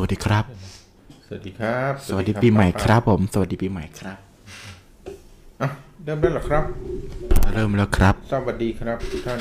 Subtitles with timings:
[0.00, 0.44] วัสดีครับ
[1.26, 4.18] สวัสดีครับ สวัสดีปีใหม่ครับผม สวัสดีปีใหม่ครับ
[5.62, 5.68] อะ
[6.04, 6.64] เริ่มได้หรอครับ
[7.52, 9.40] เริ่มแล้วครับ สวัสดีครับทุกท่าน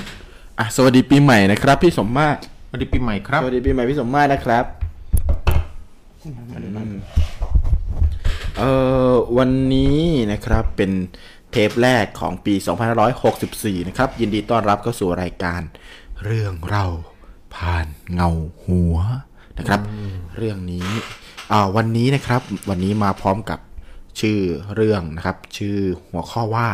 [0.60, 2.40] อะสวัสดีปีใหม่นะครับ พี่สมมาตร
[2.70, 4.66] สวัสดีปีใหม่ครับ สวัสดีปีใหม่พี่สมมาตรนะครับ
[8.58, 8.72] เอ่
[9.12, 10.00] อวันนี้
[10.32, 10.92] นะครับเป็น
[11.52, 12.54] เทปแรกของปี
[13.22, 15.62] 2564 นะครับ ยินดีต้อนรับเข้าสู่รายการ
[16.26, 16.86] เรื่องเรา
[17.56, 18.30] ผ่านเงา
[18.66, 18.98] หัว
[19.60, 19.82] นะครับ
[20.38, 20.88] เรื่องนี้
[21.52, 23.60] อ่าวันนี้นะครับวันนี้มาพร้อมกับ
[24.20, 24.40] ชื่อ
[24.76, 25.78] เรื่องนะครับ ชื่อ
[26.10, 26.70] หัวข้อว่า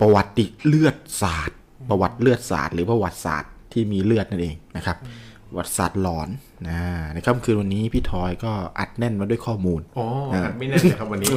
[0.00, 4.96] ประวัติเลือดศาสตร์ ประวัติเลือดศาสตร์ หรือประวัติศาสตร์ที่มีเลือดนั่นเองนะครับ
[5.48, 6.28] ประวัติศาสตร์หลอน
[6.68, 6.78] นะ
[7.12, 10.06] ในค่ำคืนวันนี้พี่ทอยก็อัดแน่นมาด้วยข้อมูลอ๋อ
[10.44, 11.28] อัดไม่แน่นเลยครับวันนี้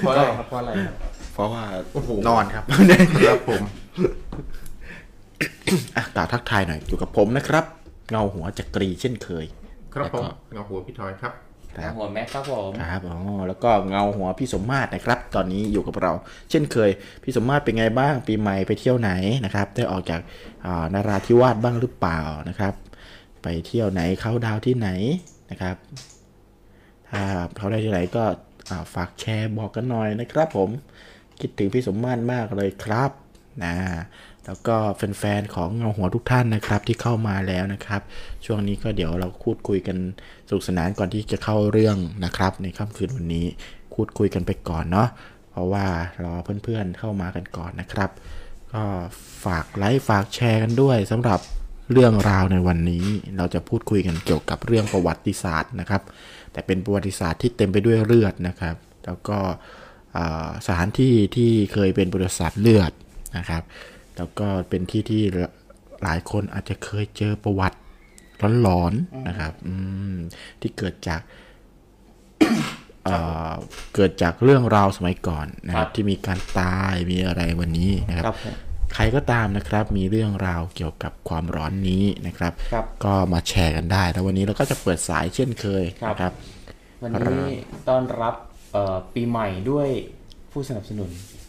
[0.00, 0.94] เพราะอะไรครับเพราะอะไรครับ
[1.34, 1.62] เพราะว่า
[1.92, 2.64] โอ้โหนอนครับ
[3.28, 3.62] ครับผม
[5.96, 7.64] อะกล่าวทักทายหน่อยอยู่กับผมนะครับ
[8.10, 9.44] เงาหัวจักรีเช่นเคย
[9.94, 11.32] ครับผมแล้วก็เงาหัวพี่ทอยครับ
[11.76, 16.12] ครับหัวแม็กครับผมครับอ๋อแล้วก็เงาหัวพี่สมมาตรนะครับ ตอนนี้อยู่กับเรา
[16.50, 16.90] เช่นเคย
[17.22, 19.10] พี่สมมาตรเป็นไงบ้างปีใหม่ไปเที่ยวไหน
[19.44, 20.20] นะครับ ได้ออกจาก
[20.66, 22.74] อ่านาราธิวาสบ้างหรือเปล่านะครับ
[23.42, 24.90] ไปเที่ยวไหนเข้าดาวน์ที่ไหน
[25.50, 25.76] นะครับ
[27.10, 27.22] ถ้า
[27.56, 28.24] เขาได้ที่ไหนก็
[28.70, 30.68] อ่าฝากแชร์บอกกันหน่อยนะครับผม
[31.40, 33.10] คิดถึงพี่สมมาตรมากเลยครับ
[33.64, 33.74] นะ
[34.46, 38.00] แล้วก็แฟนๆของเงาหัวทุกท่านนะครับที่เข้ามาแล้วนะครับ
[38.44, 39.96] ช่วงนี้ก็เดี๋ยวเราพูดคุยกัน
[40.48, 43.46] สนุกสนานก่อนที่จะเข้าเรื่องนะครับ ในค่ำคืนวันนี้
[43.94, 45.08] พูดคุยกันไปก่อนเนาะ
[45.50, 45.86] เพราะว่า
[46.22, 48.10] รอเพื่อนๆเข้ามากันก่อนนะครับ
[48.72, 48.82] ก็
[49.44, 51.40] ฝากไลค์ฝากแชร์กันด้วยสำหรับ
[51.92, 53.04] เรื่องราวในวันนี้
[53.36, 56.02] เราจะพูดคุยกันเกี่ยวกับเรื่องประวัติศาสตร์นะครับ
[56.52, 59.38] แต่เป็นประวัติศาสตร์ที่เต็มไปด้วยเลือดนะครับ แล้วก็
[60.66, 62.92] สถานที่ที่เคยเป็นประวัติศาสตร์เลือด
[63.36, 63.62] นะครับ
[64.20, 65.22] แล้วก็เป็นที่ที่
[66.02, 67.78] หลายคนอาจจะเคยเจอประวัติ
[68.62, 69.74] หลอนๆนะครับอื
[70.12, 70.14] ม
[70.60, 71.20] ที่เกิดจาก
[73.04, 73.16] เอ่
[73.50, 73.52] อ
[73.94, 78.54] เกิดจากเรื่องราวสมัยก่อนนะครับ ที่มีการตายมีอะไรวันนี้นะครับครับผม
[78.94, 86.32] ใครก็ตามนะครับ มีเรื่องราวเกี่ยวกับความร้อนนี้นะครับครับก็มาแชร์กันได้ แล้ววันนี้เราก็จะเปิดสายเช่นเคยครับนะครับ
[87.02, 87.48] วันนี้
[87.88, 88.34] ต้อนรับ
[88.72, 89.88] เอ่อปีใหม่ด้วย
[90.52, 91.39] ผู้สนับสนุนอ่า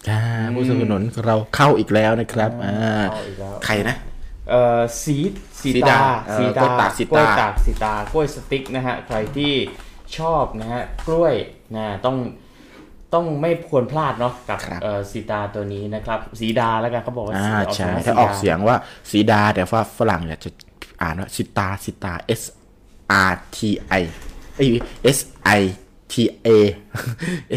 [0.56, 2.76] ผู้สนับสนุนเราเข้าอีกแล้วนะครับอ่า
[3.12, 3.96] เข้าอีกแล้วใครนะ
[4.50, 5.32] เอ่อซีด
[5.62, 9.54] สีสีตาตาเอ่อกล้วยตากสีตากล้วยตากสีตากล้วยสติ๊กนะฮะใครที่
[10.18, 11.34] ชอบนะฮะกล้วย
[11.76, 12.18] นะต้อง
[13.14, 18.76] ต้องไม่ควรพลาดเนาะกับครับเอ่อสีตาตัวนี้นะครับ สีดาแล้วกันเขาบอกว่าอ่าสีใช่ว่ถ้าออกเสียงว่า
[19.12, 20.50] สีดาแต่ว่าฝรั่งอยากจะ
[21.02, 22.44] อ่านว่าสิตาสิตา S
[23.30, 23.58] R T
[24.02, 24.04] I
[24.56, 24.70] เอ้ย
[25.18, 25.20] S
[25.60, 25.62] I
[26.14, 26.16] T
[26.48, 26.50] A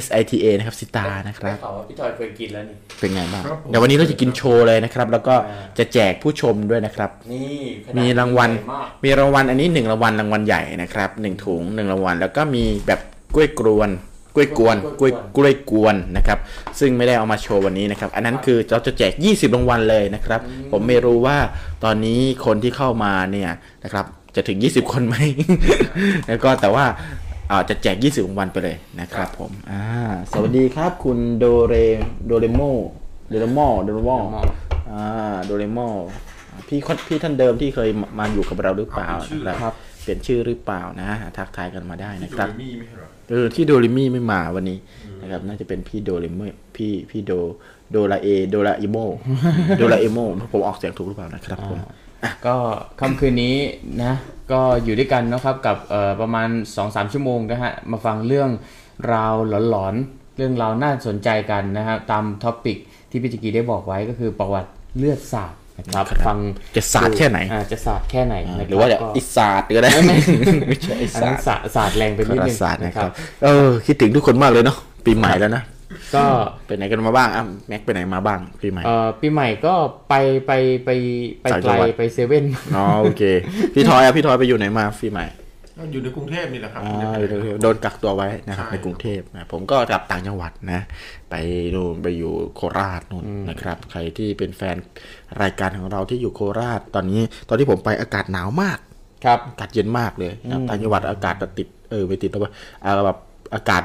[0.04, 5.34] S I T A นะครับสิตานะครับได้ข่าวว่าพี่จอยเคยกินแล้วนี่ เป็นไงบ้างครับผมเดี๋ยววันนี้เราจะกินโชว์เลยนะครับ แล้วก็
[5.78, 13.00] จะแจกผู้ชมด้วยนะครับ นี่ขนดมีรางวัลใหญ่มากมีรางวัลอันนี้หนึ่งรางวัลรางวัลใหญ่นะครับหนึ่งถุงหนึ่งรางวัล แล้วก็มีแบบ
[13.34, 13.90] กล้วยกรวน
[14.34, 16.38] กล้วยกวนกล้วยกล้วยกวนนะครับ
[16.80, 20.40] ซึ่งไม่ได้เอามาโชว์วันนี้นะครับ อันนั้นคือเราจะแจก 20รางวัลเลยนะครับ
[20.72, 21.36] ผมไม่รู้ว่า
[21.84, 23.50] ตอนนี้คนที่เข้ามาเนี่ย
[23.84, 25.16] นะครับจะถึง 20 คนไหม
[26.28, 27.23] แล้วก็แต่ว่าอ่า
[27.68, 29.84] จะแจก 20รางวัลไปเลยนะครับผมอ่า
[30.32, 31.74] สวัสดีครับคุณโดเร
[32.26, 32.60] โดเรโม
[33.28, 34.10] โดเรโมโดเรโม
[34.90, 35.88] อ่าโดเรมอ
[36.58, 39.72] นพี่คนพี่ท่านเดิมที่เคยมามาอยู่กับเราหรือเปล่าครับเปลี่ยนชื่อนะครับ
[40.02, 44.78] เปลี่ยนชื่อหรือเปล่านะ ทักทายกันมาได้นะครับโดเรมี่ไม่ใช่เหรอเออที่โดเรมี่ไม่มาวันนี้
[45.22, 47.32] นะครับ น่าจะเป็นพี่โดเรมี่พี่พี่โด
[47.90, 48.96] โดราเอโดราอิโม
[49.78, 50.18] โดราเอโม
[50.52, 51.78] ผมออกเสียงถูกหรือเปล่านะครับผม
[52.46, 52.56] ก็
[53.00, 53.56] ค่ำคืนนี้
[54.02, 54.12] นะ
[54.52, 56.48] ก็อยู่ด้วยกันนะครับกับเอ่อประมาณ
[56.80, 58.50] 2-3 ชั่วโมงนะฮะมาฟังเรื่อง
[59.12, 59.34] ราว
[59.70, 62.78] หลอนๆ เรื่องราวน่าสนใจกันนะฮะตาม topic
[63.10, 66.38] ที่พี่จิกีได้บอกไว้ก็คือประวัติเลือดสาดนะครับครับฟัง
[66.76, 69.90] จะสาดแค่ไหนอ่าจะสาดแค่ไหนนะคบหรือว่าจะก็อิสาดก็ได้
[70.68, 73.10] ไม่ใช่อิอันสานั้นดสาสาดแรงไปนิดนึงศาสตร์นะครับ
[73.44, 74.76] เออคิดถึงทุกคนมากเลยเนาะ
[75.06, 75.62] ปีใหม่แล้วนะ
[76.14, 76.24] ก็
[76.66, 79.74] ไปไหนกันมาบ้างอะแม็กไปไหนมาบ้างปีใหม่เอ่อปีใหม่ก็
[80.08, 80.14] ไป
[80.46, 80.52] ไป
[80.84, 80.90] ไป
[81.42, 82.44] ไปต่างไกจัลงหวัดไปเซเว่น
[82.76, 83.22] อ๋อโอเค
[83.74, 85.26] พี่ทอยอะพี่ทอยไปอยู่ไหนมาปีใหม่
[85.92, 90.80] อยู่ในกรุงเทพนี่แหละครับอ่าอยู่ในกรุงเทพโดนกักตัวไว้นะครับใช่ในกรุงเทพนะผมก็กลับต่างจังหวัดนะ
[91.30, 91.34] ไป
[91.74, 94.76] นู่นไปอยู่โคราชนู่นนะครับ ใครที่เป็นแฟน
[95.42, 98.78] รายการของเราที่อยู่โคราช ตอนนี้ ตอนที่ผมไปอากาศหนาวมาก
[99.24, 102.52] ครับอากาศเย็นมากเลยนะครับต่างจังหวัดอากาศจะติดเออไปติดแล้วว่า
[102.84, 103.18] อ่าแบบ
[103.54, 103.82] อากาศ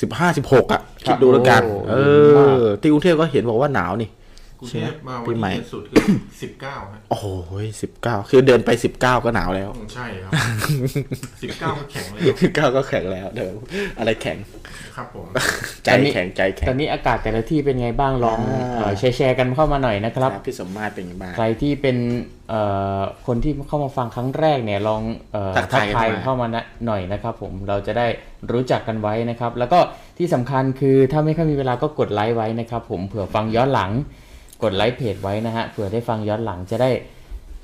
[0.00, 4.08] สิบห้าสิบหกอะ คิดดูแล้วกันโอ้เอเย็นมากอที่กรุงเทพก็เห็นบอกว่าหนาวนี่
[4.58, 6.04] กรุงเทพมาปีวันใหม่ที่เย็นสุดคือ
[6.42, 7.26] สิบเก้าฮะโอ้โห
[7.82, 10.32] สิบเก้าคือเดินไปสิบเก้าก็หนาวแล้วอืมใช่ครับ
[11.42, 13.52] สิบเก้าก็แข็งเลยสิบเก้าก็แข็งแล้วเดี๋ยว
[13.98, 14.38] อะไรแข็ง
[14.96, 15.26] ครับผม
[15.84, 21.96] ใจแข็งใจแข็งตอนนี้อากาศแต่ละที่เป็นไงบ้างลองอ่าเอ่อแชร์แชร์กันเข้ามาหน่อยนะครับครับพี่สมมาตรเป็นยังไงบ้างใครที่เป็น
[22.48, 22.60] เอ่
[22.98, 28.06] อคนที่เข้ามาฟังครั้งแรกเนี่ยลองเอ่อทักทายกันทายมาเข้ามานะหน่อยนะครับ ผมเราจะได้
[28.52, 29.78] รู้จักกันไว้นะครับ แล้วก็
[30.18, 33.92] ที่สำคัญคือถ้าไม่ค่อยมีเวลาก็กดไลค์ไว้นะครับ ผมเผื่อฟังย้อนหลัง
[34.62, 36.90] กดไลค์เพจไว้นะฮะเผื่อได้ฟังย้อนหลังจะได้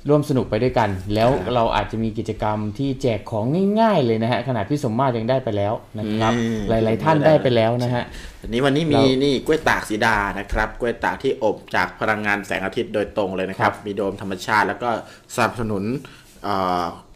[0.09, 3.45] ร่วมสนุกไปด้วยกัน แล้วเราอาจจะมีกิจกรรมที่แจกของ
[3.79, 8.03] ง่าย ๆ เลยนะฮะขนาดพี่สมมาตรยังได้ไปแล้วนะครับอืมหลาย ๆ ท่านได้ไปแล้วนะฮะ
[8.41, 14.89] อันนี้วันนี้มีเรานี่กล้วยตากสีดานะครับกล้วยตากที่อบจากพลังงานแสงอาทิตย์โดยตรงเลยนะครับ มีโดมธรรมชาติ แล้วก็
[15.35, 15.83] สนับสนุน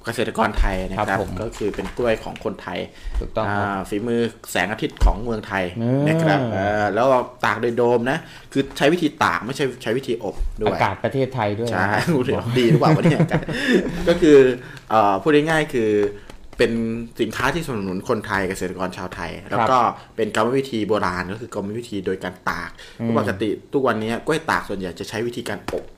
[0.08, 2.80] เอ่อเกษตรกรไทยนะคครัรับบผมก็คือเป็นกล้วยของคนไทย
[3.20, 4.22] ถูกต้องครับาฝีมือ
[4.52, 8.18] แสงอาทิตย์ของเมืองไทยเออนะครับเออแล้วเราตากโดยโดมนะ
[8.54, 13.22] คือใช้วิธีตากไม่ใช่ใช้วิธีอบด้วยอากาศประเทศไทยด้วยใช่นะเดี๋ยวดีหรือเปล่าวะเนี่ย
[14.08, 14.38] ก็คือ
[14.90, 15.92] เอ่อพูดง่ายๆคือ
[16.58, 16.72] เป็น
[17.22, 19.78] สินค้าที่สนับสนุนคนไทยเกษตรกรชาวไทย แล้วก็
[20.16, 25.97] เป็นกรรมวิธีโบราณก็คือกรรมวิธีโดยการตากเพราะปกติทุกวันนี้กล้วยตากส่วนใหญ่จะใช้วิธีการอบอ่า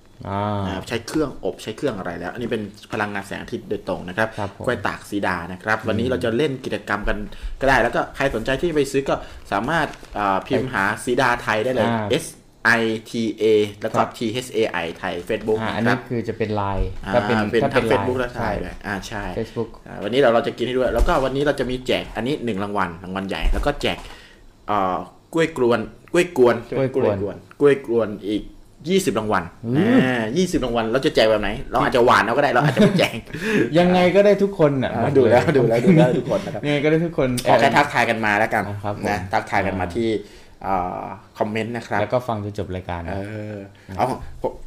[0.65, 2.63] นะครับใช้เครื่องอบใช้เครื่องอะไรแล้ว อันนี้เป็น
[2.93, 7.17] พลังงานแสงอาทิตย์โดยตรงนะครับครับผมกล้วยตากสีดานะครับ วันนี้เราจะเล่นกิจกรรมกัน
[7.61, 9.15] ก็ได้ แล้วก็ใครสนใจที่จะไปซื้อก็
[9.51, 9.87] สามารถ
[10.17, 12.25] อ่าพิมพ์หาสีดาไทยได้เลยอ่า S
[12.79, 13.11] I T
[13.41, 13.43] A
[13.81, 23.97] แล้วก็ครับ T H A I ไทย Facebook อ่าอันนะคนี้รับคือจะเป็นไลน์อ่าถ้าเป็นเป็นถ้าทั้งเฟไลซน์บุ๊กและไทใช่ยเลยอ่าใช่ Facebook อ่าวันนี้เราเราจะกินให้ด้วย แล้วก็วันนี้เราจะมีแจกอันนี้หนึ่งรางวัลรางวัลใหญ่ แล้วก็แจก
[24.67, 24.97] เอ่อ
[25.33, 25.79] กล้วยกลวน
[26.13, 27.15] กล้วยกวนกล้วยกวน
[27.59, 28.43] กล้วยกวนอีก
[28.87, 29.43] 20รางวัล
[29.77, 33.17] อ่า20รางวัลเราจะแจกแบบไหน เราอาจจะหวานเอาก็ได้เราอาจจะไม่แจก
[33.77, 40.09] ยังไงก็ได้ทุกคนอะอ่าบอกดูแล้วเยดูแล้วดูแล้วทุกคนนะครับยังไงก็ได้ทุกคนขอแค่ทักทายกันมาแล้วกันครับผมนะทักทายกันมาที่
[40.63, 41.03] เอ่อ
[41.37, 43.15] คอมเมนต์นะครับ แล้วก็ฟังจนจบรายการเอนะ
[43.51, 43.57] อ
[43.97, 44.05] เอา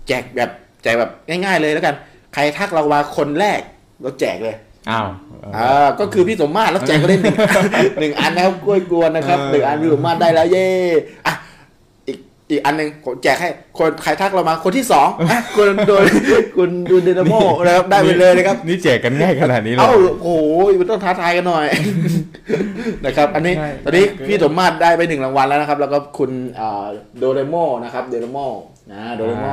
[0.08, 0.50] แจกแบบ
[0.82, 1.94] แจกแบบง่ายๆเลยแล้วกัน
[2.34, 3.60] ใครทักเรามาคนแรก
[4.02, 4.56] เราแจกเลย
[4.90, 5.06] อ้าว
[5.56, 7.36] อ่าก็คือพี่สมมาตรแล้วแจกก็ได้หนึ่ง
[8.00, 10.68] หนึ่งอันนะครับกล้วยกวนนะครับหนึ่งอันพี่สมมาตรได้แล้วเย่
[11.26, 11.34] อะ
[12.52, 16.04] อีกอีกอันหนึ่งผมแจกให้คนใครทักเรามาคนที่สองอะคุณโดย
[16.56, 17.34] คุณดูเดนโม
[17.66, 20.50] นะครับได้ไปเลยนะครับ นี่แจกกันง่ายขนาดนี้เลยเอ้าโอ้โห
[20.80, 21.66] มันต้องท้าทายกันหน่อย
[23.06, 26.84] นะครับ อันนี้ใช่ตอนนี้พี่สมมาตรได้ไปหนึ่งรางวัลแล้วนะครับ แล้วก็คุณเอ่อ
[27.18, 27.54] โดเรโม
[27.84, 28.38] นะครับโดเรโม
[28.92, 29.46] นะโดเรโม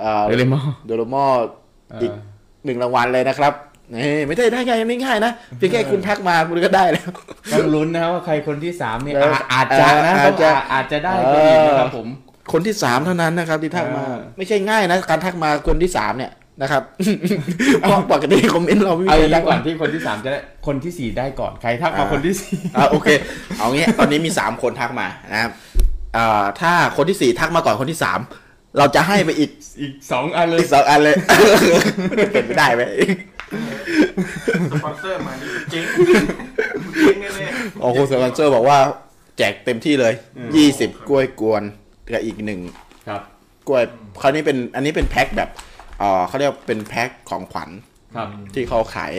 [0.00, 1.16] เอ่อเดลมอโดเรโม
[2.02, 2.12] อีก
[2.64, 3.52] หนึ่งรางวัลเลยนะครับ
[3.94, 7.08] นี่ไม่ได้ได้ง่ายไม่ง่ายนะเพียงแค่คุณทักมาคุณก็ได้แล้ว
[7.52, 12.08] ต้องลุ้นนะครับว่าใครคนที่สามเนี่ยเอออาอาจจะนะอาจจะต้องอาจจะได้ก็อีกนะครับผม
[12.52, 16.82] คนที่สามเท่านั้นนะครับ ที่ทักมาเออไม่ใช่ง่ายนะ การทักมาคนที่สามเนี่ยนะครับ
[17.80, 23.08] เพราะปกติคอมเมนต์เราไม่มีเอาใครอย่างทันี้กก่อมานที่คนที่สามจะได้คนที่สี่ได้ก่อนใครทักมาอ่าคนที่สี่อ่าโอเค
[23.58, 25.50] เอางี้ตอนนี้มีสามคนทักมานะครับ
[26.16, 28.18] อ่าถ้าคนที่สี่ทักมาก่อนคนที่สาม
[28.78, 29.50] เราจะให้ไปอีก
[29.80, 31.16] อีกสองอันเลยอีกสองอันเลย
[32.32, 32.82] เป็นไปได้ไหม
[34.72, 35.84] สปอนเซอร์มานี่เจ๊ง
[37.02, 37.48] เจ๊งแน่
[37.80, 38.78] โอ้โหสปอนเซอร์บอกว่า
[39.38, 40.14] แจกเต็มที่เลย
[40.56, 41.62] ยี่สิบกล้วยกวน
[42.12, 42.60] กับอีกหนึ่ง
[43.08, 43.22] ครับ
[43.68, 43.84] กล้วย
[44.20, 45.50] คราวนี้เป็นอันนี้เป็นแพ็คแบบ
[45.98, 47.70] เอ่อเขาเรียกว่าเป็นแพ็คของขวัญ
[48.16, 49.14] ครับ ที่เขาขาย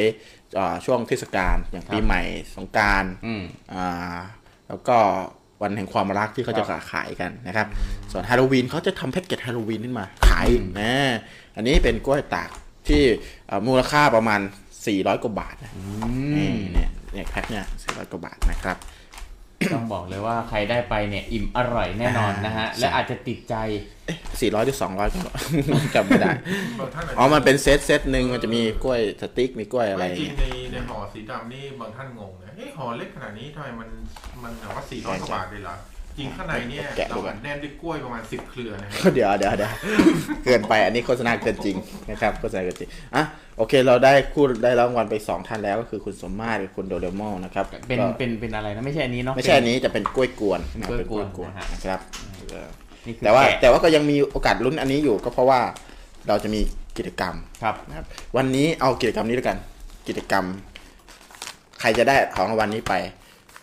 [0.56, 2.22] เอ่อช่วงเทศกาลอย่างปีใหม่ครับ
[2.56, 3.44] สงกรานต์ อืม
[3.74, 4.18] อ่า
[4.68, 4.98] แล้วก็
[5.62, 7.68] วันแห่งความรักที่เขาจะขายกันนะครับ
[8.12, 10.48] ส่วนฮาโลวีนเขาจะทำแพ็กเกจฮาโลวีนขึ้นมาขาย
[10.82, 10.94] นะ
[11.56, 12.50] อันนี้เป็นกล้วยตาก
[12.90, 13.04] ที่
[13.48, 14.40] เอ่อมูลค่าประมาณ
[14.82, 15.72] 400 กว่าบาทนะ
[16.38, 18.78] นี่เนี่ยเนี่ยแพ็คเนี่ย400 กว่าบาทนะครับ
[19.74, 23.56] ต้องบอกเลยว่าใครได้ไปเนี่ยอิ่มอร่อยแน่นอนนะฮะใช่และอาจจะติดใจ
[24.06, 25.04] เอ๊ะ400หรือ200ก็
[25.96, 33.90] จำไม่ได้ๆบางท่านอาจจะอ๋อ มันเป็นเซตเซตหนึ่งมันจะมีกล้วยสติ๊กมีกล้วยอะไรไม่จริงในในห่อสีดำนี่บางท่านงงนะเฮ้ยห่อเล็กขนาดนี้ทำไมมัน
[34.44, 35.76] มันแบบว่าสี่ร้อยกว่าบาทเลยล่ะ
[36.18, 39.72] จริงข้างในเนี่ยแกะดูเราก่อนแน่นด้วยกล้วยประมาณสิบเครือนะฮะเดี๋ยวเดี๋ยวเดี๋ยว
[40.44, 41.76] เกินไปอันนี้โฆษณาเกินจริง
[42.12, 43.24] นะครับโฆษณาเกินจริงอะ
[43.58, 52.00] โอเค เราได้คู่ได้รางวัลไปสองท่านแล้วก็คือคุณสมมาตรกับคุณโดเรมอนนะครับเป็นก็เป็นเป็นอะไรนะไม่ใช่อันนี้เนาะ ไม่ใช่อันนี้จะเป็นกล้วยกวนเป็นกล้วยกวนเป็นนะฮะ นะครับ
[52.52, 52.68] เออ
[53.08, 55.60] นี่คือแต่ว่าแกะแต่ว่าก็ยังมีโอกาสลุ้นอันนี้อยู่ก็เพราะว่า
[56.28, 56.62] เราจะมี
[56.98, 58.06] กิจกรรม ครับ นะครับ
[58.38, 59.58] วันนี้เอากิจกรรมนี้ด้วยกัน
[60.08, 60.46] กิจกรรม
[61.80, 62.94] ใครจะได้ของรางวัลนี้ไป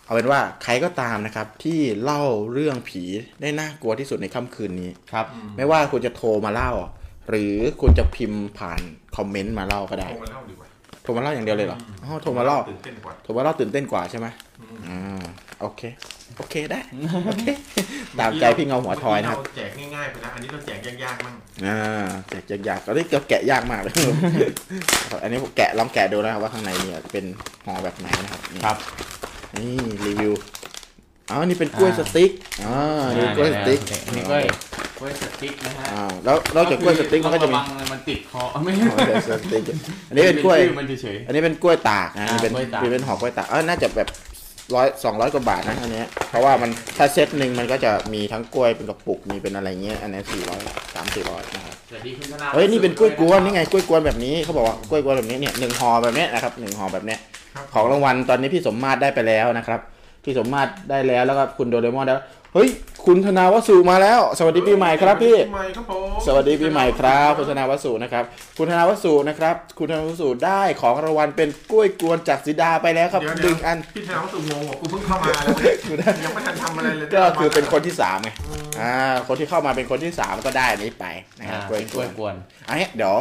[0.05, 3.03] เอาเป็นว่าใครก็ตามนะครับที่เล่าเรื่องผี
[3.41, 6.71] ได้น่ากลัวที่สุดในค่ำคืนนี้ครับ ไม่ว่าคุณจะโทรมาเล่า
[7.31, 8.81] หรือคุณจะพิมพ์ผ่าน
[9.17, 10.69] คอมเมนต์มาเล่าก็ได้ โทรมาเล่าดีกว่า
[11.03, 14.27] โทรมาเล่าอย่างเดียวเลยเหรออ๋อโทรมาเล่าตื่นเต้นกว่าโทรมาเล่าตื่นเต้นกว่าใช่ไหม
[14.87, 15.25] อ่า
[15.61, 15.83] โอเค
[16.37, 16.81] โอเคได้
[17.27, 17.45] โอเค
[18.19, 21.35] ตามใจพี่เงาหัวทอยนะครับเมื่กี้เาแจกง่ายๆไปแล้วอันนี้เราแจกยากๆมั่ง
[21.67, 23.95] อ่าแจกยากๆตอนนี้แกะยากมากเลย
[25.23, 27.25] อันนี้ผมแกะลองแกะดูนะครับว่าข้างในเนี่ยเป็น
[27.65, 28.77] ห่อแบบไหนนะครับนี่ครับ
[29.61, 29.75] นี่
[30.07, 30.33] รีวิว
[31.31, 32.31] อ๋อนี่เป็นกล้วย stick
[32.65, 32.75] อ๋อ
[33.17, 34.45] นี่กล้วย stick อันนี้ก็กล้วยก
[35.05, 39.63] ล้วย stick นะฮะอ่าแล้วนอกจากกล้วย stick มันก็จะมีต้องระวังมันติดคอไม่อ๋อกล้วย stick
[40.09, 44.09] อันนี้เป็นกล้วยชื่อมันเฉยอันนี้เป็นกล้วยตากนะอ่าเป็นกล้วยตากเป็นห่อกล้วยตากเออน่าจะแบบ
[44.75, 50.61] ร้อยสองร้อยกว่าบาทนะอันเนี้ยเพราะว่ามันถ้าเซตหนึ่งมันก็จะมีทั้งกล้วยเป็นกระปุกมีเป็นอะไรเงี้ยอันนี้สี่ร้อย
[50.95, 57.34] สามสี่ร้อยนะครับๆสวัสดีคุณธนาเฮ้ยนี่เป็นกล้วยกวนนี่ไงกล้วยกวนแบบนี้เขาบอกว่ากล้วยกวนแบบนี้เนี่ยหนึ่งห่อแบบเนี้ยนะครับหนึ่งห่อแบบเนี้ยครับ
[57.75, 59.81] ของรางวัลตอนนี้พี่สมมาตรได้ไปแล้วนะครับ
[60.25, 62.21] พี่สมมาตรได้แล้วแล้วก็คุณโดเรมอนแล้ว
[62.55, 62.69] เฮ้ย
[63.07, 68.25] คุณธนาวสุมาแล้ว สวัสดีปีใหม่ครับพี่ปีใหม่ครับผมสวัสดีปีใหม่ครับคุณธนาวสุนะครับ
[68.59, 75.75] คุณธนาวสุนะครับ คุณธนาวสุได้ของรางวัลเป็นกล้วยกวนจากสีดาไปแล้วครับเดี๋ยวหเดี๋ยวนึ่งอันพี่ธนาวัฒน์งงบอกกูเพิ่งเข้ามาเลย
[76.25, 78.31] ยังไม่ทันทำอะไรเลยก็คือเป็นคนที่สามไง
[78.81, 78.95] อ่า
[79.29, 81.07] คนที่เข้ามาเป็นคนที่สามก็ได้อันนี้ไป
[81.39, 82.35] นะครับอ่ากล้วยเป็นกกล้ววยนกวน
[82.69, 83.15] อันนี้เดี๋ยว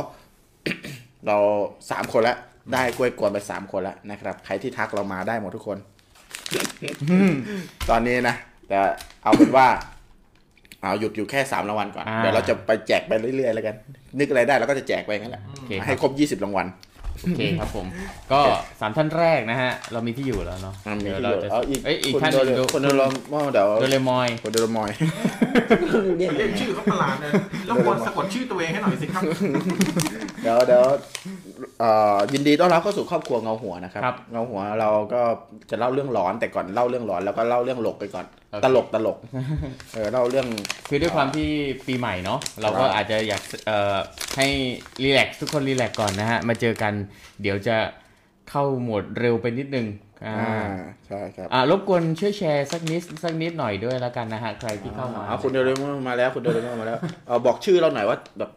[1.27, 1.37] เรา
[1.91, 2.35] สามคนละ
[2.71, 5.77] ได้กล้วยกวนไปสามคนละนะครับ ใครที่ทักเรามาได้หมดทุกคน
[7.89, 8.35] ตอนนี้นะ
[8.67, 8.77] แต่
[9.23, 9.67] เอาเป็นว่า
[10.81, 13.75] เอาหยุดอยู่แค่สามรางวัลก่อน อ่า เดี๋ยวเราจะไปแจกไปเรื่อยๆแล้วกัน
[14.19, 16.67] นึกอะไรได้เราก็จะแจกไปงั้นแหละ โอเคคให้รับครบยี่สิบรางวัล
[17.21, 17.87] โอเคครับผม
[18.31, 18.39] ก็
[18.81, 23.03] สามท่านแรกนะฮะ เรามีที่อยู่แล้วเนาะอะมีเดี๋ยวที่เราอยู่จะเอาอีกเอ้ยอีกคุณท่านหโดนึ่งเรดูคนโดเร
[23.33, 24.89] มอนเดี๋ยวโดเรมอย คนโดเรมอย
[26.17, 27.31] เรียกชื่อเขาประหลาดเลย
[27.65, 29.23] แล้วควรสะกดชื่อตัวเองให้หน่อยสิครับ
[30.43, 30.95] เดี๋ยวเดี๋ยวเอ่อ
[32.33, 35.21] ยินดีต้อนรับเข้าสู่ครอบครัวเงาหัวนะครับครับเงาหัวเราก็
[35.69, 39.17] จะเล่าเรื่องหลอนแต่ก่อนเล่าเรื่องหลอนแล้วก็เล่าเรื่องหลกไปก่อนโอเคตลกตลก
[39.93, 40.47] เออเล่าเรื่อง
[40.89, 41.47] คือด้วยความที่
[41.87, 43.97] ปีใหม่เนาะเราก็ครับอาจจะอยากเอ่อ
[44.37, 44.47] ให้
[45.03, 46.93] รีแลกซ์ทุกคนรีแลกซ์ก่อนนะฮะมาเจอกัน
[47.41, 47.75] เดี๋ยวจะ
[48.49, 49.87] เข้าโหมดเร็วไปนิดนึง
[50.25, 50.59] อ่าอ่า
[51.07, 58.49] ใช่ครับอ่ารบกวนช่วยแชร์สักนิดสักนิดหน่อยด้วยแล้วกันนะฮะใครที่เข้ามาอ๋อคุณโดเรมอนมาแล้วคุณโดเรมอนมาแล้วเออบอกชื่อเราหน่อยว่าแบบ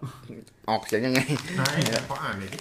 [0.70, 1.20] ออกเสียงยังไง
[1.56, 1.62] ไหน
[2.06, 2.58] เขาอ่านหน่อยดิ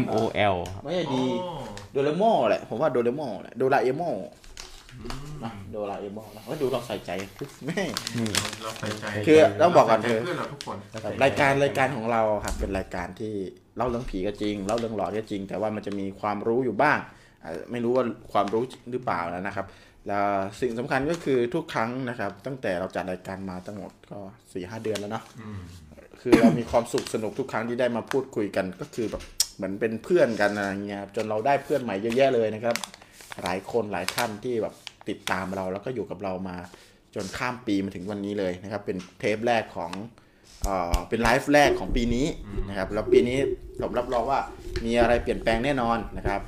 [0.00, 0.16] M O
[0.54, 1.60] L ไม่ใช่ดีอ๋อ
[1.92, 4.16] โดเรมอนแหละผมว่าโดเรมอนแหละโดราเอมอน
[5.44, 7.10] นะโดราเอมอนนะว่าดูเราใส่ใจ
[7.66, 7.82] แม่
[8.62, 13.32] เราใส่ใจคือต้องบอกก่อนเราใส่ใจเพื่อนเราทุกคนครับรายการรายการของเราครับเป็นรายการที่
[13.76, 16.98] เล่าเรื่องผีก็จริงเล่าเรื่องหลอนก็จริง แต่ว่ามันจะมีความรู้อยู่บ้าง
[17.44, 19.66] อ่าไม่รู้ว่าความรู้หรือเปล่านะครับ
[20.08, 20.26] แล้ว
[20.60, 24.18] สิ่งสำคัญก็คือทุกครั้งนะครับ ตั้งแต่เราจัดรายการมาทั้งหมดก็
[24.52, 25.60] สี่ห้าเดือนแล้วเนาะอืม
[26.20, 29.22] คือเรามีความสุขสนุกทุกครั้งที่ได้มาพูดคุยกันก็คือแบบ
[29.56, 32.76] เหมือนเป็นเพื่อนกันอะไรเงี้ยครับจนเราได้เพื่อนใหม่เยอะแยะเลยนะครับ
[33.42, 34.74] หลายคนหลายท่านที่แบบ
[35.08, 36.56] ติดตามเราแล้วก็อยู่กับเรามา
[37.14, 39.92] จนข้ามปีมาถึงวันนี้เลยนะครับ เป็นเทปแรกของ
[40.64, 42.26] เอ่อเป็นไลฟ์แรกของปีนี้
[42.68, 43.38] นะครับแล้วปีนี้
[43.80, 44.40] ผมรับรองว่า
[44.84, 46.40] มีอะไรเปลี่ยนแปลงแน่นอนนะครับ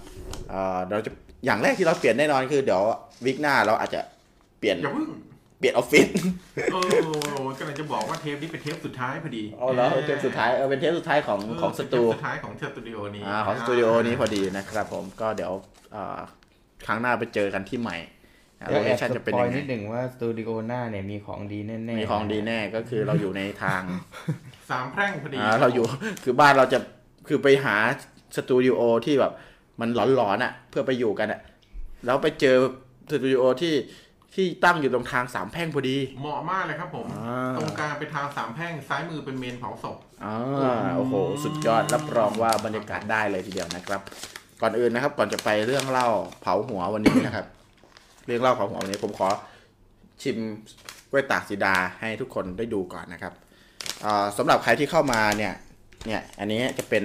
[0.51, 1.11] เอ่อเราจะ
[1.45, 2.83] อย่างแรกที่เราเปลี่ยนแน่นอนคือเดี๋ยว
[3.27, 4.01] week หน้าเราอาจจะ
[4.59, 5.11] เปลี่ยนอย่าเพิ่ง
[5.59, 6.07] เปลี่ยนออฟฟิศ
[6.73, 6.77] เอ
[7.47, 15.53] อกำลังจะบอกว่าเทปนี้เป็นเทปสุดท้ายพอดีเอาแล้วเทปสุดท้ายเออเป็นเทปสุดท้ายของของสตูเทปสุดท้ายของสตูดิโอนี้อ่าของสตูดิโอนี้พอดีนะครับผมก็เดี๋ยว
[15.95, 16.19] อ่า
[16.87, 17.97] ครั้งหน้าไปเจอกันที่ใหม่
[18.71, 23.83] โลเดี๋ยวเคแอบชั่นสจะเป็นปอยัยงไงนิดหนึ่งว่าสตูดิโอหน้าเนี่ยมีของดีแน่ๆมีของดีแน่ก็คือเราอยู่ในทาง
[24.71, 25.85] สามแพร่งพอดีอ่าเราอยู่
[26.25, 26.79] คือบ้านเราจะ
[27.29, 27.77] คือไปหา
[28.37, 29.33] สตูดิโอที่แบบ
[29.81, 31.41] มันหลอนๆอะ เพื่อไปอยู่กันอะ
[32.07, 32.57] แล้วไปเจอ
[33.11, 33.75] สตูดิโอที่
[34.41, 40.37] ที่ตั้งอยู่ตรงทางสามแพร่งพอดี เหมาะมากเลยครับผม อ่า ตรงกลางเป็นทางสามแพร่งซ้ายมือเป็นเมรุเผาศพ อ่า
[40.97, 41.15] โอ้โห
[41.45, 44.01] สุดยอดรับรองว่าบรรยากาศได้เลยทีเดียวนะครับ
[44.61, 46.09] ก่อนอื่นนะครับ ก่อนจะไปเรื่องเล่า
[46.43, 47.47] เผาหัววันนี้นะครับ
[48.27, 49.29] เรื่องเล่าเผาหัววันนี้ผมขอ
[50.23, 50.37] ชิม
[51.11, 53.33] กล้วยตากสีดาให้ทุกคนได้ดูก่อนนะครับ
[54.05, 55.53] อ่าสำหรับใครที่เข้ามาเนี่ย
[56.07, 57.05] เนี่ย อันนี้จะเป็น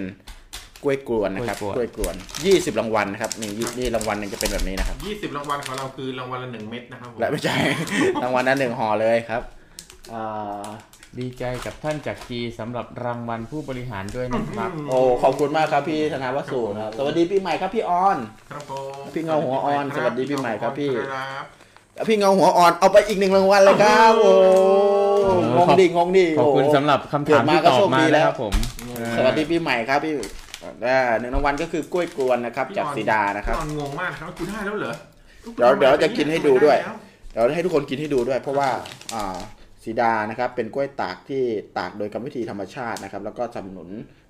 [0.83, 7.57] กล้วยกวนนะครับกล้วยกวนยี่สิบรางวัลนะครับนี่นี่รางวัลหนึ่งจะเป็นแบบนี้นะครับ 20 รางวัลของเราคือรางวัลละหนึ่งเม็ดนะครับผมและไม่ใช่
[8.23, 9.41] รางวัลนั้นหนึ่งห่อเลยครับ
[10.13, 10.65] อ่า
[11.19, 18.17] ดีใจกับท่านจากกีสำหรับรางวัลผู้บริหารด้วยนะครับ โอ้ขอบคุณมากครับพี่ธนาวสุนะครับสวัสดีปีใหม่ครับพี่ออน
[18.51, 24.33] ครับผมพี่เงาหัวอ่อน สวัสดีปีใหม่ครับพี่ครับพี่เงาหัวอ่อนเอาไปอีกหนึ่งรางวัลเลยครับโอ้
[25.57, 28.53] งงดิงงดิขอบคุณโสำหรับคำถามที่ตอบมานะครับผม
[29.17, 30.42] สวัสดีปีใหม่ครับพี่อ่า
[31.19, 34.93] หนึ่งรางวัลก็คือกล้วยกวนนะครับจากสีดานะครับ พี่ออนงงมากครับกูได้แล้วเหรอ
[35.57, 36.93] เดี๋ยวเดี๋ยวจะกินให้ดูด้วยแล้
[37.31, 38.69] เดี๋ยวให้ทุกคนกินให้ดูด้วย เพราะว่า
[39.13, 39.37] อ่า
[39.83, 41.43] สีดานะครับเป็นกล้วยตากที่
[41.77, 43.89] ตากโดยกรรมวิธีธรรมชาตินะครับ แล้วก็สนับสนุน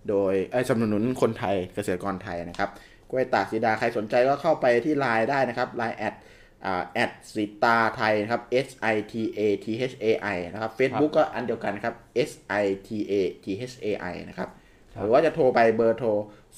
[0.10, 2.70] โดยเอ้ยสนับสนุนคนไทยเกษตรกรไทยนะครับ
[3.10, 6.14] กล้วยตากสีดาใครสนใจก็เข้าไปที่ไลน์ได้นะครับไลน์แอด
[6.66, 11.96] อ่าแอดสีตาไทยนะครับ S I T A T H A I นะครับ Facebook ก็อันเดียวกันครับ
[12.30, 12.32] S
[12.64, 14.50] I T A T H A I นะครับ
[15.02, 16.10] หรือว่าจะโทรไปเบอร์โทร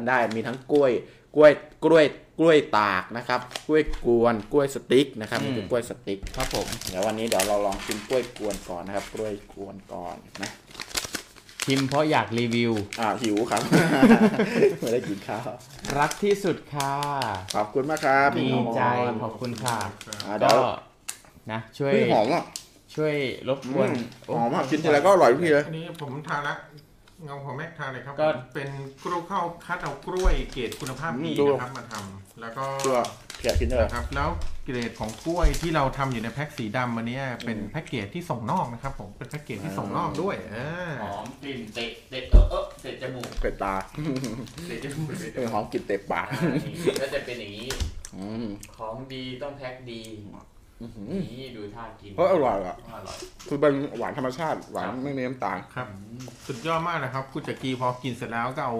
[0.09, 0.93] ได้มีทั้งกล้วย
[1.37, 1.53] กล้วย
[1.85, 2.05] กล้วย
[2.39, 10.51] กล้วยตากนะครับ กล้วยกวน กล้วยสติ๊กนะครับอืมนี่คือกล้วยสติ๊ก ครับผม เดี๋ยววันนี้เดี๋ยวเราลองชิมกล้วยกวนก่อนนะครับ กล้วยกวนก่อนนะ
[11.67, 13.63] พิมพ์เพราะอยากรีวิว อ่าหิวครับ
[14.81, 15.49] ไม่ได้กินข้าว
[15.99, 16.95] รักที่สุดค่ะ
[17.55, 18.83] ขอบคุณมากครับพี่ดีน้องใจ
[19.23, 19.77] ขอบคุณค่ะ
[20.27, 20.59] อ่าเดี๋ก็ยว
[21.53, 22.45] นะช่วยพี่หอมอะ
[22.97, 23.15] ช่วย
[23.49, 23.93] รบกอืวนม
[24.29, 26.57] หอมอะกินทีไรก็อร่อยทุกทีเลย อันนี้ผมทานละ
[27.25, 28.69] เงาของแม็กทานเลยครับก็ เป็น
[29.03, 33.01] กล้วยข้าวคัดเอากล้วยเกรดคุณภาพดีดู นะครับมาทำแล้วก็เชื่อ
[33.43, 34.31] แกะกินได้เลยนะครับแล้ว
[34.65, 40.57] เกรดของกล้วยที่เราทำอยู่ในแพ็คสีดำอันเนี้ยเป็นแพ็กเกจที่ส่งนอกนะครับผมเป็นแพ็กเกจที่ส่งนอกด้วยเอ
[40.89, 43.75] อหอมกลิ่นเตะเตะเออเออเตะจมูกเป็ดตา
[44.67, 47.69] เตะจมูกเตะจเออมูกหอมกลิ่นเตะปากอ่านี่ก็จะเป็นอย่างนี้
[48.17, 48.45] อืม
[48.77, 50.45] ของดีต้องแพ็คดีอื้อหือ
[50.81, 53.17] นี่ดูท่ากินเฮ้ยอร่อยอะอร่อย
[53.49, 55.87] คือเป็นหวานธรรมชาติ หวานไม่มีน้ำตาลครับ
[56.47, 58.77] สุดยอดมากนะครับคุณจักรีพอกินเสร็จแล้วก็เอา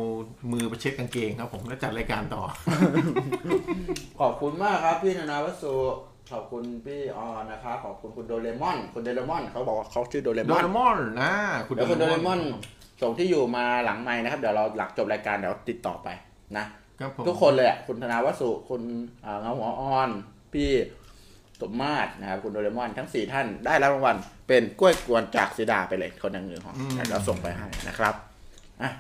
[0.53, 2.43] มือไปเช็ดกางเกงครับ ผมแล้วจัดรายการต่อ
[4.21, 5.75] ขอบคุณมากครับพี่นานาวัสุ
[6.33, 11.33] ขอบคุณพี่ออนนะครับ ขอบคุณคุณโดเรมอน คุณโดเรมอน เขาบอกว่าเขาชื่อโดเรโดมอนเรมอนนะ
[11.67, 12.41] คุณเดี๋ยวคุณโดเรมอน
[13.03, 16.09] ส่งที่อยู่มาหลังไม้นะครับ เดี๋ยวเราหลังจบรายการเดี๋ยวติดต่อไป
[16.57, 16.65] นะ
[17.01, 18.83] ครับผมทุกคนเลยอะคุณธนาวสุคุณ
[19.25, 20.11] อ่าเงาหัวอ่อน
[20.53, 20.71] พี่
[21.61, 24.17] สมมาตรนะครับคุณโดเรมอนทั้งสี่ท่านได้รับรางวัล
[24.49, 26.75] เป็นกล้วยกวนจากสีดาไปเลยคนหนึ่งหนึ่งของ
[27.11, 28.15] แล้วส่งไปให้นะครับ
[28.83, 28.93] อะ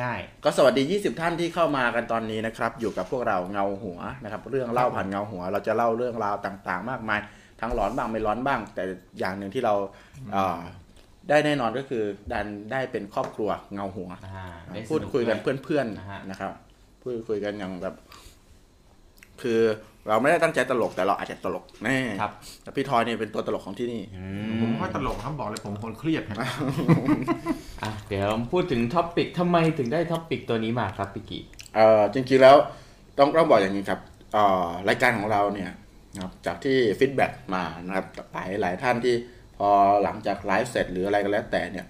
[0.00, 7.20] ง่ายก็สวัสดี 20 ท่านที่เข้ามากันตอนนี้นะครับ อยู่กับพวกเราเงาหัวนะครับ เรื่องเล่าผ่านเงาหัว เราจะเล่าเรื่องราวต่างๆ มากมาย
[7.60, 8.82] ทั้งร้อนบ้างไม่ร้อนบ้าง แต่
[9.18, 9.74] อย่างหนึ่งที่เรา
[10.32, 10.60] เอ่อ
[11.28, 16.52] ได้แน่นอนก็คือดันได้เป็นครอบครัวเงาหัวๆอ่าได้พูดคุยกันด้วยเพื่อนนะฮะๆนะครับ
[17.02, 17.94] พูดคุยกันอย่างแบบ
[19.42, 19.60] คือ
[20.08, 22.32] เราไม่ได้ตั้งใจตลกแต่เราอาจจะตลกแน่ครับ
[22.62, 24.24] แต่พี่ทอยเนี่ยเป็นตัวตลกของที่นี่อื
[24.60, 26.36] ผมมค่อยตลกครับบอกเลยผมคนเครียดครับ
[27.82, 31.38] อะเดี๋ยวพูดถึง topic ทำไมถึงได้ topic ตัวนี้มาครับพี่กิ
[31.74, 32.56] เอ่อจริงๆแล้ว
[33.18, 34.00] ต้องต้องบอกอย่างนี้ครับ
[34.32, 35.70] เอ่อรายการของเราเนี่ย
[36.14, 39.14] นะครับจากที่ feedback มานะครับหลายหลายท่านที่
[39.58, 39.68] พอ
[40.02, 41.86] หลังจากไลฟ์เสร็จหรืออะไรก็แล้วแต่เนี่ย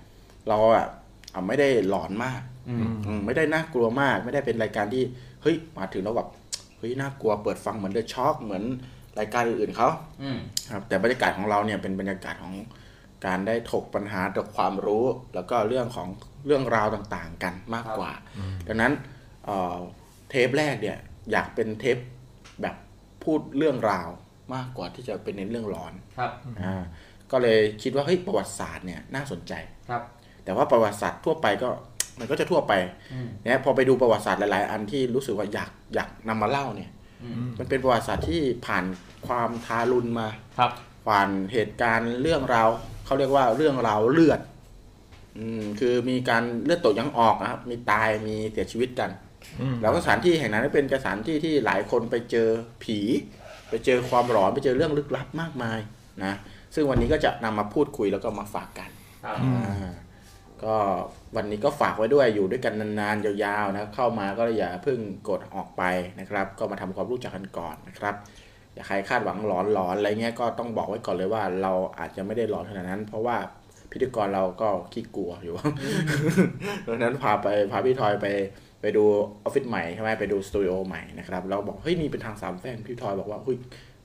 [0.49, 0.87] เราอะ
[1.35, 5.03] อะไม่ได้หลอนมากอืมอืมไม่ได้น่ากลัวมาก ไม่ได้เป็นรายการที่
[5.43, 8.65] เฮ้ยมาถึงแล้วแบบเฮ้ยน่ากลัวเปิดฟังเหมือนเดอะช็อคเหมือน
[9.19, 9.89] รายการอื่นๆเขา
[10.23, 10.39] อืม
[10.71, 12.55] ครับแต่บรรยากาศของเราเนี่ยเป็นบรรยากาศของ
[13.27, 16.09] การได้ถกปัญหาถกความรู้ แล้วก็เรื่องของ
[16.47, 18.13] เรื่องราวต่างๆ กันมากกว่า
[18.69, 18.93] ดังนั้น
[19.45, 19.79] เอ่อ
[20.31, 20.99] เทปแรกเนี่ย
[21.33, 21.97] อยากเป็นเทป
[22.63, 22.77] แบบ
[23.25, 24.09] พูดเรื่องราว
[24.55, 26.31] มากกว่าที่จะเป็นเน้นเรื่องร้อนครับ
[26.63, 26.83] อ่า
[27.31, 29.53] ก็เลยคิดว่าเฮ้ยประวัติศาสตร์เนี่ยน่าสนใจ
[29.89, 30.03] ครับ
[30.45, 31.69] แต่ว่าประวัติศาสตร์ทั่วไปก็
[32.23, 32.73] มันก็จะทั่วไป
[33.13, 36.91] อืมเนี่ยพอไปดูประวัติศาสตร์หลายๆ อันที่รู้สึกว่าอยากอยากนำมาเล่าเนี่ย
[37.23, 38.85] อืมมันเป็นประวัติศาสตร์ที่ผ่าน
[39.27, 40.71] ความทารุณมาครับ
[41.09, 42.69] ผ่านเหตุการณ์เรื่องราว
[43.05, 44.41] เขาเรียกว่าเรื่องราวเลือด
[45.39, 49.11] อืมคือมีการเลือดตกยังออกนะครับ มีตายมีเสียชีวิตกัน
[49.61, 52.49] อืมแล้วก็สถานที่แห่งนั้นเป็นสถานที่ที่หลายคนไปเจอ
[52.85, 52.99] ผี
[53.71, 55.81] ไปเจอความหลอนไปเจอเรื่องลึกลับมากมาย
[56.25, 56.35] นะ
[56.75, 58.91] ซึ่งวันนี้ก็จะนำมาพูดคุยแล้วก็มาฝากกัน
[59.25, 59.93] ครับอ่า
[60.67, 60.77] ก็
[61.37, 64.99] วันนี้ก็ฝากไว้ด้วยอยู่ด้วยกันนานๆ ยาวๆนะเข้ามาก็อย่าเพิ่ง
[65.29, 65.83] กดออกไป
[66.21, 68.15] นะครับ ก็มาทำความรู้จักกันก่อนนะครับ
[68.75, 73.37] อย่าใครคาดหวังหลอนหลอนอะไรเงี้ยก็ต้องบอกไว้ก่อนเลยว่าเราอาจจะไม่ได้หลอนขนาดนั้น เพราะว่า
[73.91, 75.55] พิธีกรเราก็ขี้กลัวอยู่
[76.87, 78.27] ดังนั้นพาไปพาพี่ทอยไป
[78.81, 79.05] ไปดู
[79.45, 83.57] ออฟฟิศใหม่ใช่ไหมไปดูสตูดิโอใหม่นะครับเราบอกเฮ้ยนี่เป็นทางสามแพร่งพี่ทอยบอกว่าเฮ้ย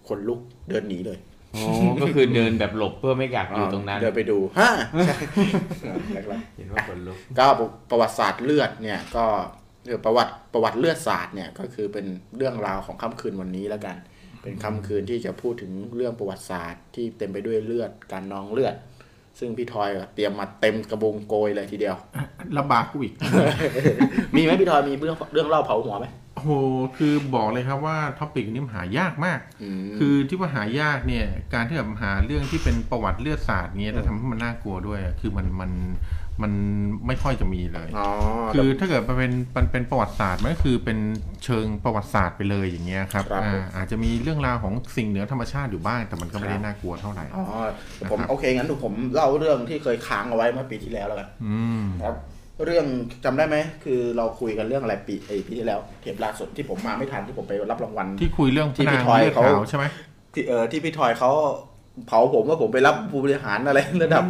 [0.08, 0.40] คนลุก
[0.70, 1.18] เดินหนีเลย
[1.58, 4.72] โอ้ก็คือเดินแบบหลบเพื่อไม่อยากอยู่ตรงนั้น เดินไปดูฮะ
[5.06, 5.16] ใช่
[6.16, 7.46] นะครับเห็นว่าคนลุกก็
[7.90, 9.26] ประวัติศาสตร์เลือดเนี่ยก็
[9.86, 12.06] เรื่องประวัติประวัติเลือดศาสตร์เนี่ยก็คือเป็น
[12.38, 13.98] เรื่องราวของค่ำคืนวันนี้แล้วกัน
[14.42, 18.76] เป็นค่ำคืนที่จะพูดถึงเรื่องประวัติศาสตร์ที่เต็มไปด้วยเลือดการนองเลือด
[19.40, 21.96] ซึ่งพี่ทอยก็เตรียมมาเต็มกระบุงโกยเลยทีเดียว
[22.58, 23.14] ลำบากกูอีก
[24.36, 26.52] มีไหมพี่ทอยมีเรื่องเรื่องเล่าเผาหัวไหมโอ้โห
[26.98, 29.40] คือบอกเลยครับว่าท็อปิกนี้มันหายากมาก
[29.88, 35.72] มคือที่ว่าหายากเนี่ย การที่แบบหาเรื่องที่เป็นประวัติเลือดศาสตร์เนี่ยแล้วทำให้มันน่ากลัวด้วย คือมันมัน
[36.44, 36.52] มัน
[37.08, 38.08] ไม่ค่อยจะมีเลยอ๋อ
[38.54, 40.98] คือถ้าเกิดมันเป็นมันเป็นประวัติศาสตร์มันก็คือเป็น
[41.44, 47.44] เชิงประวัติศาสตร์ไปเลยอย่างเงี้ยครับครับอ่าผมอาจจะมีเรื่องราวของสิ่งเหนือธรรมชาติอยู่บ้าง แต่มันก็ไม่ได้น่ากลัวเท่าไหร่อ๋อ
[48.12, 52.16] ผมนะครับโอเคงั้นผมเล่าเรื่องที่เคยค้างเอาไว้เมื่อปีที่แล้วแล้วกันอืมครับ
[52.66, 52.86] เรื่อง
[53.26, 59.86] จำได้ไหมคือเราคุยกันเรื่องอะไรปีไอปีที่แล้วเทปล่าสุดที่ผมมาไม่ทันที่ผมไปรับรางวัลที่คุยเรื่องที่พพี่นางทอยเลือดเขาขาวใช่ไหม
[60.34, 61.32] ที่เออที่พี่ทอยเขา
[62.06, 64.24] เผาผมว่าผมไปรับผู้บริหารอะไรระดับ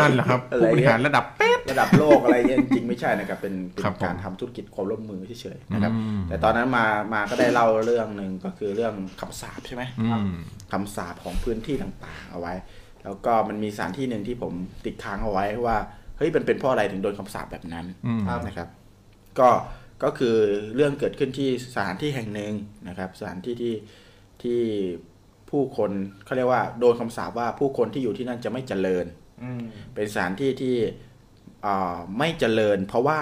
[0.00, 10.32] นั่นแหละครับอะไรผู้บริเงี้ยหารระดับเป๊ะระดับโลกอะไรเงี้ยจริงๆไม่ใช่นะครับเป็นเป็นครับผมการทำธุรกิจความร่วมมือเฉยๆนะครับอืมแต่ตอนนั้นมามาก็ได้เล่าเรื่องหนึ่งก็คือเรื่องคำสาปใช่ไหมอืม
[10.72, 12.54] คำสาปของพื้นที่ต่างๆ เอาไว้
[13.04, 14.52] แล้วก็มันมีสถานที่หนึ่งที่ผม
[14.84, 15.76] ติดค้างเอาไว้ว่า
[16.18, 18.68] เฮ้ยมันเป็นเพราะอะไรถึงโดนคำสาปแบบนั้นอืมนะครับ
[19.38, 19.48] ก็
[20.02, 20.36] ก็คือ
[20.74, 22.52] เรื่องเกิดขึ้นที่สถานที่แห่งหนึ่ง
[22.88, 23.74] นะครับ สถานที่ที่
[24.42, 24.60] ที่
[25.50, 25.90] ผู้คน
[26.24, 29.06] เขาเรียกว่าโดนคำสาปว่าผู้คนที่อยู่ที่นั่นจะไม่เจริญ
[29.42, 29.60] อืม
[29.94, 30.76] เป็นสถานที่ที่
[31.62, 33.18] เอ่อไม่เจริญ เพราะว่า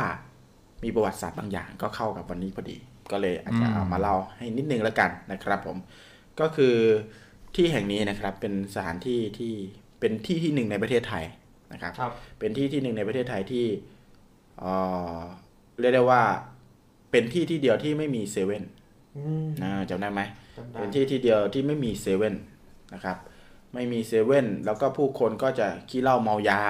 [0.85, 2.79] มีประวัติศาสตร์บางอย่างก็เข้ากับวันนี้พอดี
[3.11, 5.77] ก็เลยอาจจะเอามาเล่าให้นิดนึงแล้วกันนะครับผม
[6.41, 6.75] ก็คือ
[7.55, 9.53] ที่แห่งนี้นะครับเป็นสถานที่ที่
[10.01, 11.25] เป็นที่ที่หนึ่งในประเทศไทย
[11.73, 13.67] นะครับครับเป็นที่ที่หนึ่งในประเทศไทยที่
[14.59, 14.73] เอ่
[15.17, 15.19] อ
[15.81, 16.23] เรียกได้ว่า
[17.11, 18.65] เป็นที่ที่เดียวที่ไม่มีเซเว่น
[19.63, 20.21] นะจำได้ไหม
[20.73, 22.35] เป็นที่ที่เดียวที่ไม่มีเซเว่น
[22.95, 23.17] นะครับ
[23.75, 26.61] ไม่มีเซเว่นแล้วก็ผู้คนก็จะขี้เหล้าเมายา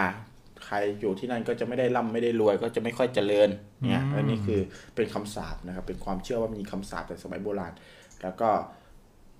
[0.66, 3.48] ใครอยู่ที่นั่นก็จะไม่ได้ร่ำไม่ได้รวย ก็จะไม่ค่อยเจริญ
[3.90, 4.60] เนี่ยอันนี้คือ
[4.94, 7.72] เป็นคำสาปนะครับ เป็นความเชื่อว่ามีคำสาปแต่สมัยโบราณ
[8.22, 8.48] แล้วก็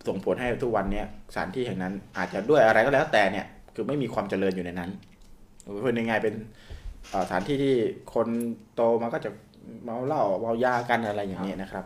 [0.09, 4.91] ส่งผลให้ทุกวันเนี้ยสถานที่แห่งนั้น อาจจะด้วยอะไรก็แล้วแต่เนี่ย คือไม่มีความเจริญอยู่ในนั้น
[5.85, 6.35] เป็นยังไงเป็น
[7.09, 7.75] เอ่อสถานที่ที่
[8.15, 8.29] คน
[8.75, 9.31] โตมาก็จะ
[9.85, 11.85] เมาเหล้าเมายากันอะไรอย่างนี้ยนะครับ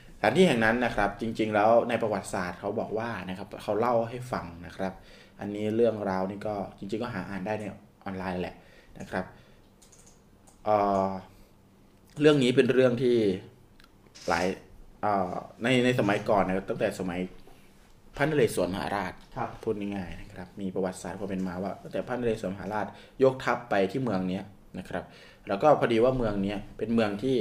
[0.21, 4.93] ถานที่แห่งนั้นนะครับจริงๆแล้วในประวัติศาสตร์เขาบอกว่านะครับเขาเล่าให้ฟังนะครับ
[5.39, 7.63] อันนี้เรื่องราวนี่ก็จริงๆก็หาอ่านได้ใน
[8.03, 8.55] ออนไลน์แหละ
[8.99, 9.25] นะครับ
[10.65, 11.09] เอ่อ
[12.19, 13.17] เรื่องนี้เป็นเรื่องที่
[14.27, 14.45] หลาย
[15.01, 17.19] เอ่อในในสมัยก่อนนะครับตั้งแต่สมัย
[18.15, 22.85] พระนเรศวรมหาราชครับพูดง่ายๆนะครับ มีประวัติศาสตร์ความเป็นมาว่าตั้งแต่พระนเรศวรมหาราช
[23.23, 24.43] ยกทัพไปที่เมืองเนี้ย
[24.79, 25.03] นะครับ
[25.47, 27.37] แล้วก็พอดีว่าเมืองเนี้ยเป็นเมืองที่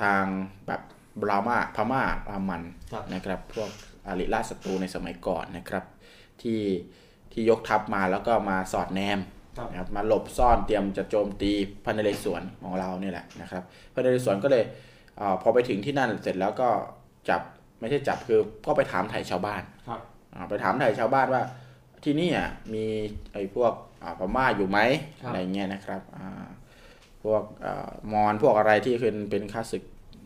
[0.00, 0.24] ทาง
[0.66, 0.80] แบบ
[1.20, 3.70] บรามาพม่ารามันครับนะครับ พวก
[4.06, 5.84] อาริราชศัตรูในสมัยก่อนนะครับ
[6.42, 6.60] ที่
[7.32, 9.18] ที่ยกทัพมาแล้วก็มาสอดแนม
[9.58, 11.52] ครับนะครับมาหลบซ่อนเตรียมจะโจมตี
[11.84, 14.64] พระนเรศวรของเราเนี่ยแหละนะครับพระนเรศวรก็เลย
[15.20, 16.68] อาพอไปถึงที่นั่นเสร็จแล้วก็
[17.28, 17.40] จับ
[17.80, 20.00] ไม่ใช่จับคือก็ไปถามไถ่ชาวบ้านครับ
[20.34, 21.42] อ่าไปถามไถ่ชาวบ้านว่า
[22.04, 22.84] ที่นี่อะมี
[23.32, 23.72] ไอ้พวก
[24.02, 24.78] อ่าพม่าอยู่ไหม
[25.22, 26.44] ครับอะไรเงี้ยนะครับอ่า
[27.24, 29.82] พวกอามอนพวกอะไรที่เป็นเป็นข้าศึก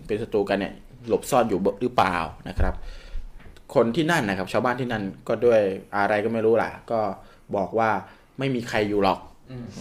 [0.07, 0.73] เป็นศัตรูกันเนี่ย
[1.09, 2.16] หลบซ่อนอยู่หรือเปล่า
[2.49, 2.75] นะครับ
[3.75, 5.61] คนที่นั่นนะครับ ชาวบ้านที่นั่นก็ด้วย
[5.97, 7.01] อะไรก็ไม่รู้ล่ะ ก็
[7.57, 7.90] บอกว่า
[8.38, 9.21] ไม่มีใครอยู่หรอก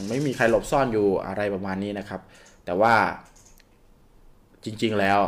[0.09, 2.21] ไม่มีใครหลบซ่อนอยู่อะไรประมาณนี้นะครับ
[2.65, 2.93] แต่ว่า
[4.63, 5.19] จริง ๆแล้ว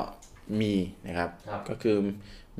[0.61, 0.73] มี
[1.07, 1.97] นะครับครับก็คือ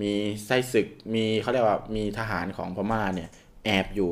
[0.01, 0.11] มี
[0.45, 3.29] ไส้ศึกมีเขาเรียกว่ามีทหารของพม่าเนี่ย
[3.65, 4.11] แอบอยู่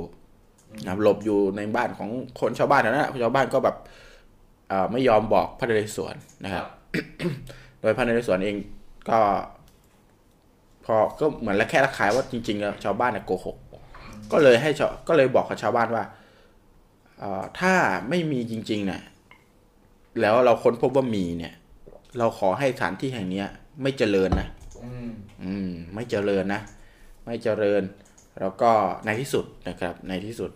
[0.84, 2.10] นะครับหลบอยู่ในบ้านของ
[2.40, 3.76] คนชาวบ้านแถวนั้นนะชาวบ้านก็แบบ
[4.70, 6.66] เอ่อไม่ยอมบอกพระนเรศวรนะครับ
[7.64, 8.58] โดยพระนเรศวรเอง
[9.10, 9.20] ก็
[10.86, 13.58] พอก็เหมือนละแค่ละขายว่าจริงๆแล้วชาวบ้านเนี่ยโกหก
[14.32, 16.04] ก็เลยให้ชาวก็เลยบอกกับชาวบ้านว่า
[17.20, 17.74] เอ่อถ้า
[18.10, 19.02] ไม่มีจริงๆเนี่ย
[20.22, 21.54] แล้วเราค้นพบว่ามีเนี่ย
[22.18, 23.48] เราขอให้สถานที่แห่งเนี้ย
[23.82, 24.48] ไม่เจริญนะ
[24.84, 25.10] อืม
[25.44, 26.62] อืมไม่เจริญนะ
[27.26, 27.82] ไม่เจริญ
[28.40, 28.72] แล้วก็
[29.06, 30.52] ในที่สุดนะครับ ในที่สุด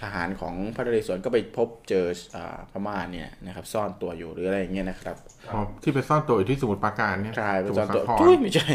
[0.00, 5.16] ทหารของพระนเรศวรก็ไปพบเจออ่าพม่าเนี่ยนะครับซ่อนตัวอยู่หรืออะไรอย่างเงี้ยนะครับ
[5.52, 8.68] อ๋อที่ไปซ่อนตัวอยู่ที่สมุทรปราการเนี่ยใช่สเป็นมุตทอนรตัวสาครทุยไม่ใช่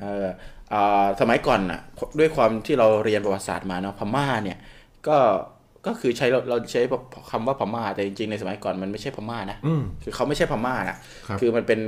[0.00, 0.26] เออ
[0.70, 1.80] เอ่อสมัยก่อนน่ะ
[2.18, 4.58] ด้วยความที่เราเรียนประวัติศาสตร์มาเนาะพม่าเนี่ย
[5.08, 5.18] ก็
[5.86, 6.82] ก็คือใช้เราเราใช้
[7.30, 11.80] คำว่าพม่าแต่จริงๆในสมัยก่อนมันไม่ใช่พม่านะอืมคือเขาไม่ใช่พม่านะครับอมันเป็น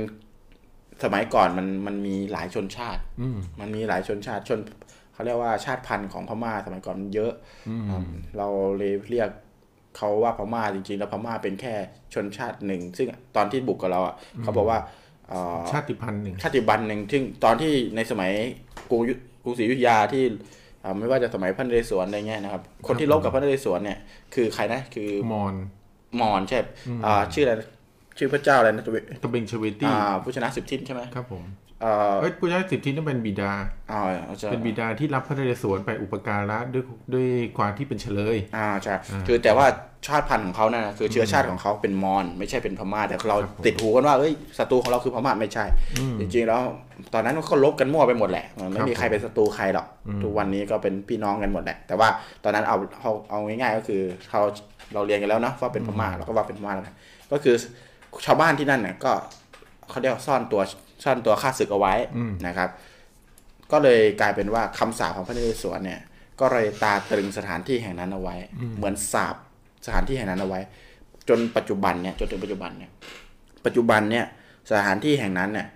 [1.03, 4.59] สมัยก่อนมันมันมีหลายชนชาติอืมมันมีหลายชนชาติชน
[5.17, 7.31] เขาเรียกว่าชาติพันธุ์ของพม่าสมัยก่อนมันเยอะ
[7.69, 8.05] อืม
[8.37, 9.29] เราเลยเรียก
[9.97, 11.73] เขาว่าพม่าจริงๆ แล้วพม่าเป็นแค่
[12.13, 14.79] ชนชาติหนึ่ง ซึ่งตอนที่บุกกับเราอะเขาบอกว่า
[15.29, 18.31] เอ่อชาติพันธุ์หนึ่งชาติบันหนึ่งซึ่งตอนที่ในสมัย
[18.89, 20.23] กรุงยุกรุงศรีอยุธยาที่
[20.83, 23.99] อ่าไม่ว่าจะสมัยพระนเรศวรอะไรเงี้ยนะครับ คนที่ลบกับพระนเรศวรเนี่ย
[24.35, 25.55] คือใครนะคือมอน
[26.21, 26.59] มอญใช่
[27.05, 27.69] อ่าชื่ออะไรนะ
[28.17, 31.43] ชื่อพระเจ้าอะไรนะตัวตะเบงชเวตี้อ่าผู้ชนะสิบทิศใช่ไหมครับผม
[31.81, 33.51] เอ่อเอ้ยผู้ชายสิทธินั่นเป็นบิดา
[33.91, 34.01] อ่า
[34.41, 38.93] จะเป็นบิดาที่รับพระนเรศวรไปอุปการะด้วยด้วยความที่เป็นเฉลย อ่าใช่
[39.27, 39.65] คือแต่ว่า
[40.07, 45.65] ชาติพันธุ์ของเขานะ่ะคือเชื้อชาติของเขาเป็นมอญไม่ใช่เป็นพม่าแต่เราครับผมติดหูกันว่าเอ้ยศัตรูของเราคือพม่าไม่ใช่
[46.19, 46.61] จริงๆแล้ว
[47.13, 49.87] ตอนนั้นก็ลบกันมั่วไปหมดแหละมันไม่มีใครเป็นศัตรูใครหรอก
[50.23, 52.09] ทุกวันนี้ก็เป็นพี่น้องกันหมดแหละแต่ว่า
[52.43, 54.41] ตอนนั้นเอาเอาเอาง่ายๆก็คือเขา
[54.93, 56.95] เราเรียนกันแล้วนะว่าเป็นพม่าเราก็ว่าเป็นพม่าแล้วกัน
[57.31, 57.55] ก็คือ
[58.25, 59.11] ชาวบ้านที่นั่นเนี่ยก็
[59.89, 60.61] เขาเรียกว่าซ่อนตัว
[61.03, 61.93] ซ่อนตัวฆ่าศึกเอาไว้
[62.47, 62.69] นะครับ
[63.71, 65.99] ก็เลยกลายเป็นว่าคำสาปของพระนเรศวรเนี่ย
[66.39, 68.35] ก็เลยตาตรึงสถานที่แห่งนั้นเอาไว้
[68.77, 69.35] เหมือนสาบ
[69.85, 70.61] สถานที่แห่งนั้นเอาไว้
[71.29, 72.91] จนปัจจุบันเนี่ยจนถึงปัจจุบันเนี่ย
[73.65, 74.25] ปัจจุบันเนี่ย
[74.71, 75.67] สถานที่แห่งนั้นเนี่ย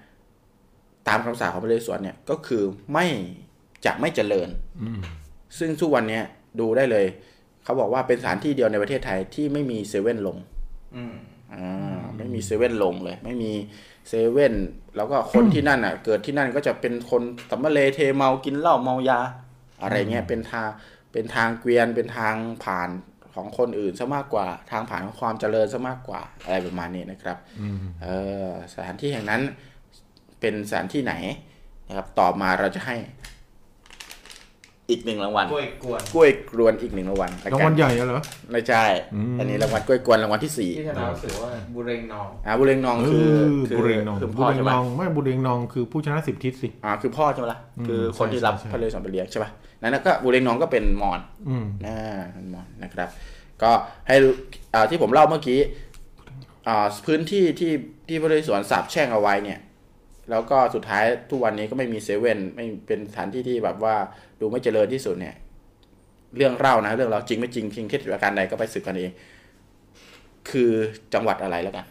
[1.07, 3.05] ตามคำสาปของพระนเรศวรเนี่ยก็คือไม่
[3.85, 4.49] จะไม่เจริญ
[5.57, 6.23] ซึ่งทุกวันเนี้ย
[6.59, 7.05] ดูได้เลย
[7.63, 10.37] เขาบอกว่าเป็นสถานที่เดียวในประเทศไทยที่ไม่มีเซเว่นลง
[10.95, 11.15] อืม
[11.53, 13.51] อ่าไม่มีเซเว่นลงเลย ไม่มี
[14.09, 14.53] เซเว่น
[14.95, 19.19] แล้วก็คนที่นั่นอะ เกิดที่นั่นก็จะเป็นคนสำมะเลเทเมากินเหล้าเมายา
[19.81, 20.69] อะไรเงี้ยเป็นทาง
[21.11, 22.89] เป็นทางเกวียนเป็นทางผ่าน
[23.33, 27.37] ของคนอื่นซะมากกว่า ทางผ่านของความเจริญซะมากกว่าอะไรประมาณนี้นะครับ
[28.03, 28.07] เอ
[28.47, 29.41] อสถานที่แห่งนั้น
[30.39, 31.13] เป็นสถานที่ไหน
[31.87, 32.95] นะครับต่อมาเราจะให้
[34.91, 38.83] อีกหนึ่งรางวัลกล้วยกวนกล้วยกรวนอีกหนึ่งรางวัลแล้รางวัลใหญ่เหรอ ไม่ใช่
[39.15, 49.49] อืม อันนี้รางวัลกล้วยกวนรางวัลที่สี่ที่ธนาสือว่าบุเรงนอง อ่าบุเรงนองเอคืออคือบุเรงนองคือบุพ่อเรงใช่นปะองไม่บุเรงนองคือผู้ชนะสิบทิศสิ อ่าคือพ่อใช่ไหมล่ะอืมคือคนที่รับใช่ใช่ พระฤาษีไปเลี้ยงใช่ปะ
[49.81, 53.09] นั่นนะก็บุเรงนองก็เป็นมอญอืม อ่าเป็นมอญนะครับ
[53.61, 53.71] ก็
[54.07, 54.33] ให้รู้
[54.73, 55.59] อ่าที่ผมเล่าเมื่อกี้
[56.67, 57.71] อ่าพื้นที่ที่
[58.07, 59.59] ที่พระฤาษีสวนสาบแช่งเอาไว้เนี่ย
[60.29, 63.95] แล้วก็สุดท้ายทุกวันนี้ก็ไม่มีเซเว่นไม่เป็นสถานที่ที่แบบว่า
[64.39, 65.35] ดูไม่เจริญที่สุดเนี่ย
[66.37, 69.11] เรื่องเล่านะ เรื่องเราจริงไม่จริงจริงเท็จประการใดก็ไปสืบกันเอง
[70.49, 70.71] คือ
[71.13, 71.85] จังหวัดอะไรแล้วกัน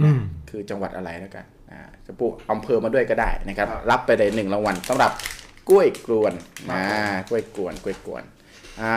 [0.00, 0.20] อืม
[0.50, 5.10] คือจังหวัดอะไรแล้วกันอ่าจะปูอำเภอมาด้วยก็ได้นะครับ รับไปเลยหนึ่งรางวัลสำหรับ
[5.68, 6.32] กล้วยกลวน
[6.70, 6.82] อ่า
[7.28, 8.22] กล้วยกวนกล้วยกวน
[8.82, 8.94] อ่า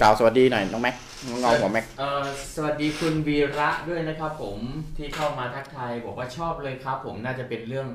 [0.00, 0.96] กล่าวสวัสดีหน่อยน้องแม็ก
[1.28, 4.58] น้องเงาหัวแม็ก เอ่อสวัสดีคุณวีระด้วยนะครับผม
[4.96, 7.88] ที่เข้ามาทักทายบอกว่าชอบเลยครับ ผมน่าจะเป็นเรื่อง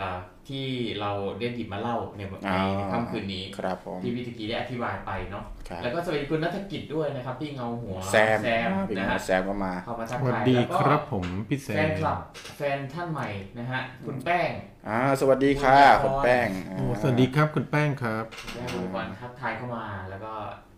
[0.00, 0.18] อา
[0.48, 0.66] ที่
[1.00, 2.58] เราได้หยิบมาเล่าในในอ่า
[2.92, 12.18] ค่ำคืนนี้ครับผม ที่พี่ตะกี้ได้อธิบายไปเนาะครับ แล้วก็สวัสดีคุณนัฐกิจด้วยนะครับพี่เงาหัวแซมแซมพี่นะหมอฮะแซมก็มา เข้ามาทักสวัสทายดีแล้วก็ครับผมพี่แซแฟนมคลับ
[12.56, 14.50] แฟนท่านใหม่นะฮะคุณแป้ง
[14.88, 20.34] อ่าสวัสดีค่ะคุคุณณแป้งพรอ่า โอ้สวัสดีครับคุณแป้งครับแม่คุณพรทักทายเข้ามาแล้วก็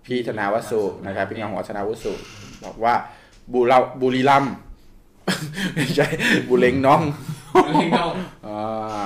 [0.07, 2.13] พี่ธนาวสุนะครับ พี่เงาหัวธนาวสุ
[2.65, 2.95] บอกว่า
[3.53, 4.55] บุเราบุรีรัมย์
[5.75, 6.07] ไม่ใช่
[6.49, 7.01] บุเรงน้อง
[7.75, 8.07] พี่เงา
[8.47, 8.57] อ่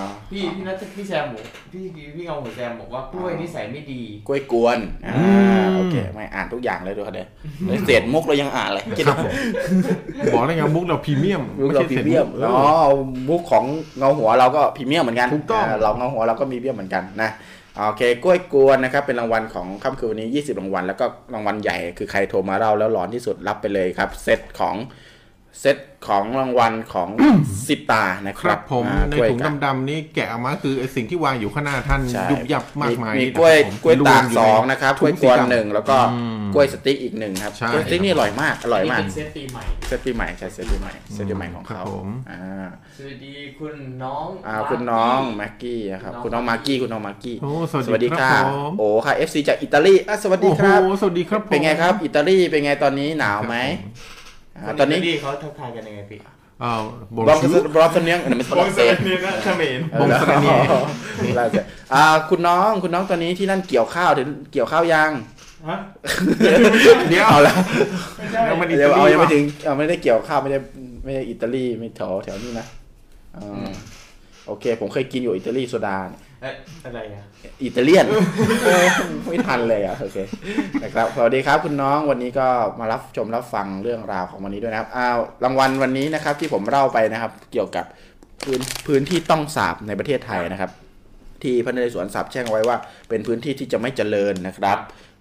[0.01, 1.83] าพี่พี่นัทพี่แซมบอกพี่
[2.17, 5.15] พี่เงาหัวแซมบอกว่ากล้วยนิสัยไม่ดีกล้วยกวนอ่า
[5.67, 7.29] มโอเคไม่อ่านทุกอย่างเลยดูเขาเดี๋ยว
[7.67, 9.33] เลยเศษมุกเรายังอ่านเลยคิดครับผม
[10.35, 12.89] บอกแล้วไงมุกเราพรีเมียมมุกเราพรีศษเมียมเออ๋ออ
[13.29, 13.65] มุกของ
[13.99, 17.31] เงาหัวเราก็พรีเมียมเหมือนกันถูกต้องาเราเงาหัวเราก็มีเมียมเหมือนกันนะ
[17.87, 24.75] โอเคกล้วยกวนนะครับเป็นรางวัลของค่ำคืนวันนี้ 20 รางวัล แล้วก็รางวัลใหญ่คือใครโทรมาเล่าแล้วร้อนที่สุดรับไปเลยครับเซตของ
[25.61, 25.77] เซต
[26.09, 27.09] ของรางวัลของ
[27.69, 54.20] สิบตานะคครัรับบผมอ่าในกล้วยถุงกับดำๆนี้แกะออกมาคือไอสิ่งที่วางอยู่ข้างหน้าท่านใช่ยุบยับมากมายมีกล้วยนะครับผมกล้วยตากรมสองในะครับกถุล้วยงกสีวนดำหนึ่งแล้วก็อืมกล้วยสติ๊กอีกหนึ่งครับใช่กล้วยสติ๊กนี่อร่อยมากอร่อยนี่มากเป็นเซตปีใหม่เซตปีใหม่ใช่เซตปีใหม่เซตปีใหม่ของครับเขาผมอ่าสวัสดีคุณน้องอ่ามาร์คุณน้องกี้แม็กกี้นะครับน้องคุณน้องมาร์กี้คุณน้องมาร์กี้โอ้สสวัวัสสดีดีครัค่ะบผมโอ้ค่ะ FC จากอิตาลีอะสวัสดีโอ้คโหรับสวัสดีครับผมเป็นไงครับ อิตาลีเป็นไงตอนนี้หนาวไหมอ่าคน
[54.81, 56.19] ตอนนี้ดีเขาทักทายกันยังไงพี่
[56.65, 56.83] อ้าว
[57.15, 58.95] บบรออกสชื่อบรอสเนียงอันนั้นไม่ใช่บรอสเซน
[59.27, 60.55] นะเขมรบงสระเนีย
[61.39, 61.55] ลาเซ
[61.95, 65.11] อ่าคุณน้องคุณน้องตอนนี้ที่นั่นเกี่ยวข้าวถึงเกี่ยวข้าวยัง
[65.69, 65.77] ฮะ
[67.11, 67.55] เดี๋ยวเอาละ
[68.17, 70.59] ไม่ใช่ยังไม่ได้เดี๋ยวเอายังไม่ว่ะถึงเอาไม่ได้เกี่ยวข้าวไม่ได้
[71.05, 72.67] ไม่ได้อิตาลีไม่แถวแถวนี้นะ
[73.37, 73.71] อ่า
[74.47, 77.25] โอเค ผมเคยกินอยู่อิตาลีโซดาเนี่ย เอ๊ะอะไรอะ
[77.63, 78.07] อิตาเลียน
[78.65, 78.87] เออ
[79.27, 80.19] ไม่ทันเลยอะโอเค
[80.83, 82.49] นะครับสวัสดีครับคุณน้องวันนี้ก็
[82.81, 87.85] มารับชมรับฟังเรื่องราวของวันนี้ด้วยนะครับอ้าวรางวัลวันนี้นะครับ ที่ผมเล่าไปนะครับ เกี่ยวกับ
[88.45, 90.71] พื้นพื้นที่ต้องสาบในประเทศไทยนะครับ
[91.43, 92.77] ที่พระนเรศวรสาบแช่งไว้ว่า
[93.09, 94.79] เป็นพื้นที่ที่จะไม่เจริญนะครับ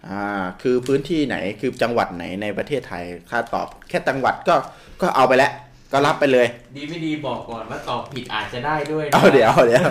[0.07, 4.55] อ่าคือพื้นที่ไหนคือจังหวัดไหนในประเทศไทยถ้าตอบแค่จังหวัดก็
[5.01, 5.51] ก็เอาไปแล้ว
[5.91, 9.83] ก็รับไปเลยดีไม่ดีบอกก่อนว่าตอบผิดอาจจะได้ด้วยนะเอาเดี๋ยวเดี๋ยว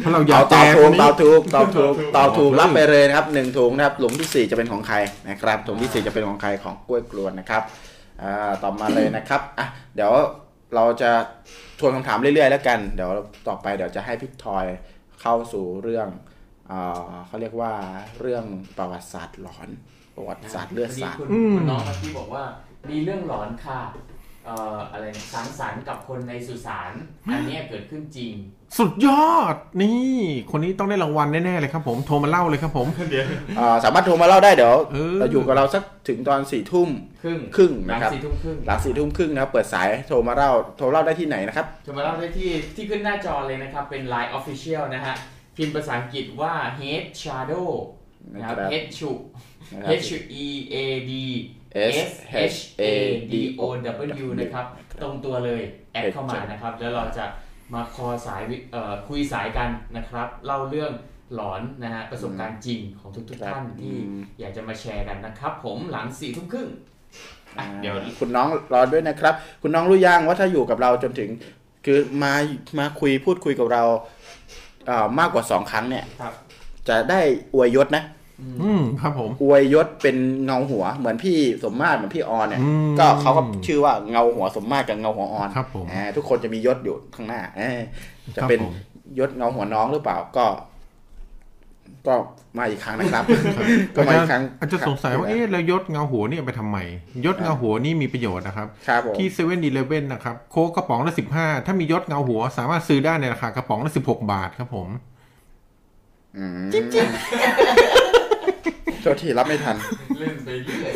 [0.00, 4.96] เพราะเราอยาเอากตแจอบกถูวักนตนี้อบถูกตอบถูกตอบถูกเลยรับไปเลยนะครับหนึ่งถุงนะครับหลุมที่สี่จะเป็นของใคร
[5.28, 7.62] นะครับถุงที่สี่จะเป็นของใครของกล้วยกลวนนะครับ
[8.22, 10.12] อ่าต่อมาเลยนะครับอะเดี๋ยว
[10.74, 11.10] เราจะ
[11.78, 13.10] ทวนคำถามเรื่อยๆ แล้วกัน เดี๋ยว
[13.48, 14.64] ต่อไปเดี๋ยวจะให้พี่ทอย
[15.20, 16.08] เข้าสู่เรื่อง
[16.70, 17.72] อ่าเขาเรียกว่า
[18.20, 18.44] เรื่อง
[18.76, 19.68] ประวัติศาสตร์หลอน
[20.16, 22.44] ประวัติศาสตร์เลือดพดีสาดคุณอืมคุณน้องเมื่อกี้บอกว่า
[22.90, 26.92] มีเรื่องหลอนค่ะเอ่ออะไรนะสังสรรค์กับคนในสุสาน
[27.32, 28.34] อันเนี้ยเกิดขึ้นจริง
[28.78, 30.14] สุดยอดนี่
[30.50, 32.88] คนนี้ต้องได้รางวัลแน่ๆเลยครับผมโทรมาเล่าเลยครับผม
[33.58, 36.88] อ่าสามารถโทรมาเล่าได้เดี๋ยวเออเราอยู่กับเราสักถึงตอนสี่ทุ่ม
[37.22, 45.14] ครึ่งครึ่งหลันะงครับสี่ทุ่มครึ่งหลังสี่ทุ่มครึ่งนะครับเปิดสายโทรมาเล่าโทรเล่าได้ที่ไหนนะครับจะมาเล่าได้ที่ที่ขึ้นหน้าจอเลยนะครับเป็น Line Official นะฮะ
[45.56, 47.68] พิมพ์ภาษาอังกฤษว่า Head Shadow
[48.34, 49.12] นะครับนะครับ H U
[49.72, 50.10] นะครับ H
[50.44, 50.76] E A
[51.10, 51.12] D
[51.92, 52.84] S S H H A A
[53.32, 53.66] D D O O
[54.24, 54.66] W นะครับ
[55.02, 57.24] ตรงตัวเลย แอดเข้ามานะครับ แล้วเราจะ
[57.74, 60.92] มาคอสายวิเอ่อคุยสายกันนะครับ เล่าเรื่อง
[61.34, 66.68] หลอนนะฮะประสบการณ์จริงของทุกๆท่านที่อืมอยากจะมาแชร์กันนะครับ ผมหลังสี่ทุ่มครึ่ง
[67.58, 71.30] อะเดี๋ยวคุณน้องรอด้วยนะครับ คุณน้องรู้ยังว่าถ้าอยู่กับเราจนถึง
[71.86, 72.34] คือมา
[72.78, 73.82] มาคุยพูดคุยกับเรา
[74.86, 76.34] เอ่อมากกว่าสองครั้งเนี่ยครับ
[76.88, 77.20] จะได้
[77.54, 78.04] อวยยศนะ
[78.62, 87.78] อืมครับผม อวยยศเป็นเงาหัวเหมือนพี่สมมาตรเหมือนพี่ออนเนี่ยอืมก็เขาก็ชื่อว่าเงาหัวสมมาตรกับเงาหัวออนครับผมอ่าทุกคนจะมียศอยู่ข้างหน้าเอ้ย
[88.36, 88.74] จะครับเป็นผม
[89.18, 90.46] ยศเงาหัวน้องหรือเปล่าก็
[92.08, 92.14] ก็
[92.58, 93.24] มาอีกครั้งนะครับ
[93.96, 96.78] ก็อามาจอีกครั้งอาจจะสงสัยว่าเอ๊ะแล้วยศเงาหัวเนี่ยไปทำไม
[97.26, 104.88] ยศเงาหัวนี่มีประโยชน์นะครับครับผมที่เซเว่นดีเลเว่นนะครับ โค้กกระป๋องละสิบห้าถ้ามียศเงาหัว สามารถซื้อได้ในราคากระป๋องละสิบหกบาทครับผม
[106.36, 106.58] อืม
[109.02, 109.76] โทษทีรับไม่ทัน
[110.20, 110.92] เล่นไปเรื่อย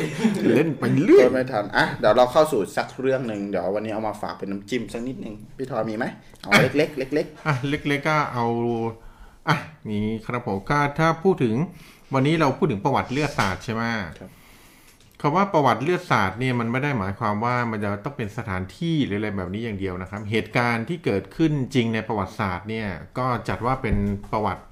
[0.54, 6.04] เล่นไปเรื่อยโทษไม่ทันอะเดี๋ยวเราเข้าสู่สักเรื่องหนึ่งเดี๋ยววันนี้เอามาฝากเป็นน้ำจิ้มสักนิดนึงพี่ทอยมีไหม
[6.42, 8.44] เอาเล็กๆเล็กอะเล็กๆก็เอา
[9.48, 9.56] อะ
[9.90, 11.54] นี่ครับผมก็ถ้าพูดถึง
[12.14, 13.82] วันนี้เราพูดถึงประวัติเลือดศาสตร์ใช่ไหม
[14.18, 14.30] ครับ
[15.20, 22.88] คำว่าประวัติเลือดศาสตร์เนี่ยมันไม่ได้หมายความว่ามันจะต้องเป็นสถานที่หรืออะไรแบบนี้อย่างเดียวนะครับ เหตุการณ์ที่เกิดขึ้นจริงในประวัติศาสตร์เนี่ย
[23.18, 23.96] ก็จัดว่าเป็น
[24.32, 24.62] ประวัติ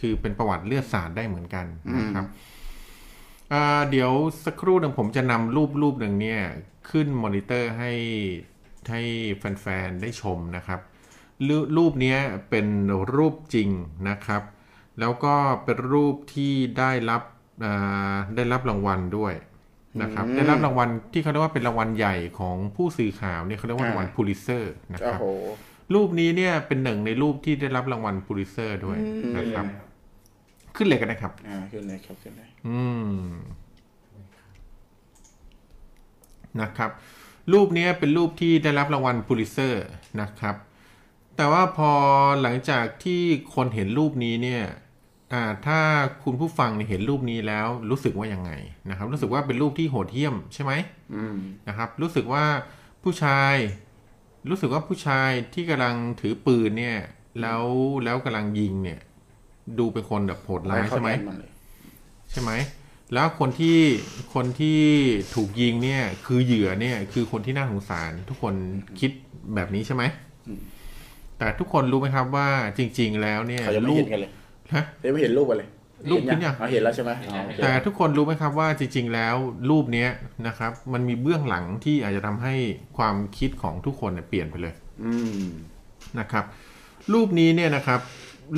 [0.00, 1.66] คือเป็นประวัติเลือดศาสตร์ได้เหมือนกัน
[1.98, 2.52] นะครับอ่า
[3.90, 4.12] เดี๋ยว
[4.44, 6.40] สักครู่หนึ่งผมจะนำรูปรูปหนึ่งเนี่ย
[6.90, 7.92] ขึ้นมอนิเตอร์ให้
[8.90, 9.00] ให้
[9.38, 10.80] แฟนๆ ได้ชมนะครับ
[11.48, 12.18] รูรูปเนี้ย
[12.50, 12.66] เป็น
[13.14, 13.68] รูปจริง
[14.08, 14.42] นะครับ
[15.00, 17.22] แล้วก็เป็นรูปที่ได้รับ
[17.64, 19.34] อ่าได้รับรางวัลด้วย
[20.02, 25.24] นะครับ ได้รับรางวัลที่เขาเรียกว่าเป็นรางวัลใหญ่ของผู้สื่อข่าวเนี่ยเขาเรียกว่ารางวัลพูลิเซอร์นะๆคโอ้โห
[25.94, 28.98] รูปนี้เนี่ยเป็นหนึ่งในรูปที่ได้รับรางวัลพูลิเซอร์ด้วย
[29.36, 29.66] นะครับ
[30.76, 33.18] ขึ้นเลยกันนะครับอ่าขึ้นเลยครับขึ้นเลย อืม
[36.60, 36.90] นะครับ
[37.52, 39.86] รูปนี้เป็นรูปที่ได้รับรางวัลพูลิเซอร์
[40.20, 40.56] นะครับ
[41.36, 41.90] แต่ว่าพอ
[42.42, 43.22] หลังจากที่
[43.54, 44.64] คนเห็นรูปนี้เนี่ย
[45.66, 45.80] ถ้า
[46.24, 48.52] คุณผู้ฟังเห็นรูปนี้แล้วรู้สึกว่ายังไง
[48.90, 50.72] นะครับ รู้สึกว่าเป็นรูปที่โหดเหี้ยมใช่ไหม
[51.14, 51.36] อืม
[51.68, 52.44] นะครับ รู้สึกว่า
[53.02, 53.54] ผู้ชาย
[54.48, 56.98] รู้สึกว่าผู้ชายที่กำลังถือปืนเนี่ย
[57.40, 57.64] แล้ว
[58.04, 59.00] แล้วกำลังยิงเนี่ย
[59.78, 61.10] ดูเป็นคนแบบโหดร้ายใช่ไหม
[62.34, 62.52] ใช่ไหม
[63.14, 63.78] แล้วคนที่
[64.34, 64.80] คนที่
[65.34, 68.54] ถูกยิงเนี่ย คือเหยื่อเนี่ย คือคนที่น่าสงสาร ทุกคน
[69.00, 69.10] คิด
[69.54, 70.02] แบบนี้ใช่ไหม
[71.38, 74.30] แต่ทุกคนรู้ไหมครับว่าจริง ๆ แล้วเนี่ยเขายังไม่รูเห็ปนกันเลย
[74.74, 75.64] ฮะ ยังไม่เห็นรูปอะไร
[76.10, 79.36] รูปเห็นยัง อ๋อเห็นแล้วใช่ไหมอ๋อโอเคแต่ทุกคนรู้ไหมครับว่าจริง ๆ แล้ว
[79.70, 80.10] รูปเนี้ย
[80.46, 82.54] นะครับ มันมีเบื้องหลังที่อาจจะทำให้
[82.96, 85.48] ความคิดของทุกคนเนี่ยเปลี่ยนไปเลย อืม
[86.18, 86.44] นะครับ
[87.12, 88.00] รูปนี้เนี่ยนะครับ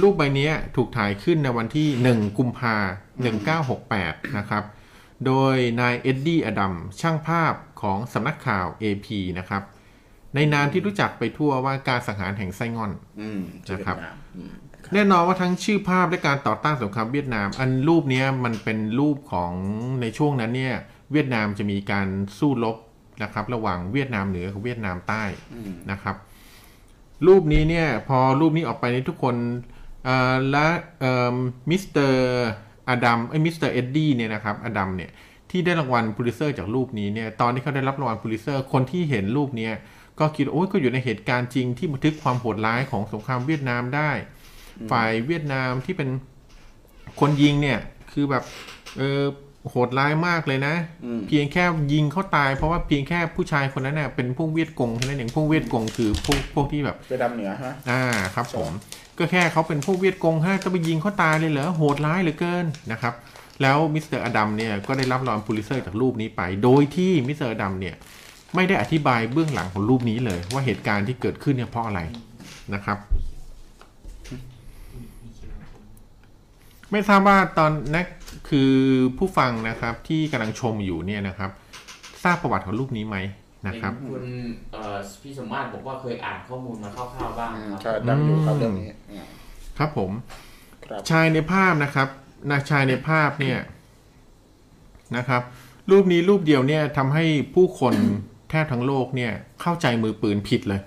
[0.02, 2.76] รูปใบเนี้ยถูกถ่ายขึ้นในวันที่ 1 กุมภา
[3.56, 4.64] 1968 นะครับ
[5.26, 9.06] โดยนายเอ็ดดี้อดัมช่างภาพของสำนักข่าว AP
[9.38, 9.62] นะครับ
[10.34, 13.40] ในนามที่รู้จักไปทั่วว่าการสังหารแห่งไส้งอนอืม
[13.72, 13.96] นะครับ
[14.36, 14.52] อืม
[14.94, 19.52] แน่นอนว่าทั้งชื่อภาพและการต่อต้านสงครามเวียดนาม อันรูปเนี้ยมันเป็นรูปของ
[20.00, 20.74] ในช่วงนั้นเนี่ย
[21.12, 22.76] เวียดนามจะมีการสู้รบ
[23.22, 25.24] นะครับ ระหว่างเวียดนามเหนือกับเวียดนามใต้
[25.90, 26.16] นะครับ
[27.26, 29.75] รูปนี้เนี่ย พอรูปนี้ออกไปนี่ทุกคนเอ่อ
[30.50, 30.66] และ
[31.00, 31.36] เอ่อ
[31.70, 32.48] มิสเตอร์
[32.88, 35.10] อดัมไอ้มิสเตอร์เอ็ดดี้เนี่ยนะครับอดัมเนี่ย
[35.50, 39.72] ที่ได้รางวัลพูลิเซอร์จากรูปนี้เนี่ยตอนที่เขาได้รับรางวัลพูลิเซอร์คนที่เห็นรูปเนี้ย
[40.18, 44.10] ก็คิดว่าโอ้ยก็อยู่ในเหตุการณ์จริงที่บันทึกความโหดร้ายของสงครามเวียดนามได้
[44.90, 46.08] ฝ่ายเวียดนามที่เป็น
[47.20, 47.78] คนยิงเนี่ย
[48.12, 48.44] คือแบบ
[48.98, 49.22] เออ
[49.70, 50.74] โหดร้ายมากเลยนะ
[51.28, 58.02] เพียงแค่ยิงเขาตายเพราะว่าเพียงแค่ผู้ชายคนนั้นเน่ะเป็นพวกเวียดกงเท่านั้นเองพวกเวียดกงคือพวกพวกที่แบบไปดำเหนือฮะอ่า
[58.34, 58.70] ครับผม
[59.18, 63.14] ก็แค่เขาเป็นพวกเวียดกงฮะจะไปยิงเขาตายเลยเหรอโหดร้ายเหลือเกินนะครับ
[63.62, 67.94] แล้วมิสเตอร์อดัมเนี่ยก็ได้รับรางวัลพูลิเซอร์จากรูปนี้ไป โดยที่มิสเตอร์อดัมเนี่ย
[68.54, 72.00] ไม่ได้อธิบายเบื้องหลังของรูปนี้เลย ว่าเหตุการณ์ที่เกิดขึ้นเนี่ยเพราะอะไร
[72.74, 72.98] นะครับ
[76.90, 78.06] ไม่ทราบว่าตอนนัก
[78.48, 78.72] คือ
[79.18, 81.50] ผู้ฟังนะครับที่กำลังชมอยู่เนี่ยนะครับ
[82.22, 83.16] ทราบประวัติของรูปนี้ไหม
[83.66, 84.24] นะครับเห็นคุณ
[84.72, 89.24] เอ่อพี่สมมาตรบอกว่าเคยอ่านข้อมูลมาคร่าวๆบ้างอืมครับใช่ดังอยู่ครับเรื่องนี้อืม
[89.78, 90.10] ครับผม
[90.84, 92.08] ครับชายในภาพนะครับ
[92.50, 93.58] นะชายในภาพเนี่ย
[95.16, 95.42] นะครับ
[95.90, 97.94] รูปนี้รูปเดียวเนี่ยทำให้ผู้คน
[98.50, 100.80] แทบทั้งโลกเนี่ยเข้าใจมือปืนผิดเลย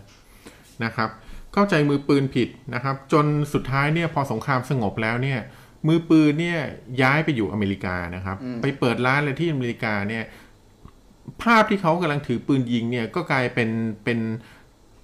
[0.84, 1.10] นะครับ
[1.54, 5.40] เข้าใจมือปืนผิดนะครับ จนสุดท้ายเนี่ยพอสงครามสงบแล้วเนี่ย
[5.88, 6.60] มือปืนเนี่ย
[7.02, 10.24] ย้ายไปอยู่อเมริกานะครับ ไปเปิดร้านเลยที่อเมริกาเนี่ย
[11.44, 13.70] ภาพที่เขากำลังถือปืนยิงเนี่ยก็กลายเป็น
[14.04, 14.20] เป็น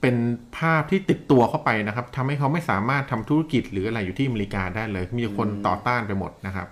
[0.02, 0.16] เป็น
[0.58, 6.68] ภาพที่ติดตัวเขาไปนะครับทำให้เขาไม่สามารถทำธุรกิจหรืออะไรอยู่ที่อเมริกาได้เลย มีคนต่อต้านไปหมดนะครับ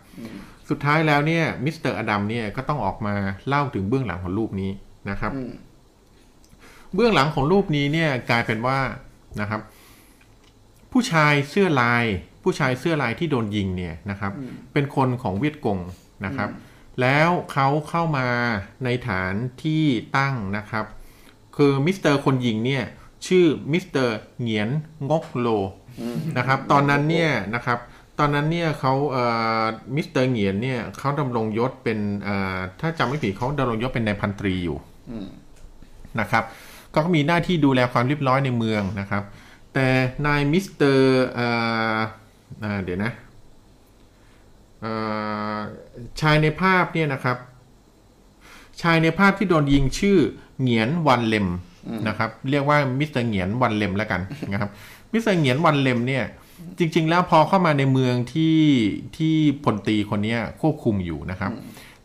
[0.69, 3.15] สุดท้ายแล้วเนี่ยมิสเตอร์อดัมเนี่ยก็ต้องออกมา
[3.47, 4.71] เล่าถึงเบื้องหลังของรูปนี้
[5.09, 5.31] นะครับ
[6.95, 8.79] เบื้องหลังของรูปนี้เนี่ยกลายเป็นว่า
[9.41, 9.61] นะครับ
[10.91, 12.03] ผู้ชายเสื้อลาย
[12.43, 14.31] ผู้ชายเสื้อลายที่โดนยิงเนี่ยนะครับ
[14.73, 15.79] เป็นคนของเวียดกง
[16.25, 16.49] นะครับ
[17.01, 18.27] แล้วเขาเข้ามา
[18.83, 19.85] ในฐานที่
[20.17, 20.85] ตั้งนะครับ
[21.55, 22.83] คือมิสเตอร์คนยิงเนี่ย
[23.27, 24.69] ชื่อมิสเตอร์เหงียน
[25.09, 25.47] งกโล
[26.37, 27.79] นะครับ ตอนนั้นเนี่ยนะครับ
[28.19, 29.25] ตอนนั้นเนี่ยเขาเอ่
[29.61, 29.63] อ
[29.95, 34.77] มิสเตอร์เหงียนเนี่ยเขาดำรงยศเป็นเอ่อถ้าจำไม่ผิดเขาดำรงยศเป็นนายพันตรีอยู่
[36.19, 36.43] นะครับ
[36.95, 39.23] ก็มีหน้าที่ดูแลความเรียบร้อยในเมืองนะครับ
[39.73, 39.87] แต่
[40.27, 41.23] นายมิสเตอร์
[42.83, 43.11] เดี๋ยวนะ
[46.21, 47.37] ชายในภาพเนี่ยนะครับ
[48.81, 50.17] ชายในภาพที่โดนยิงชื่อ
[50.61, 51.47] เหงียนวันเลม
[52.07, 54.21] นะครับ เรียกว่ามิสเตอร์เหงียนวันเลมแล้วกัน
[54.51, 54.71] นะครับ
[55.11, 56.23] มิสเตอร์เหงียนวันเลมเนี่ย
[56.79, 58.59] จริง ๆ แล้วพอเข้ามาในเมืองที่
[59.17, 61.51] ที่พลตรีคนเนี้ยควบคุมอยู่นะครับ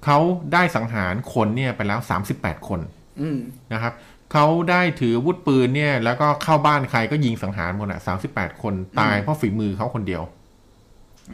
[0.05, 0.19] เขา
[0.53, 2.01] ได้สังหารคนเนี่ยไปแล้ว
[2.35, 2.81] 38 คน
[3.21, 3.39] อืม
[3.73, 3.93] นะครับ
[4.33, 8.01] เขาได้ถืออาวุธปืนเนี่ย แล้วก็เข้าบ้านใครก็ยิงสังหารหมดอะ
[8.31, 10.23] 38คนตายเพราะฝีมือเขาคนเดียว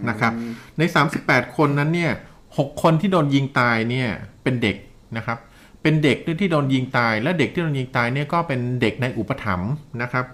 [0.08, 0.32] นะครับ
[0.78, 0.82] ใน
[1.20, 2.12] 38 คนนั้นเนี่ย
[2.58, 4.08] หกคนที่โดนยิงตายเนี่ย
[4.42, 4.76] เป็นเด็ก
[5.16, 5.38] นะครับ
[5.82, 9.70] เป็นเด็กที่โดนยิงตาย และเด็กที่โดนยิงตายเนี่ยก็เป็นเด็กในอุปถัมภ์
[10.02, 10.24] นะครับ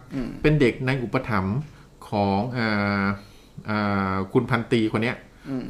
[0.42, 1.56] เป็นเด็กในอุปถัมภ์
[2.08, 3.04] ของอ่า
[3.68, 5.16] อ่าคุณพันตีคนเนี้ย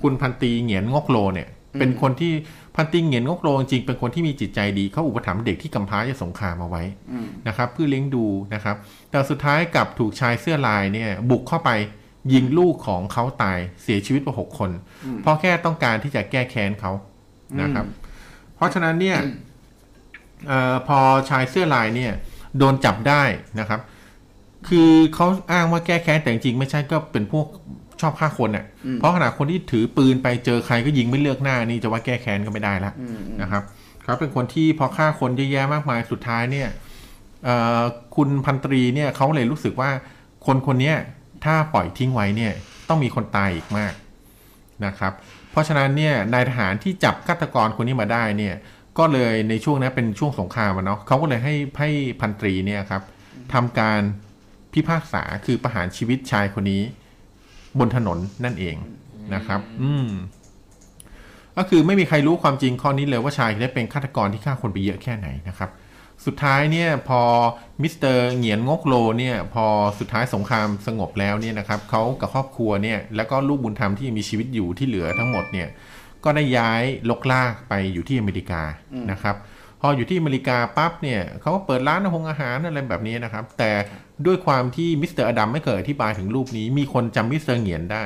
[0.03, 2.33] คุณพันตีเหงียนงกโลเนี่ย เป็นคนที่
[2.77, 6.83] พันตีเหงียนงกโลจริงๆเป็นคนที่มีจิตใจดีเขาอุปถัมภ์เด็กที่กำพร้าจากสงครามมาไว้
[7.49, 8.77] นะครับ เพื่อเลี้ยงดูนะครับ
[9.11, 11.71] แต่สุดท้ายกลับถูกชายเสื้อลายเนี่ยบุกเข้าไป
[12.33, 14.71] ยิงลูกของเขาตายเสียชีวิตไปหกคน
[15.23, 16.93] เพราะแค่ต้องการที่จะแก้แค้นเขา
[17.61, 17.87] นะครับ
[18.55, 19.19] เพราะฉะนั้นเนี่ย
[20.49, 20.99] เออพอ
[21.31, 22.13] ชายเสื้อลายเนี่ย
[22.59, 23.23] โดนจับได้
[23.61, 23.81] นะครับ
[24.69, 27.47] คือเขาอ้างว่าแก้แค้นแต่จริงๆไม่ใช่ก็เป็นพวก
[28.01, 28.65] ชอบฆ่าคนเนี่ย
[28.97, 32.95] เพราะขนาดคนที่ถือปืนไปเจอใครก็ยิงไม่เลือกหน้านี่จะว่าแก้แค้นก็ไม่ได้แล้ว
[33.43, 33.63] นะครับ
[34.03, 36.69] เขาเป็นคนที่พอฆ่าคนเยอะแยะมากมายสุดท้ายเนี่ย
[37.45, 37.81] เอ่อ
[38.17, 39.91] คุณพันตรีเนี่ยเขาเลยรู้สึกว่า
[40.47, 40.97] คนคนเนี้ย
[41.45, 42.53] ถ้าปล่อยทิ้งไว้เนี่ย
[42.89, 43.95] ต้องมีคนตายอีกมาก
[44.87, 45.13] นะครับ
[45.51, 48.55] เพราะฉะนั้นเนี่ยนายทหารที่จับฆาตกรคนนี้มาได้เนี่ย
[48.99, 53.03] ก็เลยในช่วงนั้นเป็นช่วงสงครามอะเนาะเขาก็เลยให้ให้พันตรีเนี่ยครับ
[53.53, 54.01] ทำการ
[54.73, 56.83] พิพากษาคือประหารชีวิตชายคนนี้
[57.79, 58.77] บนถนนนั่นเอง
[59.35, 60.09] นะครับ อืม
[61.57, 65.71] ก็คือไม่มีใครรู้ความจริงข้อนี้เลยว่าชายคนนี้เป็นฆาตกรที่ฆ่าคนไปเยอะแค่ไหนนะครับ
[66.27, 67.23] สุดท้ายเนี่ยพอ
[67.83, 69.67] มิสเตอร์เหงียนงกโลเนี่ยพอ
[69.99, 75.69] สุดท้ายสงครามสงบแล้วเนี่ยนะครับเขากับครอบครัวเนี่ยแล้วก็ลูกบุญธรรมที่มีชีวิตอยู่ที่เหลือทั้งหมดเนี่ย
[76.25, 78.63] ก็ได้ย้ายรกรากไปอยู่ที่อเมริกา
[79.11, 79.37] นะครับ
[79.81, 83.71] พออยู่ที่อเมริกาปั๊บเนี่ยเขาก็เปิดร้านอาหารอาหารอะไรแบบนี้นะครับ แต่
[84.27, 88.05] ด้วยความที่มิสเตอร์อดัมไม่เคยอธิบายถึงรูปนี้ มีคนจำมิสเตอร์เหงียนได้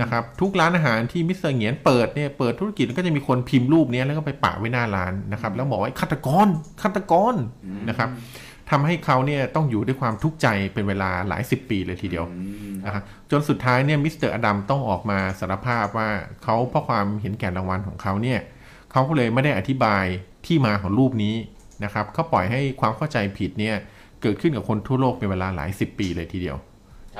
[0.00, 6.48] นะครับทุกร้านอาหารที่มิสเตอร์เหงียนเปิดเนี่ยเปิดธุรกิจก็จะมีคนพิมพ์รูปนี้แล้วก็ไปปะไว้หน้าร้านนะครับแล้วบอกว่าฆาตกร
[6.82, 7.34] ฆาตกร
[7.88, 8.08] นะครับ
[8.70, 12.24] ทำให้เขาเนี่ยต้องอยู่ด้วยความทุกข์ใจเป็นเวลาหลายสิบปีเลยทีเดียว
[12.84, 16.08] นะครับจนสุดท้ายเนี่ยมิสเตอร์อดัมต้องออกมาสารภาพว่า
[16.42, 18.40] เขาเพราะความเห็นแก่รางวัลของเขาเนี่ย
[18.92, 20.04] เขาก็เลยไม่ได้อธิบาย
[20.46, 21.34] ที่มาของรูปนี้
[21.84, 23.76] นะครับเขาปล่อยให้ความเข้าใจผิดเนี่ย
[24.22, 26.56] เกิดขึ้นกับคนทั่วโลกเป็นเวลาหลายสิบปีเลยทีเดียว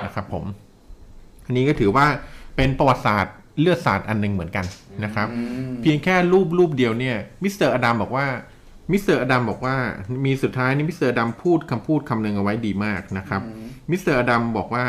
[0.04, 0.44] นะครับผม
[1.46, 2.06] อันนี้ก็ถือว่า
[2.56, 4.66] เป็นประวัติศาสตร์เลือดศาสตร์อันหนึ่งเหมือนกัน
[5.04, 5.28] นะครับ
[5.82, 8.26] เพียงแค่รูปรูปเดียวเนี่ยมิสเตอร์อดัมบอกว่า
[8.92, 9.76] มิสเตอร์อดัมบอกว่า
[10.24, 13.42] มีสุดท้ายนี่มิสเตอร์อดัมพูดคำพูดคำหนึ่งเอาไว้ดีมากนะครับ
[13.90, 14.86] มิสเตอร์อดัมบอกว่า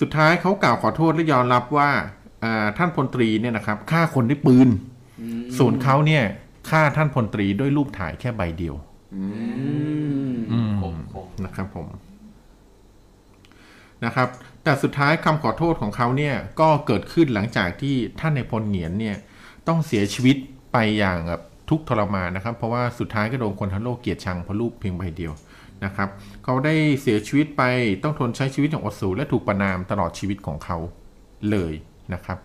[0.00, 1.90] สุดท้ายเขากล่าวขอโทษและยอมรับว่า
[2.44, 4.68] อ่าท่านพลตรีเนี่ยนะครับฆ่าคนด้วยปืน
[5.58, 6.24] ส่วนเขาเนี่ย
[6.70, 8.74] ฆ่าท่านพลตรีด้วยรูปถ่ายแค่ใบเดียว
[9.14, 9.24] อื
[10.34, 10.98] ม
[11.44, 11.86] นะครับผม
[14.04, 14.28] นะครับ
[14.68, 19.16] แต่สุดท้ายคำขอโทษของเขาเนี่ยก็เกิดขึ้นหลังจากที่ท่านนายพลเหงียนเนี่ย
[19.68, 20.36] ต้องเสียชีวิต
[20.72, 25.32] ไปอย่างแบบทุกข์ทรมานนะครับ เพราะว่าสุดท้ายก็โดนคนทั้งโลกเกลียดชังเพราะรูปเพียงใบเดียว
[25.84, 26.08] นะครับ
[26.44, 27.62] เขาได้เสียชีวิตไป
[28.02, 30.76] ต้องทนใช้ชีวิตอย่างอดสูและถูกประณามตลอดชีวิตของเขา
[31.50, 31.72] เลย
[32.12, 32.38] นะครับ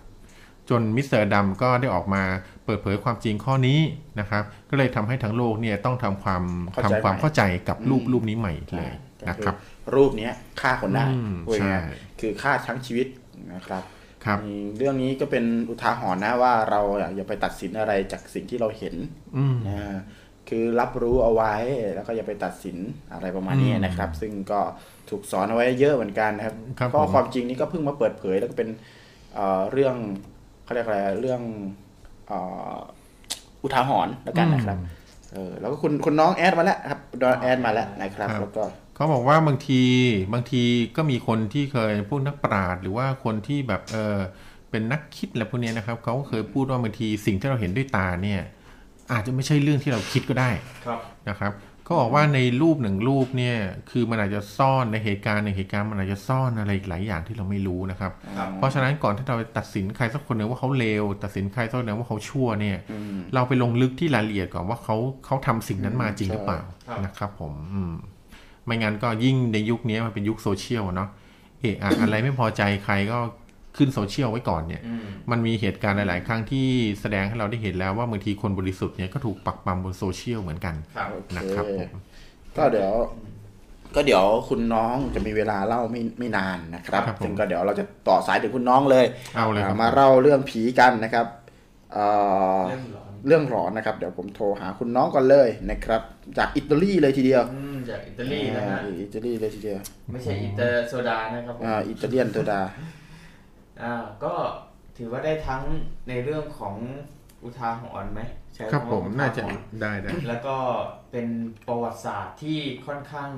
[0.69, 2.23] จนมิสเตอร์อดัมก็ได้ออกมา
[2.65, 3.79] เปิดเผยความจริงข้อนี้
[4.19, 8.91] นะครับ ก็เลยทำให้ทั้งโลกเนี่ยต้องทำความเข้าใจทำความเข้าใจกับรูปรูปนี้ใหม่เลย
[9.29, 9.55] นะครับ
[9.95, 13.07] รูปเนี้ยฆ่าคนได้อืมพูดง่ายๆใช่คือฆ่าทั้งชีวิต
[13.53, 13.83] นะครับ
[14.25, 16.81] ครับอืมเรื่องนี้ก็เป็นอุทาหรณ์นะว่าเรา
[17.15, 18.95] อย่าไปตัดสินอะไรจากสิ่งที่เราเห็น
[19.37, 19.77] อืมนะ
[20.49, 21.53] คือรับรู้เอาไว้
[21.95, 22.77] แล้วก็อย่าไปตัดสิน
[23.13, 24.59] อะไรประมาณนี้อืมนะครับ ซึ่งก็
[25.09, 28.69] ถูกสอนเอาไว้เยอะเหมือนกันนะครับครับเพราะผมความจริงนี้ก็เพิ่งมาเปิดเผยแล้วก็เป็น
[29.33, 29.95] เอ่อเรื่อง
[30.63, 31.41] เขาเรียกอะไรเรื่อง
[32.27, 32.39] เอ่
[32.73, 32.77] อ
[33.63, 34.77] อุทาหรณ์แล้วกันนะครับ
[35.33, 38.63] เออแล้วก็คุณคุณน้องแอดมาแล้วครับน้องแอดมาแล้วนะครับครับแล้วก็
[38.95, 39.81] เขาบอกว่าบางที
[40.33, 40.63] บางที
[40.95, 44.17] ก็มีคนที่เคยพวกนักปราชญ์หรือว่าคนที่แบบเออ
[44.69, 48.41] เป็นนักคิดอะไรพวกเนี้ยนะครับเขาก็เคยพูดว่าบางทีสิ่งที่เราเห็นด้วยตาเนี่ย
[49.11, 50.49] อาจจะไม่ใช่เรื่องที่เราคิดก็ได้
[50.85, 51.51] ครับนะครับ
[51.85, 53.57] เขาบอกว่าในรูปหนึ่งรูปเนี่ย
[53.91, 62.77] คือมันอาจจะซ่อนในเหตุการณ์ในงเหตุการณ์มันอาจจะซ่อนอะไรอีกหลายอย่างที่เราไม่รู้นะครับครับ เพราะฉะนั้นก่อนที่เราไปตัดสินใครสักคนหนึ่งว่าเขาเลวตัดสินใครสักคนหนึ่งว่าเขาชั่วเนี่ย
[63.33, 67.93] เราไปลงลึกที่รายละเอียดก่อนว่าเขาเขาทำสิ่งนั้นมาจริงหรือเปล่าครับนะครับผมอืม
[68.65, 71.09] ไม่งั้นก็ยิ่งในยุคนี้มันเป็นยุคโซเชียลอะเนาะ
[71.61, 73.19] เอะอะอะไรไม่พอใจใครก็
[73.77, 74.81] ขึ้นโซเชียลไว้ก่อนเนี่ย
[75.31, 76.67] มันมีเหตุการณ์หลาย ๆ ครั้งที่
[77.01, 81.89] แสดงให้เราได้เห็นแล้วว่าบางทีคนบริสุทธิ์เนี่ยก็ถูกปักปั๊มบนโซเชียลเหมือนกันครับนะครับผม
[82.57, 82.91] ก็เดี๋ยว
[83.95, 89.05] ก็เดี๋ยวคุณน้องจะมีเวลาเล่าไม่ไม่นานนะครับครับผมซึ่งก็เดี๋ยวเราจะต่อสายถึงคุณน้องเลย
[89.35, 91.27] เอาเลยครับมาเล่าเรื่องผีกันนะครับ
[91.93, 92.05] เอ่
[92.57, 96.01] อเรื่องหลอนเรื่องหลอนนะครับ เดี๋ยวผมโทรหาคุณน้องก่อนเลยนะครับ
[96.37, 99.79] จากอิตาลีเลยทีเดียวอืม จากอิตาลีนะฮะอ่าอิตาลีเลยทีเดียว
[100.11, 102.61] ไม่ใช่อิตาโซดานะครับผมอ่าอิตาเลียนโซดา
[103.81, 104.33] อ่าก็
[104.97, 105.63] ถือว่าได้ทั้ง
[106.09, 106.75] ในเรื่องของ
[107.43, 108.21] อุทาหรณ์ไหม
[108.53, 110.57] ใช้ครับำผว่มอุทน่าจะหรณ์ได้ได้แล้วก็
[111.11, 111.27] เป็น
[111.67, 113.31] ประวัติศาสตร์ที่ค่อนข้าง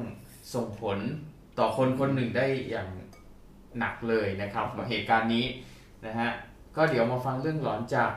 [0.54, 0.98] ส่งผล
[1.60, 2.90] ต่อคนคนหนึ่งได้อย่าง
[3.80, 5.46] หนักเลยนะครับเหตุการณ์นี้
[6.06, 6.30] นะฮะ
[6.76, 8.12] ก็เดี๋ยวมาฟังเรื่องหลอนจาก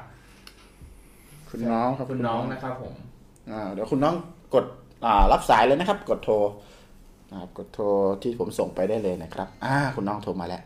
[1.51, 2.95] คุณน้องครับคุณน้องนะครับผม
[3.51, 4.15] อ่าเดี๋ยวคุณน้อง
[4.55, 4.88] กดอ่า
[5.33, 6.35] รับสายเลยนะครับ กดโทร
[7.31, 7.85] นะครับกดโทร
[8.23, 10.63] ที่ผมส่งไปได้เลยนะครับอ่าคุณน้องโทรมาแล้ว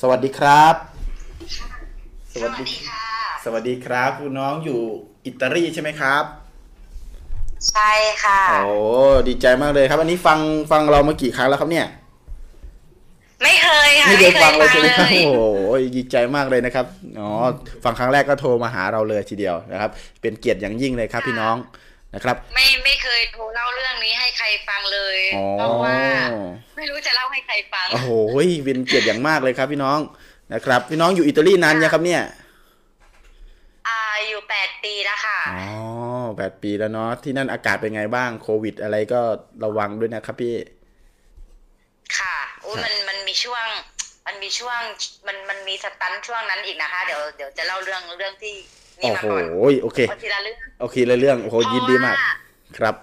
[0.00, 0.74] สวัสดีครับ
[2.32, 3.04] สวัสดีค่ะ
[3.44, 4.80] สวัสดีครับ คุณน้องอยู่
[5.26, 6.24] อิตาลีใช่ไหมครับ
[7.70, 7.90] ใช่
[8.22, 8.74] ค่ะ โอ้
[9.28, 10.38] ดีใจมากเลยครับ อันนี้ฟัง
[10.70, 11.86] ฟังเรามากี่ครั้งแล้วครับเนี่ย
[13.44, 15.40] ไม่เคยค่ะไม่เคยฟังเลยใช่ไหมครับเลยโอ้โห
[15.96, 16.86] ดีใจมากเลยนะครับ
[17.20, 17.28] อ๋อ
[17.84, 19.90] ฟังครั้งแรกก็โทรมาหาเราเลยทีเดียวนะครับ
[20.20, 21.56] เป็นเกียรติอย่างยิ่งเลยครับ พี่น้อง
[22.14, 25.98] นะครับไม่ไม่เคยโทรเล่าเรื่องนี้ให้ใครฟังเลยอ๋อเพราะว่า
[26.76, 28.10] ไม่รู้จะเล่าให้ใครฟังโอ้โห
[28.64, 29.98] เป็นเกียรติอย่างมากเลยครับ พี่น้อง
[30.52, 32.22] นะครับ พี่น้องอยู่อิตาลีนานยังครับเนี่ย
[33.88, 35.64] อ่าอยู่แปดปีแล้วค่ะอ๋อ
[36.36, 39.20] แปดปีแล้วเนาะที่นั่นอากาศเป็นไงบ้างโควิด อะไรก็
[39.64, 40.54] ระวังด้วยนะครับพี่
[42.18, 42.36] ค่ะ
[42.66, 43.66] อุ้ยมันมันมีช่วง
[44.26, 44.80] มันมีช่วง
[45.26, 48.54] มันมันมีสตันช่วงนั้นอีกนะคะ เดี๋ยวเดี๋ยวจะเล่าเรื่องเรื่องที่
[49.00, 49.42] นี่โอ้มาโหก่อน
[49.82, 52.16] โอเคเอาทีละเรื่องโอเคเลยเรื่องโอ้โหยินดีมาก
[52.72, 52.94] เพระว่ครับ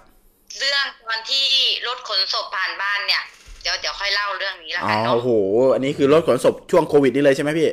[0.58, 1.44] เรื่องตอนที่
[1.86, 3.22] รถขนศพผ่านบ้านเนี่ย
[3.62, 5.30] เดี๋ยวเดี๋ยวค่อยเล่าเรื่องนี้ละอ๋อกันเนาะโอ้โห
[5.74, 7.68] อันนี้คือรถขนศพช่วงโควิดนี่เลยใช่ไหมพี่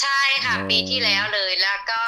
[0.00, 2.00] ใช่ค่ะอ๋อปีที่แล้วเลยแล้วก็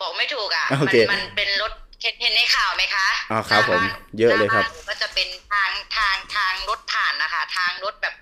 [0.00, 1.72] บอกไม่ถูกอะโอมัเคมันเป็นรถ
[2.02, 8.14] เห็นเห็นในข่าวไหมคะอ๋อครับหน้าผมบ้านเยอะเลยครับหน้าานก็จะเป็นทางทางทางรถผ่านนะคะ ทางรถแบบ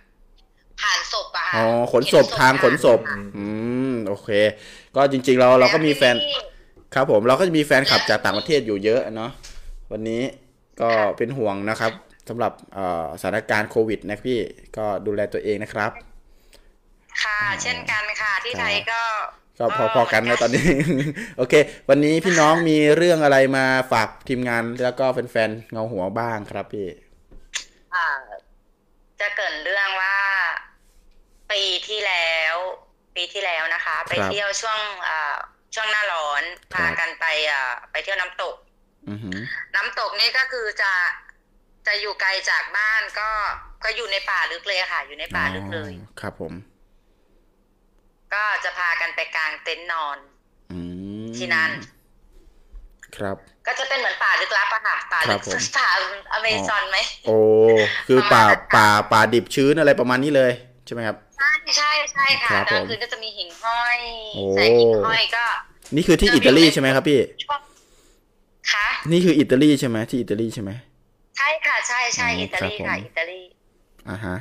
[0.81, 3.45] ผ่านศพอะค่ะอ๋อขนศพเห็ทางขนศพผ่าอื
[3.91, 4.31] มโอเค
[4.97, 6.39] ก็จริง ๆ เราเราก็มีแฟนล้วที่
[6.95, 9.31] ครับผมเราก็จะมีแฟนคลับจากต่างประเทศอยู่เยอะเนาะ
[9.93, 10.23] วันนี้
[10.81, 11.93] ก็เป็นห่วงนะครับ
[12.29, 14.39] สำหรับเอ่อสถานการณ์โควิดนะพี่
[14.77, 15.91] ก็ดูแลตัวเองนะครับ
[17.23, 19.01] ค่ะ เช่นกันค่ะที่ไทยก็
[19.61, 20.67] ก็พอๆกันนะตอนนี้
[21.39, 21.55] โอเค
[21.89, 26.89] วันนี้พี่น้องมีเรื่องอะไรมาฝากทีมงานแล้วก็แฟนๆเงาหัวบ้างครับพี่
[27.95, 28.07] อ่า
[29.21, 30.17] จะเกรินเรื่องว่า
[31.53, 32.57] ปีที่แล้ว
[33.17, 35.37] ปีที่แล้วนะคะ ไปครับเที่ยวช่วงอ่า
[35.75, 38.55] ช่วงหน้าร้อนครับพากันไปอ่าไปเที่ยวน้ำตก
[39.09, 39.39] อือหือ
[39.75, 40.93] น้ำตกนี่ก็คือจะ
[41.87, 43.31] จะอยู่ไกลจากบ้านก็
[43.85, 46.53] ก็อยู่ในป่าลึกเลยอะค่ะ อยู่ในป่าลึกเลยอ๋อครับผม
[48.35, 50.19] ก็จะพากันไปกางเต็นท์นอน
[50.73, 50.79] อื
[51.25, 51.71] มที่นั่น
[53.17, 55.89] ครับ ก็จะเป็นเหมือนป่าลึกลับอะค่ะ ป่าครัลึบกผมป่า
[56.33, 57.37] อเมซอนไหมโอ้
[58.09, 58.45] คือป่า
[58.77, 60.53] ป่าป่าดิบชื้นอะไรประมาณนี้เลย
[60.87, 63.99] ใช่ไหมครับใช่ใช่ใช่ค่ะครับกลางผมคืนก็จะมีหิ่งห้อย
[64.35, 65.45] โอ้แสงหิ่งห้อยก็
[65.97, 67.61] นี่คือที่อิตาลีใช่ไหมครับพี่ช่วง
[68.73, 70.71] คะนี่คืออิตาลีใช่ไหมที่อิตาลีใช่ไหม
[71.37, 73.41] ใช่ค่ะใช่ใช่อ๋ออิอิตาลีครับผมค่ะอิตาลี
[74.11, 74.37] อ่าฮะ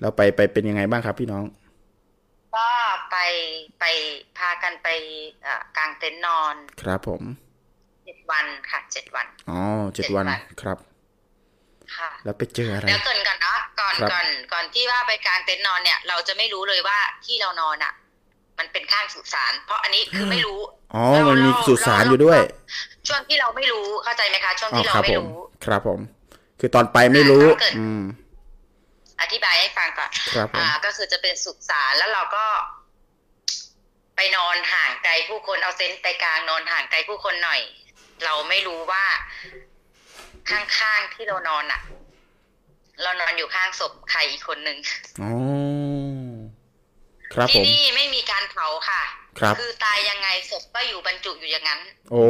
[0.00, 1.44] แล้วไปไปเป็นยังไงบ้างครับพี่น้อง
[2.56, 2.68] ก็
[3.10, 3.16] ไป
[3.80, 3.84] ไป
[4.38, 4.88] พากันไป
[5.42, 7.22] เอ่อกางเต็นท์นอน ครับผม
[8.04, 9.60] เจ็ดวันค่ะเจ็ดวันอ๋อ
[9.94, 10.78] เจ็ดเจ็ดวันวันครับ
[11.96, 17.92] ค่ะ แล้วไปเจออะไรเดี๋ยวเกรินก่อนเนาะก่อนครับก่อนก่อนที่ว่าไปกางเต็นท์นอนเนี่ย เราจะไม่รู้เลยว่าที่เรานอนอะ
[18.58, 20.60] มันเป็นข้างสุสาน เพราะอันนี้คือไม่รู้
[20.94, 22.38] อ๋อมันมีสุสานอยู่ด้วย
[23.08, 26.00] ช่วงที่เราไม่รู้เข้าใจไหมคะช่วงอ๋อที่เราครับไม่ผมรู้ครับผม
[26.60, 28.00] คือตอนไปไม่รู้ถ้าเกิดอืม
[29.22, 32.46] อธิบายให้ฟังก่อนครับผมอ่า ก็คือจะเป็นสุสานแล้วเราก็
[34.16, 37.60] ไปนอนห่างไกลผู้คนเอาเต็นท์ไปกลางนอนห่างไกลผู้คนหน่อย
[38.24, 39.04] เราไม่รู้ว่า
[40.50, 41.80] ข้างๆที่เรานอนอะ
[43.02, 44.78] เรานอนอยู่ข้างศพใครอีกคนหนึ่ง
[45.22, 45.32] อ๋อ
[47.34, 49.02] ครับผที่มนี่ไม่มีการเผาค่ะ
[49.38, 52.22] ครับอตายยังไงศพก็อยู่บรรจุอยู่อย่างนั้น โอ้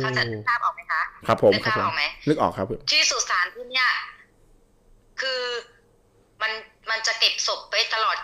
[0.00, 3.88] เขาใจะนึกภาพออกไหมคะ ครับผมนึกครับภาพผมออกไหมนึกออกครับผมที่สุสานที่เนี่ย
[5.20, 5.42] คือ
[6.42, 6.52] มัน
[6.90, 8.18] มันจะเก็บศพไว้ตลอด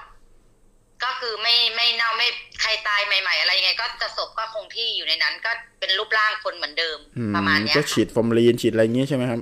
[1.04, 2.28] ก็คือไม่ไม่เน่าไม่
[2.60, 5.50] ใครตายใหม่ ๆ อะไรยังไง ก็จะศพก็คงที่อยู่ในนั้น ก็
[5.80, 9.40] เป็นรูปร่างคนเหมือนเดิมอืมประมาณเนี้ยก็ฉีดฟอร์มลีนฉีดอะไรอย่างงี้ใช่ไหมครับ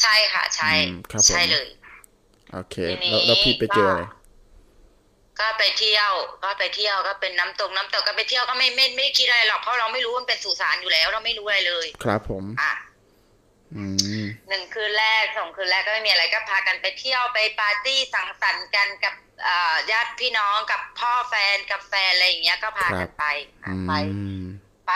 [0.00, 1.66] ใช่ค่ะ ใช่อืมครับผมใช่เลย
[2.52, 4.02] โอเคทีนี้แล้วแล้วพี่ไปเจออะไร
[5.40, 6.12] ก็ไปเที่ยว
[6.44, 12.87] ก็ไปเที่ยวก็เป็นน้ำตกน้ำตกก็ไปเที่ยวก็ไม่ไม่ไม่คิดอะไรหรอกเพราะเราไม่รู้ว่ามันเป็นสุสานอยู่แล้ว เราไม่รู้อะไรเลย ครับผม อะอืม
[14.48, 19.14] หนึ่งคืนแรกสองคืนแรกก็ไม่มีอะไรก็พากันไปเที่ยวไปปาร์ตี้สังสรรค์กันกับ
[19.46, 23.24] อ่าญาติพี่น้องกับพ่อแฟนกับแฟนอะไรอย่างเงี้ยก็พากันไป
[23.66, 23.92] อือะไป
[24.40, 24.44] ม
[24.86, 24.92] ไป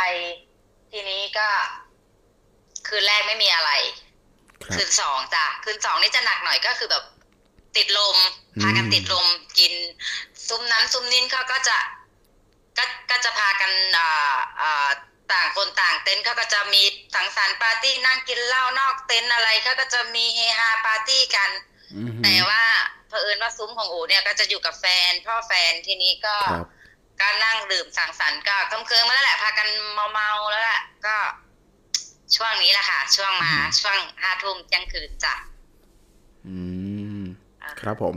[0.90, 1.48] ทีนี้ก็
[2.88, 3.72] คืนแรกไม่มีอะไร
[4.62, 7.04] ครับคืนสองจ้ะคืนสองนี่จะหนักหน่อยก็คือแบบ
[7.76, 8.16] ติดลม
[8.56, 9.26] อืมพากันติดลม
[9.58, 9.72] กิน
[10.48, 11.78] ซุ้มนั้นซุ้มนี้เขาก็จะ
[12.78, 14.88] ก็ก็จะพากันอ่าอ่า
[15.32, 16.82] ตต่างคนต่างเต็นท์เขาก็จะมี
[17.14, 21.50] สังสรรค์ปาร์ตี้นั่งกินเหล้านอกเต็นท์อะไรเขาก็จะมีเฮฮาปาร์ตี้กัน
[21.94, 22.62] อืมแต่ว่า
[23.08, 26.66] เผอิญว่าซุ้มของอูเนี่ยก็จะอยู่กับแฟนพ่อแฟนทีนี้ก็ครับ
[27.20, 29.68] ก็นั่งดื่มสังสรรค์ก็เคลิ้มๆมาแล้วแหละพากัน
[30.12, 31.16] เมาๆแล้วแหละก็
[32.36, 35.34] ช่วงนี้แหละค่ะ ช่วงมาช่วงห้าทุ่มเที่ยงคืนจ้ะ
[36.46, 36.56] อื
[37.20, 37.22] ม
[37.80, 38.16] ครับผม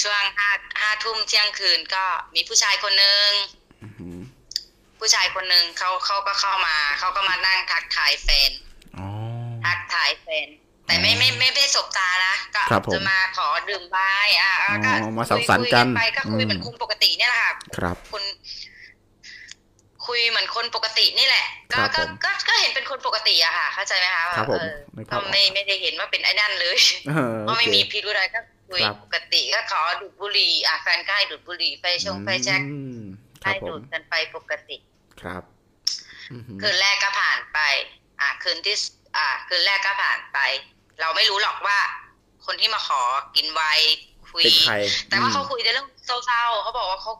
[0.00, 0.50] ช่วงห้า
[0.80, 2.04] ห้าทุ่มเที่ยงคืนก็
[2.34, 3.30] มีผู้ชายคนหนึ่ง
[3.82, 3.88] อื
[4.18, 4.20] ม
[4.98, 8.50] ผู้ชายคนหนึ่งเขาเขาก็เข้ามาเขาก็มานั่งทักทายแฟน
[8.98, 9.06] อ๋อ
[9.64, 10.48] ทักทายแฟน
[10.86, 18.24] แต่ไม่ไม่ไม่ได้สบตานะก็ครับผมจะมาขอดื่มไวน์อะอะก็อ๋อมาสังสรรค์กันคุยไปก็คุยอืมเหมือนคนปกติเนี่ยแหละค่ะครับ คุณ
[20.06, 26.78] คุยเหมือนคนปกตินี่แหละ ก็ครับก็ผมก็ก็เห็นเป็นคนปกติอะค่ะ เข้าใจไหมคะครับผมเออนึกภาก็พออกไม่ไม่ได้เห็นว่าเป็นไอ้นั่นเลย
[27.08, 32.60] เออก็โอไม่เคมีพิรุธอะไรก็คุยครับปกติก็ขอดูดบุหรี่อะแฟนก็ให้ดูดบุหรี่ไฟชงไฟแช็ก
[33.44, 34.76] อืมครัให้บผดูมดกันไปปกติ
[35.20, 35.42] ครับ
[36.32, 37.58] อือหือคืนแรกก็ผ่านไป
[38.20, 38.82] อ่าคืนที่ส
[39.16, 40.38] อ่า คืนแรกก็ผ่านไป
[41.00, 41.78] เราไม่รู้หรอกว่า
[42.46, 43.02] คนที่มาขอ
[43.36, 43.88] กินไวน์
[44.32, 44.74] คุยเป็นใคร
[45.08, 47.12] แต่ว่าเขาอืมคุยในเรื่องเศร้าๆเขาบอกว่าเขา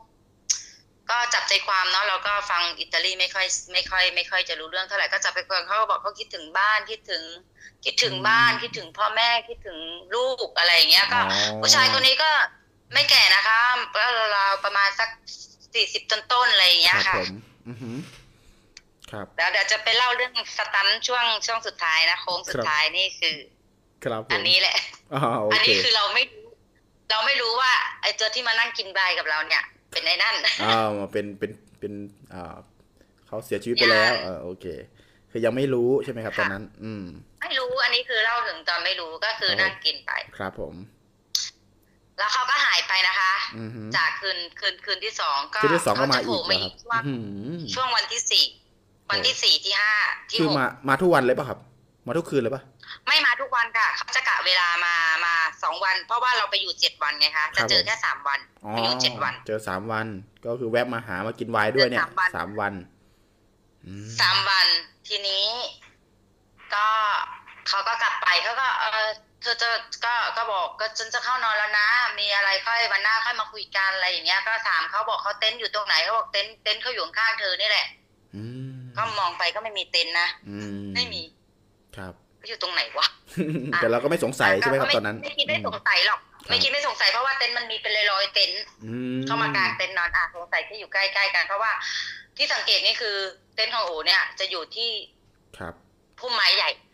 [1.11, 7.25] ก็จับใจความเนาะเราก็ฟังอิตาลีไม่ค่อย ไม่ค่อย ไม่ค่อยจะรู้เรื่องเท่าไหร่ก็จับไปความเขาก็บอกเขาคิดถึงบ้านคิดถึง
[7.85, 9.79] คิดถึงบ้านคิดถึงพ่อแม่คิดถึง
[10.14, 11.29] ลูกอะไรอย่างเงี้ย ก็อ๋อ
[11.61, 12.31] ผู้ชายคนนี้ก็
[12.93, 13.59] ไม่แก่นะคะ
[13.97, 14.05] ก็
[14.37, 15.09] ราวๆประมาณสัก
[15.75, 17.35] สี่สิบต้นๆอะไรอย่างเงี้ยครับค่ะผม
[17.68, 17.97] อือหือ
[19.11, 23.37] ครับแล้วเดี๋ยวจะไปเล่าเรื่องสตันช่วงช่วงสุดท้ายนะโค้งสุดท้ายนี่คือ
[24.05, 24.79] ครับผมอันนี้แหละ
[25.14, 26.47] อ๋อโออันเคนี้คือเราไม่รู้
[27.11, 27.72] เราไม่รู้ว่า
[28.03, 29.62] ไอ้ตัวที่มานั่งกินไวน์กับเราเนี่ย
[29.93, 31.51] เป็นไอ้นั่นอ้าวมาเป็นเป็น
[31.81, 31.93] เป็น
[32.35, 32.57] อ่า
[33.27, 34.66] เขาเสียชีวิตไปแล้วยังเออโอเค
[35.31, 37.05] คือยังไม่รู้ใช่ไหมครับตอนนั้น อืม
[37.43, 40.75] ไม่รู้อันนี้คือเล่าถึงตอนไม่รู้ก็คือครับนั่งกินไปครับผม
[42.19, 48.45] แล้วเขาก็หายไปนะคะอือหือจากคืนคืนคืนที่สองก็คืนที่สองก็มาเขจะโผอีล่กเหรออีคกรับช่วงอื้อหือช่วงวันที่สี่
[49.11, 49.93] วันที่สี่ที่ห้า
[50.31, 51.59] ที่คือหกมามาทุกวันเลยป่ะครับ
[52.07, 52.62] มาทุกคืนเลยป่ะ
[53.07, 54.95] ไม่มาทุกวันค่ะเขาจะกะเวลามา
[55.25, 60.07] มาสองวัน เพราะว่าเราไปอยู่เจ็ดวันไงคะครัจะบเจอผมแค่สามวันอ๋อไปอยู่เจ็ดวัน เจอสามวัน
[60.45, 62.75] ก็คือแวะมาหามากินไวน์ด้วยเนี่ยเจอสามวันสามวัน
[63.87, 64.67] อืมสามวัน
[65.09, 65.47] ทีนี้
[66.75, 66.87] ก็
[67.69, 69.07] เขาก็กลับไปเขาก็เออ
[69.45, 69.70] เธอจะ
[70.05, 71.86] ก็ก็บอกก็ฉันจะเข้านอนแล้วนะ
[72.20, 77.86] มีอะไรค่อยวันหน้าค่อยมาคุยกันอะไรอย่างเงี้ย ก็ถามเขาบอกเขาเต็นท์อยู่ตรงไหนเขาบอกเต็นท์เต็นท์เขาอยู่ข้างๆเธอนี่แหละ
[78.36, 78.42] อื
[78.74, 81.22] มก็มองไปก็ไม่มีเต็นท์นะอืมไม่มี
[81.97, 83.07] ครับเขาอยู่ตรงไหนวะ
[83.82, 91.70] แต่เราก็ไม่สงสัยใช่ไหมครับก็ตอนนั้น ไม่คิดไม่สงสัยหรอกไม่คิดไม่สงสัยเพราะว่าเต็นท์มันมีเป็นร้อยๆเต็นท์อืมเข้ามากางเต็นท์นอนอะสงสัยที่อยู่ใกล้ๆกัน เพราะว่า
[92.36, 93.16] ที่สังเกตนี่คือ
[93.55, 94.90] เต็นท์ของโอเนี่ยจะอยู่ที่
[95.59, 95.74] ครับ
[96.18, 96.70] พุ่มไม้ใหญ่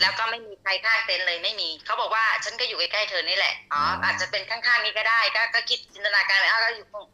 [0.00, 7.06] แล้วก็ไม่มีใครข้างเต็นท์เลยไม่มี เขาบอกว่าฉันก็อยู่ใกล้ๆเธอนี่แหละอ๋ออ๋อออาจจะเป็นข้างๆนี้ก็ได้ก็ก็คิดจินตนาการไปอ้าวก็อยู่ตรง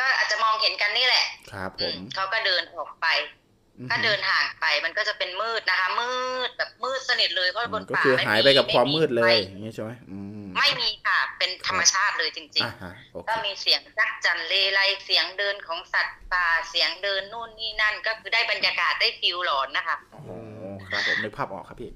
[0.00, 3.06] ก็อาจจะมองเห็นกันนี่แหละ ครับผอืมมเขาก็เดินออกไป
[3.78, 6.12] อืมก็เดินห่างไปมันก็จะเป็นมืดนะคะ มื
[6.48, 20.30] ดแบบมืดสนิทเลยเพราะบนก็ป่าคือไม่หายไปกับความมืดเลยไอย่างนี้ใช่ไหมอืม ไม่มีค่ะ เป็นธรรมชาติเลยจริงอ่าฮะโอๆเคก็มีเสียงจักจันเลไลเสียงเดินของสัตว์ป่าเสียงเดินนู่นนี่นั่น ก็คือได้บรรยากาศได้ฟิลหลอนนะคะโอ้โห
[20.90, 21.90] ครับผมนึกภาพออกครับพี่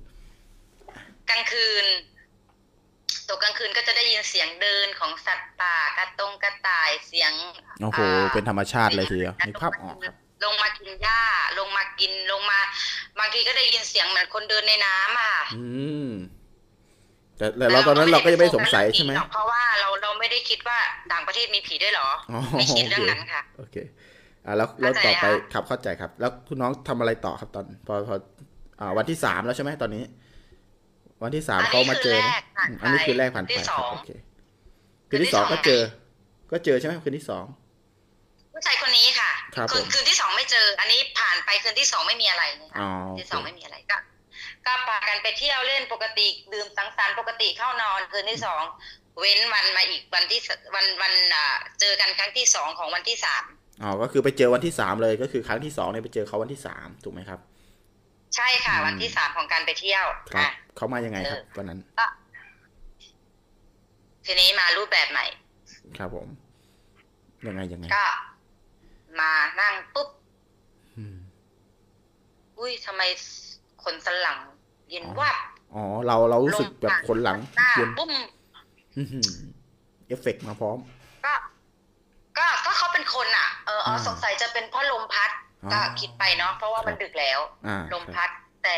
[1.30, 1.86] กลางคืน
[3.28, 7.32] ตกกลางคืนก็จะได้ยินเสียงเดินของสัตว์ป่ากระตงกระต่ายเสียง
[7.82, 11.22] โอ้โหาเป็นธรรมชาติเลยทีเดียวนึกภาพออกครับลงมากินหญ้า
[11.58, 12.58] ลงมากินลงมา
[13.18, 15.64] บางทีก็ได้ยินเสียงเหมือนคนเดินในน้ำอะ อื
[16.08, 16.10] ม
[17.40, 20.78] แต่แต่เราตอนนั้นเราก็ยังไม่สงสัยใช่ไหมเพราะว่าเราเราไม่ได้คิดว่า
[21.12, 23.76] ต่างประเทศมีผีด้วยเหรออ๋อไม่คิดเรื่องนั้นค่ะโอเค
[24.46, 28.16] อ่าแล้วแล้วเข้าใจต่อไปค่ะครับเข้าใจครับ แล้วคุณน้องทำอะไรต่อครับตอนพอพอ
[28.80, 30.04] อ่าวันที่สามแล้วใช่ไหมตอนนี้
[31.22, 32.28] วันที่สามเขามาเจอไหม
[32.68, 34.10] อืมอันนี้คือแรกผ่านไปที่คสรัอบงโอเค
[35.10, 35.80] คืนที่สองคืนที่สองก็เจอ
[36.52, 37.44] ก็เจอใช่ไหมคืนที่สอง
[38.52, 42.88] ผู้ชายคนนี้ค่ะครับคืนผมคืนที่สองไม่เจอ อันนี้ผ่านไปคืนที่สองไม่มีอะไรนะคะอ๋อ
[43.18, 43.96] ที่สองไม่มีอะไรก็
[44.66, 48.62] ก็พากันไปเที่ยวเล่นปกติ ดื่มสังสรรค์ปกติเข้านอนคืนที่สอง
[49.18, 53.44] เว้นวันมาอีกวันที่สวันวันอ่าเจอกันครั้งที่สองของวันที่สาม
[53.82, 57.40] อ๋อก็คือไปเจอวันที่สามเลยก็คือครั้งที่สองเนี่ยไปเจอเขาวันที่สามถูกไหมครับ
[58.36, 60.04] ใช่ค่ะอืมวันที่สามของการไปเที่ยว
[60.34, 62.06] ครับอะเขามายังไงครับเออวันนั้นก็
[64.26, 65.26] ทีนี้มารูปแบบใหม่
[65.98, 66.28] ครับผม
[67.46, 68.04] ยังไงยังไงก็
[69.20, 70.08] มานั่งปุ๊บ
[70.96, 71.16] อืม
[72.58, 73.02] อุ้ยทำไม
[73.84, 74.38] ขนสันหลัง
[74.90, 75.36] เย็นวับ
[75.74, 78.12] อ๋อ เราเรารู้สึกแบบขนหลังหน้าเย็นปุ้ม
[78.96, 79.28] อื้อหือ
[80.06, 80.78] เอฟเฟกต์มาพร้อม
[81.26, 81.34] ก็
[82.38, 85.30] ก็ก็เขาเป็นคนอะเออเอออ่าสงสัยจะเป็นเพราะลมพัด
[85.64, 88.30] อ๋อก็คิดไปเนาะเพราะว่ามันครับดึกแล้วอ่าลมครับพัด
[88.62, 88.74] แต่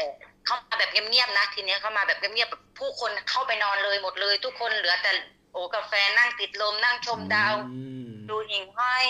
[0.46, 5.12] เข้ามาแบบเงียบๆนะทีเนี้ยเข้ามาแบบเงียบๆแบบผู้คนเข้าไปนอนเลยหมดเลย ทุกคนเหลือแต่
[5.52, 9.06] โอ้กับแฟนนั่งติดลมนั่งชมดาวอืมดูหิ่งห้อย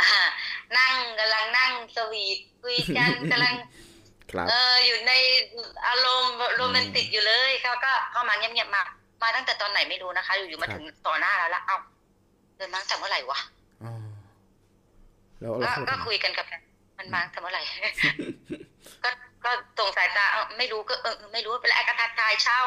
[0.00, 0.10] อ่า
[0.78, 3.54] นั่งกำลังนั่งสวีทคุยกันกำลัง
[4.30, 5.12] ครับเอออยู่ใน
[5.86, 8.82] อารมณ์โรแมนติกอยู่เลยเขาก็เข้ามาเงียบๆมา
[9.22, 11.78] มาตั้งแต่ตอนไหนไม่รู้นะคะ อยู่ๆมาถึงต่อหน้าแล้วละเอ้า
[12.56, 13.38] เดินมาตั้งแต่เมื่อไหร่วะ
[13.82, 13.92] อ๋อ
[15.40, 16.62] แล้วก็แล้วเขาก็คุยกันกับแฟน
[16.98, 17.62] มันมาตั้งแต่เมื่อไหร่
[19.04, 19.10] ก็
[19.44, 22.58] ก็ส่งสายตาเออไม่รู้ก็เออไม่รู้เป็นไรก็ทักทายเช้า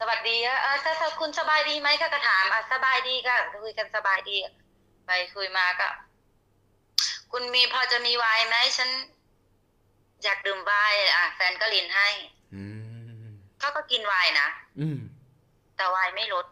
[0.00, 3.34] สวัสดีเออถ้าถ้าคุณสบายดีไหมก็ก็ถามอะสบายดีก็
[3.64, 4.36] คุยกันสบายดี
[5.06, 5.88] ไปคุยมาก็
[7.32, 8.90] คุณมีพอจะมีไวน์ไหมฉัน
[10.24, 12.08] อยากดื่มไวน์อะแฟนก็ลินให้
[12.54, 12.64] อื
[13.22, 13.26] ม
[13.58, 14.48] เขาก็กินไวน์นะ
[14.80, 14.98] อืม
[15.76, 16.46] แต่ไวน์ไม่ลด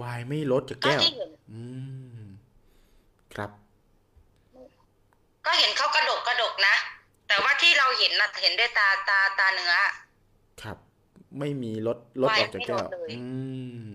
[0.00, 1.62] วายไม่ลดจากก็แก้วที่เห็นอื
[2.20, 2.24] ม
[3.34, 3.50] ครับ
[5.46, 6.74] ก็เห็นเขากระดกกระดกนะ
[7.28, 9.74] แต่ว่าที่เราเห็นนะเห็นด้วยตาตาตาเนื้อ
[10.62, 10.76] ครับ
[11.38, 13.20] ไม่มีลดลดวายออกจากแก้วไม่ลดเลยอื
[13.86, 13.90] ม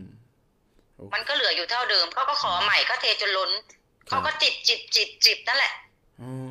[1.13, 5.73] มันก็เหลืออยู่เท่าเดิมเขาก็ขอใหม่ก็เทจนล้นครับเขาก็จิบจิบจิบจิบนั่นแหละ
[6.21, 6.29] อ๋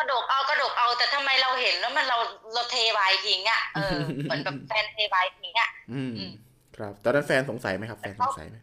[0.00, 2.18] ก็กระดกเอากระดกเอาแต่ทำไมเราเห็นแล้วมันเรา
[2.54, 6.32] เราเทไวน์ทิ้งอะเออเหมือนแบบแฟนเทไวน์ทิ้งอะอืมอืม
[6.76, 8.56] ครับตอนนั้นแฟนสงสัยไหมครับ แฟนสงสัยไหม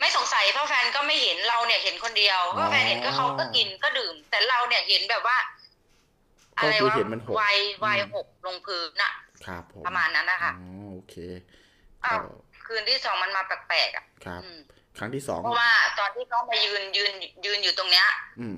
[0.00, 5.36] ไม่สงสัยเพราะแฟนก็ไม่เห็นเราเนี่ยเห็นคนเดียวอ๋อเพราะแฟนเห็นก็เขาก็กินก็ดื่ม แต่เราเนี่ยเห็นแบบว่า
[6.62, 9.12] ก็อะไรคือวะเห็นมันหกไวน์ไวน์อืมหกลงพื้นน่ะ
[9.46, 11.14] ครับผมประมาณนั้นนะคะอ๋อโอเค
[12.04, 14.60] อ้าวก็คืนที่สองมันมาแปลกๆอะครับอืม
[14.98, 17.12] ครั้งที่สองเพราะว่าตอนที่เขามายืนยืน
[17.44, 18.06] ยืนอยู่ตรงเนี้ย
[18.40, 18.56] อืม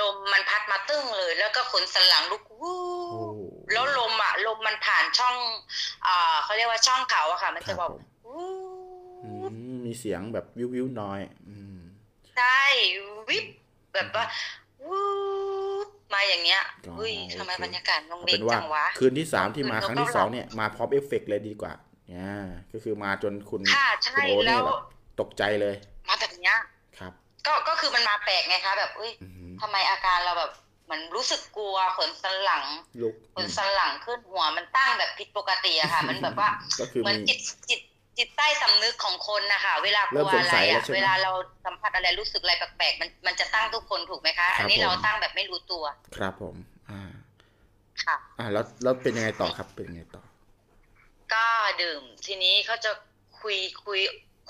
[0.00, 3.18] ลมมันพัดมาตึ้งเลย แล้วก็ขนสันหลังลุกวู้โอ้
[3.72, 5.36] แล้วลมอะลมมันผ่านช่อง
[6.06, 8.44] อ่าเขาเรียกว่าช่องเขาอะค่ะ มันครัจะบบอกผมวู้
[9.22, 9.30] อื
[9.72, 11.78] มมีเสียงแบบวิววิวๆน้อยอืม
[12.34, 12.58] ใช่
[13.28, 13.44] วิบ
[13.92, 14.24] แบบว่า
[14.84, 15.00] วู้
[16.12, 21.72] มาอย่างเงี้ยอ๋ออุ้ยทำไมโอเคบรรยากาศโรงเอาเรียเป็นนว่าจังวะคืนที่สามที่มาคืนครั้งที่แล้วก็สองเนี่ยมาพร้อมเอฟเฟกต์เลยดีกว่า
[22.14, 24.78] อ่าก็คือมาจนคุณค่ะคุใช่ณโอแล้เนี่ยวแบบ
[25.20, 25.74] ตกใจเลย
[26.08, 26.75] มาแบบเนี้ยครับ
[27.46, 30.52] ก็ก็คือมันมาแปลกไงคะ แบบอุ้ยอืมทำไมอาการเราแบบ
[30.84, 32.64] เหมือนรู้สึกกลัวขนสันหลัง
[33.02, 36.48] ลุกขนสันหลังขึ้นหัวมันตั้งแบบผิดปกติอะค่ะ มันแบบว่า
[36.80, 37.38] ก็คือเหมือนมีจิต
[37.68, 37.80] จิต
[38.18, 41.32] จิตใต้สำนึกของคนนะคะเวลากเริ่ลัมวสงอะไรสัยแล้วอะใช่ไหมเวลาเรา
[41.64, 45.84] สัมผัสอะไรรู้สึกอะไรแปลกๆมันมันจะตั้งทุกคนถูกไหมคะครับอันนี้เราผมตั้งแบบไม่รู้ตัว
[46.16, 46.56] ครับผม
[46.90, 47.02] อ่า
[48.04, 50.22] ค่ะอ่าแล้วแล้วเป็นยังไงต่อครับ เป็นยังไงต่อ
[51.34, 51.46] ก็
[51.82, 52.90] ดื่ม ทีนี้เขาจะ
[53.40, 54.00] คุยคุย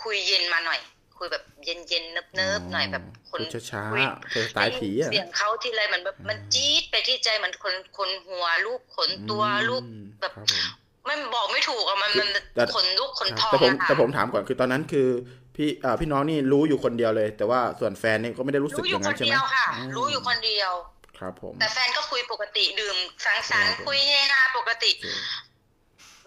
[0.03, 0.81] คุยเย็นมาหน่อย
[1.19, 10.65] คุยแบบเย็นเย็นๆเนิบเนิบๆหน่อยแบบคนพูดช้าคุยๆเป็นสไตล์ผีอะเสียงเขาทีไรเหมือนแบบมันจี๊ดไปที่ใจเหมือนคนคนหัวลูกขนตัวลูกอืมแบบครับผม
[11.07, 15.09] ไม่บอกไม่ถูกอะมันมันแต่ขนลุกขนคพรับองแต่ผมอะค่ะแต่ผมถามก่อนคือตอนนั้นคือ
[15.57, 20.73] พี่อ่าพี่น้องนี่รู้อยู่คนเดียวเลย แต่ว่าส่วนแฟนนี่ก็ไม่ได้รู้สึกรู้ออย่างยู่คนั้นนใช่ไหมเดียวค่ะมรู้อยู่คนเดียว
[21.19, 25.07] ครับ ผม แต่แฟนก็คุยปกติดื่มสังสรรค์ครับผมคุยเฮฮาปกติโอเค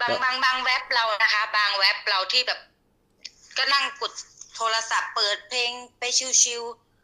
[0.02, 2.60] บางแล้วบางบางเว็บเรานะคะ บางเว็บเราที่แบบ
[3.58, 4.12] ก็นั่งกด
[4.60, 6.64] โทรศัพท์เปิดเพลงไปชิว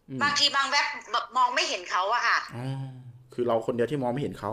[0.10, 2.66] อืมๆบางทีบางเว็บแบบมองไม่เห็นเขาอะค่ะอ๋อ
[3.34, 4.52] คือเราคนเดียวที่มองไม่เห็นเขา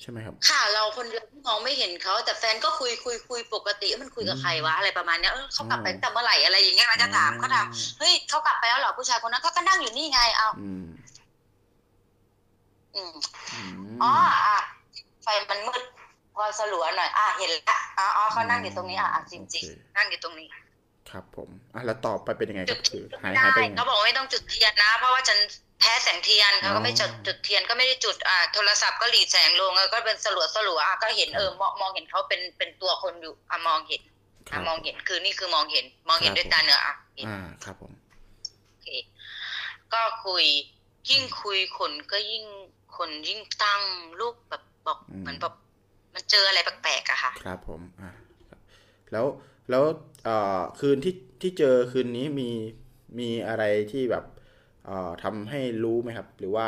[0.00, 7.66] ใช่ไหมครับ ค่ะ เราคนเดียวที่มองไม่เห็นเขาแต่แฟนก็คุยคุยคุยปกติเอ้ยมันคุยกับใครวะอะไรประมาณเนี้ยเออเขากลับไปตั้งแต่เมื่อไหร่อะไรอย่างเงี้ยเราจะถามเขาถาม
[7.98, 10.86] เฮ้ยเขากลับไปแล้วเหรอผู้ชายคนนั้นเขาก็นั่งอยู่นี่ไงเอาอืม
[12.94, 13.12] อืม
[13.52, 13.58] อื
[13.96, 14.10] มอ๋อ
[14.46, 14.58] อะ
[15.22, 15.82] ไฟมันมืด
[16.34, 20.48] พอสลัวหน่อย อะเห็นละอ๋ออ๋อเขานั่งอยู่ตรงนี้อะอะจริงๆนั่งอยู่ตรงนี้
[21.10, 25.38] ครับผมอะแล้วต่อไปเป็นยังไงคจุรัดบเทีคืยอนก็หายไม่หายได้ไปยังไงเขาบอกว่าไม่ต้องจุดเทียนนะ เพราะว่าฉัน
[25.80, 34.02] แพ้แสงเทียนเขาก็ไม่จุดอ๋อจุดเทียนก็ไม่ได้จุดอ่าโทรศัพท์ก็หลีแสงลงแล้วก็เป็นสลัวสลัวอะก็เห็นเออมองมองเห็นเขาเป็นเป็นตัวคนอยู่อะมองเห็น
[34.50, 37.92] คอะรับมองเห็นคือนี่คือมองเห็น มองเห็นครับด้วยตาเนื้ออะเห็นอ่าครับผม
[38.68, 38.86] โอเค
[39.92, 40.44] ก็คุย
[41.10, 42.44] ยิ่งคุยคนก็ยิ่ง
[42.96, 43.82] คนยิ่งตั้ง
[44.20, 45.54] ลูกแบบบอกอืมเหมือนแบบ
[46.14, 48.10] มันเจออะไรแปลกๆอะค่ะ ครับผมอ่า
[48.48, 48.60] ครับ
[49.12, 49.26] แล้ว
[49.70, 49.84] แล้ว
[50.24, 52.50] เอ่อคืนที่ที่เจอคืนนี้มี
[53.18, 54.24] มีอะไรที่แบบ
[54.86, 56.66] เอ่อทำให้รู้ไหมครับ หรือว่า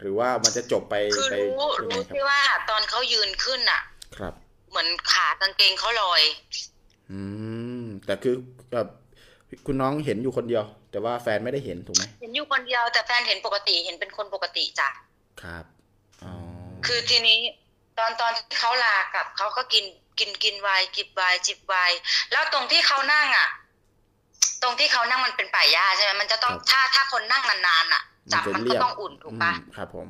[0.00, 2.40] หรือว่ามันจะจบไปคือไปรู้ยังไงรู้ครัที่บว่า
[2.70, 3.82] ตอนเขายืนขึ้นอะ
[4.16, 4.34] ครับ
[4.70, 6.22] เหมือนขากางเกงเขาลอย
[7.10, 7.20] อื
[7.82, 8.34] ม แต่คือ
[8.72, 8.88] แบบ
[9.66, 14.88] คุณน้องเห็นอยู่คนเดียว แต่ว่าแฟนไม่ได้เห็นถูกไหมเห็นอยู่คนเดียวแต่แฟนเห็นปกติเห็นเป็นคนปกติจ้ะ
[15.42, 15.64] ครับ
[16.24, 16.34] อ๋อ
[16.86, 17.38] คือทีนี้
[17.98, 19.84] ตอนตอนที่เขาลากลับเขาก็กิน
[20.18, 21.98] กินกินไวน์จิบไวน์จิบไวน์
[22.32, 23.48] แล้วตรงที่เขานั่งอะ
[24.62, 28.02] ตรงที่เขานั่งมันเป็นป่าหญ้าใช่ไหมมันจะต้องถ้าถ้าคนนั่งนานๆอะ
[28.32, 30.08] จับมันก็ต้องอุ่นถูกปะอืมครับ ผม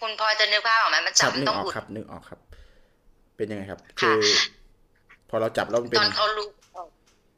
[0.00, 2.38] คุณพอจะนึกภาพออกไหมมันคจัรับบมันนึกต้องออกอุ่นครับนึกออกครับ
[3.36, 4.20] เป็นยังไงครับค่ะคือ
[5.28, 6.48] พอเราจับแล้วมันเป็นตอนเขารู้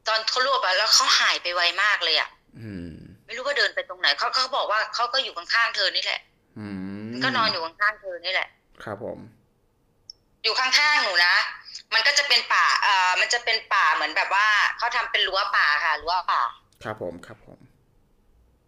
[0.07, 2.29] ตอนเขารวบอะแล้วเขาหายไปไวมากเลยอะ
[2.61, 2.91] อืม
[3.25, 6.19] ไม่รู้ว่าเดินไปตรงไหนเขาเขาบอกว่าเขาก็อยู่ข้างๆเธอนี่แหละ
[6.59, 6.65] อื
[7.07, 8.47] มก็นอนอยู่ข้างๆเธอนี่แหละ
[8.83, 9.19] ครับผม
[10.45, 11.35] อยู่ข้างๆหนูนะ
[11.93, 16.41] มันก็จะเป็นป่าเอ่อมันจะเป็นป่าเหมือนแบบว่าเขาทำเป็นรั้วป่าค่ะรั้วป่า
[16.83, 17.59] ครับผมครับผม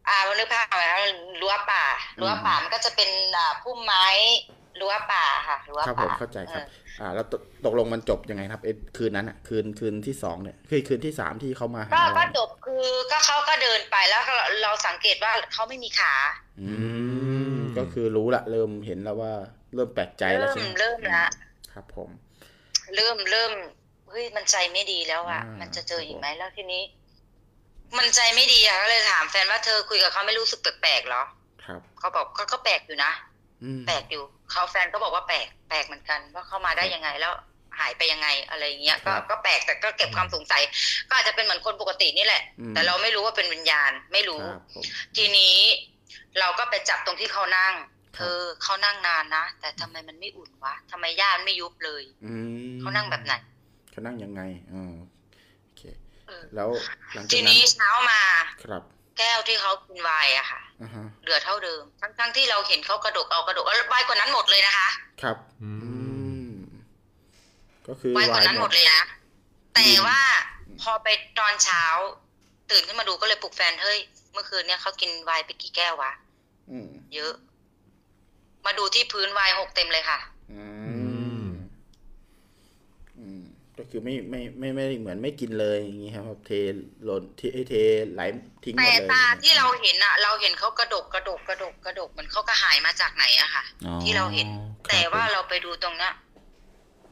[0.08, 1.00] อ่านึกภาพออกไหมคะ
[1.42, 1.84] รั้วป่า
[2.20, 4.06] รั้วป่ามันก็จะเป็นอ่าพุ่มไม้
[4.80, 7.34] รั้วป่าค่ะรั้วครับผป่ามเข้าใจครับอออ่า แล้วต
[7.66, 16.14] ตกลงมันจบยังไงครับเอ็ดคืนนั้นอะ คืนคืนที่สองเนี่ยคือคืนที่สามที่เขามาหาก็เราก็จบคือก็เขาก็เดินไปแล้วก็เราสังเกตว่าเขาไม่มีขา
[16.62, 16.70] อื
[17.56, 19.34] มก็คือรู้ละเริ่มเห็นแล้วว่า
[19.76, 21.26] เริ่มแปลกใจแล้วเริ่มใช่ไหมเริ่มละ
[21.78, 22.10] ครับ ผม
[22.96, 23.52] เริ่มเริ่ม
[24.10, 26.84] เฮ้ยมันใจไม่ดีแล้วอะอ่ามัมันจะเจออีกไหมแล้วทีนี้
[27.98, 31.24] มันใจไม่ดีอะก็เลยถามแฟนว่าเธอคุยกับเขาไม่รู้สึกแปลกๆเหรอ
[31.66, 33.12] ครับเขาบอกก็ก็แปลกอยู่นะ
[33.64, 37.34] อืมแปลกอยู่เขาแฟนก็บอกว่าแปลกแปลกเหมือนกัน ว่าเข้ามาได้ยังไงแล้ว
[37.80, 40.62] หายไปยังไงอะไรเงี้ยก็ก็แปลกแต่ก็เก็บความสงสัย
[41.10, 44.84] ก็อาจจะเป็นเหมือนคนปกตินี่แหละอืมแต่เราไม่รู้ว่าเป็นวิญญาณไม่รู้ครับผม
[45.16, 45.56] ทีนี้
[46.40, 52.34] เราก็ไปจับตรงที่เขานั่งครับ เธอเขานั่งนานนะ แต่ทำไมมันไม่อุ่นวะทำไมย่านไม่ยุบเลย อื
[52.74, 53.34] มเขานั่งแบบไหน
[53.92, 54.42] เขานั่งยังไง
[54.74, 54.94] อ่า
[55.64, 55.82] โอเค
[56.28, 56.70] เออแล้ว
[57.14, 58.22] หลังจากทีนั้นนี้เช้ามา
[58.64, 58.84] ครับ
[59.18, 64.90] แก้วที่เขากินไวน์อะค่ะอ่าฮะเหลือเท่าเดิม ทั้งทั้งที่เราเห็นเขากระดกเอากระดกเอาไวน์กว่านั้นหมดเลยนะคะ
[65.22, 65.92] ครับอือื
[66.50, 66.56] มม
[67.88, 69.02] ก็คือไวน์กว่านั้นหมดเลยนะ
[69.72, 70.20] แต่อืมว่า
[70.82, 71.08] พอไป
[71.40, 71.84] ตอนเช้า
[72.72, 74.00] ตื่นขึ้นมาดูก็เลยปลุกแฟนเฮ้ย
[74.34, 76.12] เมื่อคืนเนี่ยเขากินไวน์ไปกี่แก้ววะ
[76.72, 77.34] อืมเยอะ
[78.68, 80.20] มาดูที่พื้นไวน์หกเต็มเลยค่ะ
[80.54, 80.64] อื
[81.42, 81.46] ม
[83.20, 83.42] อืม
[83.78, 86.52] ก็คือไม่ไม่ไม่ไม่เหมือนไม่กินเลยอย่างงี้ครับแบบเท
[87.06, 87.74] หล่นเทเท
[88.14, 88.22] ไหล
[88.64, 96.14] ทิ้งหมแต่ดเลย ตาที่เราเห็นอะเราเห็นเขากระดกกระดกกระดกกระดกเหมือนเขาก็หายมาจากไหนอะค่ะ อ๋อที่เราเห็น ครับแต่ว่าผมเราไปดูตรงเนี้ย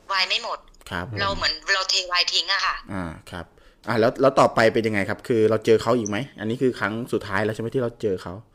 [0.07, 3.45] ไวน์ไม่หมด ครับผมเราเหมือนเราเทไวน์ทิ้งอะค่ะ อ่าครับ
[3.87, 8.33] อ่าแล้วแล้วต่อไปเป็นยังไงครับ คือเราเจอเขาอีกไหม อันนี้คือครั้งสุดท้ายแล้วใช่ไหมที่เราเจอเขา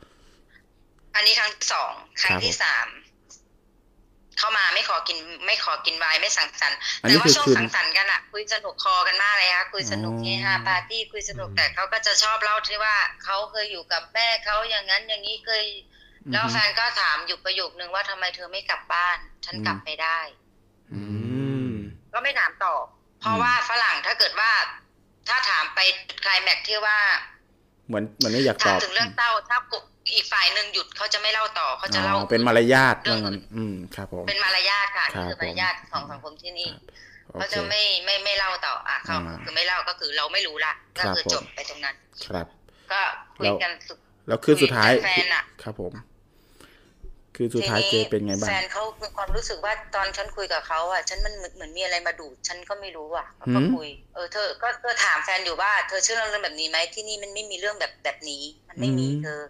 [1.21, 2.87] นนี้ครั้งที่สองครั้งที่สาม
[4.37, 15.65] เข้ามาไม่ขอกิน ไม่ขอกินไวน์ไม่สังสรรค์อันแต่นี้ว่าคือช่วงคืนสังสรรค์กันอะคุยสนุกคอกันมากเลยค่ะคุยสนุกอ๋อเฮฮาปาร์ตี้คุยสนุกแต่เขาก็จะชอบเล่าที่ว่าเขาเคยอยู่กับแม่เขาอย่างนั้นอย่างนี้เคย
[16.31, 20.19] แล้วแฟนก็ถามอยู่ประโยคนึงว่าทำไมเธอไม่กลับบ้าน ฉันกลับไม่ได้
[20.93, 21.01] อื
[21.69, 21.71] ม
[22.13, 22.75] ก็ไม่ถามต่อ
[23.19, 24.51] เพราะว่าฝรั่งถ้าเกิดว่า
[25.27, 25.79] ถ้าถามไป
[26.23, 26.97] คลายแม็กซ์ที่ว่า
[27.87, 29.57] เหมือนเหมือนไม่อยากตถามอบถึงเรื่องเต้าถ้า
[30.15, 36.69] อีกฝ่ายหนึ่งหยุดเขาจะไม่เล่าต่อเขาจะเล่าอ๋อเป็นมารยาทเรื่ว่าองงั้นอืมครับผมเป็นมารยาทค่ะครันี่บคือมารยาทของสังคมที่นี่
[37.27, 41.95] โอเขาเคจะไม่ไม่ไม่เล่าต่ออะเขาอ่าคือไม่เล่าก็คือเราไม่รู้ละครัก็บคือผมจบไปตรงนั้น
[42.25, 42.47] ครับ
[42.91, 43.01] ก็
[43.37, 43.97] คุยกันสุด
[44.27, 45.93] แล้วคืนสุดท้ายคุยกับแฟนอะครับผม
[47.35, 59.41] คือสุดท้ายเจอเป็นไงบ้างแฟนเขามีความรู้สึกว่าตอนฉันคุยกับเขาอะฉันมันเหมือนเหมือนมีอะไรมาดูดฉันก็ไม่รู้อะเขาก็หืมคุยเออเธอก็เธอถามแฟนอยู่ว่าเธอเชื่อเรื่องแบบนี้ไหมที่นี่มันไม่มีเรื่องแบบแบบนี้ มันไม่มีเธอ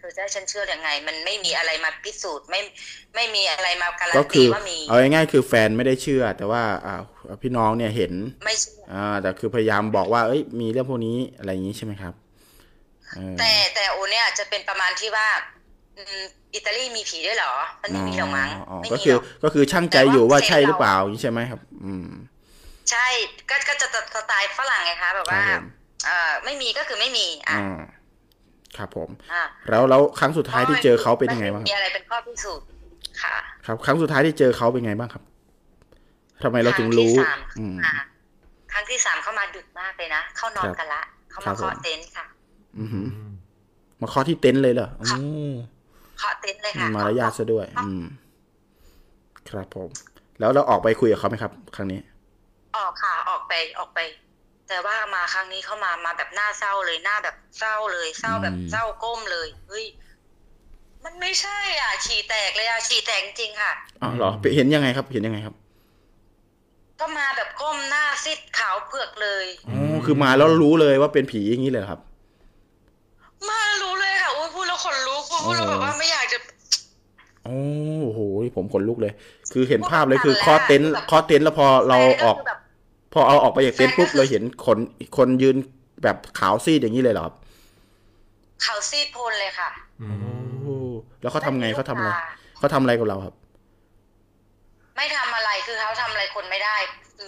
[0.00, 2.60] เธอจะให้ฉันเชื่อยังไง มันไม่มีอะไรมาพิสูจน์ไม่
[3.14, 7.00] ไม่มีอะไรมาการัก็นคืตีอว่ามีเอาง่ายๆคือแฟนไม่ได้เชื่อ แต่ว่าอ่า
[7.42, 8.12] พี่น้องเนี่ยเห็น
[8.44, 12.14] ไม่เชื่ออ่าแต่คือพยายามบอกว่าเอ้ยมีเรื่องพวกนี้อะไรอย่างนี้ใช่ไหมครับ
[13.16, 15.28] เออ แต่แต่โอเนี่ยจะเป็นประมาณที่ว่า
[15.96, 16.22] อืม
[16.54, 22.08] อิตาลีมีผีด้วยเหรอ มันไม่มีหรอกมั้งอ๋อไม่ก็มีคือหรอก ก็คือช่างใจอยู่ว่าแต่ว่าใช่หรือเซลล์เปล่าอย่างนี้ใช่ไหมครับ อืม
[22.90, 23.06] ใช่
[23.50, 25.66] ก็ก็จะสไตล์ฝรั่งไงคะแบบว่า ครับผม
[26.06, 27.80] เอ่อไม่มีก็คือไม่มีอะ อ่า
[28.78, 32.66] ครับผมอะแล้วแล้วครั้งสุดท้ายที่เจอเขาเป็นยังไงบ้างมันคมีรับอะไรเป็นข้อพิสูจน์
[33.22, 35.22] ค่ะ ครับ ครั้งสุดท้ายที่เจอเขาเป็นไงบ้างครับ
[36.42, 37.92] ทำไมเราถึงรู้ครั้งที่สามอืมอะ
[38.72, 42.26] ครั้งที่สามเข้ามาดึกมากเลยนะเข้านอนครับกันละเขาครัมาบเคาะผมเต็นท์ค่ะ
[42.78, 43.06] อือหือ
[44.00, 45.06] มาเคาะที่เต็นท์เลยเหรออื
[45.50, 45.52] ม
[46.18, 48.04] เคาะเต็นท์เลยมีค่ะมารยาทซะด้วย อืม
[49.50, 49.88] ครับผม
[50.40, 52.00] แล้วเราออกไปคุยกับเขาไหมครับ ครั้งนี้
[52.76, 53.98] ออกค่ะ ออกไปออกไป
[54.70, 59.86] แต่ว่ามาครั้งนี้เข้ามามาแบบหน้าเศร้าเลยหน้าแบบเศร้าเลย เศร้าแบบอืมเศร้าก้มเลยเฮ้ย
[61.04, 65.54] มันไม่ใช่อะ ฉี่แตกเลยอะฉี่แตกจริงๆค่ะอ๋อเหรอเห็นยังไงครับ เห็นยังไงครับ
[67.00, 72.00] ก็มาแบบก้มหน้าซิดขาวเผือกเลยอ๋อคือมาแล้วรู้เลยว่าเป็นผีอย่างนี้เลยเหรอครับ
[73.48, 76.38] มารู้เลยค่ะอุ้ยพูดแล้วขนลุกพูดแล้วแบบว่าไม่อยากจะ
[77.44, 77.60] โอ้
[78.12, 78.20] โห
[78.56, 79.12] ผมขนลุกเลย
[79.52, 82.59] คือเห็นภาพเลยพูดคือแบบเคอเต็นท์แบบเคอเต็นท์แล้วพอเราออกแฟนก็คืแบบ
[83.12, 84.78] พอเอาออกไปจากเต็นท์ปุ๊บแฟนก็คือเราเห็นคน
[85.16, 85.56] คนยืน
[86.02, 87.34] แบบขาวซีดอย่างนี้เลยเหรอครับ
[88.62, 90.08] เขาซีดโพลนเลยค่ะอื
[90.62, 90.90] โอ้ม
[91.20, 92.16] แล้วเขาทำไงเขาทำอะไรม่มีลูกตา
[92.58, 93.34] เขาทำอะไรกับเราครับ
[94.96, 96.76] ไม่ทำอะไรคือเขาทำอะไรคนไม่ได้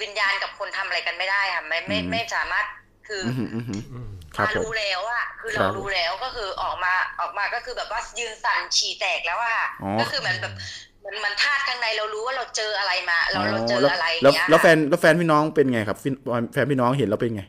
[0.02, 2.66] วิญญาณกับคนทำอะไรกันไม่ได้ค่ะไม่ไม่อืมไม่สามารถ
[3.08, 16.14] คืออือหืออือหืออืมครับมาผมรู้แล้วอะคือครัเราบรู้แล้วก็คือออกมาออกมาก็คือแบบว่ายืนสั่นฉี่แตกแล้วอะค่ะอ๋อก็คือเหมือนแบบเห มันมันธาตุข้างในเรารู้ว่าเราเจออะไรมา เราเราเจอแล้วอะไรแล้วเงี้ยแล้วแฟค่ะนแล้วแฟนพี่น้องเป็นไงครับฟิน
[16.52, 17.42] แฟนพี่น้องเห็นแล้วเป็นไง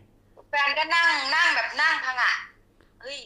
[0.51, 2.33] แฟนก็นั่งนั่งแบบนั่งพังอะ
[3.01, 3.19] เฮ้ย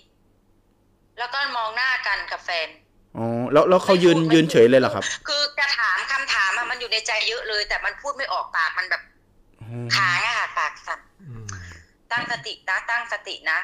[1.20, 2.68] แล้วก็มองหน้ากันกับแฟน
[3.18, 9.02] อ๋อแล้วแล้วเขายืนไม่พูดยืนเฉยเลยเหรอครับ คือกระถามคำถามอะมันอยู่ในใจเยอะเลย แต่มันพูดไม่ออกปากมันแบบ
[9.62, 11.46] อ๋อค้างอะค่ะปากสั่นอืม
[12.12, 13.60] ตั้งสตินะตั้งสตินะ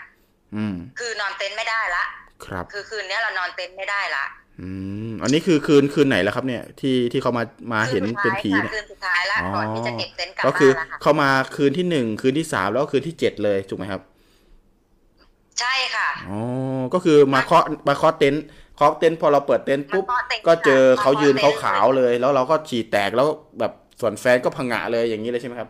[0.55, 2.03] อืม คือนอนเต็นท์ไม่ได้ละ
[2.45, 4.25] ครับ คือคืนเนี้ยเรานอนเต็นท์ไม่ได้ละ
[4.61, 4.67] อื
[5.09, 7.43] มอันนี้คือคืนคืนไหนแล้วครับเนี่ยที่ที่เขามา
[7.73, 14.01] มาเห็นเป็นผีคืเนี่ยคืนสุดท้ายละอ๋อก่อนที่จะเก็บเต็นท์กลับก็บ้าคือนละค่ะเขามาคืนที่หนึ่งคืนที่สามแล้วก็คืนที่เจ็ดเลยถูกไหมครับ
[15.59, 16.37] ใช่ค่ะอ๋อ
[16.93, 18.43] ก็คือมาเคาะมาเคาะเต็นท์
[18.75, 23.27] เคาะเต็นท์พอเราเปิดเต็นท์ปุ๊บมาเคาะเต็นท์ก็เจอค่ะเขายืนมาเขาเคาะเต็นท์ขาวๆเลย แล้วเราก็ฉี่แตกแล้ว
[23.59, 25.69] แบบส่วนแฟนก็พังงะเลยอย่างนี้เลยใช่ไหมครับ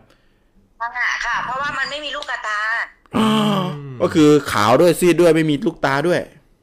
[0.81, 2.59] พังอะค่ะ เพราะว่ามันไม่มีลูกกระตา
[4.01, 6.19] ก็คือขาวด้วยซีดด้วยไม่มีลูกตาด้วย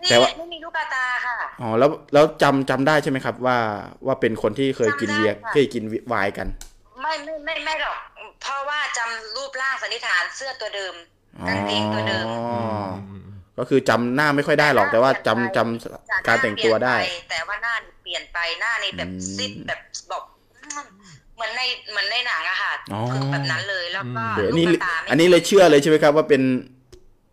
[0.09, 3.59] แต่ว่าไม่มีลูกกระตาค่ะ อ๋อแล้วแล้วจำจำได้ใช่ไหมครับ ว่า
[4.07, 6.47] ว่าเป็นคนที่เคยกินจำได้เบียร์ค่ะเคยกินไวน์กัน
[7.01, 7.97] ไม่ไม่ไม่ไม่หรอก
[8.43, 10.95] เพราะว่าจำรูปร่างสันนิษฐานเสื้อตัวเดิม
[11.41, 12.27] อ๋อกางเกงตัวเดิม
[13.59, 19.81] ก็คือจำหน้าไม่ค่อยได้หรอกแต่ว่าจำจำจากการแต่งตัวได้หน้าเปลี่ยนปแต่ว่าหน้านี่เปลี่ยนไปหน้านี่แบบอืมซิดแบบ
[20.11, 20.23] บอก
[21.35, 26.43] เหมือนในเหมือนในหนังอะค่ะอ๋อคือแบบนั้นเลยแล้วก็เดี๋ยวลูอันกนี้กระตาไม่อันนี้เลยเชื่อเลยใช่ไหมครับว่าเป็น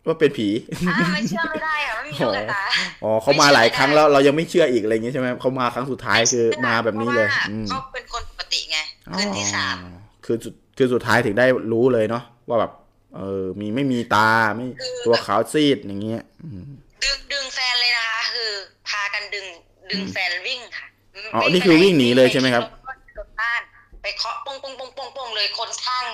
[0.08, 0.48] ว่าเป็นผี
[0.88, 2.62] อ่าไม่เชื่อไม่ได้อะไม่มีลูกกระตา
[3.02, 8.78] อ๋อเขามาหลายครั้งแล้วเรายังไม่เชื่ออีกอะไรอย่างงี้ใช่ไหมเขามาครั้งสุดท้ายคือมาแบบนี้เลยพราะว่าอืมเขาเป็นคนปกติไง
[9.16, 12.72] คืนที่สามอ๋อคือสุดคือสุดท้ายถึงได้รู้เลยเนาะว่าแบบ
[13.16, 14.66] เออมีไม่มีตาไม่
[15.06, 16.62] ตัวขาวซีดอย่างเงี้ยอืม
[17.04, 18.50] ดึงดึงแฟนเลยนะคะคือ
[18.88, 19.46] พากันดึง
[19.90, 20.86] ดึงแฟนวิ่งค่ะ
[21.34, 23.60] อ๋อไม่นี่คือไปไวิ่งหนีเลยใช่ไหมครับปรถบ้าน
[24.02, 26.04] ไปเคาะปงปงปงปงปงเลยคนข้าง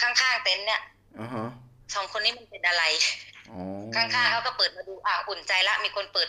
[0.00, 0.80] ข้างข้างๆเต็นท์เนี่ย
[1.20, 1.46] อ๋อฮะ
[1.94, 2.84] สองคนนี้มันเป็นอะไร
[3.50, 3.60] อ๋อ
[3.96, 6.28] ข้างๆเขาก็เปิดมาดูอะอุ่นใจละมีคนเปิด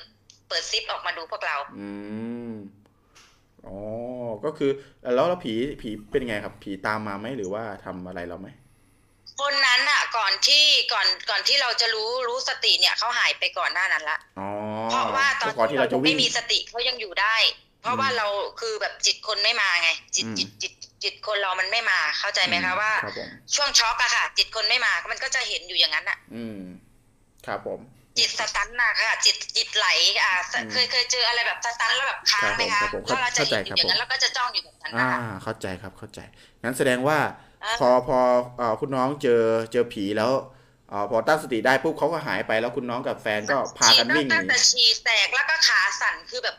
[0.49, 1.87] เปิดซิปออกมาดูพวกเรา อื
[2.51, 2.53] ม
[3.65, 3.77] อ๋อ
[4.45, 8.49] ก็คือแล้วแล้วผีผีเป็นไงครับ ผีตามมาไหมหรือว่าทำอะไรเราไหม
[9.41, 14.49] คนนั้นอะ ก่อนที่ก่อนก่อนที่เราจะรู้รู้สติเนี่ยเขาหายไปก่อนหน้านั้นละอ๋อ
[14.89, 17.35] เพราะว่าตอนก่อนที่เราจะวิ่ไม่งมีสติเขายังอยู่ได้
[17.81, 18.27] เพราะว่าเรา
[18.59, 20.73] คือแบบจิตคนไม่มาไง จิตอืมจิตจิต
[21.03, 26.61] จิตคนเรามันไม่มาเข้าใจไหมคะว่าครับผมช่วงช็อกอะค่ะ จิตคนไม่มามันก็จะเห็นอยู่อย่างนั้นอะอืม
[27.47, 27.79] ครับผม
[28.17, 29.87] จิตสตันน่ะค่ะ จิตจิตไหล
[30.23, 36.19] อ่าสอืมเคยเคยเจออะไรแบบสตันแล้วแบบค้างไหมครัคะบผมแล้วเราจะเห็นอเข้าใจครับยู่อย่างนั้นแล้วก็จะจ้องอยู่แบบนั้นอ่านะคะเข้าใจครับเข้าใจ
[36.63, 37.17] งั้นแสดงว่า
[37.63, 38.19] อ่าพอพอ
[38.57, 40.31] เอ่อคุณน้องเจอเจอผีแล้ว
[40.89, 46.55] เอ่อพอตั้งสติได้ปุ๊บเขาก็หายไปแล้วคุณน้องกับแฟนก็พากันวิ่งหตั้งนีแต่ฉี่แตกแล้วก็ขาสั่นคือแบบ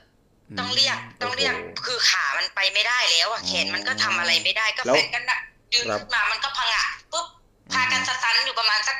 [0.58, 5.40] ต้องเรียกต้องเรียกโโหคือขามันไปไม่ได้แล้วอะแขนมันก็ทำอะไรไม่ได้ก็แล้วแฟนกันน่ะ
[5.74, 7.26] ยืนครับขึ้นมามันก็พังอะปุ๊บ
[7.72, 8.96] พากันสตันอยู่ประมาณสัก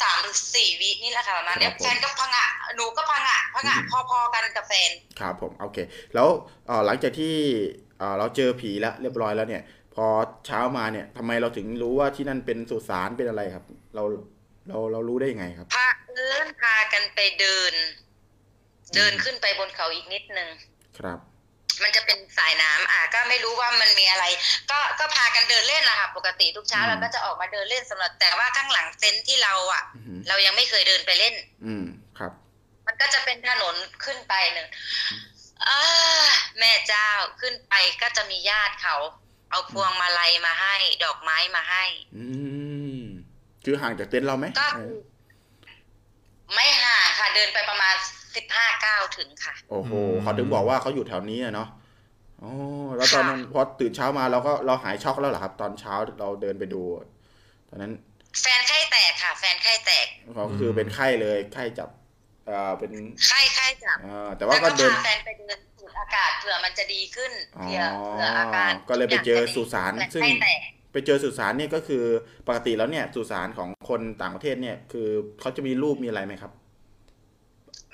[0.00, 3.78] สามหรือสี่วินี่แหละค่ะประมาณเนี้ยแฟนก็พังอะหนูก็พังอะพังอะ
[4.10, 5.78] พอๆกันกับแฟนครับผมโอเค
[6.14, 6.28] แล้ว
[6.66, 7.34] เอ่อหลังจากที่
[7.98, 9.62] เอ่อเราเจอผีแล้วเรียบร้อยแล้วเนี่ย
[9.94, 10.06] พอ
[10.46, 13.64] เช้ามาเนี่ยทำไมเราถึงรู้ว่าที่นั่นเป็นสุสานเป็นอะไรครับ
[13.94, 14.04] เรา
[14.68, 17.74] เราเรารู้ได้ยังไงครับพาเอินพากันไปเดิน
[18.94, 20.48] เดินขึ้นไปบนเขาอีกนิดนึง
[20.98, 21.18] ครับ
[21.82, 24.24] มันจะเป็นสายน้ำอะก็ไม่รู้ว่ามันมีอะไร
[24.70, 31.34] ก็ก็พากันเดินเล่นแหละค่ะปกติทุกเช้าอืมเราก็จะออกมาเดินเล่นสำหรับแต่ว่าข้างหลังเต็นท์ที่เราอะอือหือเรายังไม่เคยเดินไปเล่น
[31.66, 31.84] อืม
[32.18, 32.32] ครับ
[32.86, 33.74] มันก็จะเป็นถนน
[34.04, 34.68] ขึ้นไปหนึ่ง
[35.68, 35.80] อ่า
[36.58, 37.08] แม่เจ้า
[37.40, 38.96] ขึ้นไปก็จะมีญาติเขา
[39.50, 41.84] เอาพวงมาลัยมาให้ ดอกไม้มาให้
[42.16, 42.24] อื
[43.00, 43.02] ม
[43.64, 44.94] คือห่างจากเต็นท์เราไหมก็คือ
[46.54, 47.94] ไม่ห่างค่ะ เดินไปประมาณ
[48.36, 51.68] สิบห้าก้าวถึงค่ะ โอ้โหอืมเขาถึงบอกว่าเขาอยู่แถวนี้อะเนาะ
[52.42, 52.52] อ๋อ
[52.96, 56.82] แล้วตอนนั้นพอตื่นเช้ามาเราก็เราหายช็อกแล้วเหรอครับ ตอนเช้าเราเดินไปดู
[57.68, 57.92] ตอนนั้น
[58.40, 61.90] แฟนไข้แตกค่ะ แฟนไข้แตกเขาคือเป็นไข้เลยไข้จับ
[62.46, 62.92] เอ่อเป็น
[63.26, 70.60] ไข้ไข้จับอ่าแต่แล้วว่าก็ก็เดินพาแฟนไปเดินสูดอากาศเผื่อมันจะดีขึ้นอ๋อเผื่อเผื่ออาการก็เลยไปเจอสุสานแฟซึ่งไข้แตก
[70.92, 72.04] ไปเจอสุสานเนี่ยก็คือ
[72.46, 75.08] ปกติแล้วเนี่ยสุสานของคนต่างประเทศเนี่ย คือ
[75.40, 76.52] เขาจะมีรูปมีอะไรไหมครับ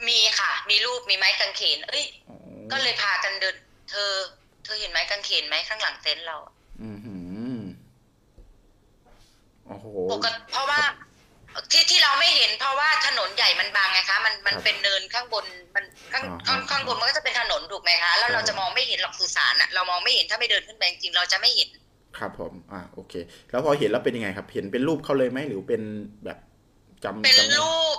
[0.07, 2.37] มีค่ะ มีรูปมีไม้กางเขน เอ้ยอ๋อ
[2.73, 3.57] ก็เลยพากันเดิน
[3.91, 4.13] เธอ
[4.65, 6.37] เธอเห็นไม้กางเขนไหมข้างหลังเต็นท์เรา
[6.83, 7.17] อือหื
[7.57, 7.61] อ
[9.67, 10.81] โอ้โหปกติเพราะว่า
[11.73, 15.45] ที่ที่เราไม่เห็นเพราะว่าถนนใหญ่มันบางไงคะ มันมันครับเป็นเนินข้างบน
[15.75, 21.69] มันข้างอ่าข้างข้างบนมันก็จะเป็นถนนถูกไหมคะ แล้วครับเราจะมองไม่เห็นหรอกสุสานอะเรามองไม่เห็นถ้าไม่เดินขึ้นไปจริงๆเราจะไม่เห็น
[22.19, 23.15] ครับผม อ่าโอเค
[23.51, 25.83] แล้วพอเห็นแล้วเป็นยังไงครับ เห็นเป็นรูปเขาเลยไหมหรือเป็น
[26.25, 26.39] แบบ
[27.05, 27.99] จำเป็นจำรูป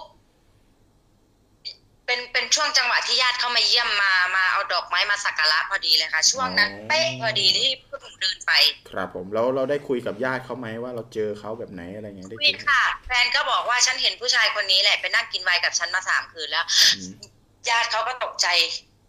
[2.10, 8.52] เป็นเป็นช่วงจังหวะที่ญาติเข้ามาเยี่ยมมามาเอาดอกไม้มาสักการะพอดีเลยค่ะ ช่วงนั้นเป๊ะพอดีที่พวกหนูเดินไป
[8.90, 16.66] ครับผมแล้วเราได้คุยกับญาติเขาไหมว่าเราเจอเขาแบบไหนอะไรเงี้ยได้คุคุยยค่ะแฟนก็บอกว่าฉันเห็นผู้ชายคนนี้แหละไปนั่งกินไวน์กับฉันมาสามคืนแล้ว
[16.98, 17.14] อืม
[17.70, 18.48] ญาติเขาก็ตกใจ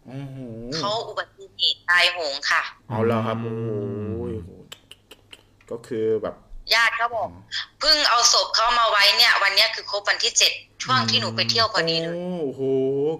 [0.05, 0.37] โอ้โห
[0.75, 3.53] เขาอุบัติเหตุตายโหงค่ะเอาแล้วครับโอ้
[4.43, 4.49] โห
[5.71, 6.35] ก็คือแบบ
[6.73, 7.29] ญาติเขาบอก
[7.79, 10.53] เพิ่งเอาศพเขามาไว้เนี่ย วันเนี้ยคือครบวันที่เจ็ด
[10.83, 12.61] ช่วงที่หนูไปเที่ยวพอดีเลยโอ้โห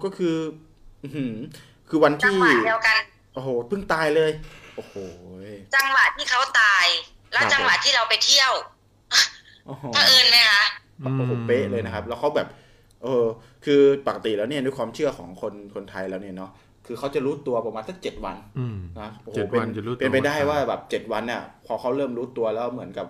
[0.04, 0.36] ก็คือ
[1.02, 1.34] อื้อหือ
[1.88, 2.96] คือวันจังที่หวะเดียวกัน
[3.34, 4.30] โอ้โหเพิ่งตายเลย
[4.76, 4.94] โอ้โห
[5.74, 6.86] จังหวะที่เขาตาย
[7.32, 8.52] แล้ครับวจังหวะที่เราไปเที่ยว
[9.66, 10.64] โอ้โหเผอิญไหมคะ
[11.00, 12.48] โอ้โหเป๊ะเลยนะครับ แล้วเขาแบบ
[13.02, 13.24] เออ
[13.64, 16.50] คือปกติแล้วเนี่ยด้วยความเชื่อของคนคนไทยแล้วเนี่ยเนาะ
[16.86, 23.06] คือเขาจะรู้ตัวประมาณสักเจ็ดวันอืมนะโอ้โหเจ็ดป็วันจะรู้ตัวเป็นไปได้ครับว่าแบบเจ็ดวันเนี่ยพอเขาเริ่มรู้ตัวแล้วเหมือนกับ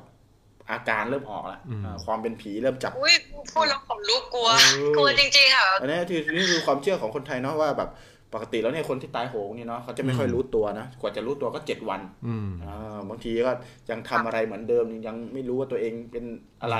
[0.72, 3.14] อาการเริ่มออกแล้วอืมอ่าความเป็นผีเริ่มจับอุ้ย
[3.52, 7.90] พูดแล้วขนลุกกลัวเออกลัวจริงๆค่ะอันนี้คือนี่คือความเชื่อของคนไทยเนาะว่าแบบ
[8.34, 13.52] ปกติแล้วเนี่ยคนที่ตายโหงเนี่ยเนาะเขาจะไม่ค่อยรู้ตัวนะกว่าจะรู้ตัวก็เจ็ดวันอืมอ่าบางทีก็
[13.90, 16.24] ยังทำอะไรเหมือนเดิมยังไม่รู้ว่าตัวเองเป็น
[16.62, 16.78] อะไร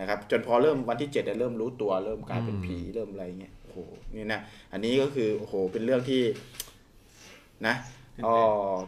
[0.00, 3.78] นะครับ จนพอเริ่มวันที่เจ็ดเนี่ยเริ่มรู้ตัวเริ่มกลายเป็นอืมผีเริ่มอะไรเงี้ยโอ้โห
[4.14, 4.40] นี่นะ
[4.72, 6.22] อันนี้ก็คือโอ้โหเป็นเรื่องที่
[7.66, 7.74] นะ
[8.26, 8.36] อ๋อ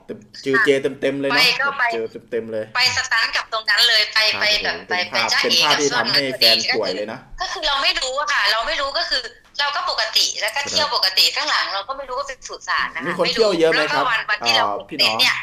[0.05, 9.23] เต็มเจอเจเต็มเต็มๆเลยเนาะไปก็ไปเจอเต็มเต็มๆเลย ไปสตันกับตรงนั้นเลยไปไปแบบไปเป็นไปภาพจ้าเป็นเอภาพกับที่ส่วนทำให้แฟนป่วยเลยนะก็คือเราไม่รู้อะค่ะ เราไม่รู้ก็คือ
[9.61, 15.37] เราก็ปกติแล้วก็เที่ยวปกติข้างหลัง เราก็ไม่รู้ว่าเป็นสุสานนะคะมีคนเที่ยวเยอะไหมครับแล้วก็วันวันที่เราอ่าเก็บพี่น้เต็อนงท์เนี่ย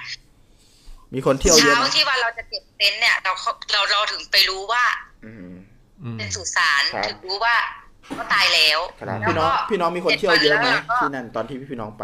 [1.14, 3.32] มีคนเที่ยวเยอะเช้าไหมที่วันเราจะเก็บเต็นท์เนี่ยเรา
[3.72, 4.84] เราเราถึงไปรู้ว่า
[5.26, 5.54] อืม
[6.04, 7.56] อืมเป็นสุสานครับถึงรู้ว่า
[8.20, 12.04] ก็ตายแล้วครับแล้วพี่น้องก็พี่น้องมีคนเที่ยวเยอะไหมเจ็ดวันแล้วก็ที่นั่นตอนที่พี่น้องไป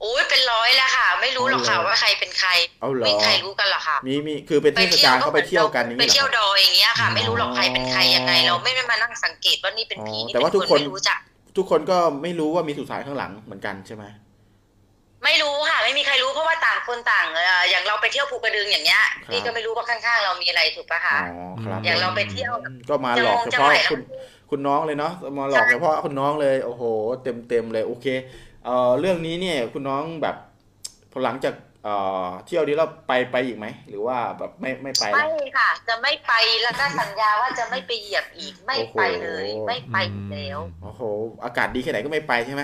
[0.00, 11.18] โอ้ยเป็นร้อยแล้วค่ะ ไม่รู้หรอกค่ะเอาเหรอว่าใครเป็นใครเอาเหรอไม่มีใครรู้กันหรอกค่ะมีมีคือเป็นเทศกาลเขาไปเที่ยวกันอย่างไปนี้เหรเที่ยวอดอยอย่างเงี้ยค่ะ ไม่รู้หรอกใครเป็นใครยังไง เราไม่ได้มานั่งสังเกตว่านี่เป็นผีอ๋อนี่แต่ว่าเป็ทุกคนไม่รู้จัก
[11.56, 14.04] ทุกคนก็ไม่รู้ว่ามีสุสานข้างหลังเหมือนกันใช่ไหม
[15.24, 22.52] ไม่รู้ค่ะ ไม่มีใครรู้เพราะว่าต่างคนต่างเอ่ออย่างเราไปเที่ยวภูกระดึงอย่างเงี้ยพี่ก็ไม่รู้ว่าข้างๆ เรามีอะไรถูกปะอ๋คะอครับอย่างเราไปเที่ยว
[22.88, 24.00] ก็มาหลอกเฉจังหพาะวัดคุณ
[24.50, 26.82] คุณน้องเลยเนาะมาหลอกเฉพาะคุณน้องเลยโอ้โห
[27.22, 28.06] เต็มเต็มๆเลยโอเค
[28.64, 30.36] เอ่อเรื่องนี้เนี่ยคุณน้องแบบ
[31.12, 31.54] พอหลังจาก
[31.84, 31.94] เอ่
[32.24, 36.32] อเที่ยวนี้เราไปไปอีกไหม หรือว่าแบบไม่ไม่ไปแล้วไม่ค่ะ จะไม่ไป
[36.62, 41.02] แล้วก็สัญญาว่าจะไม่ไปเหยียบอีกไม่ไปเลย โอ้โห ไม่ไปอีกแล้ว โอ้โห
[41.44, 42.62] อากาศดีแค่ไหนก็ไม่ไปใช่ไหม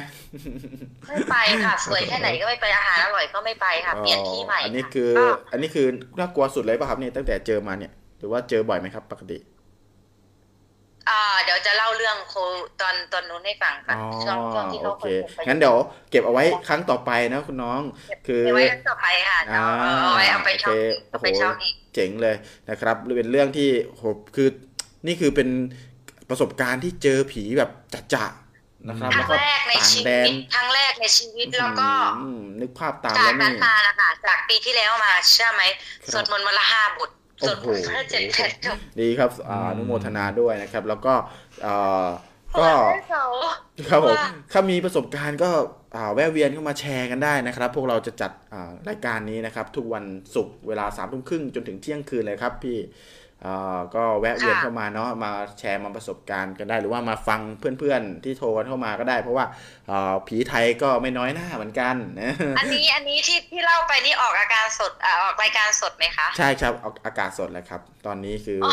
[1.09, 5.87] ไม่ไปค่ะ สวยแค่ไหนก็ไม่ไปอาหารอร่อยก็ไม่ไปค่ะ เปลี่ยนที่ใหม่อันนี้ค่ะคือ ก็อันนี้คือ
[6.19, 9.39] น่ากลัวสุดเลยป่ะครับเนี่ยตั้งแต่เจอมาเนี่ยหรือว่าเจอบ่อยไหมครับ ปกติ
[11.09, 12.35] อ่าเดี๋ยวจะเล่าเรื่องโค
[12.81, 15.77] ตอนตอนนู้นให้ฟังค่ะอ๋อช่วงช่วงที่โอเขาเคไปงั้นเดี๋ยว
[16.11, 17.81] เก็บเอาไว้ครั้งต่อไปนะคุณน้อง
[18.27, 22.37] คือเก็บไว้ต่อไปค่ะเดี๋ยวเอาเอาไว้เอาไปช่องอีกโอเอาเคไปช่องอีกเจ๋งเลย
[22.71, 24.03] นะครับเป็นเรื่องที่โห
[24.37, 24.49] คือ
[25.07, 25.49] นี่คือเป็น
[26.29, 27.71] ประสบการณ์ที่เจอผีแบบ
[28.15, 31.91] จะๆนะครับครั้แล้วงก็แรกในต่างชีแดวินตครั้งแรกในชีวิตแล้วก็
[32.23, 35.63] อืมนึกภาพตามจาแล้กวนั้นนี่มานะคะจากปีที่แล้วมาเชื่อไหม
[36.03, 37.11] ครับสวดมนต์วันละห้าบท
[37.41, 41.15] สโอ้วดโหมนต์วันละเจ็ดแปดจบดีครับอ่าอนุโมทนาด้วยนะครับ แล้วก็
[41.63, 41.75] เอ่
[42.05, 42.07] อ
[42.59, 43.25] ก็ให้เขา
[43.91, 45.51] ครับผมว่าถ้ามีประสบการณ์ก็
[45.97, 50.05] อ่าแวะเวียนเข้ามาแชร์กันได้นะครับ พวกเราจะจัดอ่ารายการนี้นะครับ ทุกวัน
[50.35, 52.93] ศุกร์เวลาสามทุ่มครึ่งจนถึงเที่ยงคืนเลยครับพี่อ่า
[53.95, 59.45] ก็แวะเวียนเข้ามาเนาะมาแชร์มาประสบการณ์กันได้หรือว่ามาฟังเพื่อนๆ ที่โทรกันเข้ามาก็ได้ เพราะว่า
[59.91, 68.69] อ่าผีไทยก็ไม่น้อยหน้าเหมือนกันนะอันนี้อันนี้ที่ที่เล่าไปนี่ออกอาการสดอ่าออกรายการสดไหมคะ ใช่ครับออกอากาศสดเลยครับ ตอนนี้คืออ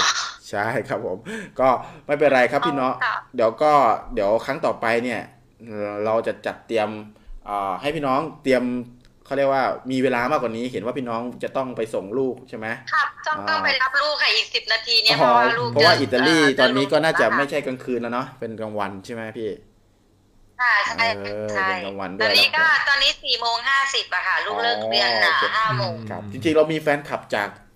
[0.50, 1.18] ใช่ครับผม
[1.60, 1.70] ก็
[2.08, 3.72] ไม่เป็นไรครับพี่เนาะค่ะเดี๋ยวก็
[4.14, 5.22] เดี๋ยวครั้งต่อไปเนี่ย
[5.68, 6.90] เอ่อเราจะจัดเตรียม
[7.50, 8.64] อ่าให้พี่น้องเตรียม
[9.32, 19.50] เขาเรียกว่ามีเวลามากกว่านี้ เห็นว่าพี่น้องจะต้องไปส่งลูกใช่ไหมครับต้องอ่าต้องไปรับลูกค่ะอีกสิบนาทีเนี่ยอ๋เพอราะว่าลูกเพราะว่าจอิตาลีเตอนนี้ก็น่าจะลงไม่ใช่กลางคืนแล้วเนาะเป็นกลางวันใช่ไหมพี่
[20.62, 27.71] ค่ะใช่เออใช่เป็นกลางวันด้วยตอนนี้แล้วก็ก็ตอนนี้สี่โมงห้าสิบอะค่ะ ลูกเลิกเรียนอะอ๋อโอเคห้าโมงครับจริงๆเรามีแฟนคลับจากเอ่อ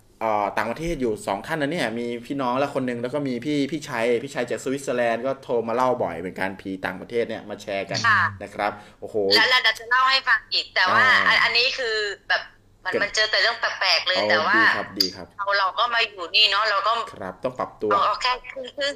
[0.57, 11.95] ต่างประเทศอยู่สองท่านนะเนี่ยมีพี่น้องและคนหนึ่งแล้วก็มีพี่พี่ชัยพี่ชัยจากสวิตเซอร์แลนด์ก็โทรมาเล่าบ่อยเป็นการผีต่างประเทศเนี่ยมาแชร์กันค่ะนะครับโอ้โหแล้วแล้วเดี๋ยวจะเล่าให้ฟังอีกแต่ว่าอ่าอันอันนี้คือ
[12.29, 12.41] แบบ
[12.85, 18.93] มันเก็บมันเจอแต่เรื่องแปลกๆเลยเอาแต่ว่าดีครับดีครับเราเราก็มาอยู่นี่เนาะเราก็ครับต้องปรับตัวเอาเอาแค่ครึ่งครึ่ง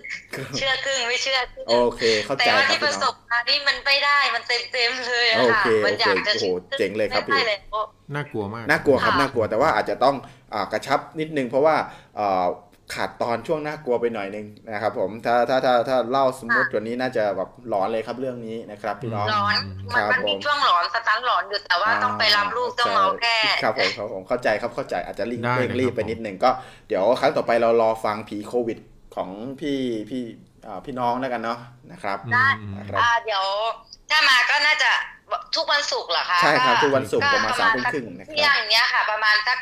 [0.57, 7.79] เชื่อครึ่งไม่เชื่อครึ่งโอเคเข้าแต่ใจว่าครับที่ปพี่ระสน้องบการณ์นี่มันไม่ได้มันเต็มเต็มๆเลยอะโอค่ะเคมันอยากจะโอเคโอ้โหเจ๋งเลยครับพี่ไม่ได้เลยโอ้
[8.15, 10.38] น่ากลัวมากน่ากลัวครับค่ะน่ากลัวแต่ว่าอาจจะต้องอา
[10.71, 11.75] กระชับนิดนึงเพราะว่า
[12.15, 12.45] เอ่อ
[12.95, 19.55] ขาดตอนช่วงน่ากลัวไปหน่อยนึงนะครับผมถ้าถ้าถ้าถ้าเล่าสมมติตัวนี้น่าจะแบบหลอนเลยครับเรื่องนี้นะครับพี่น้องหลอน
[19.93, 26.49] ครัมันบมันมีผมช่วงหลอนสตันหลอนอยู่แต่ว่าต้องไปรับลูกต้องเอาแค่ครับผมครับผมเข้าใจครับเข้าใจอาจจะรีบได้เร่งรีบเลยครับไปนิดหนึ่งก็
[26.87, 28.77] เดี๋ยวครั้งต่อไปเรารอฟังผีโควิด
[29.15, 29.29] ของ
[29.59, 29.77] พี่
[30.09, 30.23] พี่
[30.65, 31.59] อ่าพี่น้องแล้วกันเนาะ
[31.91, 33.43] นะครับอืมได้อืมครับอ่าเดี๋ยว
[34.09, 34.89] ถ้ามาก็น่าจะ
[35.55, 39.57] ทุกวันศุกร์เหรอคะใช่ครับก็ทุกวันศุกร์ประมาณก็สามทุ่มครึ่งนะคเที่ยรับงอย่างเงี้ยค่ะ ประมาณสัก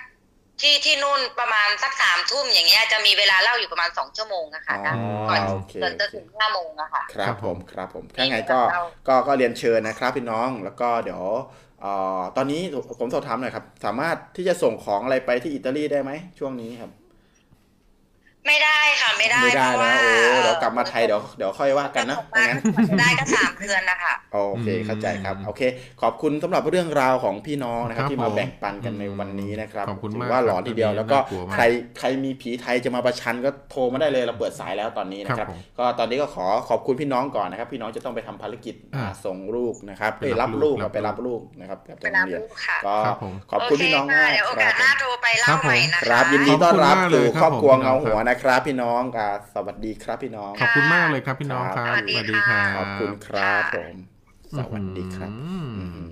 [0.61, 4.93] ที่ที่นู่นประมาณสักสามทุ่มอย่างเงี้ยจะมีเวลาเล่าอยู่ประมาณสองชั่วโมงนะคะอ๋อ
[5.29, 8.59] ก่อนโอเคจนจะโอเคถึงห้าโมงอะค่ะครับครับผผมมครับผมถ้าไงก็
[9.07, 11.23] ก็ก็เรียนเชิญนะครับพี่น้องแล้วก็เดี๋ยว
[11.81, 12.61] เอ่อตอนนี้
[12.99, 16.91] ผมสอบถามหน่อยครับ สามารถที่จะส่งของอะไรไปที่อิตาลีได้ไหมช่วงนี้ครับ
[18.47, 22.59] ไม่ได้ค่ะไม่ได้ไม่ได้เพราะนะว่าโอ้เดี๋ยวกลับมาไทยเดี๋ยวเดี๋ยวค่อยว่ากันนะกไม่ลังั้บน
[22.89, 25.61] มาได้ก็สามเดือนนะคะโอเคเข้าใจครับโอเค
[26.01, 31.63] ขอบคุณสำหรับเรื่องราวของพี่น้องนะครับครับที่มาผมแบ่งปันกันในวันนี้นะครับขอบคุณถืมากว่าหลอนทีเดียวครับแล้วก็น่ากลัวมากใคร
[31.99, 53.95] ใครมีผีไทยจะมาประชันก็โทรมาได้เลยเราเปิดสายแล้วตอนนี้นะคครัรับบผมก็ตอนนี้ก็ขอขอบคุณพี่น้องก่อนนะครับ พี่น้องจะต้องไปทำภารกิจอ่าอ่าส่งลูกนะครับไปไปรัรับบลูลูกกรับไปรับลูกนะครับกลับไปจากโรรังบเรียนลูกค่ะก็ครับผมขอบคุณพี่น้องโเคมากค่ะเดี๋ยวโอคการัสบหน้าโทรไปเล่าครับผมใหม่นะคะครับยินดีต้อนรับขอบคุณมากเลยสู่ครับครอบครัวผมเงาหัวนะครับพี่น้องอ่าสวัสดีครับพี่น้อง ขอบคุณมากเลยครับพี่น้องครับ สวัสดีค่ะรับ ขอบคุณครับผม
[54.57, 56.07] สวัสดีครับอืมอืม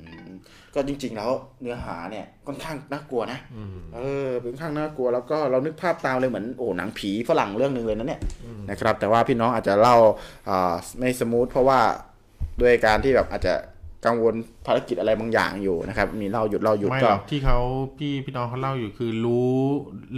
[0.75, 1.31] ก็จริง ๆ แล้ว
[1.61, 8.21] เนื้อหาเนี่ยค่อนข้างน่ากลัวนะอืมเออเป็นค่อนข้างน่ากลัวแล้วก็เรานึกภาพตามเลยเหมือนโอ้หนังผีฝรั่งเรื่องหนึ่งเลยนะเนี่ย
[8.69, 9.95] นะครับ แต่ว่าพี่น้องอาจจะเล่า
[10.49, 11.79] อ่าไม่สมูทเพราะว่า
[12.61, 13.53] ด้วยการที่แบบอาจจะ
[14.05, 14.33] กังวล
[14.65, 17.57] ภารกิจอะไรบางอย่างอยู่นะครับ มีเล่าหยุดเล่าหยุดไม่ก็หรอกที่เขา
[17.97, 19.51] พี่พี่น้องเขาเล่าอยู่คือรู้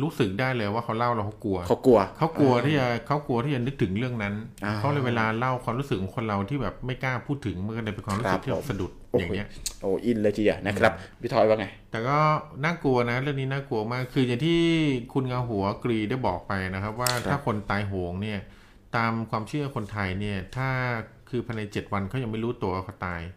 [0.02, 4.34] รู้สึกได้เลยว่าเขาเล่าแล้วเขากลัว เขากลัว เขากลัวที่จะเขากลัวที่จะนึกถึงเรื่องนั้น
[4.66, 9.50] อ่า เขาเลยเวลาเล่าความรู้สึกของคนเราที่แบบไม่กล้าพูดถึงมันก็เลยเป็นความรู้สึกที่แบบสะดุดโอ้โหอย่างเงี้ย
[9.82, 12.18] โอ้อินเลยทีเดียวนะครับพี่ทอยว่าไง แต่ก็
[12.64, 14.60] น่ากลัวนะเรื่องนี้น่ากลัวมากคืออย่างที่
[15.14, 18.40] คุณเงาหัวกรีได้บอกไปนะครับ ว่าครับถ้าคนตายโหงเนี่ย
[18.96, 20.70] ตามความเชื่อคนไทยเนี่ย ถ้า
[21.30, 23.37] คือภายในเจ็ดวันเขายังไม่รู้ตัวว่าเขาตายอื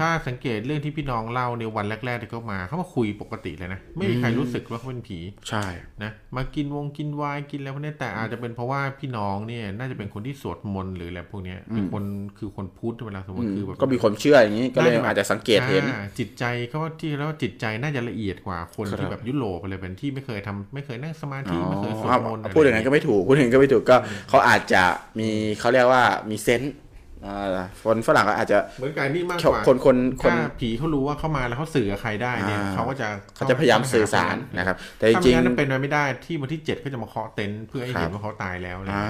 [0.00, 5.18] ถ้าสังเกตเรื่องที่พี่น้องเล่าในวันแรกๆที่เขามาเขามาคุยปกติเลยนะ ไม่มีใครรู้สึกว่าเขาเป็นผี
[5.48, 5.64] ใช่
[6.02, 12.04] นะมากินวงกินไวายกินแล้วพวกนี้แต่อาจจะเป็นเพราะว่าพี่น้องเนี่ยน่าจะเป็นคนที่สวดมนต์หรืออะไรพวกเนี้ยเป็นคน
[12.38, 23.96] คือคนพุทธเวลาสมมอืติมคือแบบก็มีความเชื่ออย่างนี้ก็เลยน่าจะอาจจะสังเกตเห็นอ่าจิตใจเขาว่าที่แล้วาจิตใจน่าจะละเอียดกว่าคนครับที่แบบยุโรปอะไรเป็นที่ไม่เคยทำไม่เคยนั่งสมาธิอ๋อไม่เคยสวดเอามนต์ะไรพูดอย่างนั้นก็ไม่ถูกพูดอย่างนั้นก็ไม่ถูกก็
[24.28, 24.82] เขาอาจจะ
[25.18, 25.28] มี
[25.60, 26.83] เขาเรียกว่ามีเซนส์อ่า
[27.84, 39.08] คนฝรั่งก็อาจจะเหมือนกันนี่มากชอบกว่าคนคนคนถ้าผีเขารู้ว่าเข้ามาแล้วเขาสื่อกับใครได้เนี่ยอ่าเขาก็จะเขาจะพยายามสื่อสารนะครับ แต่จถ้าริไม่งงั้นเป็นไปไม่ได้ที่วันที่เจ็ดเขาจะมาเคาะเต็นท์เพื่อให้ครับเห็นว่าเขาตายแล้วอะไรๆอ่าเงี้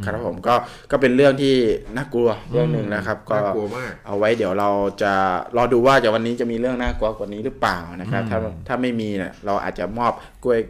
[0.00, 0.54] ยครับผมก็
[0.90, 1.54] ก็เป็นเรื่องที่
[1.96, 4.70] น่ากลัวเรื่องหนึ่งนะครับ ก็น่ากลัวมากเอาไว้เดี๋ยวเรา
[5.02, 5.12] จะ
[5.56, 10.12] รอดูว่าจะวันนี้จะมีเรื่องน่ากลัวกว่านี้หรือเปล่านะครับ ถ้าอืมถ้าไม่มีเนี่ยเราอาจจะมอบ
[10.44, 10.60] กล้วย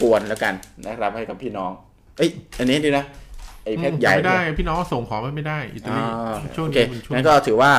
[0.00, 0.54] กวนแล้วกัน
[0.86, 1.70] นะครับให้กับพี่น้อง
[2.16, 3.29] เอ้ยอันนี้ดีนะไอ้
[3.78, 7.72] แพ็คใหญ่ไม่ได้เนี่ยพี่น้องส่งของไม่ได้อิตาลีอ่าช่วงโอเคนี้เป็นช่วงงั้นก็ถือว่า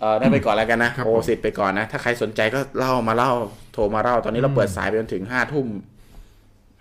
[0.00, 3.32] เออได้ไปก่อนแล้วกันนะครับโอสิทธิ์ไปก่อนนะ ถ้าใครสนใจก็เล่ามาเล่า
[3.72, 5.66] โทรมาเล่า ตอนนี้เราเปิดสายไปจนถึงห้าทุ่ม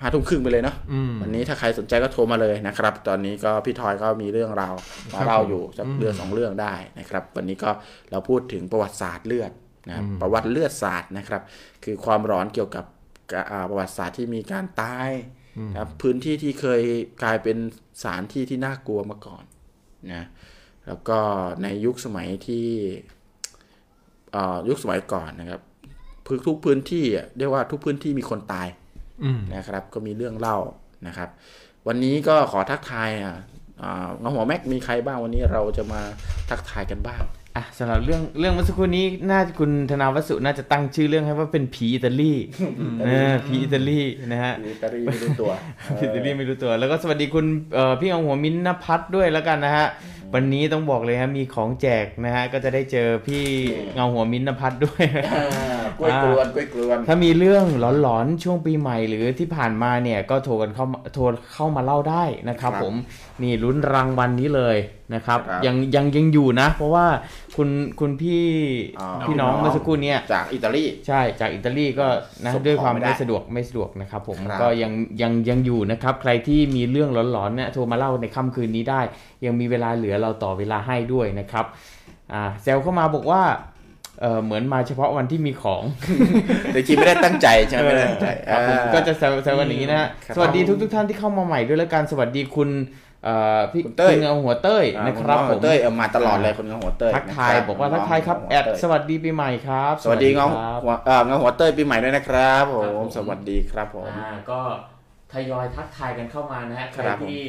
[0.02, 4.74] ห้าทุ่มครึ่งไปเลยเนาะอืมวันนี้ถ้าใครสนใจก็โทรมาเลยนะครับ ตอนนี้ก็พี่ทอยก็มีเรื่องราว
[5.14, 7.70] มาเล่าอยู่สักอืมเรื่องสองเรื่องได้นะครับ วันนี้ก็
[8.12, 9.52] เราพูดถึงประวัติศาสตร์เลือด
[9.88, 11.42] นะครับอืมประวัติเลือดศาสตร์นะครับ
[11.84, 12.86] คือความร้อนเกี่ยวกับ
[13.32, 15.37] กะอ่าประวัติศาสตร์ที่มีการตายนะ
[15.78, 16.82] ครับพื้นที่ที่เคย
[17.24, 17.58] กลายเป็น
[18.02, 19.44] สถานที่ที่น่ากลัวมาก่อน
[20.14, 20.24] นะ
[20.88, 21.20] แล้วก็
[21.64, 22.68] ในยุคสมัยที่
[24.36, 25.62] อ่ายุคสมัยก่อนนะครับ
[26.26, 28.68] พื้นทุกพื้นที่อะเรียกว่าทุกพื้นที่มีคนตาย
[29.24, 30.58] อืมนะครับ ก็มีเรื่องเล่า
[31.08, 31.30] นะครับ
[31.88, 33.36] วันนี้ก็ขอทักทายอะ
[33.82, 36.02] อ่าเงาหัวแม็กมีใครบ้างวันนี้เราจะมา
[36.50, 37.24] ทักทายกันบ้าง
[37.58, 42.34] อะสำหรับเรื่องเรื่องเมื่อสักครู่นี้น่าคุณธนาวสุน่าจะตั้งชื่อเรื่องให้ว่าเป็นผีอิตาลี
[43.06, 45.52] เออผีอิตาลีนะฮะมีตารีไม่รู้ตัว
[45.98, 49.88] ผีอิตาลีไม่รู้ตัว แล้วก็สวัสดีคุณเอ่อพี่เอาหัวมิ้นท์นภัทรด้วยแล้วกันนะฮะ
[50.36, 53.44] วันนี้ต้องบอกเลยฮะมีของแจกนะฮะก็จะได้เจอพี่
[53.96, 55.04] เงาหัวมิ้นท์นภัทรด้วย
[55.36, 57.66] อ่ากล้วยกลวนกล้วยกลวนถ้ามีเรื่อง
[58.02, 61.22] หลอนๆช่วงปีใหม่หรือที่ผ่านมาเนี่ยก็โทรกันเข้ามาโทร
[61.54, 62.96] เข้ามาเล่าได้นะครับครับผม
[63.44, 64.78] นี่ลุ้นรางวัลนี้เลย
[65.16, 67.06] นะครับครับ ยังยังยังอยู่นะ เพราะว่า
[67.58, 67.70] คุณ
[68.00, 68.46] คุณพี่
[69.00, 72.08] อ่าพี่น้องพี่น้องเมื่อสักครู่เนี่ย จากอิตาลี ใช่จากอิตาลีก็
[72.44, 74.92] นะส่งด้วยความของไม่ได้ไม่สะดวกไม่สะดวกนะครับผมครับ ก็ยัง
[75.22, 79.02] ยังยังอยู่นะครับ ใครที่มีเรื่องหลอนๆเนี่ยโทรมาเล่าในค่ำคืนนี้ได้
[79.46, 81.66] ยังมีเวลาเหลือเราต่อเวลาให้ด้วยนะครับ
[82.34, 83.44] อ่าแซลเข้ามาบอกว่า
[84.22, 85.84] เออเหมือนมาเฉพาะวันที่มีของ
[86.74, 93.07] แต่จริงไม่ได้ตั้งใจใช่ไหมไม่ได้ตั้งใจครับผมอ่า ก็จะแซวแซวกันอย่างนี้นะฮะครับ สวัสดีทุกทุกๆท่านที่เข้ามาใหม่ด้วยแล้วกันสวัสดีคุณเอ่อ
[93.72, 104.60] พี่คุณเต้ยคุณเงาหัวเต้ยอ่านะครับณผหัวมเต้ยเอามาตลอดเลยคนเงาหัวเต้ยทักทายนะครับบอกว่าทักทายครับน้งแอดหัวเต้ยสวัสดีปีใหม่ครับ สวัสดีเงาครับหัวเอ่อเงาหัวเต้ยปีใหม่ด้วยนะครับผครับผมมสวัสดีครับผมอ่าก็
[105.34, 107.44] ทยอยทักทายกันเข้ามานะฮะใครครับผมที่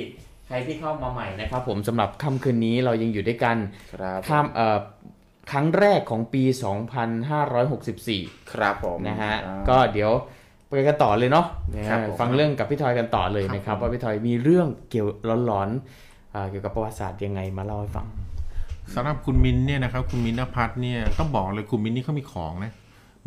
[0.46, 3.56] ใครที่เข้ามาใหม่นะครับ ผมสำหรับค่ำคืนนี้เรายังอยู่ด้วยกัน
[3.94, 4.78] ครับข้ามเอ่อ
[5.52, 6.42] ครั้งแรกของปี
[7.48, 10.12] 2564 ครับผมนะฮะอ่าก็เดี๋ยว
[10.68, 11.46] ไปกันต่อเลยเนาะ
[11.76, 15.08] นะครัฮะบผมฟังเรื่องกับพี่ทอยกันต่อเลยนะครับ ว่าพี่ทอยมีเรื่องเกี่ยว
[15.50, 18.06] ร้อนๆอ่าเกี่ยวกับประวัติศาสตร์ยังไงมาเล่าให้ฟัง
[18.94, 22.72] สำหรับคุณมินเนี่ยนะครับคุณมินนภัทรเนี่ยต้องบอกเลยคุณมินนี่เขามีของนะ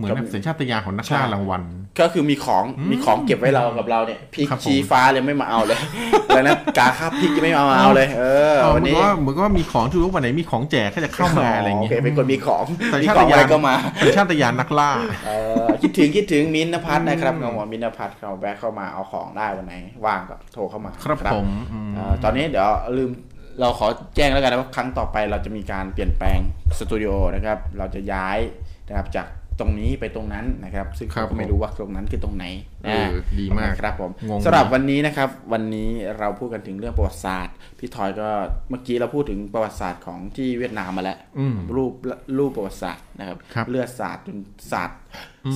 [0.02, 1.61] เหมือนแบบสัญชาตญาณของนักล่ารางวัล
[1.99, 5.80] ก็คือมีของมีของเก็บไว้เรากับเราเนี่ยพริกครับผมชี้ฟ้าเลยไม่มาเอาเลย
[6.28, 8.23] แล้วนะกาคาบพริกยังไม่มาเอาเลย เอ
[8.53, 14.91] อเออวันเหมือนนี้ว่าเหมือนกับว่ามีของที่รู้วันไหนมีของแจกก็จะเข้ามาอะไรอย่างเงี้ยโคเป็นคนมีของแต่มีชาขติองอะยาไรนก็มาเป็นชาติยานนักล่า
[15.26, 15.32] เอ
[15.64, 19.73] อคิดถึงคิดถึงมินท์นภัทรนะครับน้องหมอมินท์นภัทรเขาแวะเข้ามาเอาของได้วันไหน
[20.06, 22.68] ว่างก็โทรเข้ามาครับผมอืมเอ่อตอนนี้เดี๋ยว
[22.98, 23.11] ลืม
[23.60, 26.40] เราขอแจ้งแล้วกันนะว่าครั้งต่อไปเราจะมีการเปลี่ยนแปลง
[26.80, 28.40] สตูดิโอนะครับ เราจะย้าย
[28.88, 29.28] นะครับจาก
[29.62, 32.46] ตรงนี้ไปตรงนั้นนะครับ ซึ่งครับเราก็ไม่รู้ว่าตรงนั้นคือตรงไหน
[32.86, 35.90] เออดีมากนะครับผมงงสำหรับวันนี้นะครับ วันนี้
[36.20, 38.30] เราพูดกันถึงเรื่องประวัติศาสตร์พี่ทอยก็
[38.70, 41.94] เมื่อกี้เราพูดถึงประวัติศาสตร์ของที่เวียดนามมาแล้วอืมรูป
[42.38, 44.38] รูปประวัติศาสตร์นะครับครับ เลือดศาสตร์จน
[44.72, 45.00] ศาสตร์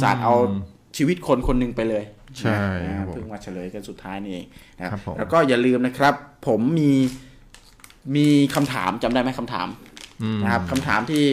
[0.02, 0.36] ศาสตร์เอา
[0.98, 2.03] ชีวิตคนคนหนึ่งไปเลย
[2.40, 2.57] ใช่
[2.88, 4.45] นะคครัรับบผมเพิ่งมาเฉลยกันสุดท้ายนี่เอง
[4.77, 6.14] นะครับครับผมแล้วก็อย่าลืมนะครับ
[6.48, 6.91] ผมมี
[8.15, 9.68] มีคำถามจำได้ไหมคำถาม
[10.23, 11.23] อืมนะครับคำถามที่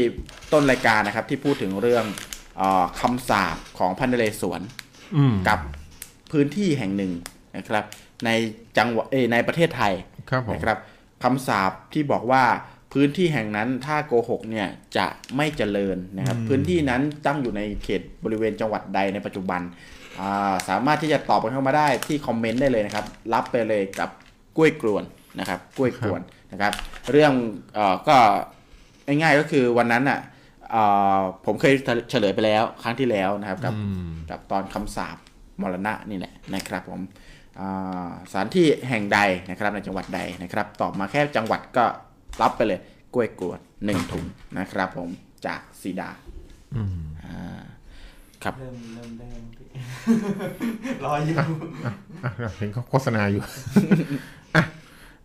[0.52, 2.30] ต้นรายการนะครับที่พูดถึงเรื่องเออ
[3.00, 4.60] คำสาปของพันนเรศวร
[5.16, 5.58] อืมกับ
[6.32, 7.12] พื้นที่แห่งหนึ่ง
[7.56, 7.84] นะครับ
[8.24, 8.30] ใน
[8.78, 9.92] จังหวัดเอยในประเทศไทย
[10.30, 10.78] ครับผมนะครับ
[11.22, 12.44] คำสาปที่บอกว่า
[12.92, 15.06] พื้นที่แห่งนั้นถ้าโกหกเนี่ยจะ
[15.36, 19.60] ไม่เจริญนะครับ พื้นที่นั้นตั้งอยู่ในเขตบริเวณจังหวัดใดในปัจจุบัน
[20.20, 24.10] อ่าสามารถที่จะตอบกันเข้ามาได้ที่คอมเมนต์ได้เลยนะครับ รับไปเลยกับ
[24.56, 25.04] กล้วยกลวน
[25.38, 26.20] นะครับ กล้วยกลวน
[26.52, 26.72] นะครับ
[27.10, 27.32] เรื่อง
[27.74, 28.16] เอ่อก็
[29.06, 30.41] ง่ายๆก็คือวันนั้นอะเอ่อ
[31.46, 31.72] ผมเคย
[32.10, 35.16] เฉลยไปแล้วครั้งที่แล้วนะครับกับอืมกับตอนคำสาป
[35.60, 37.00] มรณะนี่แหละนะครับผม
[37.60, 39.18] อ่าสถานที่แห่งใด
[39.48, 41.84] นะครับในจังหวัดใดนะครับ ตอบมาแค่จังหวัดก็
[42.42, 42.80] รับไปเลย
[43.14, 44.24] กล้วยกรวดหนึ่งถุง
[44.58, 45.08] นะครับ ผม
[45.46, 46.10] จากซีดา
[46.76, 47.62] อืมอ่า
[48.42, 49.42] ครับเริ่มเริ่มเริ่ม
[51.04, 53.42] รออยู่อะเห็นเขาโฆษณาอยู่
[54.54, 54.62] อะ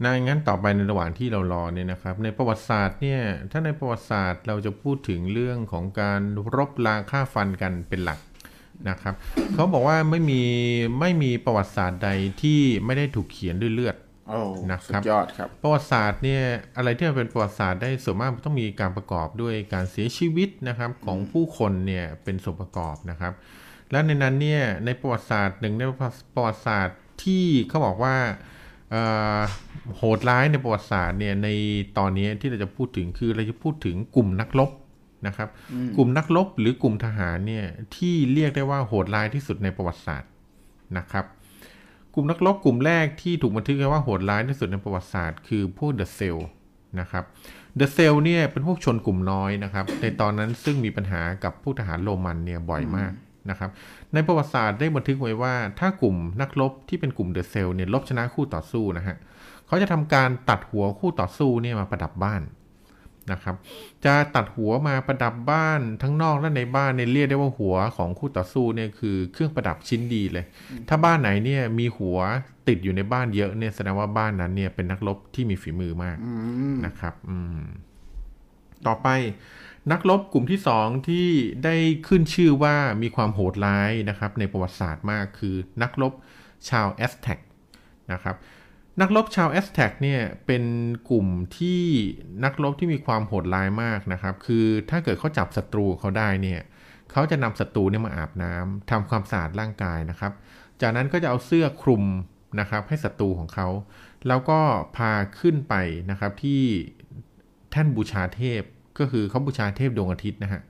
[0.04, 3.22] นะงั้นต่อไปในระหว่างที่เรารอเนี่ยนะครับ ในประวัติศาสตร์เนี่ย
[3.52, 6.22] ถ้าในประวัติศาสตร์เราจะพูดถึงเรื่องของการ
[6.58, 8.20] รบราฆ่าฟันกันเป็นหลัก
[8.90, 9.14] นะครับ
[9.54, 10.42] เขาบอกว่าไม่มี
[11.00, 12.10] ไม่มีประวัติศาสตร์ใด
[12.42, 13.96] ที่ไม่ได้ถูกเขียนด้วยเลือด
[14.30, 14.40] โอ้
[14.72, 16.44] นะครับสุดยอดครับประวัติศาสตร์เนี่ย
[16.78, 23.34] อะไรที่มันเป็นประวัติศาสตร์ได้ส่วนมากมันต้องมีการประกอบด้วยการเสียชีวิตนะครับของผู้คนเนี่ยเป็นส่วนประกอบนะครับ
[23.92, 28.57] และในนั้นเนี่ยในประวัติศาสตร์หนึ่งในประวัติศาสตร์ที่เขาบอกว่าเอ่อ
[29.98, 31.48] โหดร้ายในประวัติศาสตร์เนี่ยใน
[31.98, 34.72] ตอนนี้ที่เราจะพูดถึงคือเราจะพูดถึงกลุ่มนักรบ
[35.28, 35.50] นะครับ
[35.98, 37.66] กลุ่มนักรบหรือกลุ่มทหารเนี่ย
[37.96, 40.32] ที่เรียกได้ว่าโหดร้ายที่สุดในประวัติศาสตร์
[40.98, 41.26] นะครับ
[42.14, 46.38] กลุ่มนักรบกลุ่มแรกที่ถูกบันทึกไว้ว่าโหดร้ายที่สุดในประวัติศาสตร์ คือพวกเดอะเซล
[47.00, 47.24] นะครับ
[47.76, 53.12] เดอะเซลเนี่ยเป็นพวกชนกลุ่มน้อยนะครับ ในตอนนั้นซึ่งมีปัญหากับพวกทหารโรมันเนี่ยบ่อยมาก
[53.50, 53.70] นะครับ
[54.14, 59.18] ในประวัติศาสตร์ได้บันทึกไว้ว่า ถ้ากลุ่มนักรบที่เป็นกลุ่มเดอะเซลเนี่ยลบชนะคู่ต่อสู้นะฮะ
[59.68, 62.42] เขาจะทำการตัดหัวคู่ต่อสู้เนี่ยมาประดับบ้าน
[63.32, 63.56] นะครับ
[64.06, 70.46] จะตัดหัวมาประดับบ้านทั้งนอกและในบ้านเนี่ยเรียกได้ว่าหัวของคู่ต่อสู้เนี่ยคือเครื่องประดับชิ้นดีเลย
[70.90, 72.18] ถ้าบ้านไหนเนี่ยมีหัว
[72.68, 76.18] ติดอยู่ในบ้านเยอะเนี่ยแสดงว่าบ้านนั้นเนี่ยเป็นนักรบที่มีฝีมือมาก
[76.86, 77.62] นะครับ อืม
[78.88, 79.08] ต่อไป
[79.92, 81.28] นักรบกลุ่มที่สองที่
[81.64, 81.76] ได้
[82.08, 86.14] ขึ้นชื่อว่ามีความโหดร้ายนะครับในประวัติศาสตร์มากคือนักรบ
[86.70, 87.40] ชาวแอซเท็ก
[88.12, 88.36] นะครับ
[89.02, 90.64] นักรบชาวแอซเท็กเนี่ยเป็น
[91.10, 91.28] กลุ่ม
[91.58, 91.82] ที่
[92.44, 96.62] นักรบที่มีความโหดร้ายมากนะครับ คือถ้าเกิดเขาจับศัตรูเขาได้เนี่ย
[97.12, 100.32] เขาจะนำศัตรูเนี่ยมาอาบน้ำทำความสะอาดร่างกายนะครับ
[100.82, 102.04] จากนั้นก็จะเอาเสื้อคลุม
[102.60, 103.68] นะครับให้ศัตรูของเขา
[104.28, 104.60] แล้วก็
[104.96, 105.76] พาขึ้นไป
[106.12, 106.62] นะครับที่
[107.72, 108.62] แท่นบูชาเทพ
[109.00, 110.62] ก็คือเขาบูชาเทพดวงอาทิตย์นะฮะ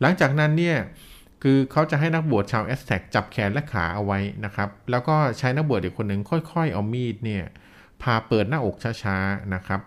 [0.00, 0.76] หลังจากนั้นเนี่ย
[1.42, 6.20] คือเขาจะให้นักบวชชาวแอสแท็กจับแขนและขาเอาไว้นะครับ แล้วก็ใช้นักบวชอีกคนหนึ่ง
[6.52, 7.44] ค่อย ๆ เอามีดเนี่ย
[8.02, 9.80] พาเปิดหน้าอกช้าๆนะครับ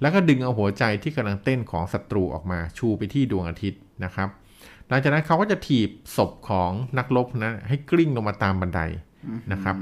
[0.00, 4.28] แล้วก็ดึงเอาหัวใจที่กำลังเต้นของศัตรูออกมาชูไปที่ดวงอาทิตย์นะครับ
[4.88, 8.80] หลังจากนั้นเขาก็จะถีบศพของนักรบนะให้กลิ้งลงมาตามบันได
[9.52, 9.76] นะครับ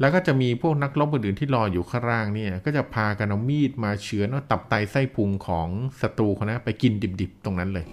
[0.00, 5.68] แล้วก็จะมีพวกนักรบอื่นๆที่รออยู่ข้างล่างเนี่ย ก็จะพากันเอามีดมาเฉือนเอาตับไตไส้พุงของ
[6.00, 7.86] ศัตรูเขานะไปกินดิบๆ ตรงนั้นเลย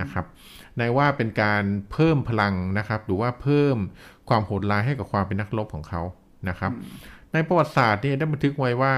[0.00, 0.24] นะครับ
[0.78, 3.76] ในว่าเป็นการเพิ่มพลังนะครับ หรือว่าเพิ่ม
[4.28, 6.02] ความโหดร้ายให้กับความเป็นนักรบของเขา
[6.48, 6.72] นะครับ
[7.32, 8.94] ในประวัติศาสตร์เนี่ยได้บันทึกไว้ว่า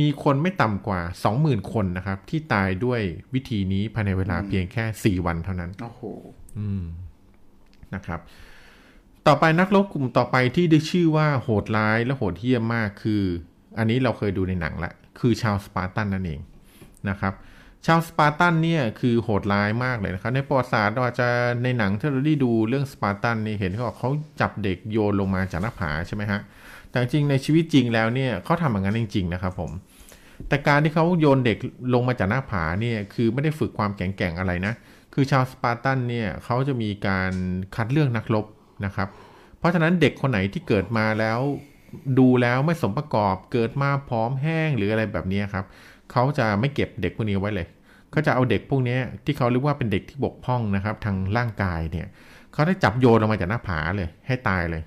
[0.00, 1.00] มีคนไม่ต่ำกว่า
[1.36, 3.00] 20,000 คนนะครับ ที่ตายด้วย
[3.34, 6.02] วิธีนี้ภายในเวลาเพียงแค่ 4 วันเท่านั้นโอ้โห
[6.58, 6.82] อืม
[7.94, 8.20] นะครับ
[9.26, 13.22] ต่อไปนักรบกลุ่มต่อไปที่ได้ชื่อว่าโหดร้ายและโหดเหี้ยมมากคือ
[13.78, 16.40] อันนี้เราเคยดูในหนังละคือชาวสปาร์ตันนั่นเอง
[17.08, 17.32] นะครับ
[17.86, 21.28] ชาวสปาร์ตันเนี่ยคือโหดร้ายมากเลยนะครับ ในประวัติศาสตร์เราอาจจะ
[21.62, 26.40] ในหนังที่เราได้ดูเรื่องสปาร์ตันนี่เห็นเขาบอกเขาจับเด็กโยนลงมาจากหน้าผาใช่ไหมฮะ
[26.90, 29.70] แต่จริงในชีวิตจริงแล้วเนี่ยเขาทำอย่างนั้นจริง ๆ นะครับผม
[30.48, 31.58] แต่การที่เขาโยนเด็ก
[31.94, 34.74] ลงมาจากหน้าผาเนี่ยคือไม่ได้ฝึกความแข็งแกร่งอะไรนะ
[35.14, 37.32] คือชาวสปาร์ตันเนี่ยเขาจะมีการ
[37.74, 38.46] คัดเลือกนักรบ
[38.84, 39.08] นะครับ
[39.58, 41.40] เพราะฉะนั้นเด็กคนไหนที่เกิดมาแล้ว
[42.18, 45.64] ดูแล้วไม่สมประกอบเกิดมาพร้อมแห้งหรืออะไรแบบนี้ครับ
[46.12, 47.66] เขาจะไม่เก็บเด็กพวกนี้ไว้เลย
[48.10, 52.06] เขาจะเอาเด็กพวกนี้ที่เขาเรียกว่าเป็นเด็กที่บกพร่องนะครับ ทางร่างกายเนี่ย
[52.52, 54.82] เขาได้จับโยนลงมาจากหน้าผาเลยให้ตายเลย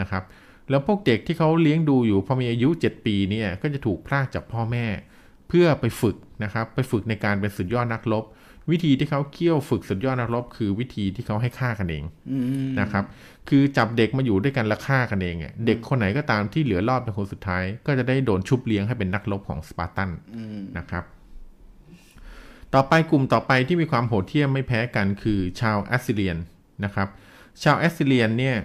[0.00, 0.22] นะครับ
[0.70, 4.86] แล้วพวกเด็กที่เขาเลี้ยงดูอยู่พอมีอายุ 7 ปีเนี่ยก็จะถูกพรากจากพ่อแม่
[5.48, 8.24] เพื่อไปฝึกนะครับไปฝึกในการเป็นสุดยอดนักรบ
[8.70, 13.04] วิธีที่เขาเคี่ยวฝึกสุดยอดนักรบคือวิธีที่เขาให้ฆ่ากันเองอืมนะครับ
[13.48, 21.04] คือจับเด็กมาอยู่ด้วยกันและฆ่ากันเองเนี่ยเด็กคนไหนก็ตามที่เหลือรอดเป็นคนสุดท้าย ก็จะได้โดนชุบเลี้ยงให้เป็นนักรบของสปาร์ตันอืมนะครับ
[22.74, 26.36] ต่อไปกลุ่มต่อไปที่มีความโหดเหี้ยมไม่แพ้กันคือชาวแอสซิเรียน
[26.84, 27.08] นะครับ
[27.62, 28.56] ชาวแอสซิเรียนเนี่ย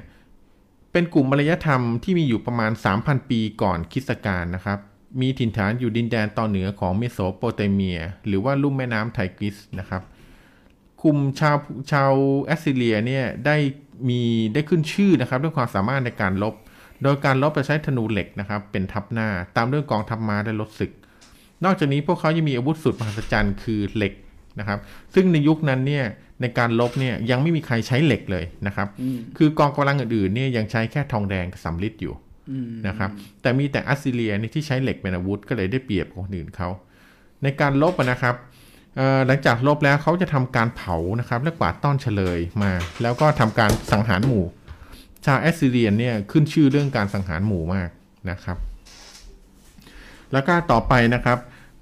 [0.92, 4.80] เป็นกลุ่มอารยธรรมที่มีอยู่ประมาณ 3,000 ปีก่อนคริสตกาลนะครับ
[5.22, 10.04] มีถิ่นฐานอยู่ดินแดนตอนเหนือของเมโสโปเตเมีย หรือว่าลุ่มแม่น้ำไทกริสนะครับ
[11.04, 11.58] กลุ่มชาว
[11.92, 12.12] ชาว
[12.44, 13.58] แอสซิเรียเนี่ยได้
[14.10, 14.22] มี
[14.54, 16.56] ได้ขึ้นชื่อนะครับด้วยความสามารถในการรบ
[17.04, 20.92] โดยการรบจะใช้ธนูเหล็กนะครับเป็นทัพหน้า ตามด้วยกองทัพม้าและรถศึก
[21.66, 24.14] นอกจากนี้พวกเขายังมีอาวุธสุดมหัศจรรย์คือเหล็ก
[24.60, 24.80] นะครับ
[25.14, 26.06] ซึ่งในยุคนั้นเนี่ย
[26.42, 28.88] ในการลบเนี่ยยังไม่มีใครใช้เหล็กเลยนะครับ
[29.38, 32.14] คือกองกำลังอื่นๆเนี่ยยังใช้แค่ทองแดงกับสำริดอยู่
[32.88, 33.10] นะครับ
[33.42, 36.70] แต่มีแต่อัสซิเรียนี่ที่ใช้เหล็กเป็นอาวุธก็เลยได้เปรียบกว่าคนอื่นเขา
[37.44, 38.49] ในการลบอะนะครับเอ่อ
[39.28, 42.72] หลังจากลบแล้วเขาจะทำการเผานะครับและกวาดต้อนเฉลยมา
[43.02, 44.46] แล้วก็ทำการสังหารหมู่
[45.26, 47.90] ชาวแอสซิเรียนเนี่ยขึ้นชื่อเรื่องการสังหารหมู่มาก
[48.30, 48.58] นะครับ
[50.34, 51.38] แล้วก็ต่อไปนะครับ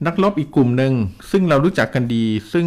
[0.05, 0.93] นักรบอีกกลุ่มหนึ่ง
[1.31, 2.65] ซึ่งเรารู้จักกันดี ซึ่ง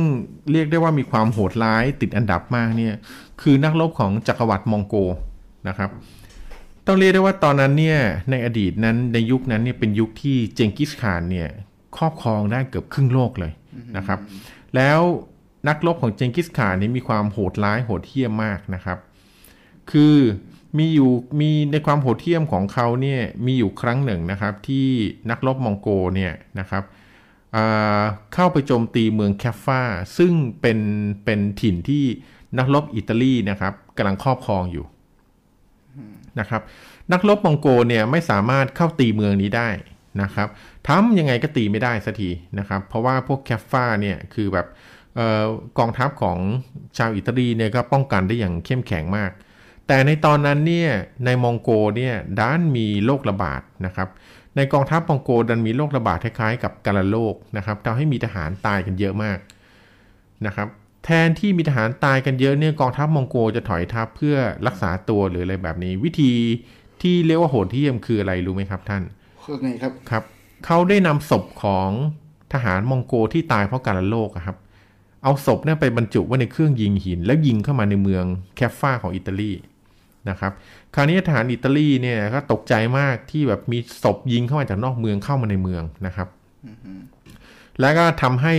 [0.53, 2.95] เรียกได้ว่ามีความโหดร้ายติดอันดับมากเนี่ย
[3.43, 4.95] คือนักรบของจักรวรรดิมองโก
[5.69, 5.91] นะครับ
[6.87, 7.99] ต้องเรียกได้ว่าตอนนั้นเนี่ย
[8.31, 11.49] ในอดีตนั้นในยุคนั้นเนี่ยเป็นยุคที่เจงกิสข่านเนี่ย
[11.97, 13.53] ครอบครองได้เกือบครึ่งโลกเลย
[13.97, 14.19] นะครับ
[14.77, 15.01] แล้ว
[15.69, 18.99] นักรบของเจงกิสข่านนี่มีความโหดร้ายโหดเหี้ยมมากนะครับ
[19.91, 20.17] คือ
[20.79, 24.89] มีอยู่มีในความโหดเหี้ยมของเขาเนี่ยมีอยู่ครั้งหนึ่งนะครับ ที่
[25.31, 26.83] นักรบมองโกเนี่ยนะครับ
[27.57, 28.03] อ่า
[28.35, 29.83] เข้าไปโจมตีเมืองแคฟฟา
[30.19, 30.79] ซึ่งเป็น
[31.25, 32.05] เป็นถิ่นที่
[32.59, 34.85] นักรบอิตาลีนะครับกำลังครอบครองอยู่
[36.41, 36.63] นะครับ
[37.13, 39.69] นักรบมองโกเนี่ยไม่สามารถเข้าตีเมืองนี้ได้
[40.23, 40.49] นะครับ
[40.89, 44.67] ทำยังไงก็ตีไม่ได้สักทีนะครับ เพราะว่าพวกแคฟฟาเนี่ยคือแบบ
[45.19, 45.47] ออ
[45.79, 46.39] กองทัพของ
[46.99, 49.31] ชาวอิตาลีเนี่ยก็ป้องกันได้อย่างเข้มแข็งมาก
[49.87, 50.91] แต่ในตอนนั้นเนี่ย
[51.25, 54.09] ในมองโกเนี่ยด้านมีโรคระบาดนะครับ
[54.57, 59.39] ในกองทัพมองโกดันมีโรคระบาดคล้ายๆ กับกาฬโรคนะครับทำให้มีทหารตายกันเยอะมาก
[60.47, 60.69] นะครับ
[61.05, 66.33] แทนที่มีทหารตายกันเยอะเนี่ยกองทัพมองโกจะถอยทัพเพื่อรักษาตัวหรืออะไรแบบนี้ วิธี
[67.03, 69.03] ที่เรียกว่าโหดเหี้ยมคืออะไรรู้ไหมครับท่าน
[69.63, 70.25] ไงครับครับ
[70.67, 71.91] เขาได้นำศพของ
[72.53, 74.57] ทหารมองโกที่ตายเพราะการโรคครับ
[75.23, 78.25] เอาศพเนี่ยไปบรรจุไว้ในเครื่องยิงหิน แล้วยิงเข้ามาในเมือง
[78.57, 79.53] แคฟฟาของอิตาลี
[80.29, 80.53] นะครับ
[80.95, 86.29] คราวนี้ทหารอิตาลีเนี่ยก็ตกใจมากที่แบบมีศพยิงเข้ามาจากนอกเมืองเข้ามาในเมืองนะครับ
[87.81, 88.55] แล้วก็ทำให้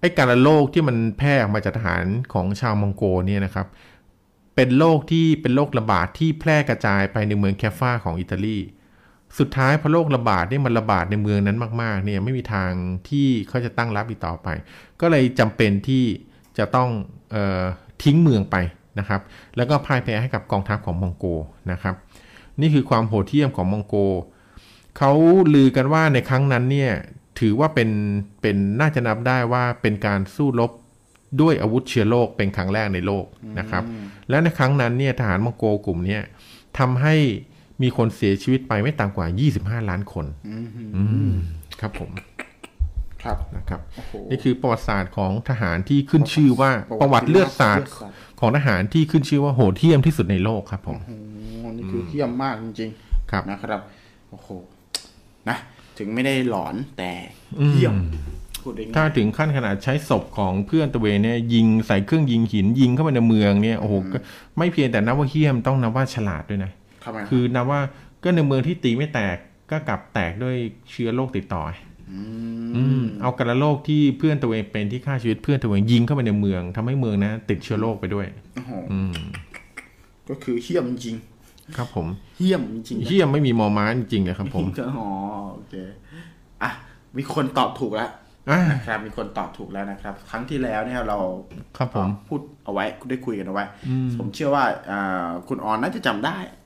[0.00, 3.66] ไอ้การโรคที่มันแพร่ออกมาจากทหารของชาวมองโกเนี่ยนะครับ
[4.54, 8.58] เป็นโรคที่เป็นโรคระบาดที่แพร่กระจายไปในเมืองแคฟฟาของอิตาลี
[9.38, 12.70] สุดท้ายพอโรคระบาดเนี่ยมันระบาดในเมืองนั้นมาก ๆ เนี่ยไม่มีทาง
[13.08, 14.48] ที่เขาจะตั้งรับอีกต่อไป
[15.00, 16.04] ก็เลยจำเป็นที่
[16.58, 16.88] จะต้อง
[17.32, 17.62] เออ
[18.02, 18.56] ทิ้งเมืองไป
[18.98, 19.20] นะครับ
[19.56, 21.26] แล้วก็พ่ายแพ้ให้กับกองทัพของมองโก
[21.72, 21.94] นะครับ
[22.60, 23.96] นี่คือความโหดเหี้ยมของมองโก
[24.98, 25.12] เขา
[25.54, 26.92] ลือกันว่าในครั้งนั้นเนี่ย
[27.40, 27.90] ถือว่าเป็น
[28.42, 30.70] เป็นน่าจะนับได้ว่าเป็นการสู้รบ
[31.40, 33.24] ด้วยอาวุธเชื้อโรคเป็นครั้งแรกในโลก
[33.58, 33.84] นะครับ
[34.28, 36.22] และในครั้งนั้นเนี่ยทหารมองโกกลุ่มเนี้ย
[36.78, 37.16] ทำให้
[37.82, 39.26] มีคนเสียชีวิตไปไม่ต่ำกว่า
[39.82, 40.26] 25 ล้านคน
[40.96, 41.32] อืม
[41.80, 42.10] ครับผม
[43.22, 46.70] ครับนะครับโอ้โหนี่คือประวัติศาสตร์ของทหารที่ขึ้นชื่อว่า
[47.00, 47.90] ประวัติเลือดศาสตร์
[48.40, 51.16] ของทหารที่ขึ้นชื่อว่าโหดเหี้ยมที่สุดในโลกครับ ผมโอ้
[51.60, 52.90] โหนี่คือเหี้ยมมากจริง
[53.30, 53.80] ครับๆนะครับ
[54.30, 54.48] โอ้โห
[55.48, 55.56] นะ
[55.98, 57.10] ถึงไม่ได้หลอนแต่
[57.72, 57.94] เหี้ยม
[58.62, 64.18] พูดได้ถ้าง่ายถึงขั้นขนาดใช้ศพของเพื่อนตัวเองเนี่ยยิงใส่เครื่องยิงหินยิงเข้าไปในเมืองเนี่ยโอ้โหก็
[64.58, 66.72] ไม่เพียงแต่นับว่าเหี้ยมต้องนับว่าฉลาดด้วยนะ
[67.06, 67.80] ทำไมคือนับว่า
[68.22, 69.36] ก็ในเมืองที่ตีไม่แตก
[69.70, 70.56] ก็กลับแตกด้วย
[70.90, 71.62] เชื้อโรคติดต่อ
[72.76, 79.14] อืมเอากระโรคที่เพื่อนตัวเองเป็นที่ฆ่าชีวิตเพื่อนตัวเองยิงเข้าไปในเมืองทำให้เมืองนะติดเชื้อโรคไปด้วยโอ้โหอืม
[80.28, 81.16] ก็คือเหี้ยมจริง
[81.76, 82.06] ครับผม
[82.38, 84.66] เหี้ยมจริงๆนะเหี้ยมไม่มีมอม้าจริงๆเลยครับ ผม
[84.98, 85.08] อ๋อ
[85.52, 85.74] โอเค
[86.62, 86.70] อะ
[87.16, 88.10] มีคนตอบถูกแล้ว
[88.50, 91.18] อ่านะครับมีคนตอบถูกแล้วนะครับ ครั้งที่แล้วเนี่ยเรา
[91.76, 93.64] ครับผมพูดเอาไว้ได้คุยกันเอาไว้
[94.18, 96.65] ผมเชื่อว่าอ่าคุณออนน่าจะจำได้อืมน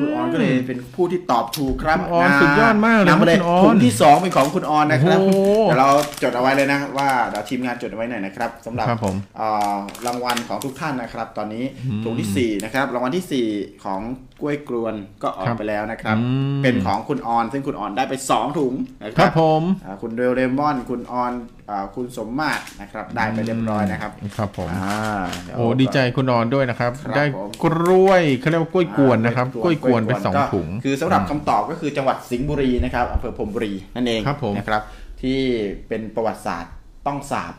[0.00, 5.88] คุณออนก็เลยเป็นผู้ที่ตอบถูกครับคุณออนะสุดยอดมากเลยนำมาเลยคุณออนถุงที่สองเป็นของคุณออนนะครับโอ้โหเดี๋ยวเรา
[6.22, 11.64] จดเอาไว้เลยนะว่าเดี๋ยวทีมงานจดเอาไว้หน่อยนะครับสำหรับครับผมอ่ารางวัลของทุกท่านนะครับ ตอนนี้
[12.04, 13.46] ถุงที่สี่นะครับรางวัลที่สี่
[13.84, 14.00] ของ
[14.40, 16.22] กล้วยกลวนก็ออกครับไปแล้วนะครับอื
[16.56, 21.57] มเป็นของคุณออน ซึ่งคุณออนได้ไปสองถุงนะคครัรับบผมอ่าคุณเดลเรมอนคุณออนอา
[21.94, 24.98] คุณสมมาตรนะครับได้ไปเรียบร้อยนะครับครับผมอ่า
[25.44, 34.82] เยวโอ้ดีใจคุณออนด้วยนะครับครับได้ผมกล้วยเขาเรียกว่ากล้วยกวนนะครับอ่ากล้วยกวนไปสองก็ถุง คือสำหรับคำตอบก็คือจังหวัดสิงห์บุรีนะครับอำเภอพรมบุรีนั่นเองครับผมนะครับ
[35.22, 35.40] ที่
[35.88, 36.72] เป็นประวัติศาสตร์
[37.06, 37.54] ต้องสาบ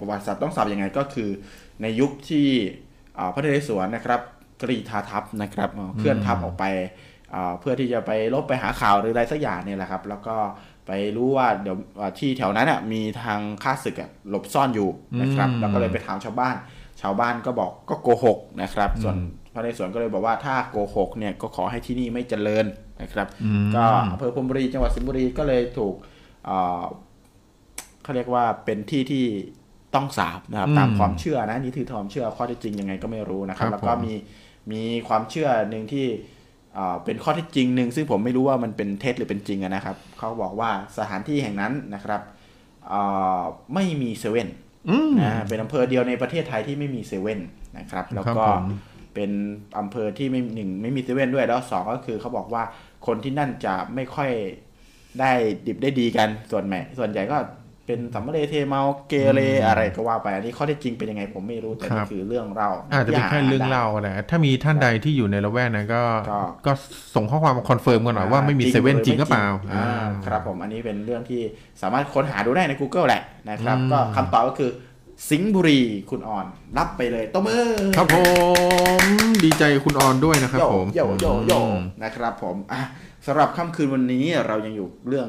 [0.00, 1.30] ประวัติศาสตร์ต้องสาบยังไงก็คือ
[1.82, 2.46] ในยุคที่
[3.18, 4.20] อ่าพระนเรศวรนะครับ
[4.62, 6.64] กรีธาทัพนะครับอ่าเคลื่อนทัพออกไป
[7.34, 10.36] อ่าเพื่อที่จะไปลบไปหาข่าวหรืออะไรสักอย่างเนี่ยแหละครับ แล้วก็
[10.86, 14.88] ไปรู้ว่าเดี๋ยวอ่าที่แถวนั้นอะมีทางข้าศึกอะหลบซ่อนอยู่
[15.20, 16.54] นะครับอืมแล้วก็เลยไปถามชาวบ้าน
[17.00, 19.16] ชาวบ้านก็บอกก็โกหกนะครับ ส่วน
[19.54, 22.66] พระนเรศวรก็เลยบอกว่าถ้าโกหกเนี่ยก็ขอให้ที่นี่ไม่เจริญ
[23.02, 23.26] นะครับ
[23.74, 25.94] ก็อำเภอพรมบุรีจังหวัดสิงห์บุรีก็เลยถูก
[26.44, 26.84] เอ่อ
[28.02, 29.24] เขาเรียกว่าเป็นที่ที่
[29.94, 34.14] ต้องสาบนะครับอืมตามความเชื่อนะนี่ถือความเชื่อข้อเท็จจริงยังไงก็ไม่รู้นะครับครับแล้วก็ผมมี
[34.72, 36.06] มีความเชื่อหนึ่งที่
[36.74, 42.20] เอ่อเป็นข้อเท็จจริงหนึ่งซึ่งผมไม่รู้ว่ามันเป็นเท็จหรือเป็นจริงอะนะครับ เขาบอกว่าสถานที่แห่งนั้นนะครับ
[42.88, 43.00] เอ่
[43.40, 43.42] อ
[43.74, 44.48] ไม่มีเซเว่น
[44.88, 47.40] อืมนะเป็นอำเภอเดียวในประเทศไทยที่ไม่มีเซเว่น
[47.78, 48.64] นะครับ แล้วก็ครับผม
[49.14, 49.30] เป็น
[49.78, 52.62] อำเภอที่ไม่หนึ่งไม่มีเซเว่นด้วยแล้วสองก็คือเขาบอกว่า
[53.06, 54.30] คนที่นั่นจะไม่ค่อย
[55.20, 55.32] ได้
[55.66, 57.38] ดิบได้ดีกันส่วนใหญ่ส่วนใหญ่ก็
[57.86, 66.72] เป็นสำมะเลเทเมาเกเรอะไรก็ว่าไปอันนี้ข้อเท็จจริงเป็นยังไงผมไม่รู้แต่ครันี่บคือเรื่องเราอาจจะเป็นแค่เรื่องเล่าแหละถ้ามีท่านใดที่อยู่ในละแวกนั้นก็ก็ก็
[67.14, 69.86] ส่งข้อความมา confirm กันหน่อยว่าไม่มีเซเว่นจริงหรือเปล่าอ่า
[70.26, 71.40] ครับผมอันนี้เป็นเรื่องที่
[71.82, 74.70] สามารถค้นหาดูได้ใน Google แหละนะครับอืมก็คำตอบก็คือ
[75.30, 75.80] สิงห์บุรี
[76.10, 76.46] คุณออน
[76.78, 77.64] รับไปเลยตบมือ
[77.96, 78.16] ครับผ
[79.00, 79.02] ม
[79.44, 82.80] ดีใจกับคุณออนด้วยนะครับโยผมโยโยโยอืมนะครับผมอะ
[83.26, 85.28] สำหรับค่ำคืนวันนี้เรายังอยู่เรื่อง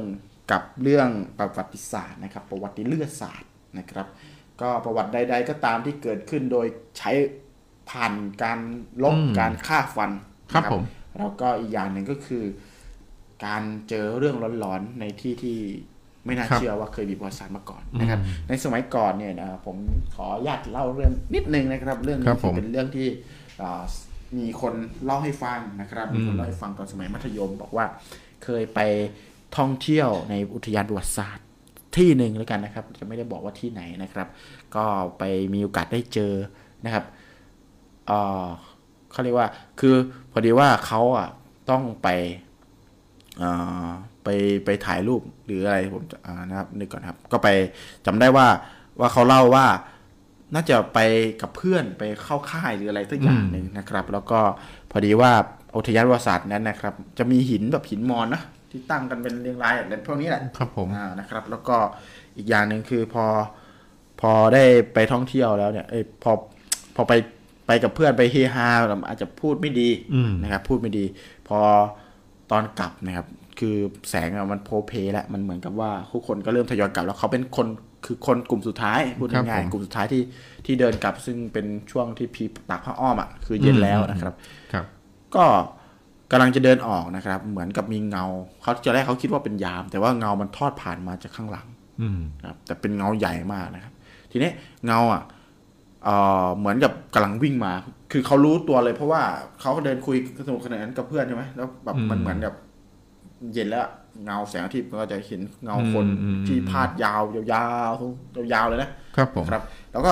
[0.52, 4.08] กับเรื่องประวัติศาสตร์นะครับ ประวัติเลือดศาสตร์นะครับ
[4.62, 6.66] ก็ประวัติใด ๆ ก็ตามที่เกิดขึ้นโดย
[6.98, 7.12] ใช้
[7.90, 8.14] ผ่าน
[8.44, 8.60] การ
[9.04, 10.12] ลบอืมการฆ่าฟัน
[10.52, 10.84] ครับนะผม
[11.18, 12.44] แล้วก็อีกอย่างหนึ่งก็คือ
[13.46, 15.58] การเจอเรื่องร้อนๆในที่ที่
[16.26, 19.78] ไม่น่าครับเชื่อว่าเคยมีประวัติศาสตร์มาก่อนนะครับ ในสมัยก่อนเนี่ยนะผม
[20.16, 23.08] ขออนุญาตเล่าเรื่องนิดนึงนะครับ เรื่องครันี้บผมเป็นเรื่องที่
[23.62, 23.84] อ่า
[24.38, 24.74] มีคน
[25.06, 27.86] เล่าให้ฟังนะครับมีคนเล่าให้ฟังตอนสมัยมัธยม บอกว่า
[28.44, 28.80] เคยไป
[29.58, 31.46] ท่องเที่ยวในอุทยานประวัติศาสตร์
[31.98, 34.28] ที่หนึ่งแล้วกันนะครับ จะไม่ได้บอกว่าที่ไหนนะครับ
[34.76, 34.86] ก็
[35.18, 35.24] ไป
[35.54, 36.34] มีโอกาสได้เจอ
[36.86, 37.04] นะครับ
[38.08, 38.46] เอ่อ
[39.12, 39.48] เขาเรียกว่า
[39.80, 39.96] คือ
[40.32, 41.28] พอดีว่าเขาอะ
[41.70, 42.08] ต้องไป
[43.38, 43.50] เอ่
[43.86, 43.88] อ
[44.24, 44.28] ไป
[44.66, 47.48] ไปถ่ายรูปหรืออะไรผมจะอ่านะครับนึกก่อนครับ ก็ไป
[48.06, 48.48] จำได้ว่า
[49.00, 49.66] ว่าเขาเล่าว่า
[50.54, 51.00] น่าจะไป
[51.42, 54.40] กับเพื่อนไปเข้าค่ายหรืออะไรสักอย่างหนึ่งนะครับ แล้วก็
[54.92, 55.32] พอดีว่า
[55.78, 58.42] อุทยานประวัติศาสตร์นั้นนะครับ จะมีหินแบบหินมอนนะ
[58.74, 61.78] ที่ตั้งกันเป็นเรียงรายอะไรพวกนี้แหละครับผมอ่านะครับ แล้วก็
[62.38, 63.26] อีกอย่างหนึ่งคือพอ
[64.22, 64.64] พอได้
[64.94, 66.32] ไปท่องเที่ยวแล้วเนี่ยเอ้ยพอ
[66.96, 67.14] พอไป
[67.68, 68.68] ไปกับเพื่อนไปเฮฮา
[69.08, 71.06] อาจจะพูดไม่ดีอืมนะครับ พูดไม่ดี
[71.48, 71.60] พอ
[72.52, 73.28] ตอนกลับนะครับ
[73.60, 73.76] คือ
[74.10, 77.68] แสงอะมันโพเพแล้วมันเหมือนกับว่าทุกคนก็เริ่มทยอยกลับ แล้วเขาเป็นคน
[78.06, 80.24] คือคนกลุ่มสุดท้ายพูดครับง่ายผมๆกลุ่มสุดท้ายที่
[80.66, 84.34] ที่เดินกลับ ซึ่งเป็นช่วงที่พีตากผ้าอ้อมอะคือเย็นแล้วนะครับ
[84.74, 84.86] ครับ
[85.36, 85.46] ก็
[86.34, 88.26] กำลังจะเดินออกนะครับ เหมือนกับมีเงา
[88.62, 91.68] เขาจะแรกเขาคิดว่าเป็นยาม แต่ว่าเงามันทอดผ่านมาจากข้างหลัง
[92.02, 93.94] อืมนะครับ แต่เป็นเงาใหญ่มากนะครับ
[94.32, 94.50] ทีนี้
[94.86, 95.22] เงาอะ
[96.04, 97.74] เอ่อเหมือนกับกำลังวิ่งมา
[98.12, 99.22] คือเขารู้ตัวเลยเพราะว่า
[99.62, 100.16] เขาก็เดินคุย
[100.48, 102.56] สนุกขนาดนั้นกับเพื่อนใช่ไหมแล้วแบบมันอืมเหมือนแบบ
[103.54, 103.92] เย็นแล้วอะ
[104.26, 110.12] เงาแสงอาทิตย์มันก็จะเห็นเงาคนอืมที่พาดยาวยาวๆยาวๆเลยนะครับผมครับ แล้วก็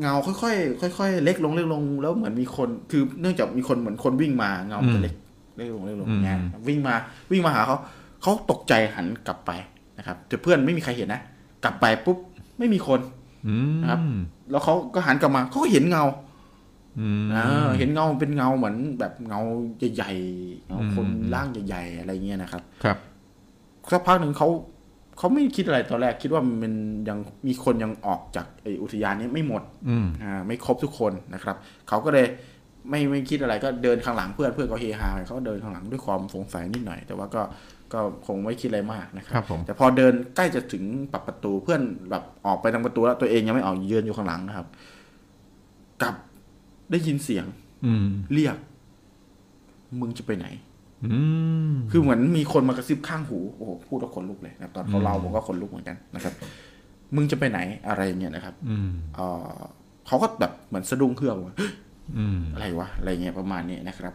[0.00, 5.14] เงาค่อยๆค่อยๆเล็กลงเล็กลง แล้วเหมือนมีคน คือเนื่องจากมีคนเหมือนคนวิ่งมาเงามันจะเล็ก
[5.56, 6.38] เล็กลงเล็กลงอืมเนี่ย
[6.68, 6.94] วิ่งมา
[7.30, 7.76] วิ่งมาหาเขา
[8.22, 9.50] เขาตกใจหันกลับไป
[9.98, 11.20] นะครับแต่เพื่อนไม่มีใครเห็นนะ
[11.64, 12.18] กลับไปปุ๊บ
[12.58, 13.00] ไม่มีคน
[13.46, 14.00] อืมนะครับ
[14.50, 16.04] แล้วเขาก็หันกลับมาเขาก็เห็นเงา
[17.00, 19.40] อืมอ่าเห็นเงาเป็นเงาเหมือนแบบเงา
[19.94, 22.96] ใหญ่ๆเงาคนอืมร่างใหญ่ๆอะไรเงี้ยนะครับ ครับ
[23.90, 24.48] สักพักหนึ่งเขา
[25.18, 26.72] เขาไม่คิดอะไรตอนแรกคิดว่ามัน
[27.08, 31.56] ยังมีคนยังออกจากไออุทยานนี้ไม่หมดอืมอ่าไม่ครบทุกคนนะครับ
[31.88, 32.26] เขาก็เลย
[32.90, 37.42] ไม่ไม่คิดอะไรก็เดินข้างหลังเพื่อนเพื่อนก็เฮฮาไปเขาก็เดินข้างหลังด้วยความสงสัยนิดหน่อย แต่ว่าก็
[37.92, 41.80] ก็คงไม่คิดอะไรมากนะคครัรับผมแต่พอเดินใกล้จะถึงปรับประตูเพื่อน
[42.10, 44.66] แบบออกไปทางประตูแล้วตัวเองยังไม่ออกยืนอยู่ข้างหลังนะครับ
[46.02, 46.14] กลับ
[46.90, 47.46] ได้ยินเสียง
[47.86, 48.56] อืมเรียก
[50.00, 50.67] มึงจะไปไหนอืม
[51.90, 56.34] คือเหมือนมีคนมากระซิบข้างหูโอ้โหพูดแล้วขนลุกเลยนะครับตอนเขาอืมเล่าผมก็ขนลุกเหมือนกันนะครับ
[57.16, 57.58] มึงจะไปไหน
[57.88, 59.20] อะไรอย่างเงี้ยนะครับอืมเอ
[59.50, 59.56] อ
[60.06, 61.54] เขาก็แบบเหมือนสะดุ้งเครื่องว่า
[62.18, 64.12] อืมอะไรวะอะไรเงี้ยประมาณนี้นะครับ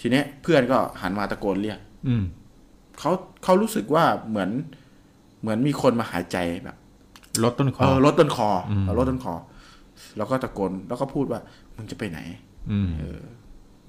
[0.00, 2.24] ทีเนี้ยเพื่อนก็หันมาตะโกนเรียก อืม
[2.98, 3.10] เขา
[3.44, 4.50] เขารู้สึกว่าเหมือน
[5.40, 6.76] เหมือนมีคนมาหายใจแบบ
[7.44, 9.34] ลดต้นคเอออลดต้นคออมเออลดต้นคอ
[10.16, 11.40] แล้วก็ตะโกนแล้วก็พูดว่า
[11.76, 12.18] มึงจะไปไหน
[12.70, 13.20] อืมเออ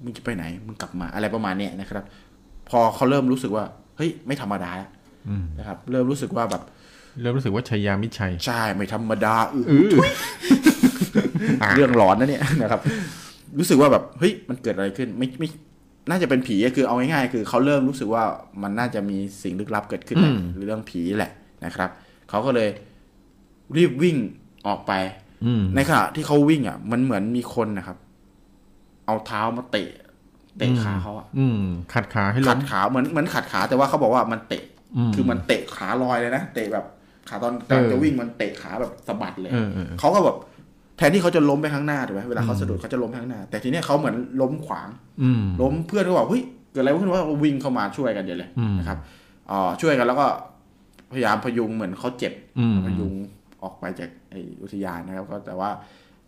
[0.02, 2.04] มึงจะไปไหน มึงกลับมาอะไรประมาณเนี้ยนะครับ
[2.70, 3.64] พอเขาเริ่มรู้สึกว่า
[3.96, 4.90] เฮ้ย ไม่ธรรมดาแล้ว
[5.58, 6.62] นะครับ เริ่มรู้สึกว่าแบบ
[7.20, 9.88] เริ่มรู้สึกว่าชัยยามิตรชัย ใช่ ไม่ธรรมดาอืออือ
[11.74, 12.80] เรื่องหลอนนะเนี่ยนะครับ
[13.58, 15.48] รู้สึกว่าแบบ เฮ้ย มันเกิดอะไรขึ้น ไม่ไม่
[16.10, 18.22] น่าจะเป็นผีอะคือเอาง่ายๆคือเขาเริ่มรู้สึกว่า
[18.62, 21.32] มันน่าจะมีสิ่งลึกลับเกิดขึ้นแหละอืมหรือเรื่องผีแหละ
[21.64, 21.90] นะครับ
[22.30, 22.68] เขาก็เลย
[23.76, 24.16] รีบวิ่ง
[24.66, 24.92] ออกไป
[25.44, 27.98] อืมในขณะที่เขาวิ่งอะ มันเหมือนมีคนนะครับ
[29.06, 29.90] เอาเท้ามาเตะ
[30.58, 31.60] เตะขาเขาอะอืม
[31.94, 34.62] ขัดขาให้ล้ขัมดขาเหมือนเหมือนขัดขาแต่ว่าเขาบอกว่ามันเตะ
[34.96, 36.84] อืมคือมันเตะขาลอยเลยนะเตะแบบ
[37.28, 40.36] ขาตอนตอนเออจะวิ่งมันเตะขาแบบสะบัดเลยเออเออเขาก็แบบ
[40.96, 44.88] แทนที่เขาจะล้มไปข้างหน้าถูกไหมเวลาเขาสะดุดเขาจะล้มไปข้างหน้า แต่ทีเนี้ยเขาเหมือนล้มขวาง
[45.22, 48.98] อืมล้มเพื่อนก็บอกเฮ้ยเกิดอะไรขึ้นว่าวิ่งเข้ามาช่วยกันเดี๋ยวเลยอืมนะครับ
[49.50, 50.26] อ๋อช่วยกันแล้วก็
[51.12, 53.12] พยายามพยุงเหมือนเขาเจ็บอืมพยุง
[53.62, 55.70] ออกไปจากไออุทยานนะครับ ก็แต่ว่า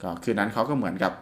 [0.03, 1.13] ก็คืนนั้นเขาก็เหมือนกับ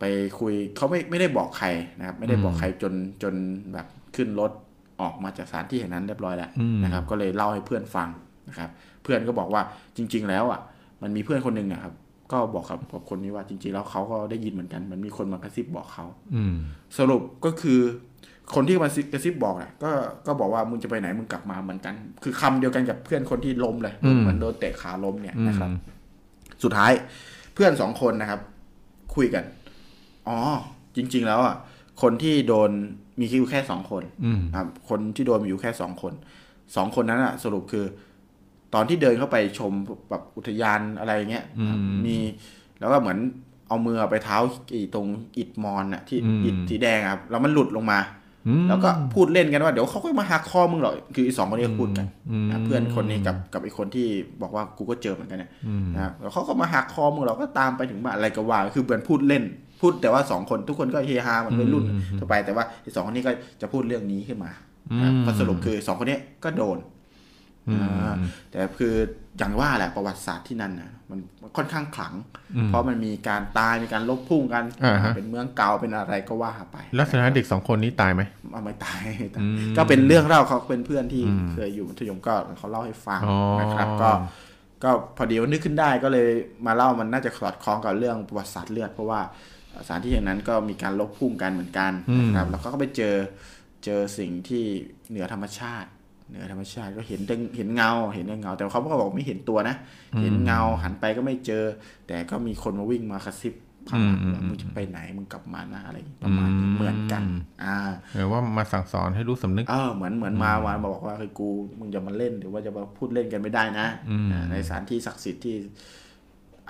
[0.00, 0.04] ไป
[0.40, 1.68] คุยเขาไม่ไม่ได้บอกใคร
[1.98, 3.34] นะครับ ไม่ได้บอกใครจนจน
[3.72, 3.86] แบบ
[4.16, 4.52] ขึ้นรถ
[5.00, 8.08] ออกมาจากสถานที่แห่งนั้นเรียบร้อยแล้วอืมนะครับ ก็เลยเล่าให้เพื่อนฟัง
[8.48, 8.70] นะครับ
[9.02, 9.62] เพื่อนก็บอกว่า
[9.96, 10.60] จริง ๆ แล้วอะ
[11.02, 11.92] มันมีเพื่อนคนหนึ่งนะครับ
[12.32, 16.04] ก็บอกกับกับคนนี้ว่าจริง ๆ แล้วเขาก็ได้ยินเหมือนกัน มันมีคนมากระซิบบอกเขา
[16.34, 16.54] อืม
[16.98, 17.80] สรุปก็คือ
[18.54, 19.90] คนที่มากระซิบบอกน่ะก็
[20.26, 25.70] ก็บอกว่ามึงจะไปไหนมึงกลับมาเหมือนกัน คือคำเดียวกันกับเพื่อนคนที่ล้มเลยอืมเหมือนโดนเตะขาล้มเนี่ยอืมนะครับ
[26.62, 26.92] สุดท้าย
[27.54, 28.40] เพื่อนสองคนนะครับ
[29.14, 29.44] คุยกัน
[30.28, 30.38] อ๋อ
[30.96, 31.54] จริง ๆ แล้วอะ
[32.02, 32.70] คนที่โดน
[33.20, 36.12] มีแค่แค่สองคนอืมครับคนที่โดนมีอยู่แค่สองคน
[36.76, 37.84] สองคนนั้นอะสรุปคือ
[38.74, 39.72] ตอนที่เดินเข้าไปชม
[40.10, 42.16] แบบอุทยานอะไรเงี้ยอืมมี
[42.80, 43.18] แล้วก็เหมือน
[43.68, 44.36] เอามือไปเท้า
[44.74, 45.06] อีตรง
[45.38, 47.98] อิดมอนอะที่อืมอิดสีแดงอะครับแล้วมันหลุดลงมา
[48.48, 54.06] อืมแล้วก็พูดเล่นกันว่าเดี๋ยวเขาค่อยมาหักคอมึงหรอกคืออีสองคนนี้ก็พูดกันอืมนะเพื่อนคนนี้กับกับอีกคนที่
[54.42, 59.44] บอกว่ากูก็เจอเหมือนกันเนี่ยอืมนะครับแล้วเขาก็มาหักคอมึงเราก็ตามไปถึงบ้านอะไรก็ว่า คือเหมือนพูดเล่น
[59.80, 64.50] พูดแต่ว่าสองคนทุกคนก็เฮฮาเหมือนวัยรุ่นอืมทั่วไปแต่ว่าอีสองคนนี้ก็จะพูดเรื่องนี้ขึ้นมา
[64.92, 66.78] อืมนะครับก็สรุปคือสองคนนี้ก็โดน
[67.68, 68.14] อืมอ่า
[68.50, 68.94] แต่คือ
[69.38, 72.14] อย่างว่าแหละประวัติศาสตร์ที่นั่นนะมันมันค่อนข้างขลัง
[72.56, 78.22] อืมเพราะมันมีการตายมีการลบพุ่งกันอ่าฮะเป็นเมืองเก่าเป็นอะไรก็ว่าไปแล้วสุดท้ายเด็กสองคนนี้ตายไหม
[78.52, 84.10] เอาไม่ตายไม่ตายอืมก็เป็นเรื่องเล่าเขาเป็นเพื่อนที่อืมเคยอยู่มัธยมก็เขาเล่าให้ฟังอ๋อนะครับก็
[84.84, 86.28] ก็พอดีว่านึกขึ้นได้ก็เลย
[86.66, 89.20] มาเล่ามันน่าจะสอดคล้องกับเรื่องประวัติศาสตร์เลือดเพราะว่า
[89.86, 91.92] สถานที่อย่างนั้นก็มีการลบพุ่งกันเหมือนกัน
[92.26, 93.14] นะครับแล้วก็ไปเจอ
[93.84, 94.64] เจอสิ่งที่
[95.10, 95.88] เหนือธรรมชาติ
[96.28, 99.76] เหนือธรรมชาติก็เห็นแต่เห็นเงา เห็นแต่เงา แต่เขาก็บอกไม่เห็นตัวนะ
[100.22, 101.64] เห็นเงาหันไปก็ไม่เจอ
[102.06, 103.54] แต่ก็มีคนมาวิ่งมากระซิบ
[103.88, 107.22] ข้างหลังว่ามึงจะไปไหนมึงกลับมานะอะไรประมาณนี้เหมือนกัน
[107.64, 107.76] อ่า
[108.14, 111.48] หรือว่ามาสั่งสอนให้รู้สำนึกเออเหมือนเหมือนมามาบอกว่าคือกู
[111.78, 115.56] มึงจะมาเล่นหรือว่าจะมาพูดเล่นกันไม่ได้นะอืมอ่าในสถานที่ศักดิ์สิทธิ์ที่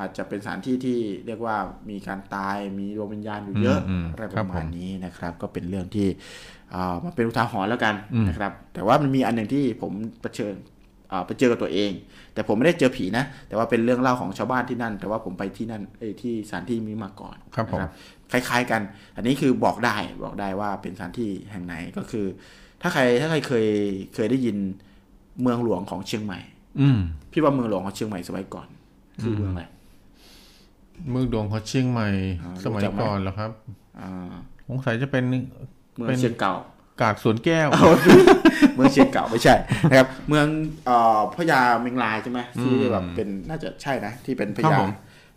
[0.01, 1.56] อาจจะเป็นสถานที่ที่เรียกว่า
[1.90, 6.09] มีการตายมีดวงวิญญาณอยู่เยอะอืมอะไรคปรับระผมาณมนี้นะครับ ก็เป็นเรื่องที่
[6.74, 9.93] อ่ามาเป็นอุทาหรณ์แล้วกันอืมนะครับ แต่ว่ามันมีอันหนึ่งที่ผม
[10.23, 10.55] เผชิญ
[11.12, 11.90] อ่าไปเจอกับตัวเอง
[12.35, 17.90] แต่ผมไม่ได้เจอผีนะ แต่ว่าเป็นเรื่องเล่าของชาวบ้านที่นั่น แต่ว่าผมไปที่นั่นเอ้ยที่สถานที่นี้มาก่อนครับผมนะ
[18.32, 18.81] คล้าย ๆกัน
[19.16, 22.27] อันนี้คือบอกได้บอกได้ว่าเป็นสถานที่แห่งไหนก็คือ
[22.82, 23.66] ถ้าใครถ้าใครเคย
[24.14, 24.56] เคยได้ยิน
[25.43, 26.40] เมืองหลวงของเชียงใหม่
[26.81, 26.98] อืม
[27.32, 28.68] พี่ว่าเมืองหลวงของเชียงใหม่สมัยก่อน
[29.23, 29.62] คือเมืองอะไร
[31.10, 32.09] เมืองดวงของเชียงใหม่
[32.43, 33.51] อ่าสมัยรู้จักไหมก่อนเหรอครับ
[34.01, 34.32] อ่า
[34.68, 36.55] สงสัยจะเป็นเมืองเป็นเชียงเก่า
[37.01, 37.68] กาดสวนแก้ว
[38.74, 39.55] เมืองเชียงเก่าไม่ใช่
[39.90, 40.47] นะครับ เมือง
[40.86, 44.90] เอ่อพญาเมงลายใช่ไหมที่อืมแบบเป็นน่าจะใช่นะ ที่เป็นพครับญาผม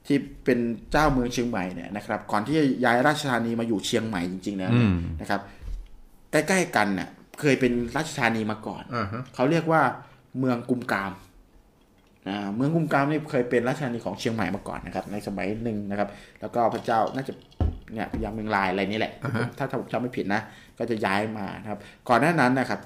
[0.08, 0.60] ที่เป็น
[0.92, 5.42] เจ้าเมืองเชียงใหม่เนี่ยนะครับ ก่อนที่จะย้ายราชธานีมาอยู่เชียงใหม่จริงๆแล้วอืเนี่ยมนะครับ
[6.32, 7.10] ใกล้ๆกันเนี่ย
[7.40, 9.82] เคยเป็นราชธานีมาก่อนอ่าฮะเขาเรียกว่า
[10.40, 11.29] เมืองกุมกามอ่า
[12.56, 16.10] เมืองกุมกามนี่เคยเป็นราชธานีของเชียงใหม่มาก่อนนะครับ ในสมัยหนึ่งนะครับ
[16.42, 17.34] แล้วก็พระเจ้าน่าจะ
[17.94, 20.42] เนี่ยพญาเมืองลายอะไรนี่แหละอ่าฮะถ้าถ้าผมจำไม่ผิดนะ
[20.78, 21.80] ก็จะย้ายมานะครับ
[22.10, 22.80] ก่อนหน้านั้นนะครับ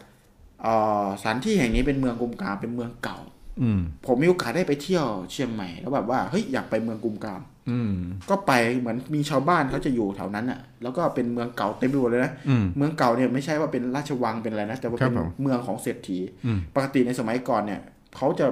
[0.63, 0.73] เอ่
[1.03, 3.17] อสถานที่แห่งนี้เป็นเมืองกุมกามเป็นเมืองเก่า
[3.61, 7.93] อืมผมมีโอกาสได้ไปเที่ยวเชียงใหม่แล้วแบบว่าเฮ้ยอยากไปเมืองกุมกามอืม
[8.29, 17.81] ก็ไปเหมือนมีชาวบ้านเขาจะอยู่แถวนั้นอะ แล้วก็เป็นเมืองเก่าเต็มไปหมดเลยนะอืมเมืองเก่าเนี่ยไม่ใช่ว่าเป็นราชวังเป็นอะไรนะแต่ว่าครัเป็บนผมเมืองของเศรษฐีอืมปกติในสมัยก่อนเนี่ย
[18.17, 18.47] เขาจะ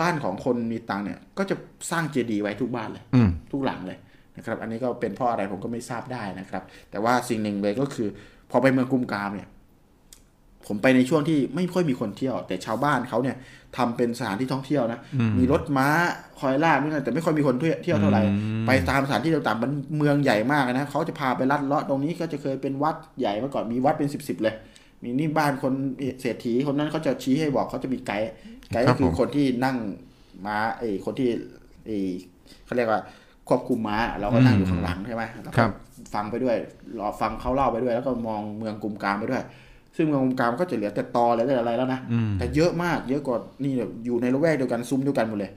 [0.00, 1.56] บ้านของคนมีตังค์เนี่ย ก็จะ
[1.90, 3.98] สร้างเจดีย์ไว้ทุกบ้านเลยอืมทุกหลังเลย
[4.36, 8.08] นะครับ อันนี้ก็เป็นเพราะอะไรผมก็ไม่ทราบได้นะครับ แต่ว่าสิ่งหนึ่งเลยก็คือ
[8.50, 9.48] พอไปเมืองกุมกามเนี่ย
[10.66, 13.36] ผมไปในช่วงที่ไม่ค่อยมีคนเที่ยว แต่ชาวบ้านเขาเนี่ย
[13.76, 15.88] ทำเป็นสถานที่ท่องเที่ยวนะอืมมีรถม้า
[16.40, 24.54] คอยลากนู่นนนแต่ไม่ค่อยมีคนเที่ยวเที่ยวเท่าไหร่อืมไปตามสถานที่ต่างๆมันเมืองใหญ่มากนะเขาจะพาไปลัดเลาะตรงนี้ก็จะเคยเป็นวัดใหญ่เมื่อก่อนมีวัดเป็นสิบสิบเลย
[25.02, 25.72] มีนี่บ้านคน
[26.20, 28.30] เศรษฐีคนนั้นเขาจะชี้ให้บอกเขาจะมีไกด์
[28.72, 29.76] ไกด์ครัก็บคือผมคนที่นั่ง
[30.46, 31.28] ม้าไอ้คนที่
[31.86, 31.98] ไอ้
[32.64, 33.00] เขาเรียกว่า
[33.48, 35.72] ควบคุมม้าเราก็นั่งอยู่ข้างหลังใช่ไหมแล้วครัก็บ
[36.14, 36.56] ฟังไปด้วย
[36.98, 39.42] รอฟังเขาเล่าไปด้วย แล้วก็มองเมืองกุมกามไปด้วย
[39.96, 45.52] ซึ่งเมืองกุมกามก็จะเหลือแต่ตอเหลือแต่อะไรแล้วนะอืมแต่เยอะมากเยอะกว่านี่แบบอยู่ในละแวกเดียวกันซุ้มเดียวกันหมดเลย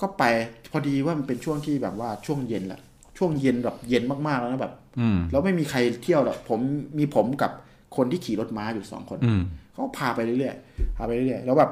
[0.00, 0.24] ก็ไป
[0.72, 2.80] พอดีว่ามันเป็นช่วงที่แบบว่าช่วงเย็นแหละ
[3.18, 6.60] ช่วงเย็นแบบเย็นมากๆแล้วนะแบบอืมแล้วไม่มีใครเที่ยวหรอกผม
[6.98, 7.50] มีผมกับ
[7.96, 9.42] คนที่ขี่รถม้าอยู่สองคนอืม
[9.72, 11.70] เขาพาไปเรื่อยๆพาไปเรื่อยๆแล้วแบบ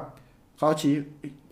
[0.59, 0.93] เขาชี้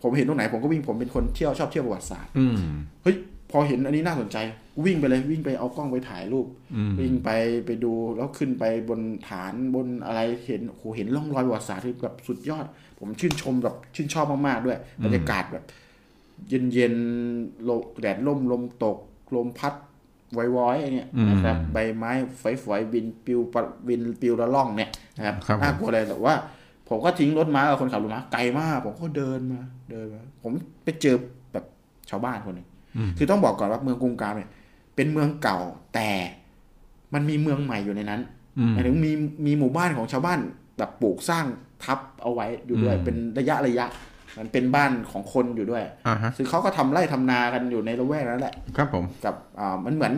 [0.02, 2.56] ผมเห็นตรงไหนผมก็วิ่งผมเป็นคนเที่ยวชอบเที่ยวประวัติศาสตร์อืม
[3.02, 3.16] เฮ้ย
[3.50, 4.36] พอเห็นอันนี้น่าสนใจ
[4.84, 7.30] วิ่งไปเลยวิ่งไปเอากล้องไปถ่ายรูปอืมวิ่งไป
[7.66, 12.66] ไปดูแล้วขึ้นไปบนฐานบนอะไรเห็นโอ้โหเห็นร่องรอยประวัติศาสตร์ที่แบบสุดยอด
[12.98, 15.64] ผมชื่นชมแบบชื่นชอบมากๆด้วยบรรยากาศแบบ
[16.48, 18.98] เย็นเย็นๆลมแดดล่มลมตก
[19.34, 19.74] ลมพัด
[20.36, 22.12] วอยๆเนี่ยนะครับใบไม้
[22.62, 26.34] ฝอยๆบินปลิวปะบินปลิวละล่องเนี่ยนะครับครับผมน่ากลัวเลยแต่ว่า
[26.88, 29.60] ผมก็ทิ้งรถม้ากับคนขับรถม้าไกลมาก ผมก็เดินมา
[29.90, 30.52] เดินมาผม
[30.84, 31.16] ไปเจอ
[31.52, 31.64] แบบ
[32.10, 32.68] ชาวบ้านคนหนึ่ง
[33.18, 34.50] คือต้องบอกก่อนว่าเมืองกรุงกามเนี่ย
[34.96, 35.58] เป็นเมืองเก่า
[35.94, 36.10] แต่
[37.14, 38.20] มันมีเมืองใหม่อยู่ในนั้น
[38.58, 39.12] อืมหมายถึงมี
[39.46, 40.38] มีหมู่บ้านของชาวบ้าน
[40.78, 41.44] แบบปลูกสร้าง
[41.84, 43.86] ทับเอาไว้อยู่ด้วยอืมเป็นระยะระยะ
[44.38, 50.12] มันเป็นบ้านของคนอยู่ด้วยอ่าฮะซึ่งเขาก็ทำไร่ทำนากันอยู่ในละแวกนั้นแหละ ครับผมกับอ่ามันเหมือน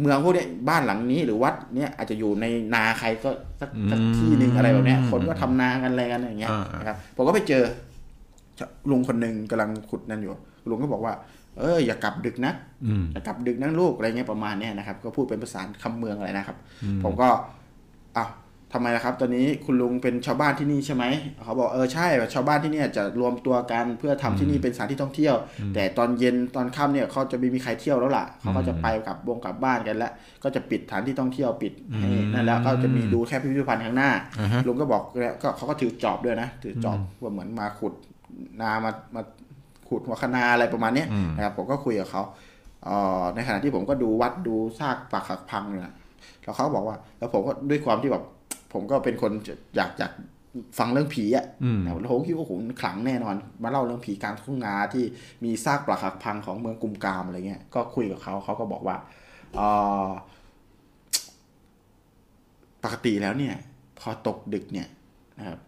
[0.00, 3.30] เมืองพวกเนี้ยบ้านหลังนี้หรือวัดเนี้ยอาจจะอยู่ในนาใครก็
[3.60, 7.62] สักสักที่หนึ่งอะไรแบบเนี้ย คนก็ทำนากันอะไรกันอย่างเงี้ยอ่านะครับผมก็ไปเจอ
[8.90, 10.32] ลุงคนหนึ่งกำลังขุดนั่นอยู่
[10.68, 11.12] ลุงก็บอกว่า
[11.58, 12.52] เอออย่ากลับดึกนะ
[12.84, 16.56] อืมอย่ากลับดึกนะลูกอะไรเงี้ยประมาณเนี้ยนะครับ ก็พูดเป็นภาษาคำเมืองอะไรนะครับ
[17.04, 17.28] ผมก็
[18.16, 18.30] อ้าว
[18.76, 21.04] ทำไมล่ะครับ ตอนนี้คุณลุงเป็นชาวบ้านที่นี่ใช่ไหม
[21.44, 25.34] เขาบอกเออใช่ชาวบ้านที่เนี่ยจะรวมตัวกันเพื่อทำที่นี่เป็นสถานที่ท่องเที่ยว
[25.74, 30.12] แต่ตอนเย็นตอนค่ำเนี่ยเขาจะไม่มีใครเที่ยวแล้วล่ะเขาก็จะไปกลับวงกลับบ้านกันแล้ว
[30.44, 34.10] ก็จะปิดสถานที่ท่องเที่ยวปิดให้นั่นแล้วก็จะมีดูแค่พิพิธภัณฑ์ข้างหน้า
[34.40, 37.94] อ่าฮะลุงก็บอกแล้วก็เขาก็ถือจอบด้วยนะถือจอบว่าเหมือนมาขุด
[38.60, 39.22] นามามา
[39.88, 42.22] ขุดหัวคะนาอะไรประมาณเนี้ยอืมนะครับผมก็คุยกับเขา
[42.84, 45.94] เอ่อในขณะที่ผมก็ดูวัดดูซากปรักหักพังเนี่ย
[46.42, 48.24] แล้วเขาก็บอกว่า แล้วผมก็ด้วยความที่แบบ
[48.74, 49.32] ผมก็เป็นคน
[49.76, 50.12] อยากอยาก
[50.78, 55.04] ฟังเรื่องผีอะอืมแล้วผมคิดว่าโอ้โหมันขลังแน่นอน มาเล่าเรื่องผีกลางทุ่งนาที่
[55.44, 58.96] มีซากปรักหักพังของเมืองกุมกามอะไรเงี้ย ก็คุยกับเขาเขาก็บอกว่า
[59.54, 59.68] เอ่
[60.06, 60.08] อ
[62.84, 63.54] ปกติแล้วเนี่ย
[64.00, 64.88] พอตกดึกเนี่ย
[65.38, 65.58] นะครับ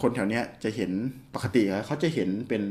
[0.00, 0.90] คนแถวเนี้ยจะเห็น
[1.34, 2.62] ปกติแล้วเขาจะเห็นเป็น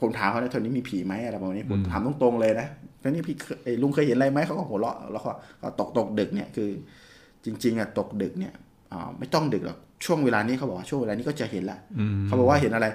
[0.00, 2.66] ผมถามเขาในแถวนี้มีผีไหมอะไรประมาณนี้ผมถามตรงๆเลยนะ
[3.00, 5.30] แล้วนี่พี่เคยเอ้ยลุงเคยเห็นอะไรไหมเขาก็หัวเราะแล้วก็
[5.62, 6.70] ก็ตกตกดึกเนี่ยคือ
[7.44, 8.54] จริง ๆอะตกดึกเนี่ย
[8.92, 12.86] อ่าไม่ต้องดึกหรอกช่วงเวลานี้เขาบอกว่าช่วงเวลานี้ก็จะเห็นละอืมเขาบอกว่าเห็นอะไร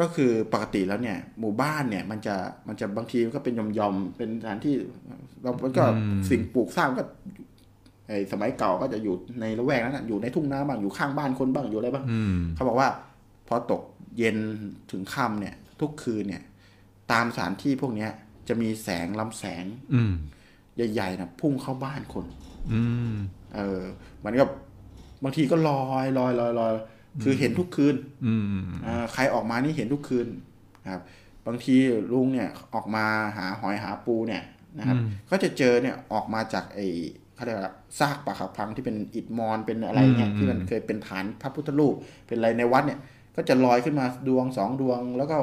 [0.00, 2.34] ก็คือปกติแล้วเนี่ย หมู่บ้านเนี่ย มันจะ
[2.68, 4.74] มันจะบางทีมันก็เป็นยอมยอมๆเป็นสถานที่
[5.42, 5.84] เรามันก็
[6.28, 7.04] สิ่งปลูกสร้างก็
[8.08, 12.88] ไอ้สมัยเก่าก็จะอยู่ในละแวกนั้นนะอยู่ในทุ่งนาบ้างอยู่ข้างบ้านคนบ้างอยู่อะไรบ้างอืมเขาบอกว่า
[13.48, 13.82] พอตก
[14.18, 14.36] เย็น
[14.90, 16.42] ถึงค่ำเนี่ย ทุกคืนเนี่ย
[17.12, 18.10] ตามสถานที่พวกเนี้ย
[18.48, 19.64] จะมีแสงลำแสง
[19.94, 20.12] อืม
[20.92, 22.24] ใหญ่ๆนะพุ่งเข้าบ้านคน
[22.72, 22.82] อื
[23.12, 23.14] ม
[23.54, 23.80] เออ
[24.24, 24.44] มันก็
[25.24, 26.72] บางทีก็ลอยลอยลอยลอย
[27.22, 27.96] คือเห็นทุกคืน
[28.26, 28.42] อืม
[28.86, 30.26] อ่าใครออกมานี่เห็นทุกคืน
[30.84, 31.02] นะครับ
[31.46, 31.74] บางที
[32.12, 33.04] ลุงเนี่ยออกมา
[33.36, 34.42] หาหอยหาปูเนี่ย
[34.78, 34.96] นะครับ
[35.30, 36.86] ก็จะเจอเนี่ยออกมาจากไอ้
[37.34, 41.94] เขาเรียกว่าซากปรักหักพังที่เป็นอิฐมอนเป็นอะไรเนี่ยอืมที่มันเคยเป็นฐานพระพุทธรูป
[42.26, 42.98] เป็นอะไรในวัดเนี่ย
[43.36, 45.36] ก็จะลอยขึ้นมาดวงสองดวงแล้วก็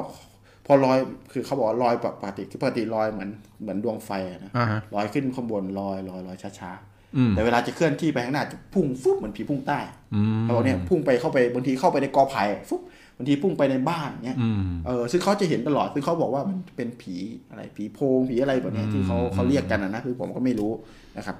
[0.66, 0.98] พอลอย
[1.32, 3.30] คือเขาบอกว่าลอยปกติคือปกติลอยเหมือน
[3.62, 6.97] เหมือนดวงไฟอะนะอ่าฮะลอยขึ้นข้างบนลอยลอยลอยช้าอืมๆ
[7.30, 9.78] แต่เวลาจะเคลื่อนที่ไปข้างหน้าจะพุ่งฟุบเหมือนผีพุ่งใต้
[10.14, 12.80] อืมเขาบอกเนี่ยพุ่งไปเข้าไปบางทีเข้าไปในกอไผ่ฟุบ
[13.16, 17.14] บางทีพุ่งไปในบ้านเนี่ยอืมเออซึ่งเขาจะเห็นตลอดซึ่งเขาบอกว่ามันเป็นผี
[17.50, 20.72] อะไรผีโพงผีอะไรแบบเนี้ยที่เขาเขาเรียกกันนะนะคือผมก็ไม่รู้
[21.18, 21.36] นะครับ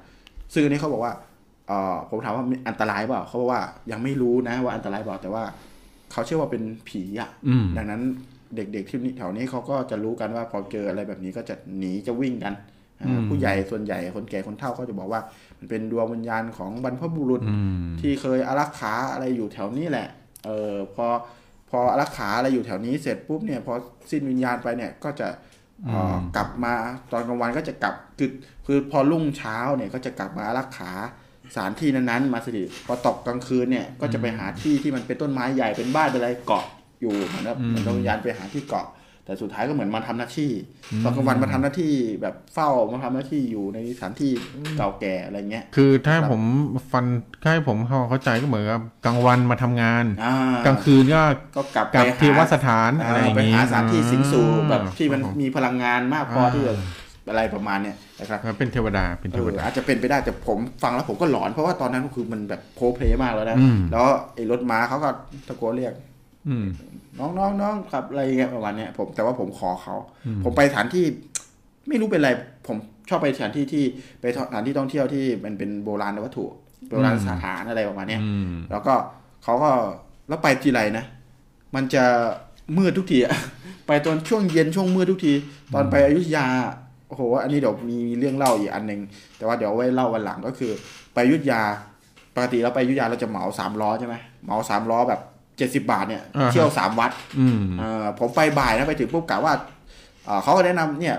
[0.53, 1.12] ซึ่งอันนี้เขาบอกว่า
[1.69, 5.45] เออผมถามว่ามันอันตรายเปล่าเขาบอกว่ายังไม่รู้นะว่าอันตรายเปล่าแต่ว่า
[6.12, 8.03] เขาเชื่อว่าเป็นผีอะอืมดังนั้น
[8.57, 12.55] เด็กๆที่นี่แถวนี้เขาก็จะรู้กันว่าพอเจออะไรแบบนี้ก็จะหนีจะวิ่งกัน
[13.01, 15.20] อ่าอืมผู้ใหญ่ส่วนใหญ่คนแก่คนเฒ่าก็จะบอกว่า
[15.59, 20.09] มันเป็นดวงวิญญาณของบรรพบุรุษอืมที่เคยอารักขาอะไรอยู่แถวนี้แหละ
[20.47, 21.06] เออพอ
[21.70, 23.74] พออารักขาอะไรอยู่แถวนี้เสร็จปุ๊บเนี่ยพอ
[24.10, 25.28] สิ้นวิญญาณไปเนี่ยก็จะ
[25.86, 26.74] เอ่อกลับมา
[27.12, 28.30] ตอนกลางวันก็จะกลับคือ
[28.66, 30.93] คือพอรุ่งเช้าเนี่ยก็จะกลับมาอารักขา
[31.55, 36.64] สถานที่นั้นๆมาสถิตพอตกกลางคืนเนี่ยก็จะไปหาที่ที่มันเป็นต้นไม้ใหญ่เป็นบ้านเป็นอะไรเกาะ
[37.01, 38.86] อยู่เหมือนแบบเหมือนดวงวิญญาณไปหาที่เกาะ
[39.29, 40.51] แต่สุดท้ายก็เหมือนมาทำหน้าที่
[41.05, 41.93] ตอนกลางวันมาทำหน้าที่
[42.23, 44.33] แบบเฝ้ามาทำหน้าที่อยู่ในสถานที่
[44.79, 46.41] เก่าแก่อะไรเงี้ย คือถ้าผม
[46.93, 47.05] ฟัน
[47.43, 47.77] ให้ผม
[48.09, 50.35] เข้าใจก็เหมือนกับกลางวันมาทำงานอ่า
[50.67, 51.23] กลางคืนก็
[51.57, 56.75] ก็กลับกลับไปหาที่วัดสถานอะไรอย่างไปนี้หาสถานที่สิงสู่แบบที่มันครับผมีพลังงานมากพออ่าที่จะ
[57.31, 65.09] อะไรประมาณเนี้ยนะครับเออเป็นเทวดาเป็นเอเทวอดาอาจจะเป็นไปได้แต่ผมฟังแล้วผมก็หลอนเพราะว่าตอนนั้นก็คือมันแบบโพเพลมากแล้วนะอืมแล้วไอ้รถม้าเขาก็
[65.49, 66.07] ตะโกนเรียกอืม
[67.19, 69.95] น้องน้องน้องขับอะไรเงี้ยประมาณเนี้ยผมแต่ว่าผมขอเขา
[70.45, 71.05] ผมไปสถานที่
[71.89, 72.31] ไม่รู้เป็นไร
[72.66, 72.77] ผม
[73.09, 73.85] ชอบไปสถานที่ที่
[74.20, 76.45] ไปสถานที่ท่องเที่ยวที่มันเป็นโบราณวัตถุ
[76.89, 78.95] โบราณสถานอะไรประมาณเนี้ยอืมแล้วก็
[79.45, 79.70] เขาก็
[80.29, 81.05] แล้วไปทีไรนะ
[81.75, 82.05] มันจะ
[82.77, 83.37] มืดทุกทีอะ
[83.87, 85.33] ไปตอนช่วงเย็นช่วงมืดทุกที
[85.75, 86.47] ตอนไปอยุธยา
[87.09, 89.01] โอ้โหอันนี้เดี๋ยวมีเรื่องเล่าอีกอันหนึ่ง
[89.37, 90.70] แต่ว่าเดี๋ยวไว้เล่าวันหลังก็คือ
[91.15, 91.62] ไปอยุธยา
[92.35, 94.15] ปกติเราไปอยุธยาเราจะเหมาสามล้อใช่ไหม
[94.45, 95.20] เหมาสามล้อแบบ
[95.59, 99.55] เจ็ดสิบาทเนี่ยอ่าฮะเที่ยวสามวัดอืมเออผมไปบ่ายนะไปถึงปุ๊บกะว่า
[100.24, 101.16] เอ่อเขาก็แนะนำเนี่ย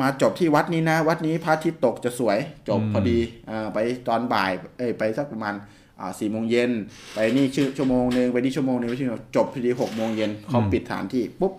[0.00, 2.38] มาจบที่วัดนี้นะ วัดนี้พระอาทิตย์ตกจะสวย
[2.68, 3.18] จบอืมพอดี
[3.48, 3.78] เออไป
[4.08, 5.54] ตอนบ่ายเอ้ยไปสักประมาณ
[6.00, 6.70] อ่าสี่โมงเย็น
[7.14, 11.52] ไปนี่ชื่อชั่วโมงหนึ่งไปนี่ชั่วโมงหนึ่งไปที่จบพอดีหกโมงเย็นเขาปิดฐานที่ปุ๊บ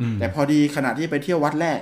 [0.00, 1.80] อืมแต่พอดีขณะที่ไปเที่ยววัดแรก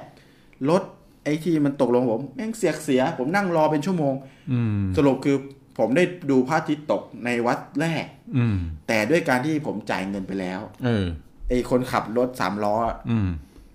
[0.70, 0.82] รถ
[1.24, 4.14] ไอ้ที่มันตกลงผมแม่งเสียเสีย ผมนั่งรอเป็นชั่วโมง
[4.52, 5.36] อืมสรุปคือ
[5.78, 8.56] ผมได้ดูพระอาทิตย์ตกในวัดแรก อืม
[8.88, 11.06] แต่ด้วยการที่ผมจ่ายเงินไปแล้ว เออ
[11.48, 12.76] ไอ้คนขับรถสามล้อ
[13.10, 13.28] อืม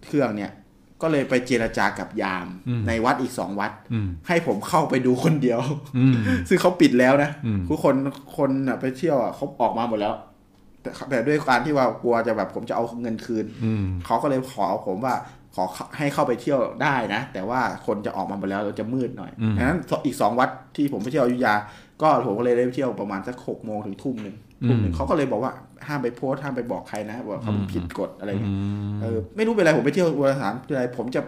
[0.05, 0.51] เครื่องเนี่ย
[1.01, 5.61] ก็เลยไปเจรจากับยามอืมในวัดอีกสองวัดอืมให้ผมเข้าไปดูคนเดียว
[5.97, 6.13] อืม
[6.49, 7.95] ซึ่งเขาปิดแล้วนะอืมทุกคน
[8.37, 10.13] คนน่ะไปเที่ยวอะเขาออกมาหมดแล้ว
[10.81, 15.15] แต่แต่ด้วยการที่ว่ากลัวจะแบบผมจะเอาเงินคืนอืมเขาก็เลยขอผมว่า
[15.55, 15.63] ขอ
[15.97, 21.53] ให้เข้าไปเที่ยวได้นะ แต่ว่าคนจะออกมาหมดแล้วเราจะมืดหน่อยอืมดังนั้นอีกสองวัดที่ผมไปเที่ยวอยุธยา
[22.01, 24.35] ก็ผมก็เลยได้ไปเที่ยวประมาณสักหกโมงถึงทุ่มหนึ่ง
[24.67, 25.51] ทุ่มหนึ่งเขาก็เลยบอกว่า
[25.87, 28.55] ห้ามไปโพสต์ห้ามไปบอกใครนะว่าเขาผิดกฎอะไรเงี้ย
[29.01, 31.21] เออไม่รู้เป็นไรผมไปเที่ยวโบราณสถานเป็นไรผมจะ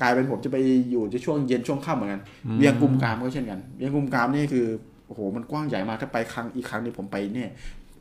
[0.00, 0.56] กลายเป็นผมจะไป
[0.90, 2.22] อยู่ในช่วงเย็นช่วงค่ำเหมือนกัน
[2.58, 4.66] เวียงกุมกามก็เช่นกันเวียงกุมกามนี่คือ
[5.06, 7.50] โอ้โหมันกว้างใหญ่มากถ้าไปครั้งอีกครั้งนี้ผมไปเนี่ย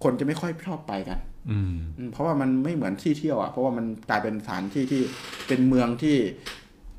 [0.03, 1.18] คนจะไม่ค่อยชอบไปกัน
[1.52, 5.02] อืมอืมเพราะว่ามันไม่เหมือนที่เที่ยวอะเพราะว่ามันกลายเป็นสถานที่ที่
[5.48, 6.18] เป็นเมืองที่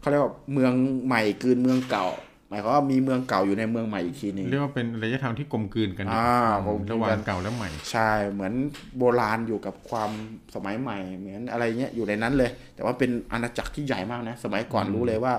[0.01, 0.73] เขาเรียกว่าเมือง
[1.07, 2.07] ใหม่กลืนเมืองเก่า
[2.51, 6.31] หมายความว่ามีเมืองเก่าอยู่ในเมืองใหม่อีกทีหนึงเรียกว่าเป็นระยะทางที่กลมกลืนกันอ่า
[6.65, 8.53] อืมกลมกลืนกันระหว่างเก่าและใหม่ ใช่เหมือน
[8.99, 10.11] โบราณอยู่กับความ
[10.55, 15.35] สมัยใหม่ เหมือนอะไรเงี้ยอยู่ในนั้นเลย แต่ว่าเป็นอาณาจักรที่ใหญ่มากนะ สมัยก่อนรู้เลยว่า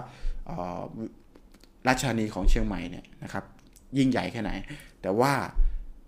[0.47, 0.81] เอ่อ
[1.87, 3.43] ราชธานีของเชียงใหม่เนี่ยนะครับ
[3.97, 4.51] ยิ่งใหญ่แค่ไหน
[5.01, 5.33] แต่ว่า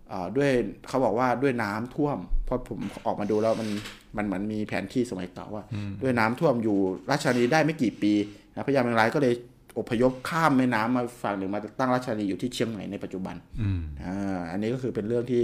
[0.09, 0.51] เอ่อด้วย
[0.87, 3.69] เขาบอกว่าด้วยน้ำท่วมเพราะผมออกมาดูแล้วมัน
[4.17, 5.63] มันเหมือนมีแผนที่สมัยเก่าว่า
[6.01, 6.77] ด้วยน้ำท่วมอยู่
[7.09, 8.13] ราชธานีได้ไม่กี่ปี
[8.53, 9.33] นะพญาเมงรายก็เลย
[9.79, 15.43] อพยพข้ามแม่น้ำมาฝั่งหนึ่งมาตั้งราชธานีอยู่ที่เชียงใหม่ในปัจจุบันอืมอ่าอันนี้ก็คือเป็นเรื่องที่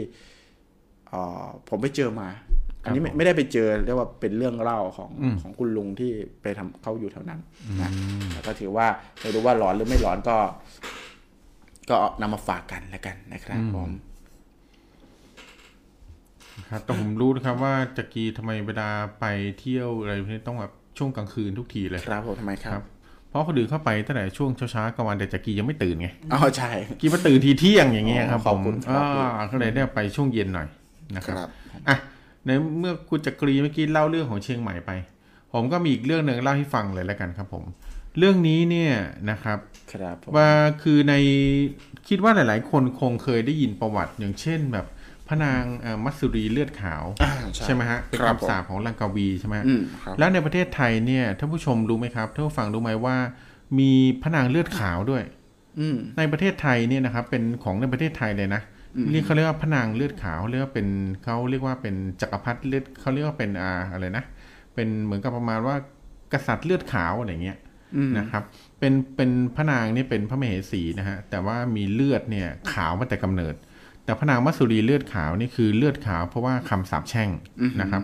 [1.08, 2.30] เอ่อผมไปเจอมา
[2.84, 7.40] อันนี้ไม่ผมไม่ได้ไปเจอเรียกว่าเป็นเรื่องเล่าของอืมของคุณลุงที่ไปทำเขาอยู่แถวนั้น
[7.82, 7.92] นะ
[8.34, 8.88] แล้วก็ถือว่า
[9.22, 10.38] ไม่รู้ว่าหลอนหรือไม่หลอนก็
[11.90, 13.90] ก็นำมาฝากกันแล้วกันนะครับผม
[16.70, 18.90] ครับแต่ผมรู้นะครับว่าจักรีทำไมเวลา
[19.20, 19.26] ไป
[19.60, 22.86] เที่ยวอะไรพวกนี้ต้องแบบช่วงกลางคืนทุกทีเลยครับผมทำไมคครัรับบ
[23.30, 30.68] เพราะคนอื่นเข้าไปตั้งแต่ช่วงเช้าๆกลางวันแต่จักรียังไม่ตื่นไงอ๋อใช่กีมาตื่นทีเที่ยงอย่างเงี้ยครับขผอบมคุณครับอ่าก็เลยได้ไปช่วงเย็นหน่อย
[31.16, 31.50] นะคครับรับ
[31.88, 31.98] อะ
[32.46, 32.50] ใน
[32.80, 34.92] เมื่อคุณจักรีเมื่อกี้เล่าเรื่องของเชียงใหม่ไป
[35.54, 37.64] ผมก็มีอีกเรื่องหนึ่งเล่าให้ฟังเลยแล้วกันครับผม
[38.18, 38.94] เรื่องนี้เนี่ย
[39.30, 39.60] นะครับ
[39.94, 40.50] ครับผมว่า
[40.84, 41.14] คือใน
[42.08, 44.86] คิดว่าหลาย ๆ คนคงเคยได้ยินประวัติอย่างเช่นแบบ
[45.28, 47.34] พระนางเอ่อมัตสุรีเลือดขาวอ่า
[47.66, 53.16] ใช่ไหมฮะเป็นครับผมคำสาปของลังกาวีใช่ไหมฮะอืมครับแล้วในประเทศไทยเนี่ยท่านผู้ชมรู้ไหมครับท่านผู้ฟังรู้ไหมว่า
[53.80, 53.92] มี
[54.22, 55.24] พระนางเลือดขาวด้วย
[55.80, 58.62] อืมในประเทศไทยเนี่ยนะครับเป็นของในประเทศไทยเลยนะ
[59.12, 60.88] เรียกเขาเรียกว่าพระนางเลือดขาวเรียกว่าเป็น
[61.24, 64.24] เขาเรียกว่าเป็นจักรพรรดิเลือดเขาเรียกว่าเป็นอ่าอะไรนะ
[64.74, 65.76] เป็นเหมือนกับประมาณว่า
[66.34, 67.58] กษัตริย์เลือดขาวอะไรเงี้ย
[67.96, 68.44] อืมนะครับ
[68.80, 73.56] เป็นเป็นพระนางนี่เป็นพระมเหสีนะฮะแต่ว่ามีเลือดเนี่ยขาวมาแต่กำเนิด
[74.08, 77.30] แต่พระนางมัสสุรีเลือดขาวนี่คือเลือดขาวเพราะว่าคำสาปแช่ง
[77.82, 78.02] นะครับ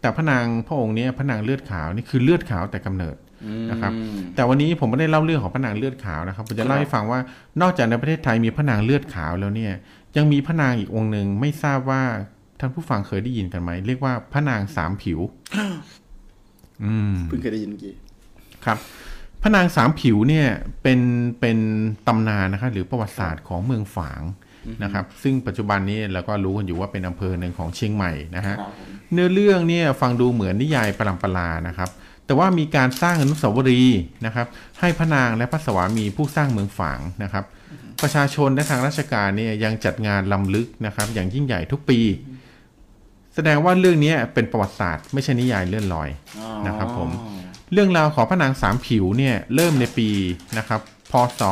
[0.00, 3.16] แต่พระนางพระองค์เนี้พระนางเลือดขาวนี่คือเลือดขาวแต่กำเนิด
[3.70, 3.92] นะครับ
[4.34, 7.20] แต่วันนี้ผมไม่ได้เล่าเรื่องของพระนางเลือดขาวนะครับผมจะเล่าให้ฟังว่า
[7.60, 9.72] นอกจากในประเทศไทยมีพระนางเลือดขาวแล้วเนี่ย
[10.16, 12.02] ยังมีพระนางอีกองค์หนึ่งไม่ทราบว่า
[12.60, 15.20] ท่านผู้ฟังเคยได้ยินกันไหมเรียกว่าพระนางสามผิว
[16.84, 17.92] อืมเพิ่งเคยได้ยินเมื่อกี้
[18.64, 18.78] ครับ
[19.42, 20.48] พระนางสามผิวเนี่ย
[20.82, 21.00] เป็น
[21.40, 21.58] เป็น
[22.06, 24.22] ตำนานนะครับหรือประวัติศาสตร์ของเมืองฝาง
[24.82, 31.90] นะครับ ซึ่งปัจจุบันนี้เราก็รู้กันอยู่ว่าเป็นอำเภอหนึ่งของเชียงใหม่นะฮะครับผมเนื้อเรื่องเนี่ยฟังดูเหมือนนิยายปรัมปรานะครับ
[32.26, 34.46] แต่ว่ามีการสร้างอนุสาวรีย์นะครับ
[34.80, 37.44] ให้พระนางและพระสวามีผู้สร้างเมืองฝางนะครับ
[38.02, 42.00] ประชาชนและทางราชการเนี่ยยังจัดงานลำลึกนะครับ อย่างยิ่งใหญ่ทุกปี
[43.34, 47.10] แสดงว่าเรื่องนี้เป็นประวัติศาสตร์ไม่ใช่นิยายเลื่อนลอยอ๋อนะครับผม
[47.72, 50.08] เรื่องราวของพระนางสามผิวเนี่ยเริ่มในปี
[50.58, 50.80] นะครับ
[51.10, 51.42] พศ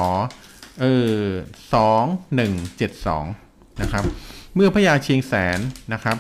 [0.80, 0.84] เอ
[1.18, 1.24] อ
[1.74, 2.04] สอง
[2.34, 3.24] หนึ่งเจ็ดสอง
[3.82, 4.04] นะครับ
[4.54, 5.58] เมื่อพระยาเชียงแสน
[5.92, 6.16] นะครับ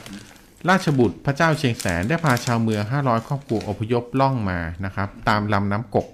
[0.68, 6.06] ราชบุตรพระเจ้าเชียงแสนได้พาชาวเมือง 500 ครอบครัวอพยพล่องมานะครับ ตามลำน้ำกก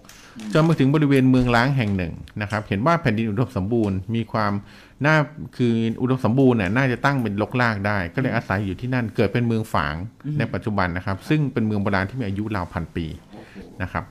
[0.52, 2.12] จนมาถึงบริเวณเมืองล้างแห่งหนึ่ง
[2.43, 4.52] นะครับ เห็นว่าแผ่นดินอุดมสมบูรณ์มีความ
[5.06, 5.16] น่า
[5.56, 9.94] คืออุดมสมบูรณ์เนี่ยน่าจะตั้งเป็นลกลากได้ ก็เลยอาศัยอยู่ที่นั่นเกิดเป็นเมืองฝาง
[10.39, 13.06] ในปัจจุบันนะครับ ซึ่งเป็นเมืองโบราณที่มีอายุราวพันปี
[13.82, 14.05] นะครับ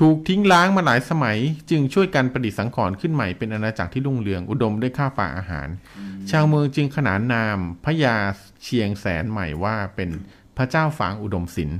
[0.00, 1.38] ถูกทิ้งล้างมาหลายสมัย
[1.70, 5.68] จึงช่วยกันประดิษฐ์สังขรณ์ขึ้นใหม่เป็นอาณาจักรที่รุ่งเรืองอุดมด้วยข้าวปลาอาหาร
[6.30, 8.16] ชาวเมืองจึงขนานนามพระยา
[8.62, 10.10] เชียงแสนใหม่ว่าเป็น
[10.56, 11.78] พระเจ้าฝางอุดมศิลป์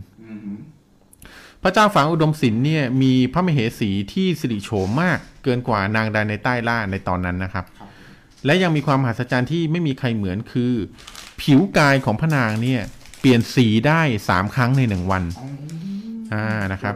[1.62, 7.64] พระเจ้าฝางอุดมศิลป์เนี่ยมีพระมเหสีที่สิริโฉมมากเกินกว่านางใดในใต้ล่าในตอนนั้นนะครับ
[8.44, 10.72] และยังมีความมหัศจรรย์ที่ไม่มีใครเหมือนคือ
[11.40, 12.80] ผิวกายของพระนางเนี่ย
[13.20, 15.24] เปลี่ยนสีได้สามครั้งในหนึ่งวัน
[16.32, 16.94] อ่านะครับ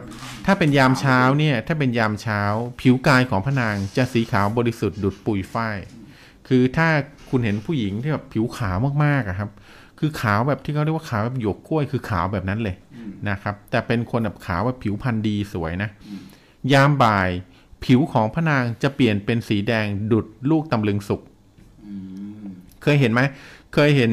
[0.51, 2.41] ถ้าเป็นยามเช้าเนี่ย ถ้าเป็นยามเช้า
[2.81, 5.77] ผิวกายของพระนางจะสีขาวบริสุทธิ์ดุดปุยฝ้าย
[6.47, 6.87] คือถ้า
[7.29, 9.49] คุณเห็นผู้หญิงที่แบบผิวขาวมากๆอะครับ
[9.99, 12.75] คือขาวแบบที่เขาเรียกว่าขาวแบบหยวกกล้วย คือขาวแบบนั้นเลย
[13.29, 15.89] นะครับ แต่เป็นคนแบบขาวแบบผิวพรรณดีสวยนะ
[16.73, 17.29] ยามบ่าย
[17.85, 21.21] ผิวของพระนางจะเปลี่ยนเป็นสีแดงดุดลูกตำลึงสุก
[22.83, 23.21] เคยเห็นไหม
[23.73, 24.11] เคยเห็น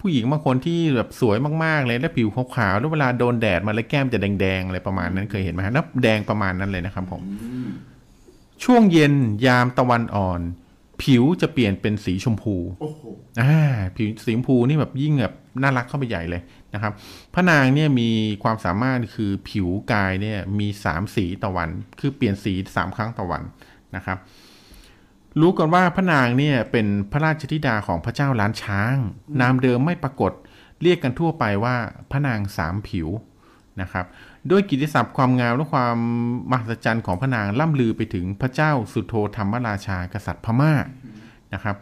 [0.00, 7.22] ผู้หญิงบางคนที่แบบสวยมากๆเลยแล้วผิวขาวๆแล้วเวลาโดนแดดมาแล้วแก้มจะแดงๆอะไรประมาณนั้นเคยเห็นไหมฮะนับแดงประมาณนั้นเลยนะครับผม
[8.64, 9.14] ช่วงเย็น
[9.46, 10.40] ยามตะวันอ่อน
[11.02, 13.02] ผิวจะเปลี่ยนเป็นสีชมพูโอ้โห
[13.40, 13.60] อ่า
[13.96, 16.42] ผิวสีชมพูนี่แบบยิ่งแบบน่ารักเข้าไปใหญ่เลย
[16.74, 16.92] นะครับ
[17.34, 18.10] พระนางเนี่ยมี
[18.42, 21.68] ความสามารถคือผิวกายเนี่ยมีสามสีต่อวัน
[22.00, 23.42] คือเปลี่ยนสีสามครั้งต่อวัน
[23.96, 24.18] นะครับ
[25.40, 28.94] รู้กันว่าพระนางเนี่ยเป็นพระราชธิดาของพระเจ้าล้านช้าง
[29.40, 30.32] นามเดิมไม่ปรากฏ
[30.82, 31.76] เรียกกันทั่วไปว่า
[32.10, 33.08] พระนางสามผิว
[33.80, 34.06] นะครับ
[34.50, 35.96] ด้วยกิตติศัพท์ความงามและความ
[36.50, 40.72] มหัศจรรย์ของพระนางล่ำลือไปถึงพระเจ้าสุโธธรรมราชากษัตริย์พม่า
[41.54, 41.76] นะครับ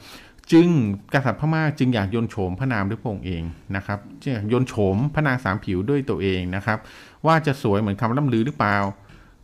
[0.52, 0.68] จึง
[1.14, 3.42] กษัตริย์พม่าจึงอยากยนโฉมพระนางด้วยพระองค์เอง
[3.76, 6.78] นะครับจึงอยากยนโฉมพระนางสามผิวด้วยตัวเองนะครับ
[7.26, 8.76] ว่าจะสวยเหมือนคำล่ำลือหรือเปล่า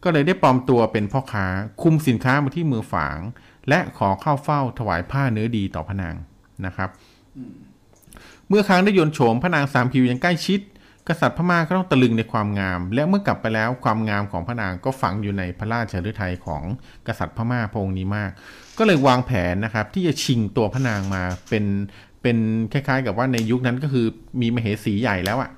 [0.03, 1.47] ก็เลยได้ปลอมตัวเป็นพ่อค้า
[1.83, 3.19] คุมสินค้ามาที่เมืองฝาง
[3.69, 6.15] และขอเข้าเฝ้าถวายผ้าเนื้อดีต่อพระนาง
[6.67, 6.91] นะครับ
[8.49, 10.61] เมื่อครั้งได้ยนโฉมพระนางสามผิวอย่างใกล้ชิด
[11.09, 16.63] กษัตริย์พม่าก็ต้องตะลึงในความงาม และเมื่อกลับไปแล้วความงามของพระนางก็ฝังอยู่ในพระราชฤทัยของ
[17.07, 18.31] กษัตริย์พม่าพระองค์นี้มาก
[18.79, 21.65] ก็เลยวางแผนนะครับที่จะชิงตัวพระนางมาเป็น
[22.23, 22.37] เป็น
[22.73, 24.07] คล้ายๆ กับว่าในยุคนั้นก็คือ
[24.41, 25.51] มีมเหสีใหญ่แล้วอะ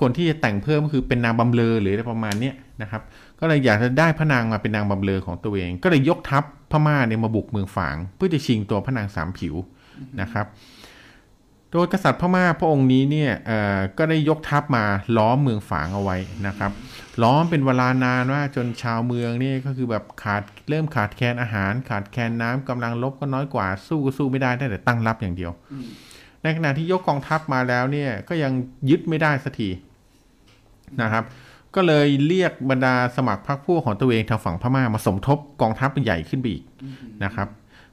[0.00, 3.02] คนที่จะแต่งเพิ่มก็คือเป็นนางบำเลอหรืออะไรประมาณเนี้ยนะครับ
[3.40, 9.54] ก็เลยอยากจะได้พระนางมาเป็นนางบำเลอของตัวเอง ก็เลยยกทัพ พม่าเนี่ยมาบุกเมืองฝาง เพื่อจะชิงตัวพระนางสามผิว
[10.20, 10.46] นะครับ
[11.74, 14.84] โดยกษัตริย์พม่าพระองค์นี้เนี่ยเอ่อก็ได้ยกทัพมา
[15.16, 16.16] ล้อมเมืองฝางเอาไว้
[16.46, 16.72] นะครับ
[17.22, 25.52] ล้อมเป็นเวลานานว่าจนชาวเมืองนี่ก็คือแบบขาดเริ่มขาดแคลนอาหาร ขาดแคลนน้ำกำลังลบก็น้อยกว่าสู้ก็สู้ไม่ได้ได้แต่ตั้งรับอย่างเดียว
[26.42, 28.52] ในขณะที่ยกกองทัพมาแล้วเนี่ยก็ยัง
[28.90, 29.68] ยึดไม่ได้สักที
[31.02, 31.24] นะครับ
[31.74, 36.64] ก็เลยเรียกบรรดาสมัครพรรคพวกของตัวเองทางฝั่งพม่ามาสมทบกองทัพใหญ่ขึ้นไปอีก
[37.24, 37.48] นะครับ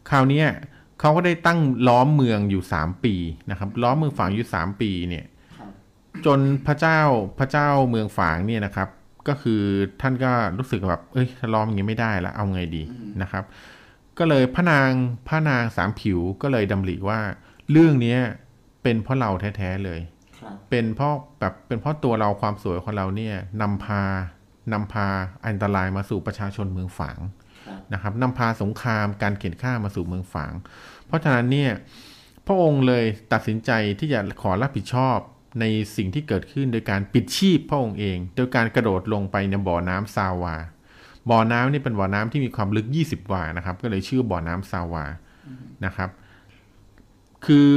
[0.10, 0.48] คราวเนี้ย
[1.00, 3.16] เขาก็ได้ตั้งล้อมเมืองอยู่สามปี
[3.50, 5.26] นะครับ ล้อมเมืองฝางอยู่สามปีเนี่ย
[6.26, 7.00] จนพระเจ้า
[7.40, 8.90] พระเจ้าเมืองฝางเนี่ยนะครับ
[9.28, 9.62] ก็คือ
[10.02, 12.84] ท่านก็รู้สึกแบบเอ้ยถ้าล้อมอย่างนี้ไม่ได้แล้วเอาไงดี
[13.22, 13.44] นะครับ
[14.18, 14.90] ก็เลยพระนาง
[15.28, 17.20] พระนางสามผิวก็เลยดำริว่า
[17.72, 18.20] เรื่องเนี้ย
[18.84, 20.19] เป็นเพราะเราแท้ๆเลยครับ
[20.70, 24.04] เป็นเพราะแบบเป็นเพราะตัวเราความสวยของเราเนี่ยนำพา
[24.74, 25.08] นำพา
[25.48, 27.18] อันตรายมาสู่ประชาชนเมืองฝาง
[27.68, 30.54] ครับนะครับนำพาสงครามการเข็นฆ่ามาสู่เมืองฝาง
[31.06, 31.72] เพราะฉะนั้นเนี่ย
[32.48, 35.18] พระองค์เลยตัดสินใจที่จะขอรับผิดชอบ
[35.60, 35.66] ใน
[35.98, 40.56] สิ่งที่เกิดขึ้นโดยการปิดชีพพระองค์เอง โดยการกระโดดลงไปในบ่อน้ำซาวา
[41.30, 45.06] บ่อน้ำนี่เป็นบ่อน้ำที่มีความลึก 20 วานะครับ ก็เลยชื่อบ่อน้ำซาวา
[45.86, 46.10] นะครับ
[47.46, 47.68] คือ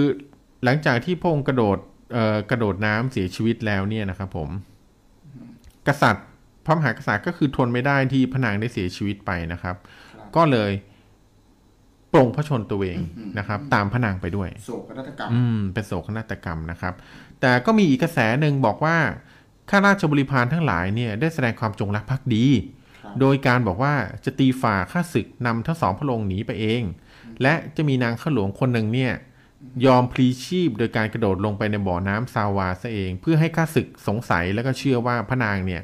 [0.65, 1.92] หลังจากที่พระองค์กระโดดเอ่อ
[2.51, 4.49] กระโดดน้ำเสียชีวิตแล้วเนี่ยนะครับผม
[5.89, 6.27] กษัตริย์
[6.67, 9.77] พระมหากษัตริย์ก็คือทนไม่ได้ที่พระนางได้เสียชีวิตไปนะครับ
[10.37, 10.73] ก็เลย
[12.13, 12.99] ปรงพระชนตัวเอง
[13.39, 16.95] นะครับ ตามพระนางไปด้วยโศกนาฏกรรมอืมเป็นโศกนาฏกรรมนะครับ
[17.41, 18.97] แต่ก็มีอีกกระแสหนึ่งบอกว่า
[19.71, 22.45] ข้าราชบริพารทั้งหลายเนี่ยได้แสดงความจงรักภักดี
[23.03, 23.95] ครับโดยการบอกว่า
[24.25, 26.83] จะตีฝ่าข้าศึกนำทั้งสองพระองค์หนีไปเอง
[27.43, 29.13] และจะมีนางข้าหลวงคนหนึ่งเนี่ย
[29.87, 35.83] ยอมพลีชีพโดยการกระโดดลงไปในบ่อน้ำซาวาซะเอง เพื่อให้ข้าศึกสงสัยแล้วก็เชื่อว่าพระนางเนี่ย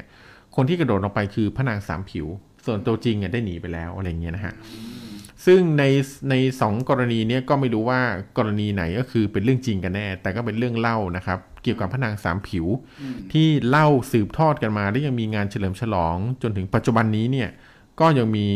[0.57, 2.27] คนที่กระโดดลงไปคือพระนางสามผิว
[2.67, 4.55] ส่วนตัวจริงเนี่ยได้หนีไปแล้วอะไรเงี้ยนะฮะ
[5.47, 5.85] ซึ่งใน
[6.31, 8.01] ในสองกรณีเนี้ยก็ไม่รู้ว่า
[8.39, 12.67] กรณีไหนก็คือเป็นเรื่องจริงกันแน่ แต่ก็เป็นเรื่องเล่านะครับ เกี่ยวกับพระนางสามผิว
[13.33, 17.49] ที่เล่าสืบทอดกันมาและยังมีงานเฉลิมฉลอง จนถึงปัจจุบันนี้เนี่ย
[18.01, 18.49] ก็ยังมี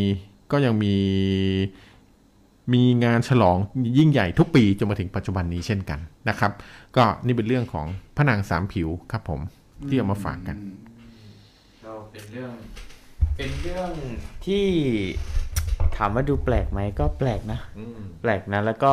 [0.53, 0.97] ก็ยังมี
[2.75, 3.57] มีงานฉลอง
[3.99, 6.53] ยิ่งใหญ่ทุกปีจนมาถึงปัจจุบันนี้เช่นกันนะครับ
[6.97, 7.87] ก็นี่เป็นเรื่องของ
[8.17, 9.41] พระนางสามผิวครับผม
[9.89, 10.57] ที่เอามาฝากกัน
[11.85, 12.53] ก็เป็นเรื่อง
[13.37, 13.91] เป็นเรื่อง
[14.47, 14.67] ที่
[15.97, 17.61] ถามว่าดูแปลกไหมก็แปลกนะ
[18.23, 18.93] แปลกนะ แล้วก็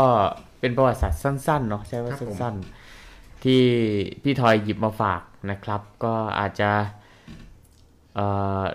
[0.59, 3.61] เป็นประวัติศาสตร์สั้นๆเนาะใช่ว่าครับผมสั้นๆ ที่
[4.23, 6.98] พี่ทอยหยิบมาฝากนะครับ ก็อาจจะเอ่อ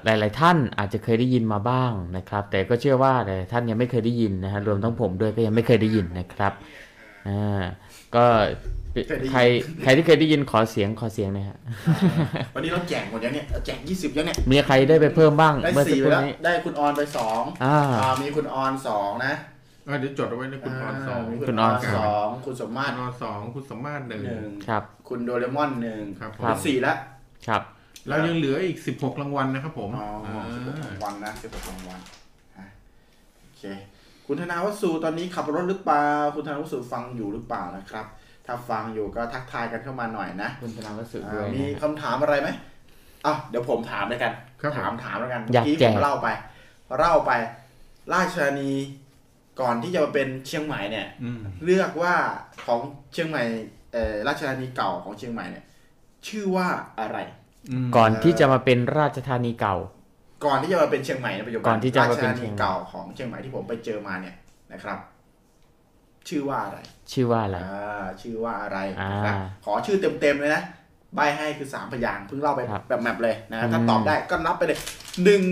[0.05, 6.53] หลาย ๆ ท่านอาจจะเคยได้ยินมาบ้างนะครับ แต่ก็เชื่อว่าหลายๆท่านยังไม่เคยได้ยินนะฮะรวมทั้งผมด้วยก็ยังไม่เคยได้ยินนะครับ
[7.29, 7.63] อ่า
[8.15, 8.25] ก็
[9.33, 9.41] ใคร
[9.83, 11.57] ใครที่เคยได้ยินขอเสียงขอเสียงหนะฮะ
[12.55, 19.35] วันนี้เราแจกหมดยังเนี่ยแจกยี่สิบยังเนี่ยมีใครได้ไปเพิ่มบ้างได้เมื่อสักสี่คไปรู่แล้วนี้ได้คุณออนไปสองอ่าอ่ามีคุณออนสองนะ
[19.89, 26.97] อะเดี๋ยวจดเอาไว้ในคุณออนสองมีคุคุณณออออนนสองคุณสมมาตรคุณออนสองคุณสมมาตรหนึ่งหนึ่งครับ คุณโดเรมอนหนึ่งครับผครัมบสี่แล้ว
[27.49, 27.63] ครับ
[28.09, 32.01] เรายังเหลืออีก16รางวัลนะครับผมอ๋ออ่าสิบหกรางวัลนะสิบหกรางวัล
[32.57, 32.67] อะ
[33.41, 33.63] โอเค
[34.27, 38.07] คุณธนาวสูตอนนี้ขับรถหรือเปล่า คุณธนาวสูฟังอยู่หรือเปล่านะครับ
[38.47, 42.49] ถ้าฟังอยู่ก็ทักทายกันเข้ามาหน่อยนะ คุณธนาวสุอ่าด้วยมีนะฮะคำถามอะไรไหม
[43.27, 46.29] อะเดี๋ยวผมถามเลยกันครับผมถามถามแล้วกันอยากเมื่อแจกี้กผมเล่าไป
[46.99, 47.33] เล่าไป
[48.13, 48.73] ราชธานี
[49.61, 52.15] ก่อนที่จะมาเป็นเชียงใหม่เนี่ยอืมเลือกว่า
[52.65, 52.81] ของ
[53.13, 53.43] เชียงใหม่
[53.93, 55.65] เอ่อราชธานีเก่าของเชียงใหม่เนี่ย
[56.27, 56.69] ชื่อว่า
[57.01, 57.31] อะไรม
[57.97, 59.77] ก่อนที่จะมาเป็นราชธานีเก่า
[60.47, 64.35] ก่อนที่จะมาเป็นเชียงใหม่ในปัจจุบันก่อนที่จะมาเป็นรชธเชียงใหม่เก่าของเชียงใหม่ที่ผมไปเจอมาเนี่ย
[64.73, 64.99] นะครับ
[66.29, 66.79] ชื่อว่าอะไร
[67.13, 70.63] ชื่อว่าอะไรอ่าชื่อว่าอะไรอ่านะครับขอชื่อเต็มๆเลยนะ
[71.15, 74.79] ใบให้คือสามพยางค์เพิ่งเล่าไปครับแบบแมปเลยนะถ้าอืมตอบได้ก็นับไปเลย
[75.25, 75.43] หนึ่ง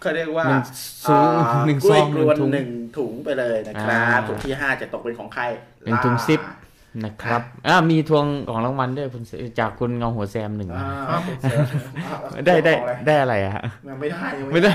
[0.00, 0.64] เขาเรียกว่าหนึ่ง
[1.08, 2.68] ซูอ่าหนึ่งกล้วยซองกลวนหนึ่งถุงหนึ่ง
[2.98, 5.44] ถุงไปเลยนะครับอ่าถุงที่ห้าจะตกเป็นของใคร
[5.84, 6.40] หนึ่งถุงล่าซิป
[7.04, 10.84] นะครับอ่ามีทวงของรางวัลด้วยคุณเสจากคุณเงาหัวแซมหนึ่งอ่า
[12.46, 14.72] ได้ได้ของอะไรได้อะไรอะฮะยังไม่ได้ยังไม่ได้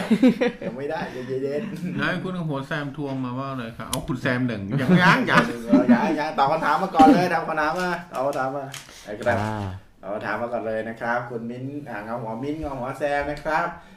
[0.65, 1.61] ยังไม่ได้เย็นเย็น
[1.97, 8.65] แล้วให้คุณหัวแซมทวงมาว่าเลยครับเอาคุณแซมหนึ่งอย่างยังอย่างๆเอออย่าอย่าตอบคำถามมาก่อนเลยตอบคำถามมาตอบคำถามมา
[9.05, 9.55] ไอ้ครับอ่า
[10.01, 13.92] ตอบคำถามมาก่อนเลยนะครับ คุณมิ้นอ่าเงาหัวมิ้นเงาหัวแซมนะครับอ่าเฮ้ย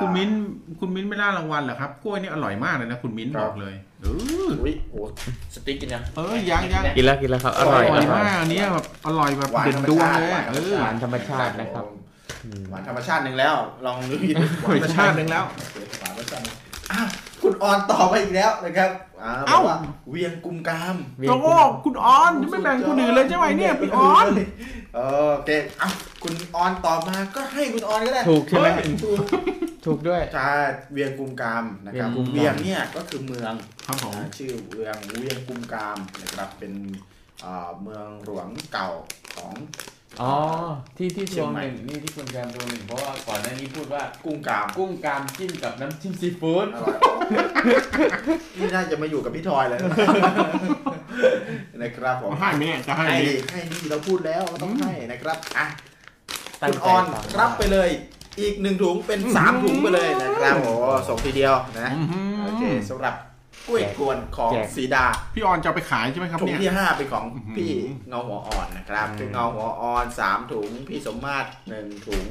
[0.00, 0.30] คุณมิ้น
[0.80, 4.06] คุณมิ้นไม่ล่ารางวัลเหรอครับกล้วยนี่อร่อยมากเลยนะคุณมิ้นครับบอกเลยเอ
[4.46, 5.00] ออุ้ยโอ้
[5.54, 11.84] สติ๊กกินยังเออยังยังกินแล้วกินแล้วครับอร่อยอร่อยอร่อยมากอันเนี้ยแบบอร่อยแบบหวานเด่นธรรมดวงชาติเลยอะเออหวานธรรมชาตินะครับ
[12.70, 13.54] หวานธรรมชาติหนึ่งแล้ว
[13.86, 14.34] ลองดูอีก
[14.64, 15.44] ธรรมชาติหนึ่งแล้ว
[16.00, 16.56] หวานธรรมชาติหนึ่ง
[16.92, 17.08] อ้าว
[17.42, 18.90] คุณออนตอบไปอีกแล้วนะครับ
[19.22, 19.76] อ่าบเอ้า อกว่า
[20.10, 21.48] เวียงกุมกามเวียนโอ้โห
[21.84, 24.26] คุณออนยังไม่แบ่งคนอื่นเลยใช่ไหมเนี่ยพี่ออน
[24.94, 25.88] เออโอเคเอ้า
[26.22, 29.18] คุณออนตอบมาก็ให้คุณออนก็ได้ถูกใช่ไหมเฮ้ยถูก
[29.84, 30.52] ถูกด้วย ใช่
[30.92, 33.52] เวียงกุมกามนะครับเวียงกุมกาม เวียงเนี่ยก็คือเมือง
[33.86, 36.72] ครับผมอ่าชื่อเวียงเวียงกุมกามนะครับเป็น
[37.44, 38.88] อ่าเมืองหลวงเก่า
[39.34, 39.52] ของ
[40.22, 40.34] อ๋อ
[40.96, 46.96] ที่ที่ทเชียวงงใหม่หนึ่งนี่ที่คุณแซมทวงหนึ่งเพราะว่าก่อนหน้านี้พูดว่า กุ้งกามกุ้งกามจิ้มกับน้ำจิ้มซีฟู้ดอร่อย
[48.58, 49.80] นี่น่าจะมาอยู่กับพี่ทอยเลย
[51.82, 55.66] นะครับผมให้ไหมเนี่ยจะให้ไหมให้ดิให้ดิเราพูดแล้วก็ต้องให้นะครับอะ
[56.62, 57.88] ตั้งคุณใจออนฟังรับไปเลย
[58.40, 60.72] อีกหนึ่งถุงเป็นสามถุงไปเลยนะครับโอ้
[61.08, 63.14] ส่งทีเดียวนะ อื้อหือ โอเคสำหรับ
[63.70, 67.72] กล้วยกวนของแจกสีดาพี่ออนจะเอาไปขายใช่ไหมครับถุงเนี่ย ที่ห้าเป็นของอื้อหือพี่
[68.08, 72.24] เงาหัวอ่อนนะครับอืมพี่เงาหัวอ่อนสามถุง พี่สมมาตรหนึ่งถุง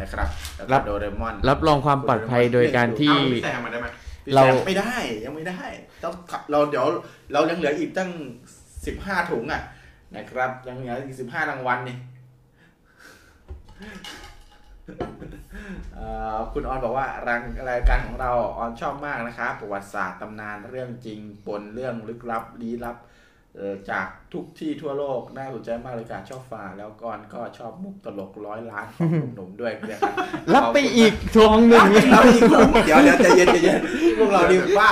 [0.00, 3.88] นะครับแล้วรัก็บโดเรมอนรับรองความปลอดภัยโดยการที่ เอาพี่แซมมาได้ไหม
[4.24, 4.94] พี่เรา แซมไม่ได้
[5.24, 5.60] ยังไม่ได้
[6.02, 6.12] ต้อง
[6.50, 6.86] เราเดี๋ยว
[7.32, 8.10] เรายังเหลืออีกตั้ง
[8.86, 9.62] สิบห้าถุงอะ
[10.16, 11.96] นะครับยังเหลืออีกสิบห้ารางวัลนี่
[13.78, 13.96] เอ่อ
[16.52, 17.40] คุณออนบอกว่าราย
[17.70, 22.96] รายการของเราออนชอบมากนะครับประวัติศาสตร์ตำนานเรื่องจริงปนเรื่องลึกลับลี้ลับ
[23.90, 30.12] จากทุกที่ทั่วโลก น่าสนใจมากเลยการชอบฟังแล้วก่อนก็ชอบมุกตลกร้อยล้านของหนุ่มๆด้วยนะครับ
[30.54, 33.78] รับไปอีกทวงหนึ่งรับอีกถุงเดี๋ยวเดี๋ยวใจเย็นใจเย็น
[34.18, 34.90] พวกเราดีบ้า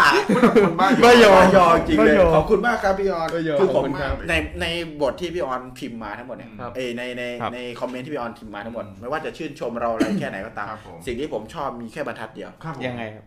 [0.78, 4.66] บ้ายอบ้ายอจริงเลยบ้ายอขอบคุณมากครับพี่ออนบ้ายอคือขผอบมคุณครับในใน
[5.02, 13.24] บทที่พี่ออนพิมพ์มาทั้งหมดเนี่ยครับเอยในในครับในคอมเมนต์ที่พี่ออนพิมพ์มาทั้งหมดไม่ว่าจะชื่นชมเราอะไรแค่ไหนก็ตามครับผมสิ่งที่ผมชอบมีแค่บรรทัดเดียวครับผมยังไงครับ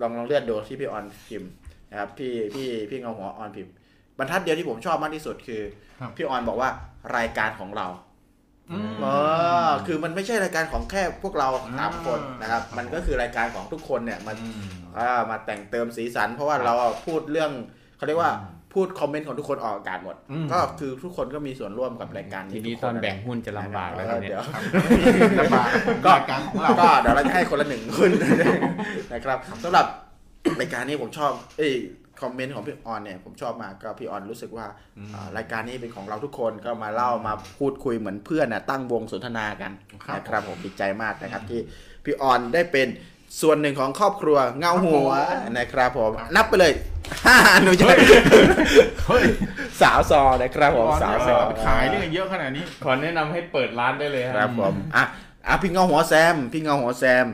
[0.00, 1.50] ลองลองเลื่อนดูที่พี่ออนพิมพ์
[1.90, 3.72] นะครับพี่พี่พี่เงาหัวออนพิมพ์
[4.18, 5.62] บรรทัดเดียวที่ผมชอบมากที่สุดคือ
[6.00, 6.70] ครับพี่ออนบอกว่า
[7.16, 7.86] รายการของเรา
[8.72, 9.06] อืมเอ
[9.68, 16.74] อคือมันไม่ใช่รายการของแค่พวกเราสามคนนะครับครับมันก็คือรายการของทุกคนเนี่ยมันอืมอ่ามาแต่งเติมสีสัน เพราะว่าเรา
[17.06, 17.50] พูดเรื่อง
[17.96, 18.32] เขาเรียกว่า
[18.74, 24.44] พูดคอมเมนต์ของทุกคนออกอากาศหมดอืมก็คือทุกคนก็มีส่วนร่วมกับรายการทีนี้นี้ทุกตคอนแบ่งหุ้นจะลำบากแล้วเอทีอเนี้ยเดี๋ยว
[25.40, 25.68] ลำบาก
[26.04, 28.10] ก็รายการของเราก็เดี๋ยวเราจะให้คนละหนึ่งหุ้น
[29.12, 29.86] นะครับสำหรับ
[30.60, 31.72] รายการนี้ผมชอบ เอ้ย
[32.20, 34.66] คอมเมนต์ของพี่ออนเนี่ยผมชอบมากก็พี่ออนรู้สึกว่า
[34.98, 39.72] อืมอ่ารายการนี้เป็นของเราทุกคนก็มาเล่ามาพูดคุยเหมือนเพื่อนนะตั้งวงสนทนากัน
[40.04, 41.60] ครับนะครับผมดีใจมากนะครับที่
[42.04, 42.88] พี่ออนได้เป็น
[43.40, 45.10] ส่วนหนึ่งของครอบครัวเงาหัว
[45.58, 46.72] นะครับผมนับไปเลย
[47.26, 47.86] ห้าหนูจะ
[49.06, 49.24] เฮ้ย
[49.80, 55.04] สาวซอนะครับผมพี่ออนสาวเนี่ยซอเอาไปขายได้เยอะขนาดนี้ ขอแนะนำให้เปิดร้านได้เลยครับผมอะ
[55.48, 57.26] อะพี่เงาหัวแซมพี่เงาหัวแซม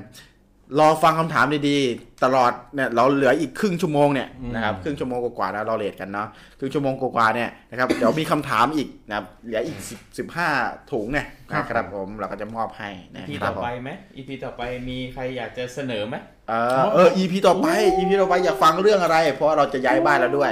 [0.79, 6.29] รอฟังคำถามดีๆ ตลอดเนี่ยเราเหลืออีกครึ่งชั่วโมงเนี่ยนะครับครึ่งชั่วโมงกว่าๆนะเราเลทกันเนาะ
[6.59, 10.49] ครึ่งชั่วโมงกว่าๆเนี่ยนะครับเดี๋ยวมีคำถามอีกนะครับเหลืออีกสิบสิบห้า
[10.93, 16.15] ถุงเนี่ยนะครับผมเราก็จะมอบให้นะอีครัต่บอผมไปไหมอีพีต่อไปมีใครอยากจะเสนอไหม
[16.49, 17.67] เออเออ EP ต่อไป
[17.99, 20.51] EP ต่อไปอยากฟังเรื่องอะไร เพราะว่าเราจะย้ายบ้านแล้วด้วย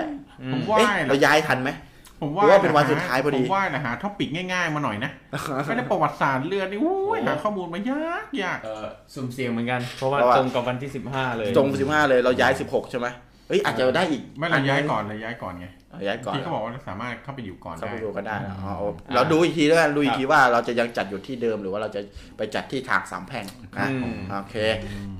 [0.53, 1.71] ผมว่าเอ๊ะนะเราย้ายทันไหม
[2.21, 5.11] ผมหรือว่าเป็นวันสุดท้ายพอดีผมว่านะหาท็อปิกง่ายๆมาหน่อยนะ
[5.67, 13.09] ไม่ได้ประวัติศาสตร์เลือดนี่อุ้ยหาข้อมูลมายากยากเออสุ่มเสี่ยงเหมือนกัน เพราะว่าเพราะว่าตรงกับวันที่15เลยจงสิบห้าเลยเราย้ายสิบหกใช่ไหม
[13.49, 18.85] เอ้ยอาจจะได้อีกไม่เราย้ายก่อนเราย้ายก่อนไงเอาย้ายก่อนที่เขาบอกว่าสามารถเข้าไปอยู่ก่อนเข้าได้ไปดูก็ได้นะอ๋อโอ
[19.15, 22.01] เราดูอีกทีแล้วกันดูอีกทีว่าเราจะยังจัดอยู่ที่เดิมหรือว่าเราจะ
[22.37, 23.47] ไปจัดที่ทางสามแพร่ง
[23.79, 24.57] นะอืมโอเค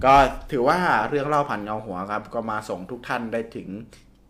[0.05, 0.15] ก็
[0.53, 3.69] ถือว่าเรื่องเล่าผ่านเงาหัวครับ ก็มาส่งทุกท่านได้ถึง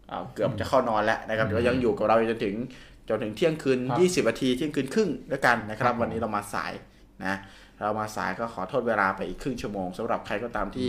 [0.08, 2.54] เอ่อเกือบจะเข้านอนแล้วนะครับเดี๋ยวยังอยู่กับเราจนถึง
[3.08, 6.72] จนถึงเที่ยงคืน 20นาทีเที่ยงคืนครึ่งด้วยกันนะครับ วันนี้เรามาสาย
[7.24, 7.34] นะ
[7.82, 10.88] เรามาสายก็ขอโทษเวลาไปอีกครึ่งชั่วโมงสำหรับใครก็ตามที่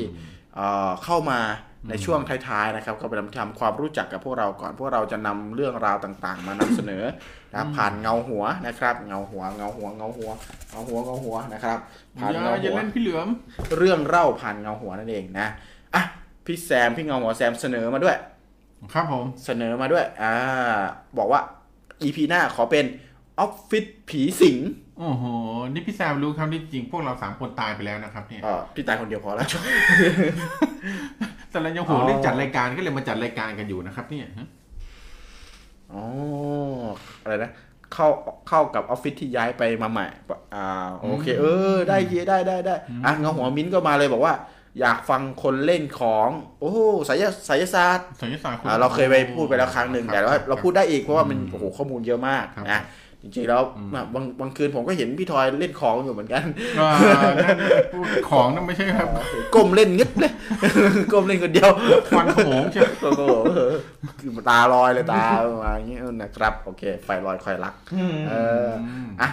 [0.56, 1.40] เอ่อเข้ามา
[1.90, 7.04] ในช่วงท้ายๆนะครับ ก็ไปทำความรู้จักกับพวกเราก่อน พวกเราจะนำเรื่องราวต่างๆ มานำเสนอ
[7.54, 10.32] นะผ่านเงาหัวนะครับ เงาหัวเงาหัวเงาหัว
[10.72, 11.78] เงาหัวเงาหัวนะครับ
[12.18, 13.28] ผ่านอย่าเงาอย่าหัวเล่นพี่เหลือม
[13.78, 15.48] เรื่องเล่าผ่านเงาหัวนั่นเองนะ
[15.96, 16.04] อะ
[16.46, 18.18] พี่แซมพี่เงาหัวแซมเสนอมาด้วย
[18.94, 20.34] ครับผม เสนอมาด้วย อ่า
[21.18, 21.42] บอกว่า
[22.04, 22.86] EP หน้าขอเป็น
[23.40, 24.58] ออฟฟิศผีสิง
[25.00, 25.24] โอ้โห
[25.72, 29.48] นี่พี่แซมรู้ครับนี่จริงพวกเราสามคนตายไปแล้วนะครับเนี่ยเออพี่ตายคนเดียวพอแล้ว
[31.50, 34.48] แต่เรายังห่วงอ๋อเรื่องจัดรายการก็เลยมาจัดรายการกันอยู่นะครับ เนี่ยฮะ
[35.94, 36.04] อ๋อ
[37.22, 37.52] อะไรนะ
[37.94, 38.08] เข้า
[38.48, 40.06] เข้ากับออฟฟิศที่ย้ายไปมาใหม่
[40.56, 40.66] อ่า
[41.00, 42.76] โอเค เออ ได้เยได้ได้ได้
[43.06, 44.34] อะเงาหัวมิ้นท์ก็มาเลยบอกว่า
[44.80, 46.28] อยากฟังคนเล่นของ
[46.60, 52.82] โอ้โหไสยไสยศาสตร์สัญญาศาสตร์อ่าเราเคยไปพูดไปแล้วครั้งหนึ่งครับแต่ว่าเราพูดได้อีกเพราะว่ามันอืมโอ้โหข้อมูลเยอะมากครับนะ
[53.24, 53.62] จริงๆแล้ว
[54.14, 56.44] บางบางคืนผมก็เห็นพี่ทอยเล่นของอยู่เหมือนกัน
[56.80, 56.90] อ่า
[57.44, 57.58] นั่น
[57.94, 59.08] พูดของนั่นไม่ใช่ครับ
[59.56, 60.34] ก้มเล่นงึดเลย
[61.12, 61.72] ก้มเล่นคนเดียว
[62.10, 63.24] ควันขโมงใช่ไหมโอ้โห
[64.20, 65.26] คือตาลอยเลยตา
[65.64, 67.74] มาอย่างเงี้ยนะครับ โอเค ไฟลอยคอยรัก
[68.30, 68.34] เอ
[68.66, 68.68] อ
[69.22, 69.30] อะ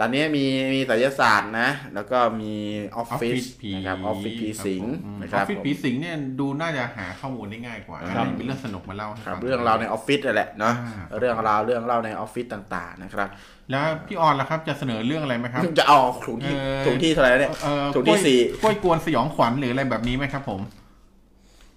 [0.00, 0.44] ตอนนี้มี
[0.74, 2.54] มีศิลศาสตร์นะ แล้วก็มี
[2.96, 13.28] ออฟออฟฟิฟิศศผีนะครับออฟฟิศผีสิงอนะคอรัฟบฟิศผมผีสิงเนี่ยดูน่าจะหาข้อมูลได้ง่ายกว่าครับมีเรื่องสนุกมาเล่าให้ครับฟังเรื่องราวในออฟฟิศนั่นแหละเนาะอ่าเรื่องราวเรื่องเล่าในออฟฟิศต่างๆนะครับ
[13.70, 20.60] แล้วพี่ออนล่ะครับจะเสนอเรื่องอะไรไหมครับจะเอาถุงที่เออถุงที่เท่าไหร่แล้วเนี่ยเอ่อถุงที่สี่กล้วยกวนสยองขวัญหรืออะไรแบบนี้ไหมครับ ผม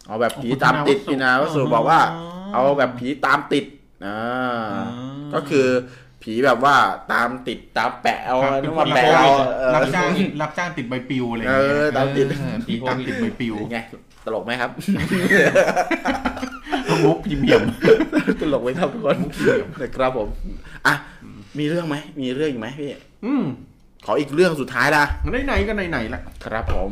[0.08, 2.24] เอาแบบผีตามติดคุณพี่นานาวัวัสสสุสุบอกว่าอ๋อ
[2.54, 3.66] เอาแบบผีตามติด
[4.06, 4.20] อ่า
[4.94, 5.68] อืมก็คือ
[6.24, 6.76] ผีแบบว่า
[7.12, 10.08] ตามติดตามแปะเอาครับนึเป็นกคนมารับแปะจ้างเอาเออรับจ้าง
[10.42, 13.80] รับจ้างติดใบปลิวอะไรอย่างเงี้ยเออตามติดเออผีตามติดใบปลิวเป็นไง
[14.26, 14.70] ตลกไหมครับ
[17.06, 17.62] มุกพรีเมียม
[18.42, 19.18] ตลกไหมครับทุกคน
[19.82, 20.28] นะครับผม
[20.88, 20.96] อะ
[21.60, 22.90] มีเรื่องไหมมีเรื่องอีกไหมพี่
[23.26, 23.44] อืม
[24.06, 25.04] ขออีกเรื่องสุดท้ายละ
[25.46, 26.90] ไหนๆก็ไหนๆละครับผม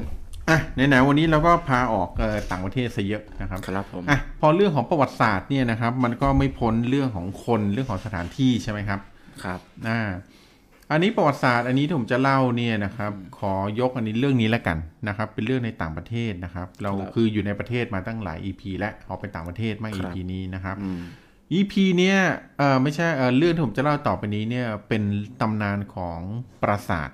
[0.50, 9.00] อะไหนๆวันนี้เราก็พาออกเอ่อต่างประเทศซะเยอะนะครับครับผมอะพอเรื่องของประวัติศาสตร์เนี่ยนะครับ มันก็ไม่พ้นเรื่องของคนเรื่องของสถานที่ใช่ไหมครับ
[9.44, 10.02] ครับอ่า
[10.92, 21.02] อันนี้ประวัติศาสตร์อันนี้ที่ผมจะเล่าเนี่ยนะครับ ขอยกอันนี้เรื่องนี้แล้วกันนะครับ เป็นเรื่องในต่างประเทศนะครับ เราคืออยู่ในประเทศมาตั้งหลาย EP และออกไปต่างประเทศมาก EP นี้นะครับอืม
[21.54, 22.20] EP เนี่ย
[22.58, 25.04] เออไม่ใช่เออเรื่องที่ผมจะเล่าต่อไปนี้เนี่ยเป็น
[25.42, 26.20] ตำนานของ
[26.64, 27.10] ปราสาท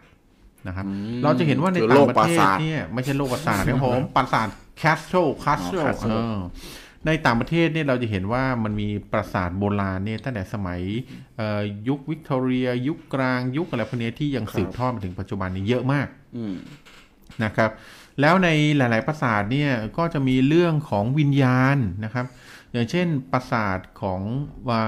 [0.68, 4.48] นะครับอืมเราจะเห็นว่าในคือต่าโลงกประปราเทศสาทเนี่ยไม่ใช่โลกปราสาทนะครับผมปราสาท
[4.82, 6.38] Castle Castle อ๋อ Castle เออ
[7.06, 10.82] ในต่างประเทศเนี่ยเราจะเห็นว่ามันมีปราสาทโบราณเนี่ยตั้งแต่สมัย
[11.38, 16.08] เอ่อยุควิกตอเรีย ยุคกลางยุคอะไรพวกเนี้ยที่ยังสืบทอดมาถึงปัจจุบันนี้เยอะมาก
[16.38, 16.56] อืม
[17.44, 17.70] นะครับ
[18.22, 22.26] แล้วในหลาย ๆ ปราสาทเนี่ยก็จะมีเรื่องของวิญญาณนะครับ
[22.74, 24.22] อย่างเช่นปราสาทของ
[24.70, 24.82] วลา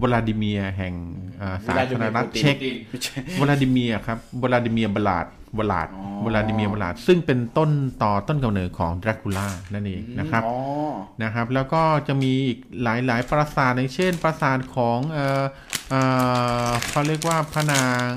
[0.00, 0.94] วลาดิเมียร์แห่ง
[1.40, 2.56] อ่าสาธารณรัฐเช็ก
[2.88, 5.26] ไม่ใช่วลาดิเมียร์ครับวลาดิเมียร์บลาด
[5.58, 7.70] วลาดอ๋อวลาดิเมียร์บลาดซึ่งเป็นต้น
[8.02, 10.56] ต่อต้นกำเนิดของดรากูล่านั่นเองนะครับอ๋อ
[11.22, 15.44] นะครับ แล้วก็จะมีอีกหลายๆปราสาทอย่างเช่น ปราสาทของเอ่อ
[15.90, 16.00] เอ่
[16.68, 18.10] อเขาเรียกว่าพระนาง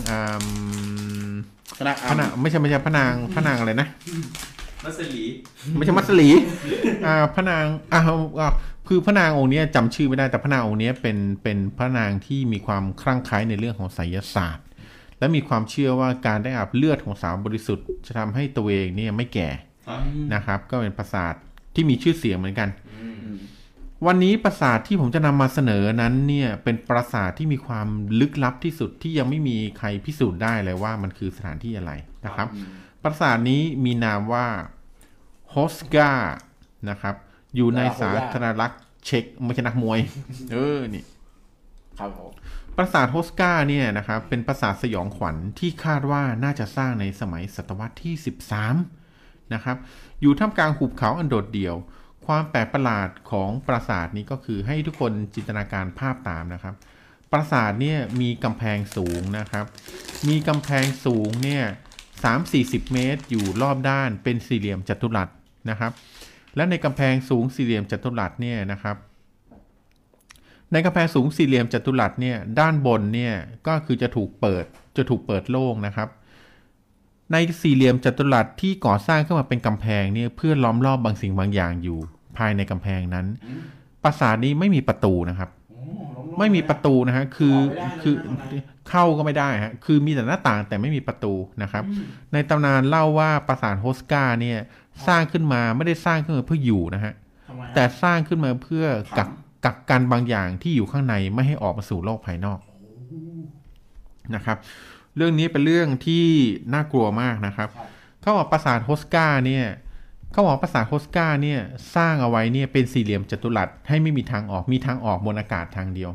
[1.79, 3.87] อ่าคณะพระนางไม่ใช่ไม่ใช่พระนางพระนางอะไรนะ
[4.83, 5.23] มัสลี
[5.77, 6.29] ไม่ใช่มัสลี
[7.05, 8.01] อ่าพระนางอ่า
[8.39, 8.51] อ่า
[8.87, 14.65] คือพระนางองค์เนี้ยจำชื่อไม่ได้แต่พระนางองค์เนี้ยเป็นเป็นพระนางที่มีความคลั่งไคล้ในเรื่องของไสยศาสตร์
[15.19, 19.49] และมีความเชื่อว่าการได้อาบเลือดของสาวบริสุทธิ์ จะทำให้ตัวเองเนี่ยไม่แก่
[20.33, 21.33] นะครับ ก็เป็นปราสาท
[21.75, 22.69] ที่มีชื่อเสียงเหมือนกัน
[24.05, 27.87] วันนี้ปราสาทที่ผมจะนำมาเสนอนั้นเนี่ยเป็นปราสาทที่มีความ
[28.19, 31.91] ลึกลับที่สุดที่ยังไม่มีใครพิสูจน์ได้เลยว่ามันคือสถานที่อะไร
[32.25, 32.47] นะครับ
[33.03, 34.47] ปราสาทนี้มีนามว่า
[35.51, 36.11] โฮสกา
[36.89, 37.15] นะครับ
[37.55, 38.71] อยู่ในสาธารณรัฐ
[39.05, 39.99] เช็กไม่ใช่นักมวย
[40.51, 41.03] เออนี่
[41.99, 42.31] ครับผม
[42.77, 48.13] ปราสาทโฮสกาเนี่ยนะครับ เป็นปราสาทสยองขวัญที่คาดว่าน่าจะสร้างในสมัยศตวรรษที่
[48.83, 49.77] 13 นะครับ
[50.21, 51.75] อยู่ท่ามกลางหุบเขาอันโดดเดี่ยว
[52.27, 56.75] ความแปลกประหลาดของปราสาทนี้ก็คือให้ทุกคนจินตนาการภาพตามนะครับ
[57.31, 59.65] ปราสาทเนี่ยมีกำแพงสูงนะครับ
[60.27, 61.63] มีกำแพงสูงเนี่ย
[62.23, 65.29] สามสี่สิบเมตร อยู่รอบด้านเป็นสี่เหลี่ยมจัตุรัส
[65.69, 65.91] นะครับ
[66.55, 68.95] และในกำแพงสูงสี่เหลี่ยมจัตุรัสเนี่ยนะครับ
[70.71, 73.33] ในกำแพงสูงสี่เหลี่ยมจัตุรัสเนี่ยด้านบนเนี่ย
[73.67, 74.65] ก็คือจะถูกเปิด
[74.97, 76.09] จะถูกเปิดโล่งนะครับ
[77.31, 81.99] ในสี่เหลี่ยมจัตุรัสที่ก่อสร้างขึ้นมาเป็นกำแพงเนี่ยเพื่อล้อมรอบบางสิ่งบางอย่างอยู่
[82.37, 83.25] ภายในกำแพงนั้น
[84.03, 85.49] ปราสาทนี้ไม่มีประตูนะครับ
[86.39, 87.55] ไม่มีประตูนะฮะคือ
[88.01, 88.15] คือ
[88.89, 91.33] เข้าก็ไม่ได้ฮะคือมีแต่หน้าต่างแต่ไม่มีประตู
[91.63, 91.83] นะครับ
[92.33, 94.59] ในตำนานเล่าว่าปราสาทโฮสกาเนี่ย
[95.07, 97.13] สร้างขึ้นมาไม่ได้สร้างขึ้นมาเพื่ออยู่นะฮะ
[97.47, 98.85] ทำไมแต่สร้างขึ้นมาเพื่อ
[99.17, 99.29] กัก
[99.65, 102.59] กักกันบางอย่างที่อยู่ข้างในไม่ให้ออกมาสู่โลกภายนอก
[104.35, 104.57] นะครับ
[105.15, 106.25] เรื่องนี้เป็นเรื่องที่
[106.73, 107.69] น่ากลัวมากนะครับ
[108.21, 109.65] เขาบอกปราสาทโฮสกาเนี่ย
[110.35, 111.59] เขาบอกปราสาทโฮสกาเนี่ย
[111.95, 116.11] สร้างเอาไว้เนี่ยเป็นสี่เหลี่ยมจัตุรัสให้ไม่มีทางออกมีทางออกบนอากาศทางเดียว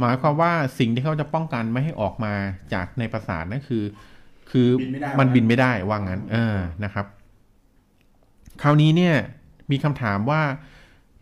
[0.00, 2.34] หมายความว่าสิ่งที่เขาจะป้องกันไม่ให้ออกมา
[2.72, 3.84] จากในปราสาทนั่นคือ
[4.50, 7.06] คือบินไม่ได้มันบินไม่ได้ว่างั้น เออนะครับ
[8.62, 9.14] คราวนี้เนี่ย
[9.70, 10.42] มีคำถามว่า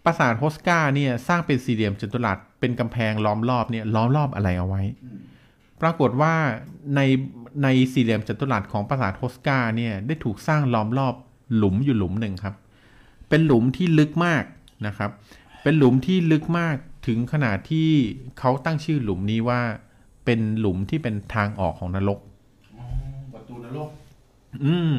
[0.05, 4.83] ปราสาทโฮสกาเนี่ยสร้างเป็นสี่เหลี่ยมจัตุรัสเป็นกำแพงล้อมรอบเนี่ยล้อมรอบอะไรเอาไว้
[5.83, 6.35] ปรากฏว่า
[6.97, 7.01] ใน
[7.63, 11.15] ในสี่เหลี่ยมจัตุรัสของปราสาทโฮสกาเนี่ยได้ถูกสร้างล้อมรอบ
[11.57, 12.55] หลุมอยู่หลุมหนึ่งครับ
[13.29, 14.45] เป็นหลุมที่ลึกมาก
[14.87, 15.11] นะครับ
[15.63, 17.91] เป็นหลุมที่ลึกมากถึงขนาดที่
[18.39, 19.61] เขาตั้งชื่อหลุมนี้ว่า
[20.25, 22.19] เป็นหลุมที่เป็นทางออกของนรก
[23.35, 23.89] ประตูนรก
[24.65, 24.95] อืม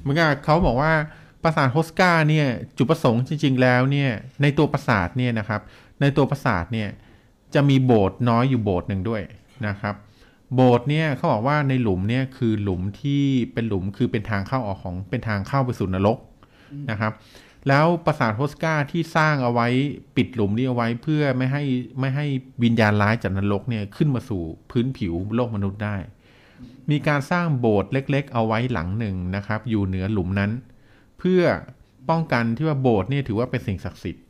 [0.00, 0.92] เหมือนกับเขาบอกว่า
[1.42, 2.46] ปราสาทโฮสกาเนี่ย
[2.76, 4.10] จุดประสงค์จริง ๆ แล้วเนี่ย
[4.42, 5.60] ในตัวปราสาทเนี่ยนะครับ
[6.00, 6.88] ในตัวปราสาทเนี่ย
[7.54, 9.22] จะมีโบสถ์น้อยอยู่โบสถ์หนึ่งด้วย
[9.66, 9.94] นะครับ
[10.54, 13.22] โบสถ์เนี่ยเขาบอกว่าในหลุมเนี่ยคือหลุมที่
[13.52, 16.18] เป็นหลุมคือเป็นทางเข้าออกของเป็นทางเข้าไปสู่นรก
[16.90, 17.12] นะครับ
[17.68, 19.68] แล้วปราสาทโฮสกาที่สร้างเอาไว้
[20.16, 21.62] ปิดหลุมนี้เอาไว้เพื่อไม่ให้
[22.00, 22.26] ไม่ให้
[22.62, 25.96] วิญญาณร้ายจากนรกเนี่ยขึ้นมาสู่พื้นผิวโลกมนุษย์ได้
[26.90, 30.50] มีการสร้างโบสถ์เล็ก ๆ เอาไว้หลังหนึ่งนะครับ อยู่เหนือหลุมนั้น
[31.18, 31.42] เพื่อ
[32.10, 34.24] ป้องกันที่ว่าโบสถ์เนี่ยถือว่าเป็นสิ่งศักดิ์สิทธิ์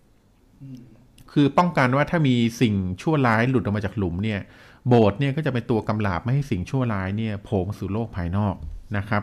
[1.32, 4.40] คือป้องกันว่าถ้ามีสิ่งชั่วร้ายหลุดออกมาจากหลุมเนี่ย
[4.88, 8.54] โบสถ์เนี่ยก็จะเป็นตัวกำลาบไม่ให้สิ่งชั่วร้ายเนี่ยโผล่มาสู่โลกภายนอก
[8.96, 9.22] นะครับ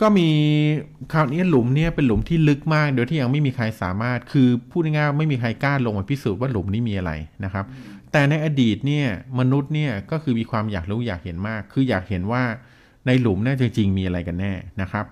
[0.00, 0.28] ก็มี
[1.12, 7.12] คราวนี้หลุมเนี่ยเป็นหลุมที่ลึกมาก โดยที่ยังไม่มีใครสามารถคือพูดง่ายๆไม่มีใครกล้าลงมาพิสูจน์ว่าหลุมนี้มีอะไร
[7.44, 7.64] นะครับ
[8.12, 9.06] แต่ในอดีตเนี่ย
[9.38, 12.42] มนุษย์เนี่ยก็คือมีความอยากรู้อยากเห็นมาก คืออยากเห็นว่า
[13.06, 14.52] ในหลุมเนี่ยจริงๆมีอะไรกันแน่
[14.82, 15.04] นะครับ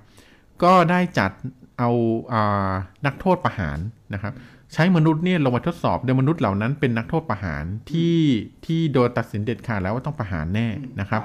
[0.62, 1.30] ก็ได้จัด
[1.78, 1.90] เอา
[2.32, 2.72] อา
[3.06, 3.78] นักโทษประหาร
[4.14, 4.32] นะครับ
[4.74, 8.18] ใช้มนุษย์เนี่ยลงมาทดสอบโดยมนุษย์เหล่านั้นเป็นนักโทษประหารที่
[8.66, 10.68] ที่โดนตัดสินเด็ดขาดแล้วว่าต้องประหารแน่
[11.00, 11.22] นะครับ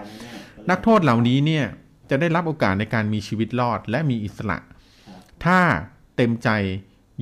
[0.70, 1.66] นักโทษเหล่านี้เนี่ย
[2.10, 4.58] จะได้รับโอกาสในการมีชีวิตรอดและมีอิสระ
[5.46, 5.60] ถ้า
[6.16, 6.50] เต็มใจ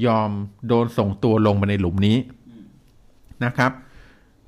[0.06, 0.30] ยอม
[0.68, 2.18] โดนส่งตัวลงมาในหลุมนี้
[3.46, 3.72] นะครับ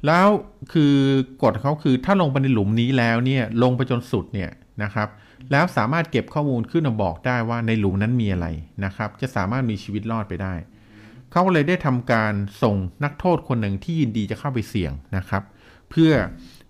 [0.06, 0.28] แล้ว
[0.74, 0.96] คือ
[1.44, 4.50] กฎเขาคือถ้าลงไปในหลุมนี้แล้วเนี่ยลงไปจนสุดเนี่ย
[4.84, 5.08] นะครับ
[5.52, 8.48] แล้วสามารถเก็บข้อมูลขึ้นมาบอกได้ว่าในหลุมนั้นมีอะไร
[8.86, 10.54] นะครับ จะสามารถมีชีวิตรอดไปได้
[11.32, 12.34] เขาเลยได้ทำการ
[12.64, 15.44] ส่งนักโทษคนหนึ่งที่ยินดีจะเข้าไปเสี่ยงนะครับ
[15.90, 16.12] เพื่อ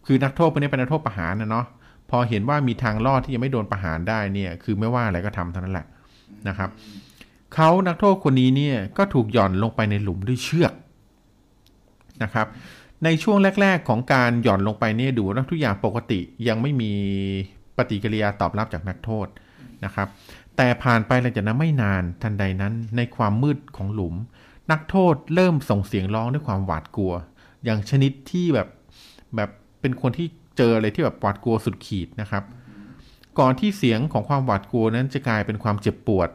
[0.05, 1.65] คือนักโทษคนนี้เป็นนักโทษประหารนะเนาะ
[2.09, 5.85] พอเห็นว่ามีทางรอดที่จะไม่โดนประหารได้เนี่ย คือไม่ว่าอะไรก็ทำเท่านั้นแหละ
[6.47, 6.69] นะครับ
[7.55, 10.73] เขานักโทษคนนี้เนี่ยก็ถูกหย่อนลงไปในหลุมด้วยเชือก
[12.23, 12.47] นะครับ
[13.03, 16.91] ในช่วงแรก ๆ ของการหย่อนลงไปเนี่ยดูว่าทุกอย่างปกติยังไม่มี
[17.77, 19.27] ปฏิกิริยาตอบรับจากนักโทษ
[19.85, 20.07] นะครับ
[20.57, 24.15] แต่ผ่านไปหลังจากนั้นไม่นานทันใดนั้น ในความมืดของหลุม
[24.71, 27.13] นักโทษเริ่มส่งเสียงร้องด้วยความหวาดกลัว
[27.63, 28.67] อย่างชนิดที่แบบ
[29.35, 29.49] แบบ
[29.81, 30.27] เป็นคนที่
[30.57, 32.43] เจออะไรที่แบบหวาดกลัวสุดขีดนะครับ
[33.39, 36.29] ก่อนที่เสียงของความหวาดกลัวนั้นจะกลายเป็นความเจ็บปวด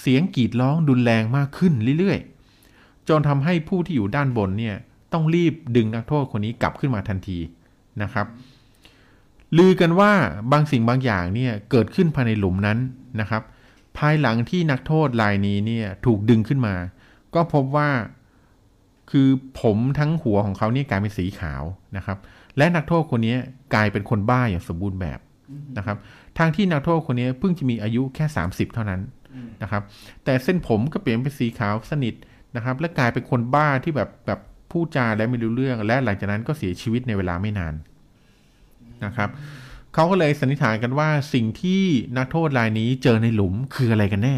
[0.00, 4.76] เสียงกรีดร้องดุนแรงมากขึ้นเรื่อยๆ จนทำให้ผู้ที่อยู่ด้านบนเนี่ย
[5.12, 7.38] ต้องรีบดึงนักโทษคนนี้กลับขึ้นมาทันที
[8.02, 8.26] นะครับ
[9.58, 10.12] ลือกันว่า
[10.52, 12.78] บางสิ่งบางอย่างเนี่ยเกิดขึ้นภายในหลุมนั้น
[13.20, 13.42] นะครับ
[13.98, 16.74] ภายหลังที่นักโทษรายนี้เนี่ยถูกดึงขึ้นมา
[17.34, 17.90] ก็พบว่า
[19.10, 19.28] คือ
[19.60, 21.62] ผมทั้งหัวของเขาเนี่ยกลายเป็นสีขาว
[21.96, 22.18] นะครับ
[22.56, 23.36] และนักโทษคนนี้
[23.74, 25.18] กลายเป็นคนบ้าอย่างสมบูรณ์แบบ
[25.78, 25.96] นะครับ
[26.38, 29.00] ทางที่นักโทษคนนี้เพิ่งจะมีอายุแค่ 30 เท่านั้น
[29.62, 29.82] นะครับ
[30.24, 32.14] แต่เส้นผมก็เปลี่ยนเป็นสีขาวสนิท
[32.56, 34.40] นะครับ และกลายเป็นคนบ้าที่แบบแบบ
[34.70, 37.74] พูดจาและไม่รู้เรื่อง และหลังจากนั้นก็เสียชีวิตในเวลาไม่นาน
[39.04, 39.30] นะครับ
[39.94, 41.82] เขาก็เลยสันนิษฐานกันว่าสิ่งที่
[42.18, 44.36] นักโทษรายนี้เจอในหลุมคืออะไรกันแน่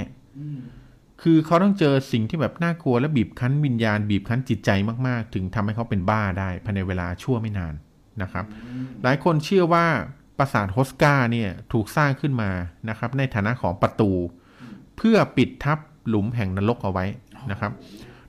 [1.23, 4.71] คือเขาต้องเจอสิ่งที่แบบน่ากลัวและบีบคั้นวิญญาณ บีบคั้นจิตใจ
[5.07, 7.75] มากๆ ถึงทำให้เขาเป็นบ้าได้ภายในเวลาชั่วไม่นาน
[8.23, 8.45] นะครับ
[9.03, 9.87] หลายคนเชื่อว่า
[10.39, 12.51] ปราสาทโฮสกาเนี่ยถูกสร้างขึ้นมา
[12.89, 14.11] นะครับในฐานะของประตู
[14.97, 15.79] เพื่อปิดทับ
[16.09, 17.05] หลุมแห่งนรกเอาไว้
[17.51, 17.73] นะครับ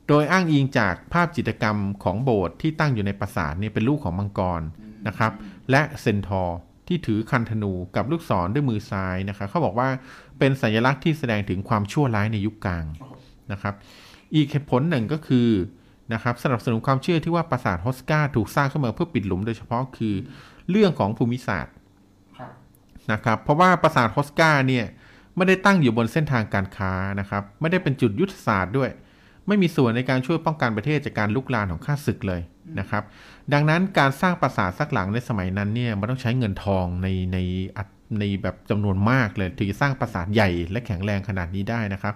[0.07, 4.61] โดยอ้างอิงจากภาพจิตรกรรมของโบสถ์ที่ตั้งอยู่ในปราสาทเนี่ยเป็นรูปของมังกร
[5.07, 5.31] นะครับ
[5.72, 9.89] และเซนทอร์ที่ถือคันธนูกับลูกศรด้วยมือซ้ายนะครับเขาบอกว่า
[10.41, 12.85] เป็นสัญลักษณ์ที่แสดงถึงความชั่วร้ายในยุคกลาง
[13.51, 13.73] นะครับ
[14.35, 15.49] อีกเหตุผลหนึ่งก็คือ
[16.13, 20.15] นะครับสนับสนุนความเชื่อที่ว่าปราสาทฮอสกาถูกสร้างขึ้นมาเพื่อปิดหลุมโดยเฉพาะคือ
[20.69, 21.73] เรื่องของภูมิศาสตร์
[23.11, 24.85] นะครับ เพราะว่าปราสาทฮอสกาเนี่ย
[25.35, 28.89] ไม่ได้ตั้งอยู่บนเส้นทางการค้านะครับ ไม่ได้เป็นจุดยุทธศาสตร์ด้วย
[29.47, 32.41] ไม่มีส่วนในการช่วยป้องกันประเทศจากการลุกลามของข้าศึกเลย
[32.80, 33.03] นะครับ
[33.53, 37.38] ดังนั้นการสร้างปราสาทสักหลังในสมัยนั้นเนี่ยมันต้องใช้เงินทองในใน
[37.77, 37.88] อัด
[38.19, 42.13] ในแบบจำนวนมากเลยถึงจะสร้างปราสาทใหญ่และแข็งแรงขนาดนี้ได้นะครับ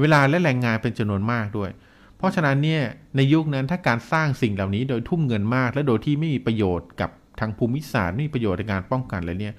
[0.00, 1.70] เวลาและแรงงานเป็นจำนวนมากด้วย
[2.16, 2.82] เพราะฉะนั้นเนี่ย
[3.16, 7.10] ในยุคนั้นถ้าการสร้างสิ่งเหล่านี้โดยทุ่มเงินมาก และโดยที่ไม่มีประโยชน์กับ
[7.40, 9.54] ทางภูมิศาสตร์ไม่มีประโยชน์ในการป้องกันเลยเนี่ย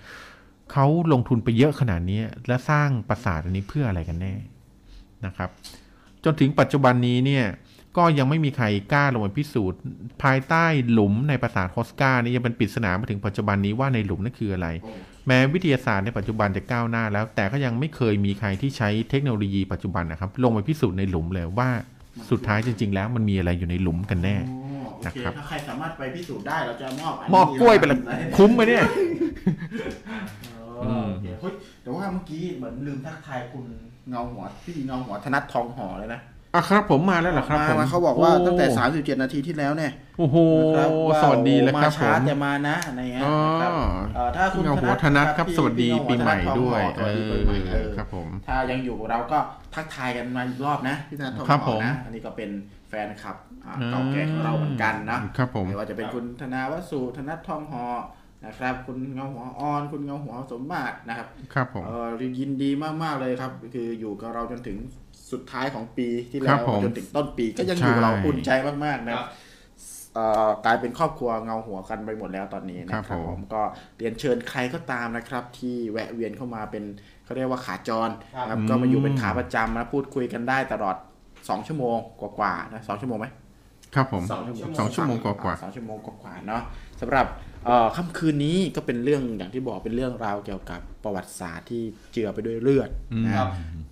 [0.72, 4.34] เขาลงทุนไปเยอะขนาดนี้และสร้างปราสาทอันนี้เพื่ออะไรกันแน่
[5.26, 5.50] นะครับ
[6.24, 7.46] จนถึงปัจจุบันนี้เนี่ย
[7.98, 9.80] ก็ยังไม่มีใครกล้าลงมาพิสูจน์
[10.24, 14.68] ภายใต้หลุมในปราสาทฮอสกานี่ยังเป็นปริศนามาถึงปัจจุบันนี้ว่าในหลุมนั่นคืออะไร
[15.28, 21.70] แม้วิทยาศาสตร์ในปัจจุบันจะก้าวหน้าแล้ว แต่ก็ยังไม่เคยมีใครที่ใช้เทคโนโลยีปัจจุบันนะครับ ลงไปพิสูจน์ในหลุมเลยว่า
[22.30, 24.58] สุดท้ายจริง ๆ แล้วมันมีอะไรอยู่ในหลุมกันแน่โอ้
[24.90, 28.00] โอเคนะครับถ้าใครสามารถไปพิสูจน์ได้เราจะมอบนนี้มอบกล้วยไปเลย
[28.38, 28.86] คุ้มไหมเนี่ย
[30.88, 33.66] อ๋อโอเคเฮ้ยแต่ว่าเมื่อกี้เหมือนลืมทักทายคุณ
[34.10, 36.22] เงาหัวพี่เงาหัวธนัททองหอเลยนะ
[36.56, 38.66] อะครับ ผมมาแล้วเหรอครับมาผมมาเขาบอกว่าโตั้งแต่
[38.96, 40.38] 37 นาทีที่แล้วเนี่ยโอ้โห
[40.76, 43.72] นะครับาสวัสดีเลยครับมาผช้ามแต่มานะอะไรเงี้ยอ๋อนะครับ
[44.16, 49.40] เอ่อถ้าคุณพี่เงาหัวธนัทครับพี่สวัสดีพี่ปีใหม่เงาหัด้วยธนัททองหอสวัสดีปีใหม่เออครับผม ถ้ายังอยู่กับเราก็
[49.76, 52.50] ทักทายกันมาอีกรอบนะพี่ธนัททองครับหผอมนะอันนี้ก็เป็น
[52.90, 53.36] แฟนคลับ
[53.66, 57.86] อ่าเก่าแก่ของเราเหมือนกันนะครับผมไม่ว่าจะเป็นคุณธนาวสุธนัททองหอ
[58.46, 62.08] นะครับคุณเงาหัวอ่อนคุณเงาหัวสมบัตินะครับ ครับผมเออ
[62.40, 62.70] ยินดี
[63.04, 64.78] มากๆเลยครับ คืออยู่กับเราจนถึง
[65.34, 68.50] สุดท้ายของปีที่คแล้รัวบผมจนถึงต้นปีก็ยังอยู่กับเราใช่อุ่นใจ
[68.86, 69.26] มากๆนะครับ
[70.16, 73.62] เอ่อกลายเป็นครอบครัวเงาหัวกันไปหมดแล้วตอนนี้นะคครัรับบผมผมก็
[73.98, 76.84] เรียนเชิญใครก็ตามนะครับ ที่แวะเวียนเข้ามาเป็น
[77.24, 78.10] เขาเรียกว่าขาจร
[78.42, 80.96] นะครับก็มาอยู่เป็นขาประจำนะพูดคุยกันได้ตลอด
[81.32, 83.28] 2 ชั่วโมงกว่าๆนะสองชั่วโมงไหม
[83.96, 86.62] ครับผมสองชั่วโมงสองชั่วโมงกว่าสองชั่วโมงกว่าๆเนาะ
[87.02, 87.28] สำหรับ
[87.66, 91.84] เอ่อค่ำคืนนี้ก็เป็นเรื่องอย่างที่บอกเป็นเรื่องราวเกี่ยวกับประวัติศาสตร์ที่
[92.14, 92.90] เจือไปด้วยเลือด
[93.26, 93.34] นะ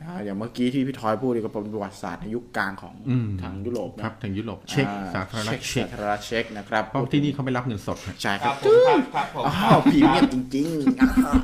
[0.05, 11.41] ครับอ่าอย่างเมื่อกี้ที่พี่ทอยพูดนี่ก็เป็นประวัติศาสตร์ในยุคกลางของอืมทางยุโรปๆนะครับทางยุโรปเช็คอ่สาธารณรัฐเช็เช็คคสาธารณรัฐเช็คนะครับเพราะที่นี่เขาไม่รับเงินสดใช่คครัรับบผมครับครับผมอ้าวพรีเมียมจริงๆอ้าว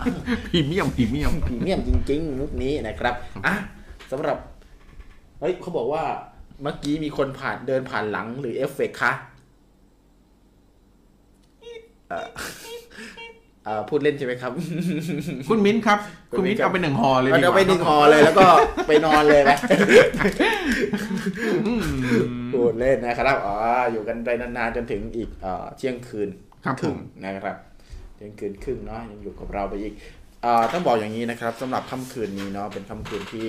[0.47, 3.13] พรีเมียมพรีเมียมพรีเมียมจริงๆมุกนี้นะครับ
[3.45, 3.55] อะ
[4.11, 4.37] สำหรับ
[5.39, 6.03] เฮ้ยเขาบอกว่า
[6.63, 9.13] เมื่อกี้มีคนผ่านเดินผ่านหลังหรือเอฟเฟกต์คะ
[12.09, 13.26] เอ่อเอ่อ
[13.89, 14.51] พูดเล่นใช่ไหมครับ
[15.49, 15.99] คุณมิ้นครับ
[16.31, 18.47] คุคุณณมิ้มิ้นนครับเอาไปหนึ่งห่อเลยเอาดีกเดี๋ยวว่าไปหนึ่งหอเลยแล้วก็
[18.87, 19.51] ไปนอนเลยไหม
[21.65, 21.81] อืม
[22.53, 23.55] พูดเล่นนะครับอ๋อ
[23.91, 26.29] อยู่กันไปนานๆจนถึงอีกเอ่อเที่ยงคืน
[26.65, 27.57] ครับครึ่งผมนะครับ
[28.15, 29.93] เที่ยงคืนครึ่งเนาะยังอยู่กับเราไปอีก
[30.41, 33.47] เอ่อต้องบอกอย่างนี้นะครับสำหรับค่ำคืนนี้เนาะเป็นค่ำคืนที่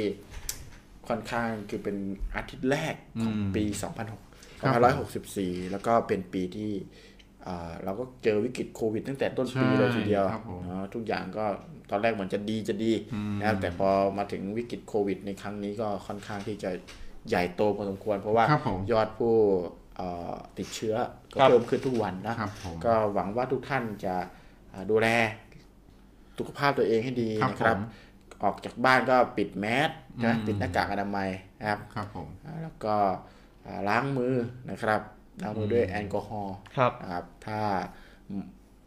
[1.08, 1.96] ค่อนข้างคือเป็น
[2.34, 4.28] อาทิตย์แรกของปี 2006
[4.62, 6.72] 2564 แล้วก็เป็นปีที่
[7.48, 11.44] เอ่อเราก็เจอวิกฤตโควิดตั้งแต่ต้นปีเลยทีเดียวครับผมเนาะทุกอย่างก็
[11.90, 12.92] ตอนแรกเหมือนจะดีจะดี
[13.38, 13.88] นะครับแต่พอ
[14.18, 16.70] มาถึงวิกฤตโควิด ในครั้งนี้ก็ค่อนข้างที่จะ
[17.28, 19.34] ใหญ่โตพอสมควร เพราะว่าครับผมยอดผู้
[19.96, 20.94] เอ่อติดเชื้อ
[21.34, 24.14] ก็ครับเพิ่มขึ้นทุกวันนะครับผมก็หวังว่าทุกท่านจะ
[24.72, 25.08] อ่าดูแล
[26.38, 27.82] สุขภาพตัวเองให้ดีครับนะครับผม
[28.42, 29.90] ออกจากบ้านก็ปิดแมส
[30.24, 31.30] นะอืมปิดหน้ากากอนามัย
[31.60, 32.94] นะครับครับผมอ่าแล้วก็
[33.66, 34.34] อ่าล้างมือ
[34.70, 35.00] นะครับ
[35.42, 37.60] ล้างมือด้วยแอลกอฮอล์ครับนะครับ ถ้า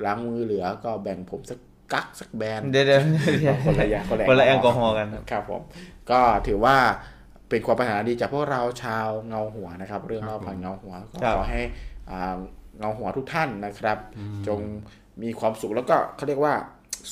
[0.06, 1.60] ล้างมือเหลือก็แบ่งผมสัก
[1.94, 3.02] กักสักแบนเดี๋ยวเดี๋ยว
[3.42, 5.62] เดี๋ยวคนละอย่างคนละคนละแอลกอฮอล์กันครับครับผม
[6.12, 6.78] ก็ถือว่า
[7.50, 11.62] เป็นความปรารถนาดีจากพวกเราชาวเงาหัวนะครับ เรื่องเล่าผ่านเงาหัวก็ครับขอให้
[12.10, 12.38] อ่า
[12.80, 13.98] เงาหัวทุกท่านนะครับ
[14.48, 14.60] จง
[15.24, 16.54] มีความสุขแล้วก็เขาเรียกว่า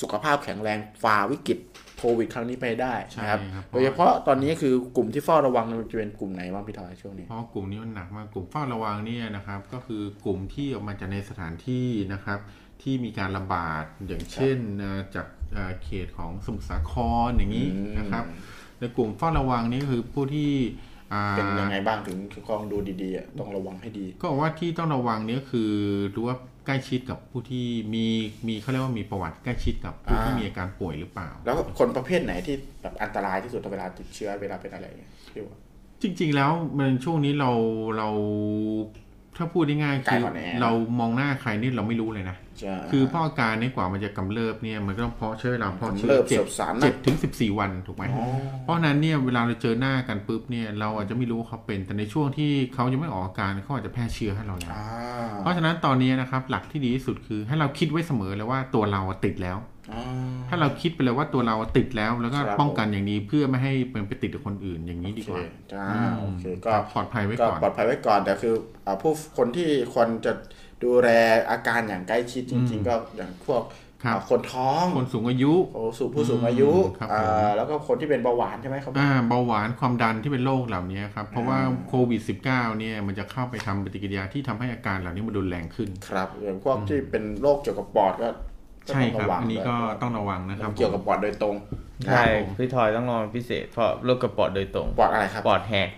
[0.00, 1.58] สุขภาพแข็งแรงฝ่าวิกฤต
[2.00, 12.38] โควิดครั้งนี้ไปได้นะครับใช่ครับโดยเฉพาะตอนนี้คือกลุ่มที่เฝ้าระวังมันจะเป็นกลุ่มไหนบ้างพี่ทอยช่วงนี้เพราะกลุ่มนี้มันหนักมากกลุ่มเฝ้าระวังเนี่ยนะครับ ก็คือกลุ่มที่ออกมาจากในสถานที่นะครับ
[12.82, 16.92] ที่มีการระบาดอย่างเช่นเอ่อจากเอ่อเขตของสมุทรสาค
[17.28, 18.24] รอย่างนี้อืมนะครับ
[18.80, 20.52] ในกลุ่มเฝ้าระวังนี่คือผู้ที่
[21.12, 25.72] อ่าเป็นยังไงบ้างถึงคองดูดีๆอะต้องระวังให้ดี ก็บอกว่าที่ต้องระวังเนี่ยคือ
[26.14, 28.06] รู้ว่าใก ล้ชิดกับผู้ที่มี
[28.46, 35.56] มีเขาเรียกว่ามีประวัติใกล้ชิดกับผู้ที่อ่ามี มีอาการป่วยหรือเปล่า แล้วคนประเภทไหนที่แบบอันตรายที่สุดเวลาติดเชื้อเวลาเป็นอะไรเนี่ยพี่ว่า
[36.02, 37.50] จริง ๆ แล้วมันช่วงนี้เรา
[37.96, 38.08] เรา
[39.36, 42.49] ถ้าพูดได้ง่ายๆกาคืยออ่อนแอ เรามองหน้าใครนี่เราไม่รู้เลยนะจะ
[42.90, 48.26] คือเพราะอาการเนี่ยกว่ามันจะกำเริบเนี่ยมันก็ต้องเพาะใช้เวลาเพาะกำเชื้เริอบเจ็ดสบสารนะเจ็ดถึงสิบสี่วันถูกไหมอ๋อ
[48.62, 54.86] เพราะฉะนั้นเนี่ยเวลาเราเจอหน้ากันปุ๊บเนี่ยเราอาจจะไม่รู้ว่าเขาเป็น แต่ในช่วงที่เขายังไม่ออกอาการเขาอาจจะแพร่เชื้อให้เราแล้วอ่า
[55.38, 59.58] เพราะฉะนั้นตอนนี้นะครับหลักที่ดีที่สุดคือให้เราคิดไว้เสมอเลยว่าตัวเราอะติดแล้ว
[59.92, 60.04] อ่า
[60.48, 68.54] ถ้าเราคิดไปเลยว่าตัวเราอะติดแล้วแล้วก็ครับป้องกันอย่างนี้เพื่อไม่ให้มันไปติดกับคนอื่นอย่างนี้ดีกว่าโอเคจ้าอืมโอเคก็ครับปลอดภัยไว้ก็ก่อนปลอดภัยไว้ก่อนแต่คือ
[68.86, 70.32] อ่าผู้คนที่ควรจะ
[70.84, 71.08] ดูแล
[71.50, 73.62] อาการอย่างใกล้ชิดจริง ๆ ก็อย่างพวก
[74.04, 81.58] ครับอ่าคนท้องคนสูงอายุโอ้สูผู้สูงอายุอืมครับผมอ่าแล้วก็คนที่เป็นเบาหวานใช่ไหมครับอ่าเบาหวานความดันที่เป็นโรคเหล่านี้ครับ เพราะว่า
[81.88, 88.49] โควิด -19 เนี่ยมันจะเข้าไปทำปฏิกิริยาที่ทำให้อาการเหล่านี้มันรุนแรงขึ้น ครับอย่างพวกที่เป็นโรคเกี่ยวกับปอดก็ก็
[88.92, 91.56] ใช่ต้องครับระวังอันนี้ก็ด้วยต้องระวังนะครับ เกี่ยวกับปอดโดยตรง
[92.06, 95.88] ใช่ครับผมพี่ทอยต้องระวังพิเศษ เพราะโรคกระปอดโดยตรงปอดอะไรครับปอดแหก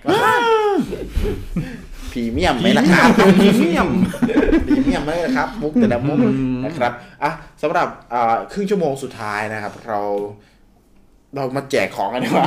[2.12, 3.08] พรีเมียมไหมล่ะครับ
[3.40, 3.88] พรีเมียม
[4.68, 6.18] พรีเมียมไหมล่ะครับ มุกแต่ละมุก
[6.64, 6.92] นะครับ
[7.22, 7.30] อะ
[7.62, 10.00] สำหรับอ่าครึ่งชั่วโมงสุดท้ายนะครับ เรา
[11.36, 12.46] เรามาแจกของกันดีกว่า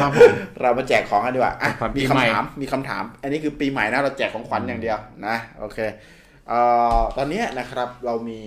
[0.00, 5.78] ครับผมเรามาแจกของกันดีกว่าอะครับมีปีใหม่คำถามมีคำถาม อันนี้คือปีใหม่นะเราแจกของขวัญอย่างเดียวนะ โอเค
[6.48, 6.58] เอ่
[6.98, 8.40] อตอนเนี้ยนะครับเรามี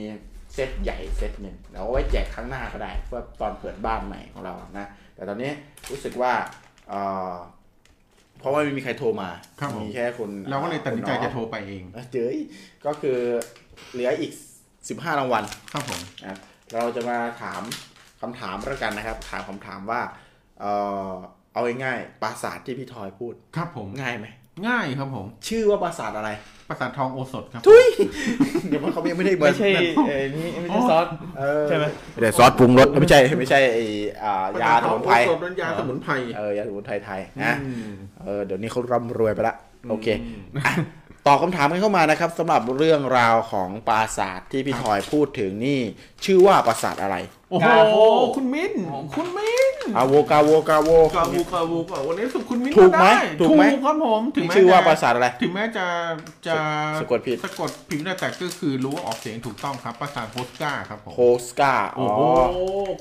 [0.58, 5.52] เซตใหญ่เซตหนึ่งเดี๋ยวเอาไว้แจกครั้งหน้าก็ได้เพื่อตอนเปิดบ้านใหม่ของเรานะ แต่ตอนนี้
[5.92, 6.34] รู้สึกว่า
[6.90, 7.02] เอ่
[7.32, 7.34] อ
[8.40, 9.30] เพราะว่าไม่มีใครโทรมา
[9.60, 12.38] ครับผมมีแค่คุณเราก็เลยตัดสินใจคุณจะโทรไปเองเอ้ยเจ้ย
[12.86, 13.20] ก็คือ
[13.92, 14.32] เหลืออีก
[14.76, 15.44] 15 รางวัล
[15.74, 16.38] ครับผมนะ
[16.74, 17.62] เราจะมาถาม
[18.22, 20.02] คำถามแล้วกันนะครับ ถามคำถามว่า
[20.60, 20.74] เอ่
[21.10, 21.12] อ
[21.54, 24.28] เอาง่ายๆปราสาทที่พี่ทอยพูด ครับผมง่ายไหม
[24.68, 26.30] ง่ายครับผม ชื่อว่าปราสาทอะไร
[26.70, 27.88] ประสาททองโอสถครับ ทุย
[28.68, 29.70] เดี๋ยวมันเขายังไม่ได้เบิร์ไม่ใช่
[30.08, 31.08] เออนี่ไม่ใช่อ๋อซอส
[31.40, 31.86] เออใช่ไหม
[32.20, 33.80] เดี๋ยวซอสปรุงรสไม่ใช่ไม่ใช่ไอ
[34.24, 37.92] อ่ายาสมุนไพรประสาททองโอสถเป็นยาสมุนไพรเออยาสมุนไพรไทยนะอืม
[38.24, 39.56] เออเดี๋ยวนี้เขาร่ำรวยไปละ
[39.90, 40.08] โอเค
[40.66, 40.74] อะ
[41.28, 45.80] ตอบคำถามกันเข้ามานะครับสำหรับเรื่องราวของปราสาทที่พี่ทอยพูดถึงนี่
[46.26, 47.16] ชื่อว่าปราสาทอะไร
[47.50, 47.96] โอ้โห กาโว
[48.36, 48.74] คุณมิ้น
[49.16, 55.86] คุณมิ้นอาโวกาโวกาโว กาวูกาวูกาวันนี้สุดคุณมิ้นถูกไหมด้ถูกไหมครับผมถึงแม้ชื่อว่าจะปราสาทอะไร ถึงแม้จะ
[56.48, 56.56] จะ
[57.00, 62.22] สะกดผิด สะกดผิดได้แต่ก็คือรู้ว่าออกเสียงถูกต้องครับปราสาทโพสกาครับผม โฮสกาอ๋โอ้อโห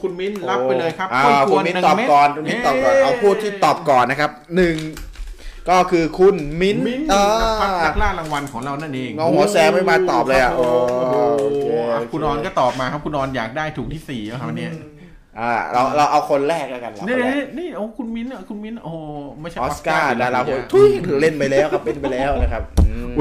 [0.02, 4.76] คุณมิ้นรับไปเลยครับอ่ากล้วยกคุวณนมิ้นหนึ่งตอบเม็ดก่อนคุณมิ้นตอบก่อน เอาพูดที่ตอบก่อนนะครับหนึ่ง
[5.70, 14.72] ก็คือคุณมิ้นมิ้นอ่านะครับนักล่ารางวัลของเรานั่นเองเงาหัวแซมไม่มาตอบเลยอะโอ้โหโอเคอะโอเคคุณนอนก็ตอบมาครับคุณนอนอยากได้ถูกที่สี่แล้วครับเนี่ย
[15.38, 18.98] อ่าเราเราเอาคนแรกแล้วกันเราคนนี่แรกนี่นี่โอ้คุณมิ้นอะคุณมิ้นโอ้โห
[19.40, 23.16] ไม่ใช่ออสการ์ดาราโหดทุทุยเล่นไปแล้วครับเล่นไปแล้วนะครับอืม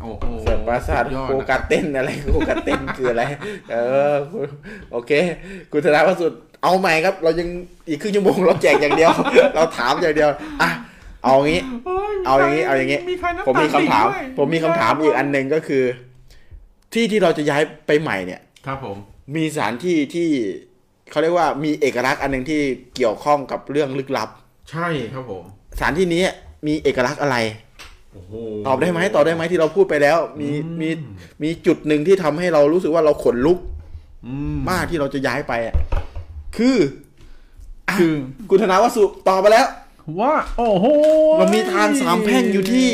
[0.00, 3.22] โอ้โหเสิร์ฟปราสาทสุดยอดโคนะ กาเต้นอะไรโคกาเต้นคืออะไร
[3.72, 3.76] เอ
[4.12, 4.14] อ
[4.92, 5.12] โอเค
[5.72, 6.32] คุณธนวัฒน์สุด
[6.62, 7.48] เอาใหม่ครับ เรายัง
[7.88, 9.12] อีกครึ่งชั่วโมงเราแจกอย่างเดียว
[9.54, 10.28] เราถามอย่างเดียว
[10.62, 10.70] อะ
[11.24, 11.90] เอางี้โย
[12.26, 15.82] เอาอย่างนี้เอาอย่างนี้มีใครน้ำผมมีคำถามตด้วยผมมีคำถามอีกอันหนึ่งก็คือ
[16.92, 18.96] ที่ที่เราจะย้ายไปใหม่เนี่ย ครับผม
[19.36, 20.28] มีสถานที่ที่
[21.10, 22.60] เขาเรียกว่ามีเอกลักษณ์อันหนึ่งที่
[22.96, 24.28] เกี่ยวข้องกับเรื่องลึกลับ
[24.70, 25.44] ใช่ครับผม
[25.76, 26.22] สถานที่นี้
[26.66, 27.36] มีเอกลักษณ์อะไร
[28.12, 28.32] โอ้โห
[28.66, 30.90] ตอบได้ไหมตอบได้ไหมที่เราพูดไปแล้ว มีอืมมี
[31.42, 33.58] มีจุดหนึ่งที่ทำให้เรารู้สึกว่าเราขนลุก
[34.26, 35.74] อืมมากที่เราจะย้ายไปอะ
[36.56, 36.76] คือ
[37.88, 38.14] อะคือ
[38.50, 39.66] คุณธนาวสุตอบไปแล้ว
[40.20, 40.86] ว่า โอ้โห
[41.38, 42.88] เรามีทางสามแพร่งอยู่ที่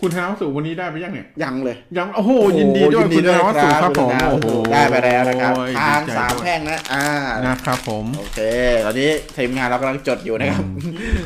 [0.00, 7.08] คุณธนวัฒน์สุวันนี้ได้ไปยังเนี่ยยังเลยยังโอ้โหยินดีด้วยโอ้โหคุณธนวัฒน์สุครับผมณธนวัฒน์โอ้โหได้ไปแล้วนะครับโอ้ยทางดีใจสามด้วยแพร่งนะอ่า
[7.46, 8.40] นะครับผมโอเค
[8.84, 10.64] ตอนนี้ทีมงานเรากำลังจดอยู่นะครับ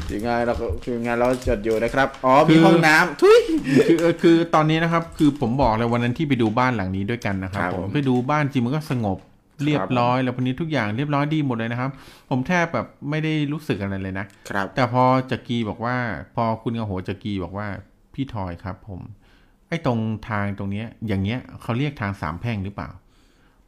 [0.09, 3.41] ทีมงานเราก็ทีมงานเราจดอยู่นะครับอ๋อมีคือห้องน้ำทุย
[3.89, 9.19] คือเออคือตอนนี้นะครับ คือผมบอกเลยวันนั้นที่ไปดูบ้านหลังนี้ด้วยกันนะครับครับผผมมไปดูบ้านจริงมันก็สงบ
[9.65, 11.91] เรียบร้อยแล้ววันนี้ทุกอย่างเรียบร้อยดีหมดเลยนะครับ
[12.31, 15.97] ผมแทบแบบไม่ได้รู้สึกอะไรเลยนะครับ แต่พอจักรีบอกว่า
[16.35, 17.67] พอคุณกระโหจักรีบอกว่า
[18.15, 19.01] พี่ทอยครับ ผม
[19.69, 22.91] ไอ้ตรงทางตรงเนี้ย อย่างเงี้ยเขาเรียกทางสามแพร่งหรือเปล่า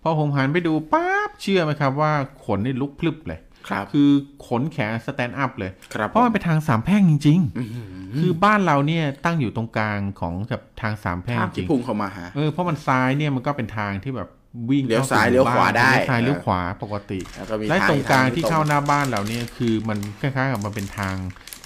[0.02, 2.12] พอผมหันไปดูปั๊บเชื่อไหมครับว่า
[2.44, 4.10] ขนนี่ลุกพลึบเลยครับคือ
[4.47, 14.28] ขนแขนสแตนด์อัพเลยครับเพราะมันเป็นทางสามแพร่งจริงอื้อหือๆคือบ้านเราเนี่ยตั้งอยู่ตรงกลางของแบบทางสามแพร่งภาพจริที่งพุ่งเข้ามาหาเออเพราะมันซ้ายเนี่ยมันก็เป็นทางที่แบบ
[14.70, 21.16] วิ่งเลี้ยวข้ซ้ายสู่เลี้ยวขวาบ้นได้เลี้ยวซ้ายเออเลี้ยวขวาปกติแล้วก็มีและทตรงกลางที่ตเข้าหน้าบ้านเราเนี่ยคือมันคล้ายๆกับมันเป็นทาง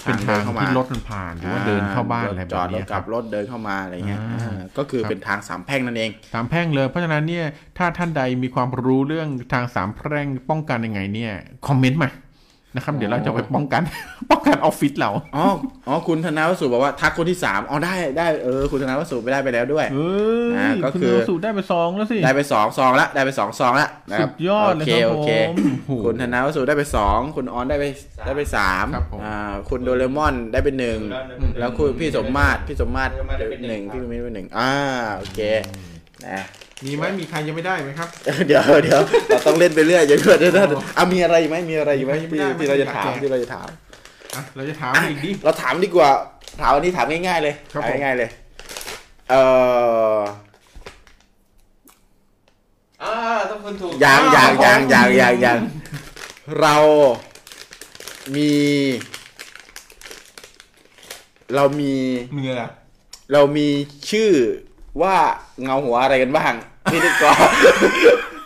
[0.05, 7.47] เป็นทางเดินเข้ามาที่รถมันผ่านหรือว่าเดินเข้าบ้านอะไรจแบอบดรนี้ถคกลัรับบรถเดินเข้ามาอะไรเงี้ยอ่าอ่าก็คือครับเป็นทางสามแพร่งนั่นเองสามแพร่งเลยเพราะฉะนั้นเนี่ย
[7.79, 11.33] ถ้าท่านใดมีความรู้เรื่องทางสามแพร่งป้องกันยังไงเนี่ย
[11.69, 12.11] คอมเมนต์มา
[12.77, 13.83] นะครับ เดี๋ยวเราจะไปป้องกัน
[14.31, 15.47] ป้องกันออฟฟิศเรา อ๋อ
[15.89, 20.09] อ๋อ คุณธนาวสุบอกว่าทักคนที่สามอ๋อได้ได้เออคุณธนาวสุไปได้ไปแล้วด้วยเอ้
[20.57, 25.55] อ่ายก็คุณคือสูตรได้ไปสองแล้วสิ ได้ไปสองซองละได้ไปสองซองละนะคสุรับดยอดโอเลยเคครับโอเคผม
[25.87, 27.85] โอ้โหคุณธนาวสุได้ไปสองคุณออนได้ไป
[28.27, 30.99] ได้ไปสามครับผมอ่าคุณโดเรมอนได้ไปหนึ่ง
[31.59, 34.71] แล้วคุณพี่สมมาตรพี่สมมาตรพี่สมมาตรได้ไปหนึ่งหนึ่งครับพี่สมมาตรได้ไปหนึ่งอ่า
[35.17, 35.41] โอเค
[36.27, 36.43] นะ
[36.85, 38.09] มีไหมมีใครยังไม่ได้ไหมครับ
[38.47, 43.69] เดี๋ยวเดี๋ยวเราต้องเล่นไปเรื่อยอย่าเพิ่งเดี๋ยวเดี๋ยวอ๋อเอามีอะไรอีกไหมมีอะไรอีกไหมยังไม่ที่ได้ที่เราจะถามไม่ได้ที่เราจะถาม
[44.35, 46.11] อะเราจะถามอีกดิเราถามดีกว่า
[46.61, 48.31] ถามวันนี้ถามง่ายๆเลยครับถามผมง่ายๆเลย
[49.31, 49.43] เอ่
[50.17, 50.21] อ
[53.03, 53.15] อ่า
[53.51, 55.59] ต้องคนถูกอย่างอย่างอย่างอย่างอย่างอย่าง
[56.61, 56.77] เรา
[58.37, 58.53] มี
[61.55, 61.95] เรามี
[62.39, 62.63] มีอะไร
[63.33, 63.69] เรามี
[64.11, 64.31] ชื่อ
[65.03, 65.17] ว่า
[65.63, 66.53] เงาหัวอะไรกันบ้าง
[66.93, 67.49] พิธีกร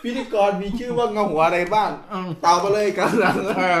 [0.03, 3.09] พิธีกรมีชื่อว่าเงาหัวอะไรบ้างอืมตอบมาเลยครับ
[3.57, 3.79] เออ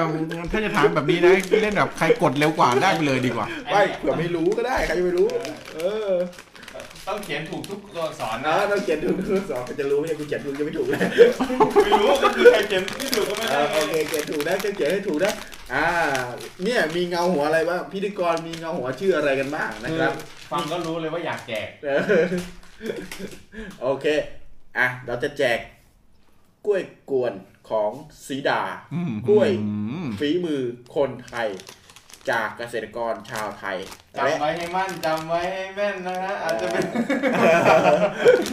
[0.51, 5.27] ถ้าจะถามแบบนี้นะเล่นแบบใครกดเร็วกว่าได้ไปเลยดีกว่าไม่เผื่อไม่รู้ก็ได้ใครจะไม่รู้
[5.75, 5.79] เอ
[6.09, 6.13] อ
[7.07, 10.99] ต้องเขียนถูกทุกตัวอักษรนะนะต้องเขียนถูกทุกสองจะรู้ไหมเนี่ยกูเขียนถูกจะไม่ถูกเลย
[11.85, 15.33] ไม่รู้ก็คือใครเขียนที่ถูกก็ไม่เอได้อโอเคเขียนถูกนะเขียนให้ถูกนะ
[15.73, 15.85] อ่า
[16.63, 20.13] เนี่ยมีเงาหัวอะไรบ้างพิธีกรมีเงาหัวชื่ออะไรกันบ้างนะครับ
[20.51, 22.01] ฟังก็รู้เลยว่าอยากแจก เออ
[23.81, 24.05] โอเค
[24.77, 25.59] อะ เราจะแจก
[26.65, 27.33] กล้วยกวน
[27.69, 27.91] ของ
[28.27, 28.61] สีดา
[28.93, 29.71] อืมกล้วย อื
[30.03, 30.61] มฝีมือ
[30.95, 31.49] คนไทย
[32.29, 33.77] จากเกษตรกรชาวไทย
[34.15, 36.85] และ จำไว้ให้มั่นจำไว้ให้แม่นนะฮะอาจจะเป็น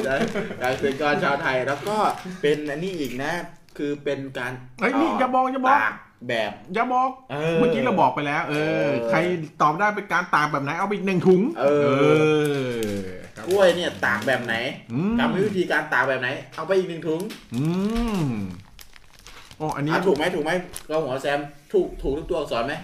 [0.06, 0.18] จาก
[0.58, 1.96] เกษตรกรชาวไทยแล้วก็
[2.42, 3.32] เป็นอันนี้อีกนะ
[3.78, 5.92] คือเป็นการเฮ้ยนี่อย่าบอกอย่าบอก ตาก
[6.28, 9.19] แบบอย่าบอกเออเมื่อกี้เราบอกไปแล้วเอเอออ ใคร
[9.62, 12.99] ตอบได้เป็นการตากแบบไหนเอาไปอีกหนึ่งถุง เออ
[13.36, 14.55] ครับกล้วยเนี่ยตากแบบไหน
[14.93, 17.20] อืมจำวิธีการตากแบบไหน เอาไปอีกหนึ่งถุง
[17.55, 17.65] อื
[18.19, 18.23] ม
[19.57, 20.51] โอ้อันนี้อะถูกไหมถูกไหม
[20.89, 21.40] ก็หัวแซม
[21.73, 22.74] ถูกถูกทุกตัวอักษรไหม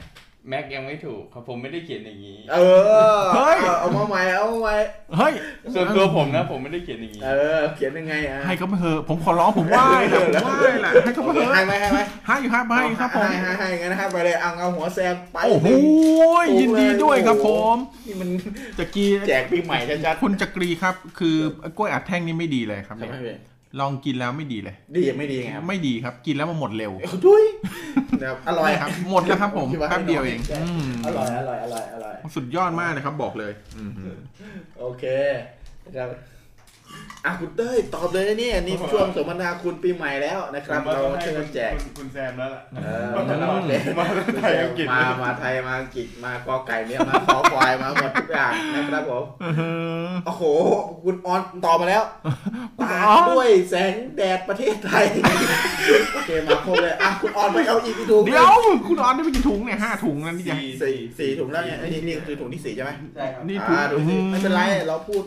[0.49, 2.57] แม็กยังไม่ถูกครับผมไม่ได้เขียนอย่างนี้ เอ
[3.19, 4.75] อเอาเอามาใหม่เอามาใหม่
[5.17, 5.33] เฮ้ย
[5.75, 15.69] ส่วนตัวผมนะ ผมไม่ได้เขียนอย่างนี้เออ เขียนยังไงอะให้เขาไปเถอะผมขอร้องผมไหว้แหละผมไหว้แหละให้เขาไปเถอะให้ไหมให้ไหมให้ครับให้ครับผมให้ให้ให้งั้นนะครับไปเลยเอาเอาหัวแซมไปโอ้โห
[16.45, 17.77] หนึ่งยินดีด้วยครับผม
[18.07, 18.29] นี่มัน
[18.79, 21.37] จะกีแจกปีใหม่ชัดคุณจักรีครับ คือ
[21.77, 23.35] กล้วยอัดแท่งนี่ไม่ดีเลยครับๆเนี่ยทำไมพี่
[23.81, 27.45] ลองกินแล้วไม่ดีเลย ดียังไม่ดีไงครับไม่ดีครับ กินแล้วมันหมดเร็วโอ้ดุย
[28.21, 33.93] นะครับอร่อยครับ หมดแล้วครับผมคิาแป๊บเดียวเองให้น้อืมอร่อยอร่อยอร่อยอร่อยสุดยอดมากนะครับบอกเลยอืม
[34.81, 35.05] โอเค
[35.87, 36.11] นะครับ
[37.27, 44.07] อะคุณเต้ยตอบเลยนะเนี่ยนี่ช่วงสมนาคุณปีใหม่แล้วนะครับ เราช่วยกันแจกคุณแซมแล้วล่ะเออมาตลอดเลยมา
[44.41, 49.25] ไทยอังกฤษมามาไทยมาอังกฤษมากอไก่เนี่ยมาขอควายมาหมดทุกอย่างนะครับผม
[50.27, 50.43] โอ้โห
[51.05, 52.03] คุณออนตอบมาแล้ว
[52.83, 55.05] ตากด้วยแสงแดดประเทศไทย
[56.15, 58.55] โอเคมาครบเลยอะคุณออนไปเอาอีกกี่ถุงเดี๋ยว
[58.89, 65.23] คุณออนได้ไปกี่ถุงเนี่ยห้าถุงนั่นนี่จะสี่สี่ถุงแล้วเนี่ยไอ้นี่นี่คือถุงที่สี่ใช่ไหมใช่ครับนี่ถุงอ่าดูสิไม่เป็นไรเราพูด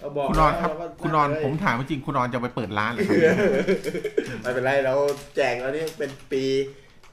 [0.00, 3.16] เราบอกคุณออนครับ แล้วว่าคุณออนเลยผมถามจริงคุณออนจะไปเปิดร้านเหรอครับ
[4.42, 4.94] ไม่เป็นไรเรา
[5.36, 6.42] แจกแล้วนี่เป็นปี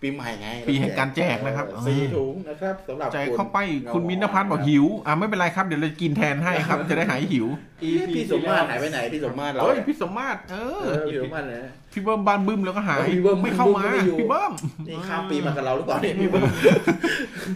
[0.04, 3.60] ปีใหม่ไงปีแห่งการแจกนะครับ เออสี่ถุงนะครับสำหรับใจคุณเข้าไป
[3.94, 7.48] คุณมินทพัฒน์บอกหิวอะไม่เป็นไรครับเดี๋ยวเรากินแทนให้ครับ จะได้หายหิว
[7.82, 14.52] เอ๊ะพี่สมมาตรหายไปไหนพี่สมมาตรเราเฮ้ยเนี่ยพี่สมมาตรเอเอออพี่สมมาตรเนี่ยพี่เบิ้มบานบึ้มแล้วก็หายเออพี่เบิ้มไม่เข้ามาพี่เบิ้มไม่อยู่ พี่เบิ้ม
[14.88, 16.44] นี่ข้ามปีมากับเราหรือเปล่าเนี่ยพี่เบิ้ม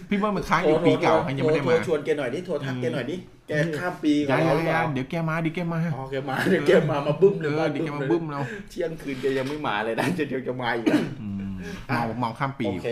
[0.08, 3.16] พี่เบิ้มมันค้างอยู่ปีเก่ายังไม่ได้มาโทรชวนแกหน่อยดิโทรทักแกหน่อยดิ
[3.48, 11.56] แกข้ามปีกับยังเราหรือเปยัล่างเดี๋ยวแกมาดิแกมาอ๋อแกมาเดี๋ยวแกมามาบึ้มเอเลยอเดี๋ยวแกมาบึ้มเราเที่ยงคืนแกยังไม่มาเลยนะจะเดี๋ยวจะมาอีกนะอืม
[11.86, 12.90] เมาเมาข้ามปีโอเค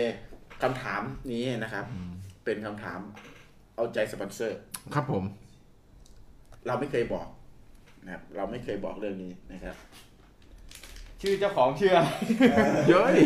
[0.61, 1.01] คำถาม
[1.31, 1.85] นี้นะครับ
[2.43, 2.99] เป็นคำถาม
[3.75, 4.59] เอาใจสปอนเซอร์
[4.93, 5.23] ครับผม
[6.67, 7.27] เราไม่เคยบอก
[8.05, 9.75] นะครับ เราไม่เคยบอกเรื่องนี้นะครับ
[11.21, 12.09] ชื่อเจ้าของชื่ออะไร
[12.89, 13.17] เย้ย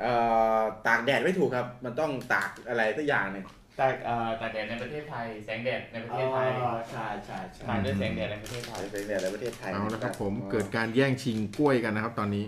[0.00, 0.12] เอ่
[0.58, 3.44] อตากแดดไม่ถูกครับ มันต้องตากอะไรสักอย่างหนึ่ง
[3.78, 6.48] ตากเอ่อตากแดดในประเทศไทย แสงแดดในประเทศไทย
[6.92, 12.46] ใช่ใช่ใช่ถ่ายด้วยแสงแดดในประเทศไทย เป็นแดดในประเทศไทยเอาละครับผมเกิดการแย่งชิงกล้วยกันนะครับ ตอนนี้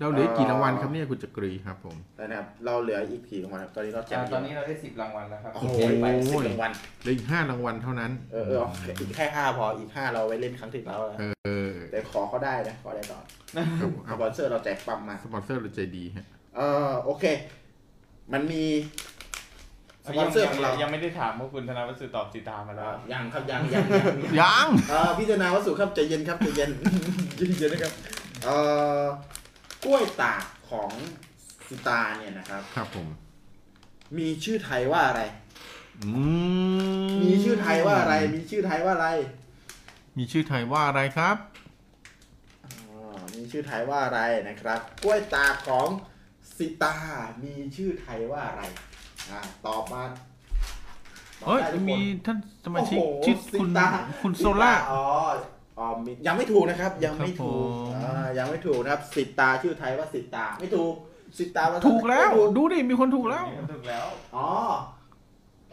[0.00, 6.70] เราเหลือกี่รางวัลครับเนี่ยคุณจักรีครับ ผม นะครับเราเหลืออีกกี่รางวัลครับตอนนี้เราแจกอ่าตอนนี้เราได้สิบรางวัลแล้วครับ โอ้โหไปสิบรางวัล
[7.02, 13.20] เหลืออีกห้ารางวัลเท่านั้นเออเออเอาอีกแค่ห้าพออีกห้าเราไว้เล่นครั้งที่แล้วนะเออแต่ขอเขาได้นะขอได้ต่อ
[13.80, 16.26] ครับสปอนเซอร์เราแจกปั๊มมา สปอนเซอร์เราใจดีฮะ
[16.56, 17.24] เออโอเค
[18.32, 18.64] มันมี
[20.06, 26.70] สปอนเซอร์ของเรายังไม่ได้ถามว่าคุณธนวัฒน์สุตอบสีตามมาแล้วอ่ายังครับยังยังยังยังเออพิจารณาวัสสุครับใจเย็นครับใจเย็น
[27.36, 27.92] ใจเย็นนะครับ
[28.44, 28.56] เอ่
[29.02, 29.04] อ
[29.84, 30.90] กล้วยตากของ
[31.68, 33.06] สิตาเนี่ยนะครับ ครับผม
[34.18, 35.22] มีชื่อไทยว่าอะไร
[36.02, 36.10] อื
[37.22, 39.08] มีชื่อไทยว่าอะไร มีชื่อไทยว่าอะไร
[40.18, 41.36] มีชื่อไทยว่าอะไรครับ
[42.64, 43.00] อ๋อ
[43.34, 45.88] มีชื่อไทยว่าอะไรนะครับ กล้วยตากของ
[46.56, 46.94] สิตา
[47.44, 48.62] มีชื่อไทยว่าอะไร
[49.30, 50.02] อ่าตอบมา
[51.40, 53.86] ตอบเอ้ยได้ทุกคน มีท่านสมาชิกโอ้โหชื่อคุณสิตา
[54.22, 55.02] คุณสิโซตล่าอ๋อ
[55.78, 57.68] อ๋อมียังไม่ถูกนะครับ ยังไม่ถูก
[58.02, 60.94] ครับผม อ่ายังไม่ถูกนะครับ สิตาชื่อไทยว่าสิตา ไม่ถูก
[61.38, 64.48] สิตาว่าถูกแล้ว ไม่ถูกดูดิ มีคนถูกแล้ว ถูกแล้วอ๋อ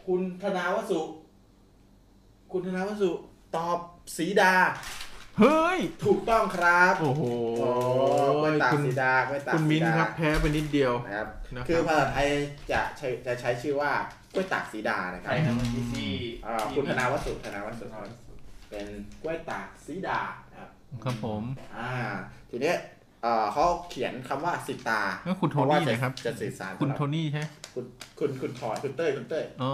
[0.06, 1.00] คุณธนาวสุ
[2.52, 3.10] คุณธนาวสุ
[3.56, 3.78] ตอบ
[4.16, 4.54] สีดา
[5.38, 7.22] เฮ้ย ถูกต้องครับโอ้โห
[7.58, 7.70] โอ้
[8.42, 12.28] กล้วยตากคุณสีดากล้วยตากคุณมิ้นสีดาครับแพ้ไปนิดเดียวนะครับนะครับ คือภาษาไทย
[12.72, 13.92] จะใช้จะใช้ชื่อว่า
[14.34, 16.10] กล้วยตากสีดานะคใครัรบนะเมื่อกี้ที่
[16.46, 17.86] อ่าคุณธนาวัสุธนาวัสุ
[18.70, 18.86] เป็น
[19.22, 20.20] กล้วยตากสีดา
[20.50, 20.70] นะครับ
[21.04, 21.42] ครับผม
[21.76, 21.90] อ่า
[22.50, 22.76] ทีเนี้ย
[23.22, 27.84] เอ่อเขาเขียนคำว่าสิตาแล้วคุณโทเพราะว่านี่จะนะครับจะสื่อสารคุณกับโทนี่ใช่ไหมคุณ
[28.18, 29.72] คุณคุณถอยคุณเต้ยคุณเต้ยอ๋อ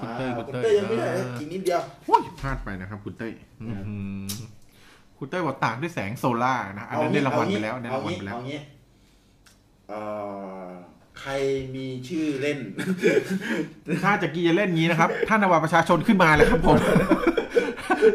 [0.00, 4.26] คุณเต้ยอ่าคุณคุณเต้เต้ยยยังไม่ได้อ่าอีกนิดเดียวโอ้ยพลาดไปนะครับคุณเต้ยอื้อหือ
[5.22, 8.60] คุณเต้ยบอกตากด้วยแสงโซล่าร์นะ อันนั้นได้รางวัลไปแล้วได้เอารางวัลงี้ไปแล้วเอางี้
[9.88, 10.00] เอ่
[10.62, 10.66] อ
[11.20, 11.32] ใคร
[11.74, 12.58] มีชื่อเล่น
[14.04, 16.78] ถ้าจะกี้จะเล่นงี้นะครับ ท่านนาวาประชาชนขึ้นมาเลยครับผม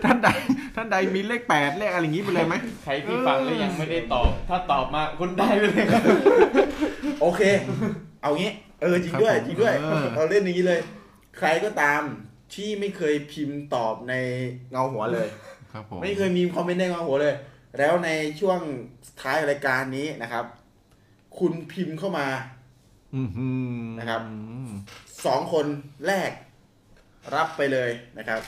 [0.03, 0.29] ท่านใด
[0.75, 6.03] ท่านใดมีเลขแปดเลขอะไรอย่างงี้ไปเลยไหม ใครที่ฟังแล้วยังไม่ได้ตอบ ถ้าตอบมาคุณได้ไปเลยครับ
[7.21, 7.41] โอเค
[8.21, 8.51] เอางี้
[8.81, 10.79] เออจริงด้วยครับผมจริงด้วยเออเราเล่นอย่างนี้เลย
[11.37, 12.01] ใครก็ตาม
[12.53, 14.13] ที่ไม่เคยพิมพ์ตอบใน
[14.71, 15.27] เงาหัวเลย
[15.75, 17.35] ครับผมไม่เคยมีคอมเมนต์ในเงาหัวเลย
[17.77, 18.59] แล้วในช่วง
[19.21, 20.45] ท้ายรายการนี้นะครับ
[21.39, 22.27] คุณพิมพ์เข้ามา
[23.15, 23.47] อือหื
[23.81, 24.21] อนะครับ
[25.25, 25.65] สองคน
[26.07, 26.31] แรก
[27.35, 28.41] รับไปเลยนะครับ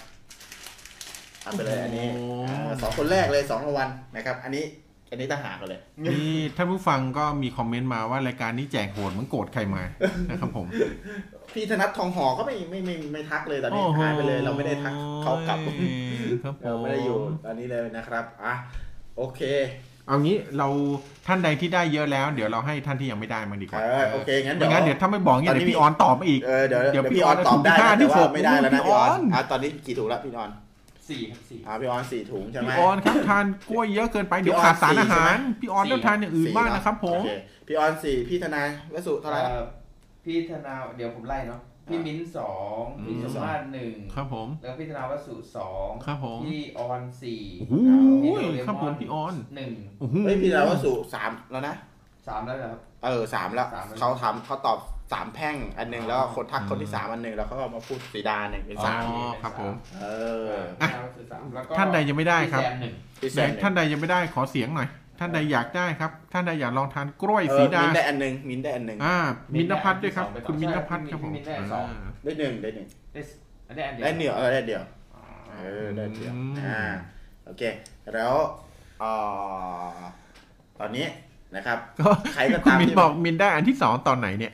[1.46, 2.08] รับไปเลยอันนี้
[2.48, 4.66] อ่าสองคนแรกเลยสองรางวัลนะครับ อันนี้
[5.10, 9.84] อันนี้ทหารกันเลยนี่ท่านผู้ฟังก็มีคอมเมนต์มาว่ารายการนี้แจกโหดเหมือนโกรธใครมา
[10.30, 10.68] นะครับผม
[11.54, 14.94] พี่ธนัททองหอก็ไม่ไม่ไม่ไม่ทักเลยตอนนี้หายไปเลย เราไม่ได้ทัก
[15.24, 15.60] เขากลับ
[16.44, 18.54] ครับผเรามไม่ได้อยู่ตอนนี้เลยนะครับอะ
[19.18, 19.42] โอเค
[20.08, 20.68] เอางี้เรา
[21.28, 30.50] ท่านใดที่ได้เยอะแล้ว เดี๋ยวเราให้ท่านที่ยังไม่ได้มาดีกเอว่าอโอเคงั้นไม่งั้นเดี๋ยวถ้าไม่บอกเงี้ยตอนนี้เดี๋ยวพี่ออนตอบมาอีกเออเดี๋ยวเดี๋เดี๋ยยววพี่พี่ออออนนตอบได้ถูกที่ห้านะที่แต่หว่ากไม่ได้แล้วนะพี่พี่ออออนนอะตอนนี้กี่ถุงแล้วพี่นอน
[31.10, 37.32] สี่ครับสี่อ่าพี่ออนสี่ถุงใช่ไหมพี่ออนครับทานกล้วยเยอะเกินไปเดี๋ยวพี่ออนขาดสารสี่อาหารใช่ไหมพี่ออนต้องทานอย่างอื่นบ้างนะครับผมโอเค
[37.68, 39.64] พี่ออนสี่พี่ธนายวัสุเท่าไหร่เอ่อ
[40.28, 47.76] พี่ธนาเดี๋ยวผมไล่เนาะพี่มิ้นท์สองอืมพี่สมมาตรหนึ่งครับผม แล้วพี่ธนาวสุสองครับผมพี่ออนสี่โอ้โห
[48.68, 51.76] ครับผมพี่ออนหนึ่งโอ้โหเฮ้ยพี่ธนายวัสุสามแล้วนะ
[52.28, 54.80] สามแล้วเหรอครับเออสามแล้วสามแล้วเขาทำเขาตอบ
[55.14, 60.06] สามแพ่งอันหนึ่งแล้วคนทักคนที่สามอันหนึ่งแล้วเขาก็มาพูดสีดาหนึ่งเป็นอ๋สามอครับผมเอ
[60.46, 64.88] อพี่ธนาวสุสามแล้วก็ท่านใดยังไม่ได้ครับพี่แซมหนึ่งพี่แซแต่มหนึ่งท่านใดยังไม่ได้ขอเสียงหน่อย
[65.20, 69.18] ท่านใดอยากได้ครับ ท่านใดอยากลองทานกล้วยเอสีอดา มินได้อันหนึ่งมินได้อันหนึ่งอ่า
[69.54, 73.30] มิมินนได้พัฒน์ด้วยครับอันที่สองคุณมินใช่พัฒน์ครับผมมินได้อันสองอ่าได้หนึ่งได้หนึ่งได้ส
[73.68, 74.84] อันนี้อันเดียวได้เดียวเออได้เดียว
[75.52, 76.80] เออได้เดียวอืมอ่า
[77.46, 77.64] โอเค
[78.14, 78.34] แล้ว
[79.00, 79.10] เอ่
[79.96, 79.98] อ
[80.80, 81.06] ตอนนี้
[81.56, 84.54] นะครับก็ใครก็คุณตามมินที่บอกมินได้อันที่สองตอนไหนเนี่ย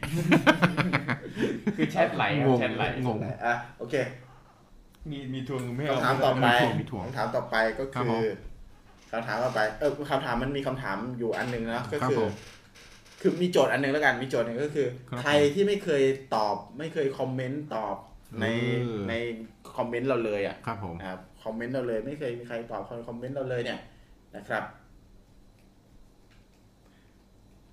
[1.78, 3.96] คือแชทไหลครังบงแชทไหลงงอะโอเค
[5.10, 8.28] มีมีทวงไม่คำถามต่อไปมีถ่วงมีถ่วงคำถามต่อไปก็ครับคืผมอ
[9.14, 12.32] คำถามต่อไป เออคำถามมันมีคำถามอยู่อันหนึ่งนะก็ครับคือผม
[13.22, 16.04] คือมีโจทย์อันหนึ่งแล้วกันมีโจทย์หนึ่งก็คือครับใครที่ไม่เคย
[16.36, 17.96] ตอบ ไม่เคยคอมเมนต์ตอบ
[18.42, 18.46] ใน
[18.80, 19.14] เออใน
[19.78, 23.80] คอมเมนต์เราเลยอะครับผมนะครับคอมเมนต์เราเลย ไม่เคยมีใครตอบคอมเมนต์เราเลยเนี่ย
[24.36, 24.64] นะครับ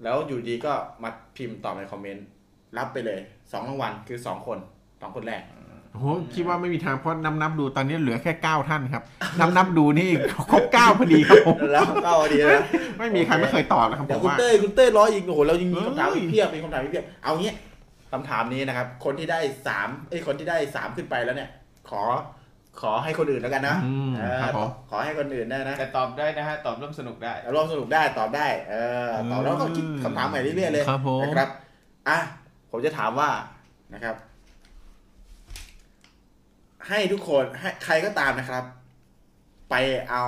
[0.02, 2.27] แล้วอยู่ดีก็มาพิมพ์ตอบในคอมเมนต์
[2.78, 3.20] รับไปเลย
[3.52, 4.59] สองรางวัลคือสองคน
[5.01, 5.43] สองคนแรก
[5.93, 9.02] โอ้โหคิดว่าไม่มีทางเพราะนับนับดูตอนนี้เหลือแค่เก้าท่านครับ
[9.41, 10.10] นับนับดูนี่
[10.52, 12.62] ครบเก้าพอดีครับผมแล้วก็ดีนะ
[12.99, 17.52] ไม่มีใครไม่เคยตอบนะครับผเดี๋ยวมคุณว่าเต้ยคุณเต้ยร้อยอีกโอ้โหเรายังมีเอ้ยคำถามอีกเพียบมีคำถามอีกเพียบเอางี้
[18.12, 21.51] คำถามนี้นะครับ คนที่ได้สามเอ้ยคนที่ได้สามขึ้นไปแล้วเนี่ย
[21.91, 22.02] ขอ
[22.81, 28.75] ขอให้คนอื่นแล้วกันนะอืมเออครับผมขอให้คนอื่นได้นะแต่ตอบได้นะฮะตอบร่วมสนุกได้แล้วร่วมสนุกได้ตอบได้ เอ
[29.07, 31.49] อตอบแล้วก็คิดคำถามใหม่เรื่อยๆเลยครับผมนะครับ
[32.09, 32.19] อะ
[32.70, 33.31] ผมจะถามว่า
[33.94, 34.15] นะครับ
[36.91, 38.65] ให้ทุกคนให้ใครก็ตามนะครับ
[39.70, 39.75] ไป
[40.10, 40.25] เอา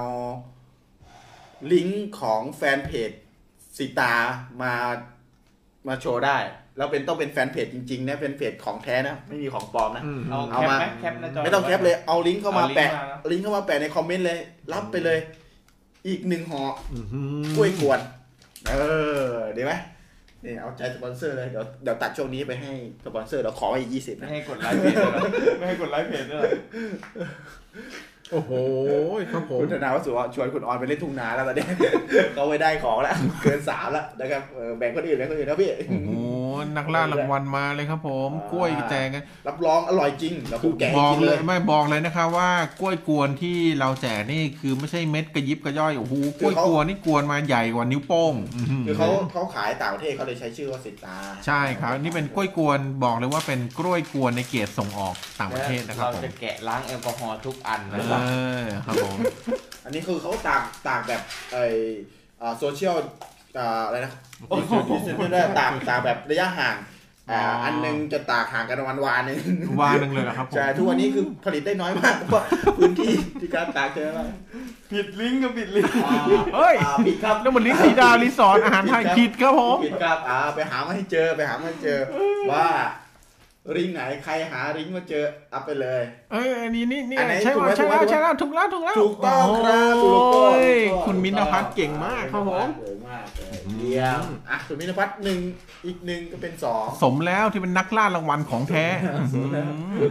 [1.72, 3.10] ลิงก์ของแฟนเพจ
[3.76, 4.14] สิตา
[4.62, 4.74] มา
[5.88, 6.38] มาโชว์ได้
[6.76, 14.38] แล้วเป็นต้องเป็นแฟนเพจจริงๆนะเป็นเพจของแท้นะ ไม่มีของปลอมนะอืมเอาเอาแคปมา ไหมแคปหน้าจอไม่ต้องแคปเลยเอาลิงก์เข้ามาเอาลิงก์แปะมานะลิงก์เข้ามาแปะในคอมเมนต์เลย
[14.72, 15.18] รับไปเลย
[16.08, 18.00] อีกหนึ่งห่ออื้อหือกล้วยกวน
[18.68, 18.74] เอ
[19.24, 19.72] อ ดีไหม
[20.44, 22.72] นี่เอาใจสปอนเซอร์เลยเดี๋ยวเดี๋ยวตัดช่วงนี้ไปให้
[23.04, 25.22] สปอนเซอร์เดี๋ยวขอไปอีกยี่สิบไม่นะให้กดไลค์เพจด้วยเหรอ
[25.58, 26.50] ไม่ให้กดไลค์เพจด้วยเหรอ
[28.32, 28.52] โอ้โห
[29.32, 31.66] ครับผมคุณธนาวัสสุว่าชวนคุณออนไปเล่นทุ่งนาแล้วตอนนี้
[32.34, 36.10] เขาไปได้ของแล้ว เกินสามแล้วนะครับเออแบ่งคนอื่นแบ่งคนอื่นนะพี่ โอ้โห
[36.76, 59.16] นักล่ารางวัลมาเลยครับ ผมอ่ากล้วยแจกกันรับรองอร่อยจริงแล้วคุณแกะบให้อกกินเลเลยยไม่บอกเลยนะครับว่ากล้วยกวนที่เราแจกนี่คือไม่ใช่เม็ดกระยิบกระย่อยโอ้โหกล้วยกวนนี่กวนมาใหญ่กว่านิ้วโป้งอื้อหือคือเขาเขาขายต่างประเทศเขาเลยใช้ชื่อว่าสิตาใช่ครับ นี่เป็นกล้วยกวนบอกเลยว่าเป็นกล้วยกวนในเกรดส่งออกต่างประเทศนะครับเราผมจะแกะล้างแอลกอฮอล์ทุกอันเอนะครับอครับผม
[59.84, 61.56] อันนี้คือเขาตากตากแบบไอ
[62.58, 62.96] โซเชียล
[63.86, 64.12] อะไรนะ
[64.88, 66.76] distancing ตากตากแบบระยะห่าง
[67.30, 69.38] อ่าอ๋ออั อันหนึงจะตากห่างกันประมาณวาหนึ่ง
[69.80, 72.44] วาหนึ่งเลยเหรอครับผมใช่ทุกวันนี้คือผลิตได้น้อยมากเพราะว่า
[72.78, 74.20] พื้นที่ที่การตากเจออะไร
[74.92, 75.94] ผิดลิงก์ก็ผิดลิงก์
[76.56, 81.98] เฮ้ยอ่าผิดครับ แล้วมันลิสีดารีสอร์ทอาหารไทยผิดครับผม ผิดครับอ่าไปหามาให้เจอไปหามาให้เจอ
[82.52, 82.66] ว่า
[83.76, 95.38] ลิงก์ไหนใครหาลิงก์มาเจออัพไปเลย เอ้ยอันนี้นี่นี่อันไหนใช่ถูกไหมว่าใช่ถูกไหม แล้วใช่แล้วถูกแล้วถูกแล้วถูกต้องครับถูกต้องโอ้ยถูกต้องคุณมินพัฒน์เก่งมากครับผมเก่งมากเลยเยี่ยมอะคุณมินพัฒน์หนึ่ง
[95.86, 98.84] อีกหนึ่งก็เป็นสองสมแล้วที่เป็นนักล่ารางวัลของแท้
[99.14, 100.10] อื้อหือ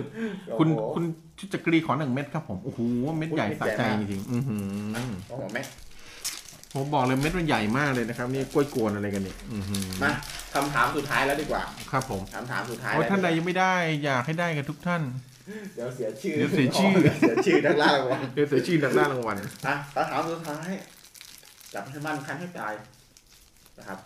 [0.58, 1.04] คุณโอ้โห คุณ
[1.40, 2.80] ชุจักรีขอหนึ่งเม็ดครับผมโอ้โห
[3.18, 4.62] เม็ดใหญ่อุ๊ยสะใจเม็ดใหญ่มากจริงๆอื้อหือ
[5.30, 5.62] โอ้โหแม่
[6.74, 10.12] ผมบอกเลยเม็ดมันใหญ่มากเลยนะครับ นี่กล้วยกวนอะไรกันเนี่ยอื้อหือมา
[10.54, 15.02] คำถามสุดท้ายแล้วดีกว่าครับผมคำถามสุดท้ายโอ้ยแล้วท่านใดยังไม่ได้อยากให้ได้กันทุกท่าน
[15.76, 20.70] เดี๋ยวเสียชื่อเดี๋ยวเสียชื่อ เดี๋ยวเสียชื่อนักล่ารางวัลเดี๋ยวเสียชื่อนักล่ารางวัลอะคำถามสุดท้าย
[21.74, 22.74] จับให้มั่นคันให้ตาย
[23.78, 24.00] นะครับ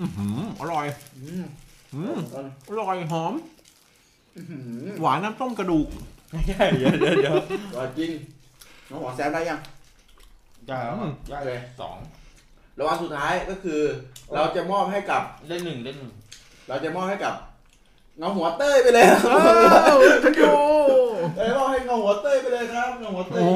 [0.00, 1.44] อื้อหืออร่อยอืม
[1.94, 3.34] อืมต้นอร่อยหอม
[4.36, 5.88] อื้อหือหวานน้ำต้มกระดูก
[6.30, 7.34] ไม่ใช่เดี๋ยวเดี๋ยวเดี๋ยว
[7.74, 8.10] อร่อยจริง
[8.90, 9.58] น้องหอมแซมได้ยัง
[10.70, 11.96] ยากอืมได้เลยสอง
[12.78, 13.80] รางวัลสุดท้ายก็คือ
[14.34, 16.12] เราจะมอบให้กับ เล่นหนึ่งเล่นหนึ่ง
[16.68, 17.34] เราจะมอบให้กับ
[18.18, 19.34] เงาหัวเต้ยไปเลยเอ
[20.12, 20.42] อทันโย
[21.36, 23.52] เอ้ยมอบให้เงาหัวเต้ยไปเลยครับเงาหัวเต้ยโอ้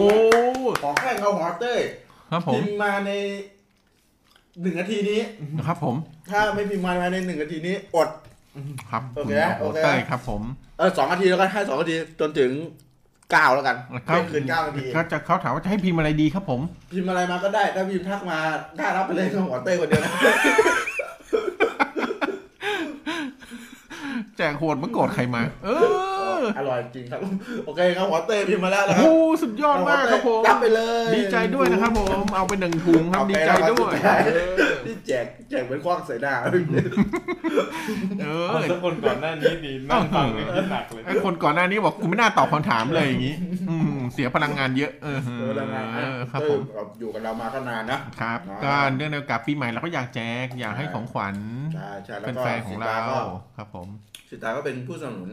[0.83, 1.81] ขอแค่เงาหัวเต้ย
[2.31, 3.13] ครับผมพิมพ์มาใน
[4.63, 5.21] หนึ่งนาทีนี้
[5.67, 5.97] ครับผม
[6.31, 8.09] ถ้าไม่พิมพ์มาภายในหนึ่งนาทีนี้อด
[8.91, 10.43] ครับโอเคณโอเคเต้ยครับผม
[10.79, 12.51] เออสองนาทีแล้วกันให้สองนาทีจนถึง
[13.33, 13.77] เก้าแล้วกัน
[14.09, 16.61] ครับไม่คืนเก้านาทีเขาจะเขาถามว่าจะให้พิมพ์อะไรดีครับผม
[16.93, 18.39] พิมพ์อะไรมาก็ได้ ถ้าพิมพ์ทักมา
[18.77, 20.13] ได้รับไปเลยเงาหัวเต้ยคนเดียวนะ
[24.39, 25.69] แจกโหดมาโกรธใครมา เอ
[26.39, 27.21] อ อร่อยจริงครับ
[27.67, 34.29] โอเคครับหัวเต้ยพิมพ์มาแล้วโอ้นะคโหรับสุดยอดมากครับผมรับไปเลย ดีใจด้วยนะครับผม เอาไปหนึ่งถุงครับเอาไปดีใจด้วยเอาไป
[34.87, 36.35] ที่แจกแจกเป็นคว้างใส่หน้า
[38.21, 43.35] เออเอาสักคนก่อนหน้านี้ดีนั่งฟังไม่คิดหนักเลย ไอ้คนก่อนหน้านี้บอกกูไม่น่าตอบคำถามเลยอย่างนี้
[43.71, 51.37] อืม เสียพลังงานเยอะเออเออแล้วไงเออครับผมเต้ยอยู่กับเรามาก็นานนะครับอ่าก็เนื่องในโอกาสปีใหม่เราก็อยากแจกอยากให้ของขวัญ
[51.75, 53.19] ใช่ใช่แล้วเป็นก็แฟนของเราสิตก็
[53.57, 53.89] ครับผม
[54.29, 55.31] สิตาก็เป็นผู้สนับสนุน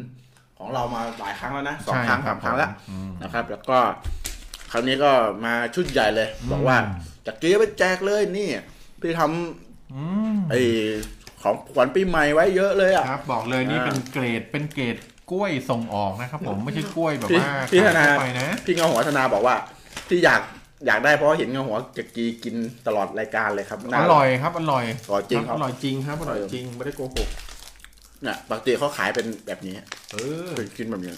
[0.60, 3.78] ของเรามาหลายครั้งแล้วนะสองใช่ครั้งสามครั้งแล้วอืมนะครับ แล้วก็
[4.72, 5.12] ครั้งนี้ก็
[5.46, 6.78] มาชุดใหญ่เลย บอกว่า
[7.26, 8.50] จากกี้ไปแจกเลยนี่
[9.02, 10.62] พี่ทำอืมไอ้
[11.42, 14.96] ของขวัญปีใหม่ไว้เยอะเลยอะครับ บอกเลยนี่อ่าเป็นเกรดเป็นเกรด
[15.32, 19.56] กล้วยส่งออกนะครับผมไม่ใช่กล้วยแบบพี่ว่าพี่ธนาขายทั่วไปนะพี่เงาหัวธนาบอกว่า
[20.10, 20.42] ที่อยาก
[20.88, 22.56] อยากได้เพราะเห็นเงาหัวจากกีกิน
[22.88, 27.30] ตลอดรายการเลยครับอน่าร่อยครับอร่อยอร่อยจริงครับอร่อยจริงครับอร่อยจริงไม่ได้โกหก
[28.24, 29.76] เนี่ยปกติเขาขายเป็นแบบนี้
[30.12, 31.14] เออเคยกินแบบนี้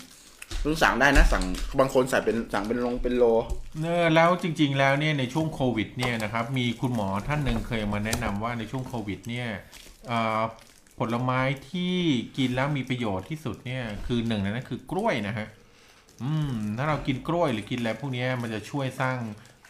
[0.63, 1.43] ต้องสั่งได้นะสั่ง
[1.79, 3.23] บางคนใส่เป็นสั่งเป็นลงเป็นโล
[3.81, 9.47] เนอแล้วจริง ๆ แล้วเนี่ยในช่วงโควิดเนี่ยนะครับมีคุณหมอท่านหนึ่งเคยมาแนะนำว่าในช่วงโควิดเนี่ย
[10.07, 10.41] เอ่อ
[10.99, 11.95] ผลไม้ที่
[12.37, 15.47] กินแล้วมีประโยชน์ที่สุดเนี่ย คือหนึ่งในนั้นคือกล้วยนะฮะ
[16.23, 19.17] อืม ถ้าเรากินกล้วยหรือกินอะไรพวกเนี้ยมันจะช่วยสร้าง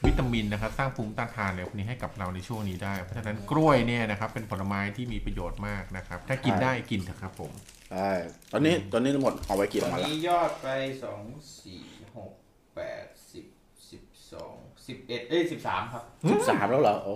[0.05, 7.51] วิตามินนะครับ สร้างภูมิต้านทานอะไรพวกนี้ให้กับเราในช่วงนี้ได้ เพราะฉะนั้นกล้วยเนี่ยนะครับ เป็นผลไม้ที่มีประโยชน์มากนะครับ ถ้ากินได้กินเถอะครับผม
[7.91, 8.09] ใช่
[8.51, 10.67] ตอนนี้ตอนนี้ทั้งหมดเอาไว้กี่ตอรานงวัลแล้วนี้ยอดไป
[11.03, 11.21] สอง
[11.61, 11.83] สี่
[12.15, 12.31] หก
[12.75, 13.45] แปดสิบ
[13.91, 14.55] สิบสอง
[14.87, 17.15] สิบเอ็ดเอ้ยสิบสามครับ สิบสามแล้วเหรอโอ้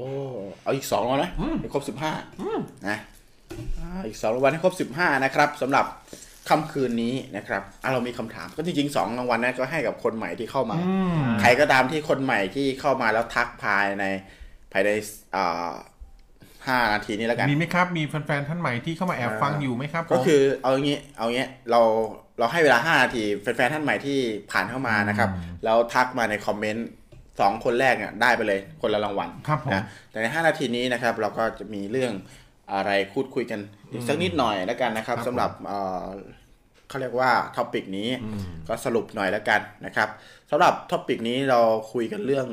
[0.64, 2.12] เอาอีกสองแล้วนะอืมให้ครบสิบห้า
[2.90, 2.98] นะ
[3.80, 5.86] อ่าอีกสองรางวัลให้ครบสิบห้านะครับสำหรับ
[6.50, 14.06] ค่ำคืนนี้นะครับอะเรามีคำถามก็จริงๆสองรางวัลนั้นก็ให้กับคนใหม่ที่เข้ามาอืมใครก็ตามที่คนใหม่ที่เข้ามาแล้วทักภายใน
[14.72, 14.90] ภายใน
[15.36, 15.72] อ่า
[16.68, 21.82] ห้านาทีนี้แล้วกัน มีไหมครับ มีแฟนๆท่านใหม่ที่เข้ามาแอบฟังอยู่ไหมครับผม ก็คือเอาอย่างนี้เอาอย่างนี้เรา
[22.40, 24.18] เราให้เวลาห้านาทีแฟนๆท่านใหม่ที่
[24.52, 25.30] ผ่านเข้ามานะครับ
[25.64, 26.88] แล้วทักมาในคอมเมนต์
[27.40, 32.12] สองคนแรกเนี่ยได้ไปเลยคนละรางวัลครับผม นะแต่ใน5นาทีนี้นะครับ เราก็จะมีเรื่อง
[32.74, 33.60] อะไรพูดคุยกัน
[33.92, 36.08] อีกสักนิดหน่อยแล้วกันนะครับครับสำหรับเอ่อ
[36.90, 40.10] เขาเรียกว่า topic นี้อืมก็สรุปหน่อยแล้วกันนะครับ
[40.50, 41.60] สำหรับ topic นี้เรา
[41.94, 42.48] คุยกันเรื่อง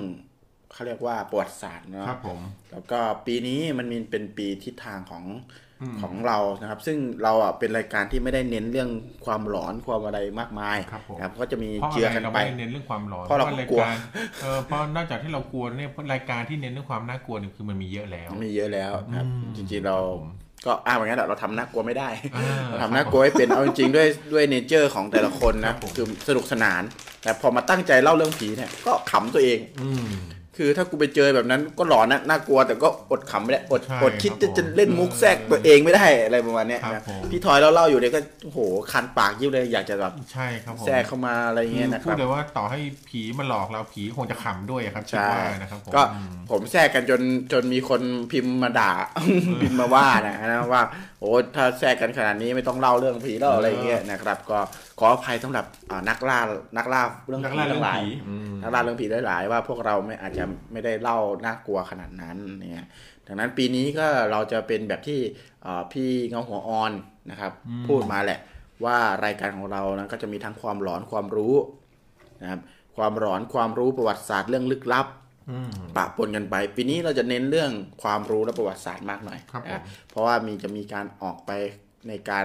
[0.72, 2.40] เขาเรียกว่าประวัติศาสตร์เนาะครับผม
[2.72, 5.67] แล้วก็ปีนี้มันมีเป็นปีทิศทางของอืม
[6.02, 8.90] ของเรานะครับ ซึ่งเราอะเป็นรายการที่ไม่ได้เน้นเรื่อง
[9.24, 13.96] ความหลอนความอะไรมากมายครับผมนะครับก็จะมีเพราะเจือะอไรกันเราไปไม่ได้เน้นเรื่องความหลอนเพราะเรารายกลัวการ
[14.42, 20.26] เออเพราะนอกจากที่เรากลัวเนี่ยรายการที่เน้นเรื่องความน่ากลัวเนี่ยคือมันมีเยอะแล้วมีเยอะแล้วนะครับอืมจริงๆเราครับผม
[20.66, 26.82] ก็อ้างอย่างนั้นแหละเราทำน่ากลัวไม่ได้อ่าเราทำน่ากลัวให้เป็นเอาจริงๆด้วยด้วยเนเจอร์ของแต่ละคนครันะบผมคือสนุกสนาน
[27.22, 30.08] แต่พอมาตั้งใจเล่าเรื่องผีเนี่ยก็ขำตัวเอง อืม
[30.58, 38.58] คือถ้ากูไปเจอแบบนั้นก็หลอนนะน่ากลัวแต่ก็อดขำไม่ได้อดใช่อดคิดครับจะผมจะเล่นมุกแทรกตัวเองไม่ได้อะไรประมาณเนี้ยครับนะผม พี่ทอยเล่าเล่าอยู่เนี่ยก็โอ้โห
[38.92, 42.78] คันปากยิบเลยอยากจะแบบใช่ครับผมแทรกเข้ามาอะไรอย่างเงี้ยนะคพูรัดบเลยว่าต่อให้
[43.08, 47.20] ผีมาหลอกเราผีคงจะขำด้วยครับคิดใช่ ว่านะครับผมก็อืม ผมแทรกกันจน
[47.52, 48.92] จนมีคนพิมพ์มาด่า
[49.62, 50.82] พิมพ์มาว่านะนะว่า
[51.20, 54.58] โอ้ถ้าแทรกกันขนาดนี้ไม่ต้องเล่าเรื่องผีแล้วอะไรอย่างเงี้ยนะครับ ก็
[54.98, 56.38] ขออภัยสำหรับอ่านักล่า
[56.76, 62.36] นักล่าเรื่องนักผีล่าเรื่อทั้งงหลายผีอืมนักล่าเรื่องผีหลาย ๆ ว่าพวกเราไม่อาจจะไม่ได้เล่าน่ากลัวขนาดนั้น
[62.70, 62.86] เนี่ย
[63.26, 65.20] ดังนั้นปีนี้ก็เราจะเป็นแบบที่
[65.66, 66.92] อ่าพี่เงาหัวออน
[67.30, 67.52] นะครับ
[67.88, 68.40] พูดมาแหละ
[68.84, 71.54] ว่ารายการของเรานะก็จะมีทั้งความหลอนความรู้
[72.42, 72.60] นะครับ
[72.96, 75.06] ความหลอนความรู้ประวัติศาสตร์เรื่องลึกลับ
[75.50, 77.70] อืมปะปนกันไป ปีนี้เราจะเน้นเรื่อง
[78.02, 81.50] ความรู้และประวัติศาสตร์มากหน่อยครับนะผมเพราะว่ามีจะมีการออกไป
[82.08, 82.44] ในการ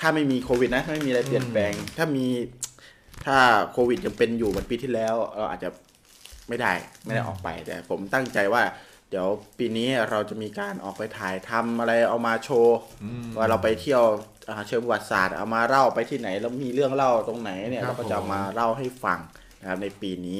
[0.00, 2.26] ถ้าไม่มีโควิดนะถ้าไม่มีอะไรเปลี่ยนแปลง ถ้ามี
[3.26, 3.36] ถ้า
[3.72, 5.70] โควิดยังเป็นอยู่เหมือนปีที่แล้ว เราอาจจะ
[6.48, 6.72] ไม่ได้
[7.04, 8.62] ไม่ได้ออกไป แต่ผมตั้งใจว่า
[9.10, 9.28] เดี๋ยว
[9.58, 14.02] ปีนี้เราจะมีการออกไปถ่ายทำอะไรเอามาโชว์อืมว่าเราไปเที่ยว
[14.48, 19.18] อ่าเชิงประวัติศาสตร์เอามาเล่าไปที่ไหน แล้วมีเรื่องเล่าตรงไหนเนี่ยครับเราก็จะเอามาเล่าให้ฟัง
[19.60, 20.38] นะครับในปีนี้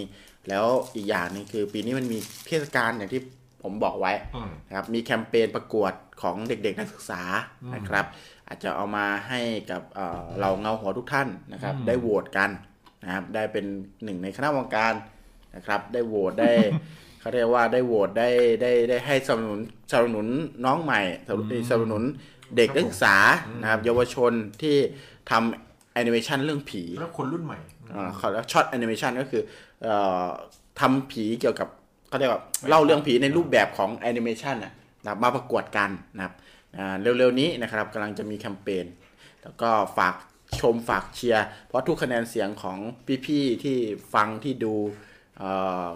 [0.49, 3.20] แล้วอีกอย่างหนึงคือปีนี้มันมีเทศกาลอย่างที่
[3.62, 7.23] ผมบอกไว้อืมนะครับมีแคมเปญประกวดของเด็กๆนักศึกษา
[7.75, 8.05] นะครับ
[8.49, 12.51] อาจจะเอามาให้กับเอ่อเราเงาหัวทุกท่านนะครับอืมได้โหวตกัน
[13.05, 13.65] นะครับ ได้เป็น
[14.05, 14.93] หนึ่งในคณะกรรมการ
[15.55, 16.51] นะครับ ได้โหวตได้
[17.20, 18.28] เขาเรียกว่าได้โหวตได้
[18.62, 19.60] ได้ได้ให้สนับสนุน
[19.91, 20.27] สนับสนุน
[20.65, 22.05] น้องใหม่สนับสนุนสนับสนุน
[22.57, 23.17] เด็กนักศึกษา
[23.60, 24.77] นะครับ เยาวชนที่
[25.31, 27.59] ทำแอนิเมชันเรื่องผีแล้วคนรุ่นใหม่
[27.94, 29.43] อ่าเขาเรียก short animation ก็คือ
[29.83, 30.27] เอ่อ
[30.81, 31.68] ทำผีเกี่ยวกับ
[32.09, 36.48] เขาเรียกว่าเล่าเรื่องผีในรูปแบบของแอนิเมชันนะนะครับมาประกวดกันนะครับอ่า
[37.01, 38.87] เร็วๆนี้นะครับกำลังจะมีแคมเปญ
[39.43, 40.15] แล้วก็ฝาก
[40.61, 42.79] ชมฝากเชียร์ เพราะทุกคะแนนเสียงของ
[43.27, 43.77] พี่ๆที่
[44.15, 44.75] ฟังที่ดู
[45.39, 45.51] เอ่
[45.87, 45.89] อ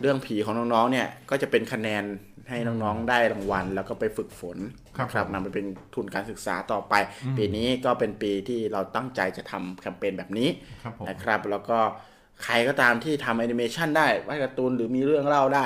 [0.00, 2.04] เรื่องผีของน้องๆเนี่ย ก็จะเป็นคะแนน
[2.48, 4.58] ให้น้องๆได้รางวัล แล้วก็ไปฝึกฝน
[4.96, 6.94] ครับนะครับผมนำไปเป็นทุนการศึกษาต่อไป
[7.36, 10.48] ปีนี้ก็เป็นปีที่เราตั้งใจจะทำแคมเปญแบบนี้
[10.82, 11.78] ครับผมนะครับ แล้วก็
[12.44, 15.64] ใครก็ตามที่ทำแอนิเมชันได้วาดการ์ตูนหรือมีเรื่องเล่าได้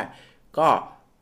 [0.58, 0.68] ก็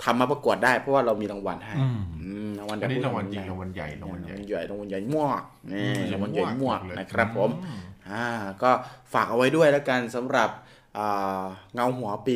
[0.04, 7.78] ทำมาประกวดได้เพราะว่าเรามีรางวัลให้อืมอืมรางวัลอันนี้แบบรางวัลจริงรางวัลใหญ่รางวัลใหญ่รางวัลใหญ่รางวัลใหญ่มากนี่อืมรางวัลใหญ่มากเลยนะครับผมอืม
[8.10, 8.26] อ่า
[8.62, 8.70] ก็
[9.12, 10.50] ฝากเอาไว้ด้วยแล้วกันสำหรับ
[10.98, 11.42] อ่า
[11.74, 12.34] เงาหัวปี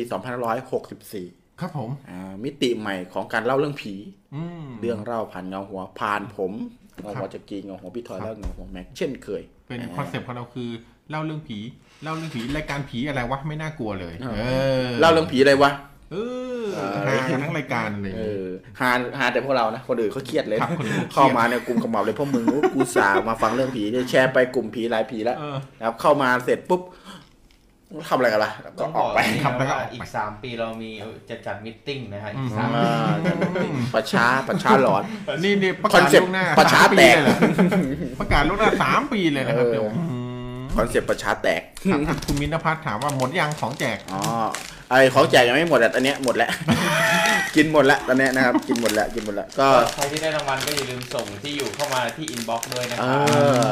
[0.59, 3.93] 2564 ครับผมอ่ามิติใหม่ของการเล่าเรื่องผี
[4.35, 6.51] อืมเรื่องเล่าผ่านเงาหัวผ่านผม
[7.01, 10.69] เงาครัหัวบจะกีเงาหัวพี่ทอยครับแล้วเงาหัวแม็กเช่นเคย เป็น concept ของเราคือ
[11.09, 11.59] เล่าเรื่องผี
[12.03, 14.43] เล่าเรื่องผีรายการผีอะไรวะไม่น่ากลัวเลยเออเอ
[14.87, 15.71] อเล่าเรื่องผีอะไรวะ
[16.11, 16.15] เอ
[16.61, 18.47] อเออฮากันทั้งรายการเลยเออ
[18.79, 26.81] ฮาฮาแต่พวกเรานะ คนอื่นเขาเครียดเลยครับคนอื่นเครียดเข้ามาเนี่ยกลุ่มขมับเลยพวกมึงโอ้กูสามาฟังเรื่องผีเนี่ยแชร์ไปกลุ่มผีหลายผีแล้วเออนะครับเข้ามาเสร็จปุ๊บ
[28.09, 30.91] ทำอะไรกันล่ะแล้วก็ต้องอบออกกไปไปครับแล้วก็ออกไปอีกสามปีเรามี
[31.29, 33.07] จะจัดมิทติ้งนะฮะอีกอืมสามอ่า
[33.95, 35.03] ประชาประชาหลอน
[35.43, 37.37] นี่นี่ประคอกานศเซ็ปต์ล่วงหน้าประชาสมปีแตกเลยเหรอ
[38.19, 39.97] ประกาศล่วงหน้าสามปีเลยนะครับเออเดี๋ยวม
[40.77, 41.61] คอนเซ็ปต์ประชาแตก
[41.91, 44.21] ครับทางคุณมินพัฒน์ถามว่าหมดยังของแจกอ๋อ
[44.91, 46.51] ไอของแจกยังไม่หมดอะตอนเนี้ยหมดแล้ว
[47.55, 53.31] กินหมดแล้วตอนเนี้ยนะครับ กินหมดแล้วกินหมดแล้วก็ก็ใครที่ได้รางวัลก็อย่าลืมส่งที่อยู่เข้ามาที่อินบ็อกซ์ด้วยนะครัเอ
[53.67, 53.71] อ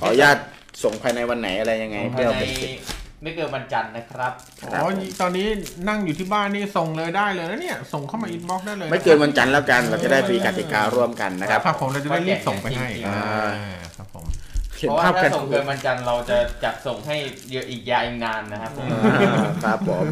[0.00, 0.36] ขออนุญาต
[0.82, 2.82] ส่งภายในวันไหนอะไรยังไงส่งเพื่ภาอยเอาในเป็นสิทธิ์
[3.22, 5.46] ไม่เกินวันจันทร์นะครับ ครับ อ๋อตอนนี้
[5.88, 13.50] นั่งอยู่ที่บ้านนี่ส่งเลยได้เลยนะเนี่ย ส่งเข้ามา inbox ได้เลยไม่เกินวันจันทร์แล้วกัน เราจะได้มีกติการ่วมกันนะครับ ครับผมเราจะได้รีบส่งไปให้จริงๆอ่า
[13.96, 14.24] ครับผม
[14.78, 17.16] เห็นเพราะว่าภาพกัถ้านส่งเกินวันจันทร์เราจะจัดส่งให้
[17.52, 20.04] เยอะอีกยาวอีกนานนะครับผม อ่าครับผม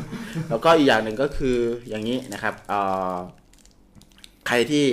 [0.49, 1.57] แล้วก็อีกอย่างหนึ่งก็คือ
[1.89, 2.81] อย่างนี้นะครับเอ่
[3.13, 3.15] อ
[4.47, 4.85] ใครที่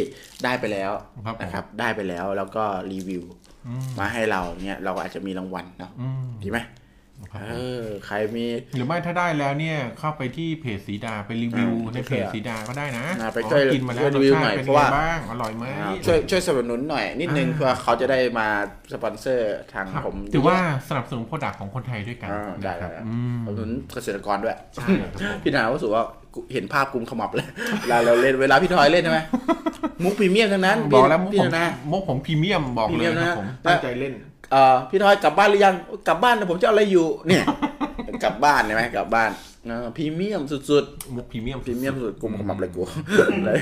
[0.44, 0.92] ได้ไปแล้ว
[1.26, 3.24] ครับผม นะครับ ได้ไปแล้วแล้วก็รีวิว
[3.68, 6.72] อืมมาให้เราเนี่ยเราก็อาจจะมีรางวัลเนาะอืม ดีไหมครับ
[7.32, 7.46] เอผม
[7.84, 8.46] อใครมี
[8.76, 18.48] หรือไม่ถ้าได้แล้วเนี่ยเข้าไปที่เพจสีดาไปรีวิวอ่าในเพจสีดาก็ได้นะอ่าไปอ๋อช่วยกินมาแล้วช่วยรรีสวิวชาหน่อยติเป็นเพราะไงว่าบ้างอร่อยไหมอ่าช่วยช่วยสนับสนุนหน่อยนิดนึงอ่าเพื่อเขาจะได้มา
[18.94, 20.58] สปอนเซอร์ทางครับผมถือว่า
[20.90, 26.04] สนับสนุน product ของคนไทยด้วยกันอ่าได้นะครับได้อืมสนับสนุนเกษตรกรด้วยใช่ครับผมพี่นารู้สึกว่า
[26.34, 27.48] กูเห็นภาพกุมขมับเลย
[27.82, 29.20] เวลาเราเล่นเวลาพี่ทอยเล่นใช่ไหม
[30.04, 34.14] มุกพรีเมียมทั้งนั้นบอกแล้วมุกพี่ผมนะมุกผมพรีเมียมบอกพรีเลเมียยมคนะรับผมและตั้งใจเล่น
[34.54, 35.76] เอ่อพี่ทอยกลับบ้านหรือยัง
[36.08, 37.44] กลับบ้านนะผมจะเอาอะไรอยู่ เนี่ย
[38.24, 39.32] กลับบ้านใช่ไหมกลับบ้าน
[39.68, 42.84] เออพรีเมียมสุดมุกพรีเมียมๆพรีเมียมสุดกุมขมับเลยกู
[43.46, 43.60] เลย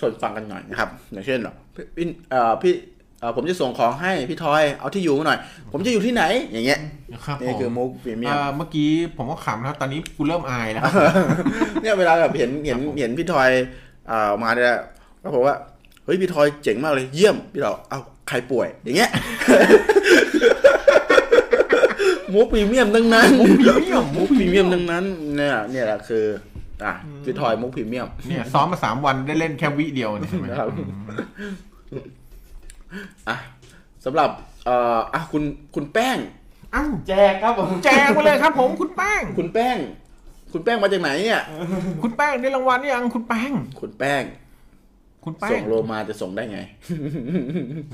[0.00, 1.54] สนฟังกันหน่อยนะครับ อย่างเช่นแบบ
[1.96, 2.74] พี่เอ่อพี่
[3.20, 5.38] เอ่อผมจะส่งของให้พี่ทอยเอาที่อยู่มาหน่อย
[5.72, 6.80] ผมจะอยู่ที่ไหน อย่างเงี้ย
[7.26, 10.84] ครับผนี่มคือมุกพรีเมียม เอ่อเมื่อกี้ผมก็ขำนะครับ ตอนนี้กูเริ่มอายแล้ว
[11.82, 13.48] เนี่ยเวลาแบบเห็นเห็นเห็นพี่ทอย
[14.08, 14.78] เอ่อมาเนี่ย
[15.22, 15.54] ก็บอกว่า
[16.04, 19.10] เฮ้ยพี่ทอยเจ๋งมากเลยเยี่ยมพี่เราเอา ใครป่วยอย่างเงี้ย
[22.34, 25.04] มุกพรีเมียมทั้งนั้นมุกพรีเมียมมุกพรีเมียมทั้งนั้น
[25.36, 26.24] เนี่ยเนี่ยแหละคือ
[26.84, 26.92] อะ
[27.24, 30.82] พี่ทอยมุกพรีเมียมเนี่ยซ้อมมาสามวันได้เล่นแค่วิเดียวเนี่ยใช่ไหมครับอื
[32.02, 32.06] ม
[33.28, 33.36] อะ
[34.04, 34.30] สำหรับ
[34.64, 35.42] เอ่ออะคุณ
[35.74, 36.18] คุณแป้ง
[36.74, 39.76] อ้าวแจกครับผมแจกไปเลยครับ ผมคุณแป้ง คุณแป้ง
[40.52, 41.42] คุณแป้งมาจากไหนเนี่ย
[42.02, 44.22] คุณแป้งได้รางวัลหรือยังคุณแป้ง คุณแป้ง
[45.24, 46.60] คุณแป้ส่งงโลมาจะส่งได้ไง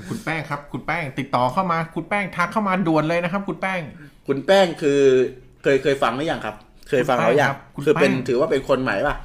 [0.09, 3.81] คุณแป้งครับ คุณแป้งติดต่อเข้ามา คุณแป้งทักเข้ามาด่วนเลยนะครับ คุณแป้ง
[4.27, 4.99] คุณแป้งคือ
[5.63, 6.55] เคยเคยฟังหรือยังครับ
[6.89, 9.15] เคยฟังเขายังคุณแป้งครับคือเป็นคุณแป้งถือว่าเป็นคนใหม่ป่ะ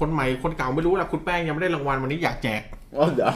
[0.00, 2.62] คนใหม่คนเก่าไม่รู้ละคุณแป้งยังไม่ได้รางวัลวันนี้อยากแจก
[2.96, 3.30] อ๋อเดี๋ยว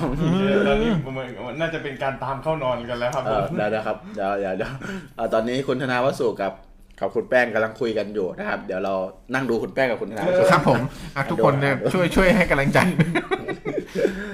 [0.68, 1.24] ตอนนี้ผมว่า
[1.60, 4.73] น่าจะเป็นการตามเข้านอนกันแล้วครับเออเดี๋ยวนะครับเดี๋ยวเดี๋ยวเดี๋ยว
[5.16, 6.52] เอ่อตอนนี้คุณธนาวสุกับ
[7.00, 8.94] กับคุณแป้งกำลังคุยกันอยู่นะครับ เดี๋ยวเรา
[9.34, 10.82] นั่งดูคุณแป้งกับคุณธนาวสุครับผม
[11.16, 12.78] อะทุกคนเนี่ยโดนช่วยช่วยให้กำลังใจ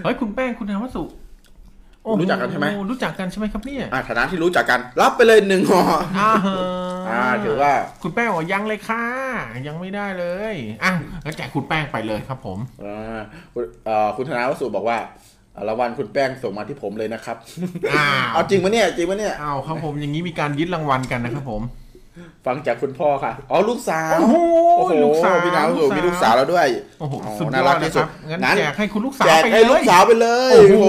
[0.02, 1.04] เฮ้ยคุณแป้งคุณธนวัสุ
[2.04, 5.82] โอ้โหรู้จักกันใช่ไหมรู้จักกันใช่ไหมครับเนี่ยอะฐานะที่รู้จักกัน รับไปเลยหนึ่งห่อ
[6.18, 6.56] อ่าฮะ
[7.08, 7.72] อ่าถือว่า
[8.02, 9.04] คุณแป้งบอกยังเลยค่ะ
[9.66, 10.54] ยังไม่ได้เลย
[10.84, 10.92] อะ
[11.24, 13.20] งั้นแจกคุณแป้งไปเลยครับผมอ่า
[13.54, 14.98] คุณเอ่อคุณธนาวสุบอกว่า
[15.54, 17.36] อ่ารางวัลคุณแป้งส่งมาที่ผมเลยนะครับ
[17.92, 21.62] อ้าวเอาจริงปะเนี่ยจริงปะเนี่ยอ้าวครับผมอย่างนี้มีการยึดรางวัลกันนะครับผม
[22.46, 24.36] ฟังจากคุณพ่อค่ะ อ๋อลูกสาว โอ้โห
[24.78, 26.66] โอ้โหลูกสาวพี่ธนาวสุมีลูกสาวแล้วด้วย
[27.00, 30.88] โอ้โหอ๋อสุดยน่าอรัดกที่นะคสุรัดบงั้นนั้นแจกให้คุณลูกสาวแจกไปให้เลลูยกสาวไปเลย โอ้โอ้โหโ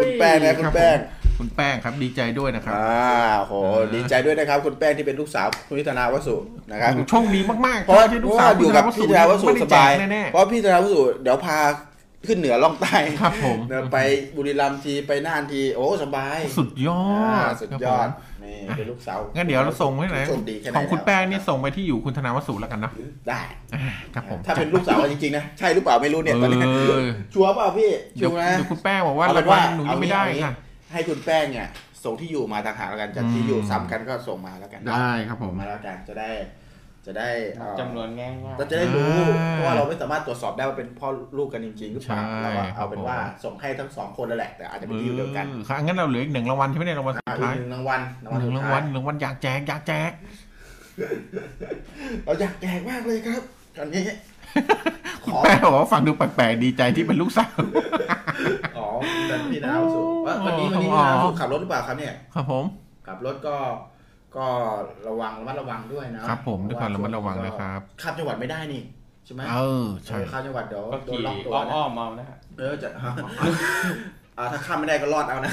[0.00, 0.96] คุณแป้งนะคุณแป้ง
[1.38, 3.10] คุณแป้งครับดีใจด้วยนะครับอ่า
[3.42, 3.52] โห
[3.94, 6.36] ดีใจด้วยนะครับ คุณแป้งที่เป็นลูกสาวคุณพิธนาวสุ
[6.70, 11.58] นะครับโชคดีมากๆเพราะที่เพลูกราะสาว่าวอยู่กับพี่ธนาวสุไม่ได้สแจบากยแน่เพราะพี่ธนาวสุเดี๋ยวพา
[12.26, 13.98] ขึ้นเหนือล่องใต้ๆครับผมเดินไป
[14.36, 18.10] บุรีรัมย์ทีไปน่านทีโอ้สบาย สุดยออ่าดสุดครับยผอดม
[18.44, 22.92] นี่เป็นลูกสาวงั้นเดี๋ยวเราส่งไว้ไหนโชคดีแค่ไหนของคุณล้วแป้งนี่ส่งไปที่อยู่คุณธนาวสุแล้วกันเนาะ
[23.28, 23.40] ได้
[23.74, 23.82] อ่า
[24.14, 30.54] ครับผมถ้าเป็นลูกสาวจริงๆนะใช่หรือเปล่าไม่รู้เนี่ยตอนนี้เออชัวร์เปล่าพี่เดี๋ยวชัวร์นะเดี๋ยวคุณแป้งบอกว่าเอาเป็รานงวัว่าลหนูยังไม่ได้เอางี้ค่ะ
[30.92, 31.68] ให้คุณแป้งเนี่ย
[32.04, 36.30] ส่งที่อยู่มาต่างหากแล้วกันจะอืมที่อยู่ซ้ำกันก็ส่งมาแล้วกันเนอะได้ครับผมมาแล้วกันจะได้
[37.08, 48.00] จะได้เอ่อจำนวนง่ายเราจะได้รู้อ่าเพราะว่าเราไม่สามารถตรวจสอบได้ว่าเป็นพ่อลูกกันจริงๆหรือเปล่าใช่เราก็เอาเป็นครับผมว่าส่งให้ทั้งสองคนแล้วแหละแต่อาจจะเป็นที่อยู่เดียวกันออค่ะงั้นเราเหลืออีกหนึ่งรางวัลที่ไม่ได้รางวัลสุดอ่าอีกท้ายหนึ่งรางวัล
[48.40, 50.10] หนึ่งสุดรางท้ยวัลหนึ่งรางวัลอยากแจกอยากแจก
[52.24, 53.42] เราอยากแจกมากเลยครับ
[53.76, 54.02] ตอนนี้
[55.24, 57.56] ขอแป้งบอกว่าฟังดูแปลกๆดีใจที่เป็นลูกสาว
[58.78, 58.86] อ๋อ
[59.28, 62.64] แต่พี่ดาวสุว่าวันนี้วันนี้อ๋อพี่ดาวสุขับรถหรือเปล่าครับเนี่ย ครับผม
[63.06, 63.56] ขับรถก็
[64.38, 64.48] ก็
[65.08, 68.82] ระวังระมัดระวังด้วยนะครับ ผมด้วยความระมัดระวังนะครับข้ามจังหวัดไม่ได้นี่
[69.24, 72.88] ใช่ไหมเออใช่เออข้ามจังหวัดเดี๋ยวๆก็โดนขี่ล็อกตัวนะอ้อมๆเอานะฮะเออจะ
[74.40, 75.52] อ่าถ้าข้ามไม่ได้ก็รอดเอานะ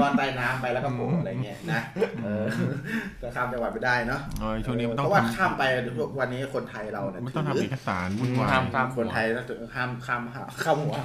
[0.00, 1.80] รอดใต้น้ำไปแล้วก็โผล่อะไรเงี้ยนะ
[2.24, 2.46] เออ
[3.20, 5.62] ถ้าข้ามจังหวัดไม่ได้เนาะเออช่วงนี้มันต้องเพราะว่าทำข้ามไป
[5.98, 10.22] ทุกวันนี้คนไทยเราเนี่ยมันต้องทำเอกสารวุ่นวายห้ามข้ามคนไทยต้องข้ามข้าม
[10.62, 10.96] ข้ามหัว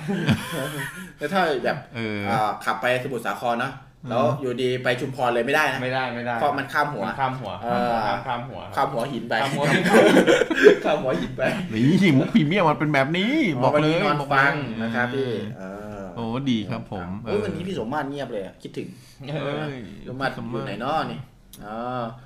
[1.17, 3.74] แล้วถ้าแบบเอออ่าขับไปสมุทรสาครเนาะ
[4.09, 9.64] แล้วอยู่ดีไปชุมพรเลยไม่ได้นะไม่ได้ไม่ได้เพราะมันข้ามหัวนข้ามหัวเออข้ามข้ามหัวข้ามหัวหินไปข้ามหัว
[10.84, 11.42] ข้ามหัวหินไป
[11.74, 15.64] นี่มุกพรีเมียมมันเป็นแบบนี้ บอกวันเลนี้ยนอนบอกฟังเลยนะครับพี่เอ
[16.00, 18.88] อโอ้ดีครับผมเออวันนี้พี่สมมาตรเงียบเลยอะคิดถึง
[19.27, 19.75] เอเอออ
[20.08, 21.19] สมมาตรอยู่ไหนนอนี่
[21.66, 21.77] อ๋อ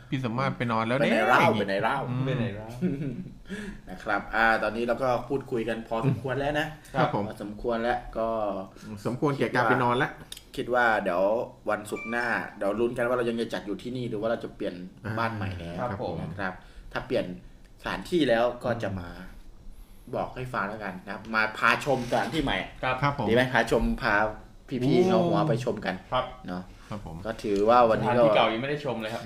[0.09, 2.71] พี่สมมาตรไปนอนแล้วไปเนี่ยไหนเล่าไปไหนเล่าอืมไปไหนแล้ว
[3.89, 8.27] นะครับอ่าตอนนี้เราก็พูดคุยกันพอสมควรแล้วนะครับผมพอสมควรแล้วก็
[9.05, 10.11] สมควรแก่การไปนอนแล้ว
[10.59, 11.23] คิดว่าเดี๋ยว
[11.69, 16.53] วันศุกร์หน้าเดี๋ยวลุ้นกันว่าเรายังจะจัดอยู่ที่นี่หรือว่าเราจะเปลี่ยนอ่าบ้านใหม่แล้วครับผมนะครับ
[16.93, 17.25] ถ้าเปลี่ยน
[17.81, 19.09] สถานที่แล้วก็จะมา
[20.15, 24.13] บอกให้ฟังแล้วกันนะครับ มาพาชมสถานที่ใหม่ครับครับผมดีไหมพาชมพา
[24.69, 29.21] พี่ๆโอ้เอาหัวไปชมกันครับเนาะครับผมก็ถือว่าวันสนี้ถานก็ที่เก่ายังไม่ได้ชมเลยครับ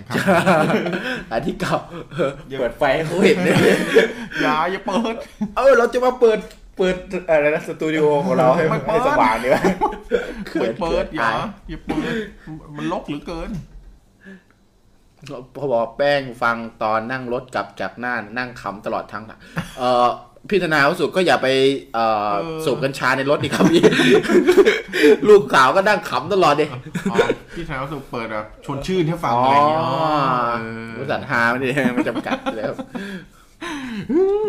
[1.30, 1.78] สถานที่เก่า
[2.14, 3.56] เออเปิดไฟให้เขาเห็นเลย
[4.42, 5.16] อย่าอย่าเปิด
[5.58, 6.40] เออเราจะมาเปิด
[6.78, 6.96] เปิด
[7.30, 9.58] อะไรนะสตูดิโอของเราให้ไม่เปิดให้สว่างดีไหม
[10.60, 11.38] ไม่เปิดอย่าอาย
[11.70, 12.12] อย่าเปิด
[12.78, 13.50] มันลกเหรือเกิน
[15.56, 19.40] พอบอกแป้งฟังตอนนั่งรถกลับจากน่านนั่งขำตลอดทั้งทาง
[19.78, 20.08] เอ่อ
[20.50, 21.48] พี่ธนาวัสุก็อย่าไป
[21.94, 23.84] เอ่อเออสูบกัญชาในรถดีครับพี่
[25.28, 26.66] ลูกสาวก็นั่งขำตลอดดิ
[27.12, 27.18] อ๋อ
[27.56, 29.92] พี่ชายเขาสุเปิดแบบชวนชื่นให้ฟังอ๋ออะไรอย่างเงี้ยอ๋อ
[30.60, 32.74] เออบริษัทฮาไม่ได้ไม่จำกัดแล้ว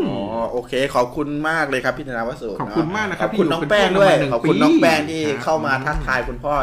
[0.08, 0.20] อ๋อ
[0.52, 6.54] โอเค ขอบคุณมากเลยครับพี่ธนาวัสุขอบคุณมากนะคขรัอบบคุณที่น้องยู่แป้งเป็ด้วยเพื่นขอบคุณมาหน้องปีแป้งที่ครับเข้ามาทักทายคุณพ่อ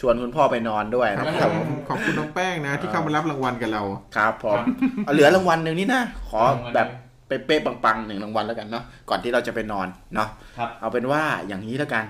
[0.00, 1.50] ชวนคุณพ่อไปนอนด้วยนะคครัรับบ
[1.88, 3.82] ขอบคุณน้องแป้งนะ ที่เข้ามารับรางวัลกับเรา
[4.16, 4.58] ครับผม
[5.04, 6.88] เอาเหลือรางวัลหนึ่งนี่นะขอรางวัลแบบ
[7.26, 10.28] เป๊ะๆปังๆหนึ่งรางวัลแล้วกันเนาะก่อนที่เราจะไปนอนเนาะ
[10.58, 12.04] ครับเอาเป็นว่าอย่างนี้แล้วกัน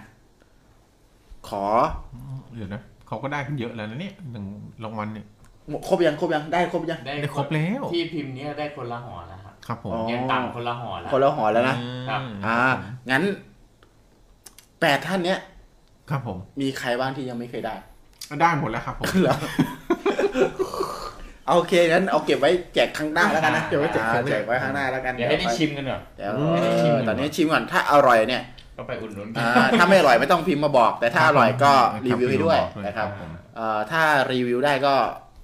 [1.48, 1.64] ขอ
[2.56, 4.44] เดี๋ยวนะเขาก็ได้ขึ้นเยอะแล้วนะเนี่ยหนึ่ง
[4.84, 5.26] รางวัลเนี่ย
[5.88, 9.38] ครบยังครบยังได้ครบยังได้ได้ครบแล้ว ที่พิมพ์เนี้ยได้คนละห่อแล้ว
[9.68, 11.76] ครับครับผมอ๋อยังต่ำคนละห่อแล้วคนละหอแล้วนะ
[12.08, 12.58] ครับอ่า
[13.10, 13.22] งั้น
[14.80, 15.38] แปดท่านเนี้ย
[16.10, 17.74] ครับผม มีใครบ้างที่ยังไม่เคยได้
[18.40, 19.36] ได้หมดแล้วครับผมเหรอ
[21.50, 28.42] โอเคงั้นเอาเก็บไว้แจกข้างหน้าแล้วกันนะเก็บไว้แจกอ่าแจกไว้ข้างหน้าแล้วกันเดี๋ยวให้ได้ชิมกันก่อนเดี๋ยวอืมเออตอนนี้ชิมก่อนถ้าอร่อยเนี่ย
[28.76, 34.94] ก็ไปอุ่นนุนอ่าถ้าไม่อร่อยไม่ต้องพิมพ์มาบอก แต่ถ้าอร่อยก็ครับรีวิวให้ด้วยผมนะครับผมเอ่อถ้ารีวิวได้ก็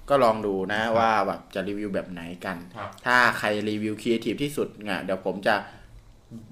[0.09, 5.55] ก็ลองดูนะว่าแบบจะรีวิวแบบไหนกันครับถ้าใครรีวิวครีเอทีฟที่สุดเนี่ยเดี๋ยวผมจะ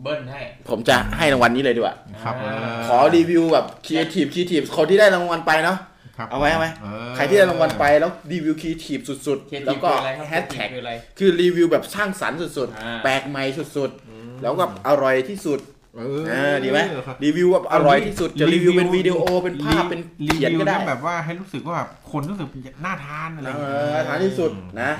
[0.01, 2.53] เบิ้ลให้ ผมจะให้รางวัลนี้เลยดีกว่าครับอ่า
[2.87, 5.77] ขอรีวิวแบบ creative creative คนที่ได้รางวัลไปเนาะ
[6.17, 13.43] ครับเอาไว้เอาไว้ออใครที่ได้รางวัลไปแล้วรีวิวครีเอทีฟสุดเคทีๆแล้วก็คืออะไรครับแฮชแท็กคืออะไรคือรีวิวแบบสร้างสรรค์สุดอ่าๆแปลกใหม่
[13.77, 15.59] สุดๆ แล้วก็อร่อยที่สุด
[15.95, 22.47] เออเออดีไหมครับรีวิวแบบอร่อยที่สุดจะรีวิวเป็นวิดีโอเป็นภาพเป็นรีเขียนวิวก็ได้แล้วแบบว่าให้รู้สึกว่าแบบคนรู้สึก
[22.85, 24.91] น่าทานอะไรเออย่างเงี้ยอทานที่สุดนะ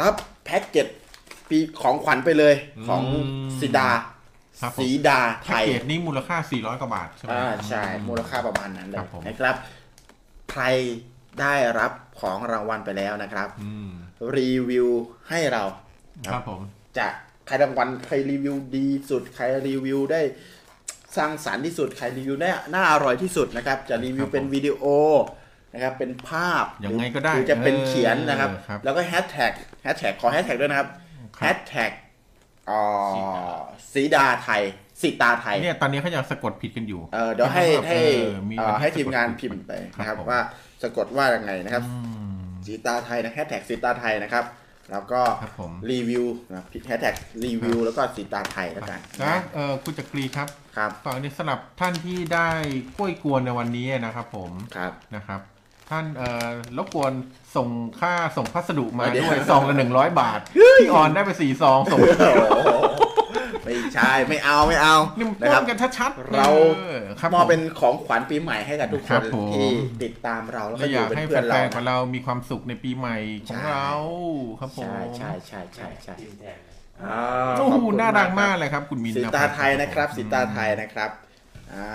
[0.00, 0.86] รับแพ็กเกจ
[1.50, 2.54] ปีของขวัญไปเลย
[2.88, 3.90] ของอืมสีดา
[4.60, 9.54] ครับผมสีดาไทแพ็กยเกจนี้มูลค่า 400 กว่าบาทใช่ไหมอ่าใช่ มูลค่าประมาณนั้นเลครัยบผมนะครับ
[10.50, 10.62] ใคร
[11.40, 13.90] ได้รับของรางวัลไปแล้วนะครับอืม
[14.36, 14.88] รีวิว
[15.28, 15.62] ให้เรา
[16.32, 16.60] ครับผม
[16.98, 17.08] จะ
[17.46, 20.20] ใครรางวัลใครรีวิวดีสุด ใครรีวิวได้
[21.16, 24.84] สร้างสรรค์ที่สุด ใครรีวิวได้น่าอร่อยที่สุดนะครับ จะรีวิวเป็นวิดีโอ
[25.74, 29.52] นะครับ เป็นภาพยังไงก็ได้หรือจะเป็นเขียนนะครับเออครับแล้วก็แฮชแท็ก
[29.82, 30.88] แฮชแท็กขอแฮชแท็กด้วยนะครับ
[31.36, 31.90] คแฮรับชแท็ก
[32.70, 32.82] อ่อ
[33.92, 34.62] สีดาไทย
[35.02, 40.40] สีตาไทยเนี่ยตอนนี้เขายังสะกดผิดกันอยู่ เออเดี๋ยวให้ให้เออมีเอ่อปัญหาให้ทีมงานสะกดผิดพิมพ์ไปครับนะครับผมว่า
[40.82, 41.98] สะกดว่ายังไงนะครับอื
[42.36, 44.44] มสีตาไทยนะแฮชแท็กสีตาไทยนะครับ
[44.90, 52.48] แล้วก็ครับผม รีวิวนะแฮชแท็กรีวิว แล้วก็สีตาไทยแล้วกันนะเออคุณจักรีครับครับตอนนี้สำหรับท่านที่ได้
[52.96, 55.40] กล้วยกวนในวันนี้นะครับผมครับ นะครับ
[55.90, 57.12] ท่านเอ่อรบกวน
[57.56, 57.68] ส่ง
[58.00, 60.40] ค่าส่งพัสดุมาเดี๋ยว ด้วยซองละหนึ่งร้อยบาท
[60.78, 62.70] พี่ออนได้ไปสี่ซองส่ง โอ้โห
[63.66, 69.68] ไม่ใช่ไม่เอาไม่เอานี่มันนะป้ครัอบนกันชัดๆเรา ออครับมอบผเป็นของขวัญปีใหม่ให้กับทุกคครันบผม ที่
[70.02, 73.90] ติดตามเราแล้วก็และออยู่ยากเป็นให้เพื่อนแฟเรานๆของนะเรามีความสุขในปีใหม่ของใช่เรา
[74.60, 81.10] ครับผมใช่ใช่ใช่ใช่ใช่ชิมแทนเลยอ่าโอ้ขโหอบคุณน่ารักคบมากเลยครับ คุณมินสีครับตาไทยนะครับผมสีตาไทยนะครับ
[81.72, 81.88] อ่า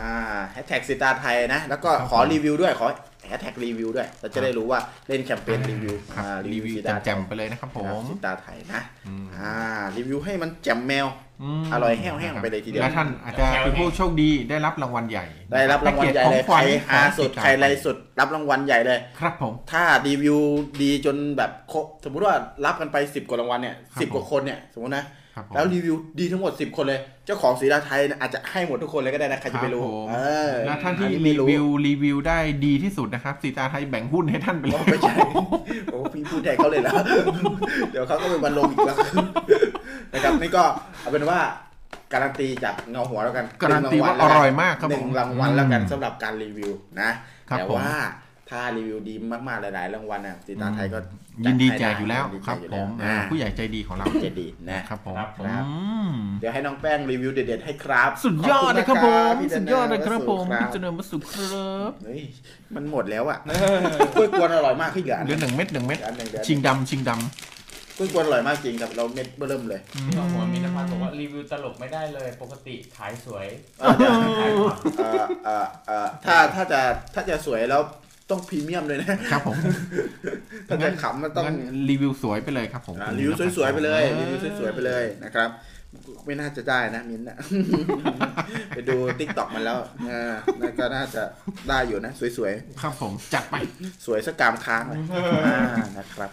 [0.52, 2.88] แฮชแท็กสีตาไทยนะ แล้วก็ขอรีวิวด้วยขอ
[3.28, 9.54] แฮชแท็กรีวิวด้วย เราจะได้รู้ว่าเล่นแคมเปญรีวิวครับอ่ารีวิวสีตาแจ่มๆไปเลยนะครับผนะครับม สีตาไทยนะอืมอ่า
[9.98, 11.31] รีวิวให้มันแจ่มแมวม
[11.74, 20.38] อร่อยแห้งๆไปเลยทีเดียวและท่านอาจจะเป็นผู้โชคดีได้รับรางวัลใหญ่ ได้รับรางวัลใหญ่เลยแพ็กใครเกจของขวัญฮาสุดของใครไรสุด รับรางวัลใหญ่เลย ครับผม ถ้ารีวิว
[20.82, 25.21] ดีจนแบบครบสมมุติว่ารับกันไป 10 กว่ารางวัลเนี่ยครับสิบกว่าคนเนี่ยสมมตินะครับผม
[25.54, 30.18] แล้วรีวิวดีทั้งหมด 10 คนเลย เจ้าของสีดาไทยเนี่ยอาจจะให้หมดทุกคนเลยก็ได้นะ ใครจะไปรู้ครับผมเอ
[30.50, 35.16] อและท่านที่อัรีไม่รู้วิวรีวิวได้ดีที่สุดนะครับสีตาไทยแบ่งหุ้นให้ท่านไปเลโอ้ยไม่ใช่
[35.92, 36.94] โอ้พี่พูดแทนเขาเลยแล้ว
[37.92, 38.98] เดี๋ยวเขาก็ไปบันลงอีกแล้ว
[40.14, 40.64] นะครับนี่ก็
[41.02, 41.40] เอาเป็นว่า
[42.14, 47.10] การันตีจากเงาหัวแล้วกันการันตีว่าอร่อยมากครับหผนึ่งมรางวัลแล้วกันอืมสำหรับการรีวิวนะ
[47.50, 47.96] ครับแต่ผมว่า
[48.52, 49.14] ถ้ารีวิวดี
[49.48, 51.00] มากๆหลายๆรางวัลน่ะสีตาไทยก็
[51.46, 55.56] ยินดีแจให้กอยู่แล้วยินครับแจกผอยู่มแล้วอ่าผู้ใหญ่ใจดีของเราจะดีนะครับผมครับผมอื
[56.08, 62.22] มเดี๋ยวให้น้องแป้งรีวิวเด็ดๆให้ครับ สุดยอดเลยครับผมขอณนะสุดยอดเลยครับผมพี่พี่เจเจริญริญมาสุขครับเฮ้ย
[62.76, 63.40] มันหมดแล้วอะ
[64.14, 67.12] กล้วยกวนอร่อยมากขึ้นอีกอันเหลือหนึ่งเม็ดหนึ่งเม็ดอันหนึ่งเดี๋ยวชิงดำชิงด
[67.98, 73.48] กล้วยกวนอร่อยมากจริงครับเราเม็ดเบิ่มเลยำพี่หัวมีนภัสบอกว่ารีวิวตลกไม่ได้เลย ปกติขายสวย
[73.80, 76.82] เออเดี๋ยวขายผักเอ่อเอ่อเอ่อถ้าถ้าจะ
[77.14, 77.82] ถ้าจะสวยแล้ว
[78.32, 79.58] ต้องพรีเมียมเลยนะครับผม
[80.68, 81.58] ถ้าจะขำมันต้องงั้น
[81.90, 85.50] รีวิวสวยไปเลยครับผมอ่ารีวิวสวยๆไปเลยรีวิวสวยๆไปเลยนะครับ
[86.26, 87.38] ไม่น่าจะได้นะมิ้นท์นะ
[88.70, 89.78] ไปดูติ๊กต็อกมันแล้ว
[90.10, 91.24] อ่าน่าก็น่าจะ
[91.70, 95.00] ได้อยู่นะ สวยครับผมจัดไปๆสวยสักกามค้างเลย
[95.48, 96.30] อ่านะครับ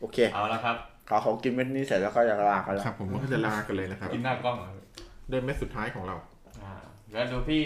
[0.00, 0.76] โอเคเอาละครับ
[1.08, 4.68] ขอของกินเม็ดนี้เสร็จแล้วก็จะลากันแล้วครับผมก็จะลากันเลยนะครับกินหน้ากล้องเหรอ
[5.30, 6.16] ด้วยเม็ดสุดท้ายของเรา
[6.62, 6.74] อ่า
[7.12, 7.62] แล้วดูพี่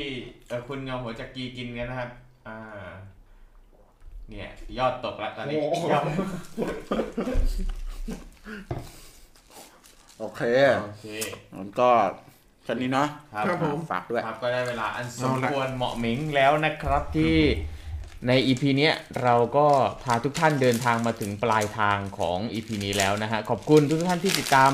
[0.48, 2.10] เออคุณเงาหัวจักรีกินกันนะครับ
[2.48, 2.58] อ่า
[4.30, 6.04] เนี่ย ยอดตกแล้วตอนนี้โอ้โห ยอด
[10.18, 10.42] โอเค
[10.80, 11.06] โอเค
[11.58, 11.90] มันก็
[12.64, 17.36] แค่นี้เนาะครับ ครับผม ฝากด้วย ครับก็ได้เวลาอันสมเอาละควรเหมาะเหม็งแล้วนะครับที่
[18.28, 19.66] ใน EP เนี้ยเราก็
[20.04, 24.72] พาทุกท่านเดินทางมาถึงปลายทางของ EP นี้แล้วนะฮะ ขอบคุณทุกท่านที่ติดตาม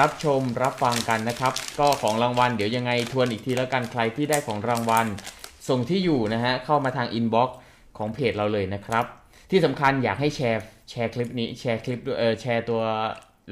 [0.00, 5.06] รับชมรับฟังกันนะครับ ก็ของรางวัลเดี๋ยวยังไงทวนอีกทีแล้วกันใครที่ได้ของรางวัล
[5.68, 7.56] ส่งที่อยู่นะฮะ เข้ามาทางอินบ็อกซ์
[8.00, 9.04] ของเพจเราเลยนะครับ
[9.50, 12.82] ที่สำคัญอยากให้แชร์แชร์คลิปนี้แชร์คลิปด้วยเออแชร์ตัว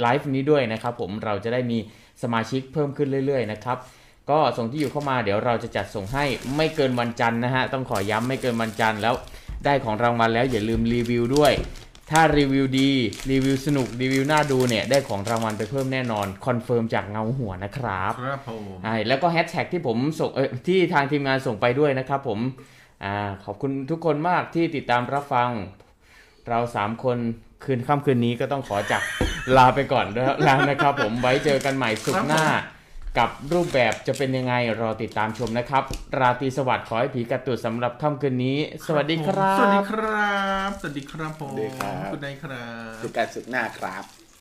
[0.00, 1.78] ไลฟ์นี้ด้วยนะครับผมเราจะได้มี
[2.22, 3.78] สมาชิกเพิ่มขึ้นเรื่อยๆนะครับ
[4.30, 6.24] ก็ส่งที่อยู่เข้ามาเดี๋ยวเราจะจัดส่งให้
[6.56, 9.14] ไม่เกินวันจันทร์นะฮะต้องขอย้ำไม่เกินวันจันทร์แล้ว
[9.64, 11.52] ได้ของรางวัลแล้วอย่าลืมรีวิวด้วย
[12.10, 12.90] ถ้ารีวิวดี
[13.30, 22.38] รีวิวสนุกรีวิวน่าดูเนี่ยได้ของรางวัลไปเพิ่มแน่นอน confirm จากเงาหัวนะครับครับผมใช่แล้วก็แฮชแท็กที่ผมส่งเออที่ทางทีมงานส่งไปด้วยนะครับผม
[23.04, 25.50] อ่าขอบคุณทุกคนมากที่ติดตามรับฟัง
[26.48, 27.18] เราสามคน
[27.64, 29.02] คืนค่ำคืนนี้ก็ต้องขอจาก
[29.56, 30.06] ลาไปก่อน
[30.44, 32.44] แล้วนะครับ ผมไว้เจอกันใหม่สุขหน้า
[33.18, 35.82] กับรูปแบบจะเป็นยังไงรอติดตามชมนะครับ
[36.18, 40.32] ราตรีสวัสดิ์ขอให้ผีกระตุดสำหรับค่ำคืนนี้ สวัสดีครัสวัสดีบครั
[40.68, 44.27] บ สวัสดีครับผมสวัสดีครับ คุณนายครับ คือการสุดหน้าครับ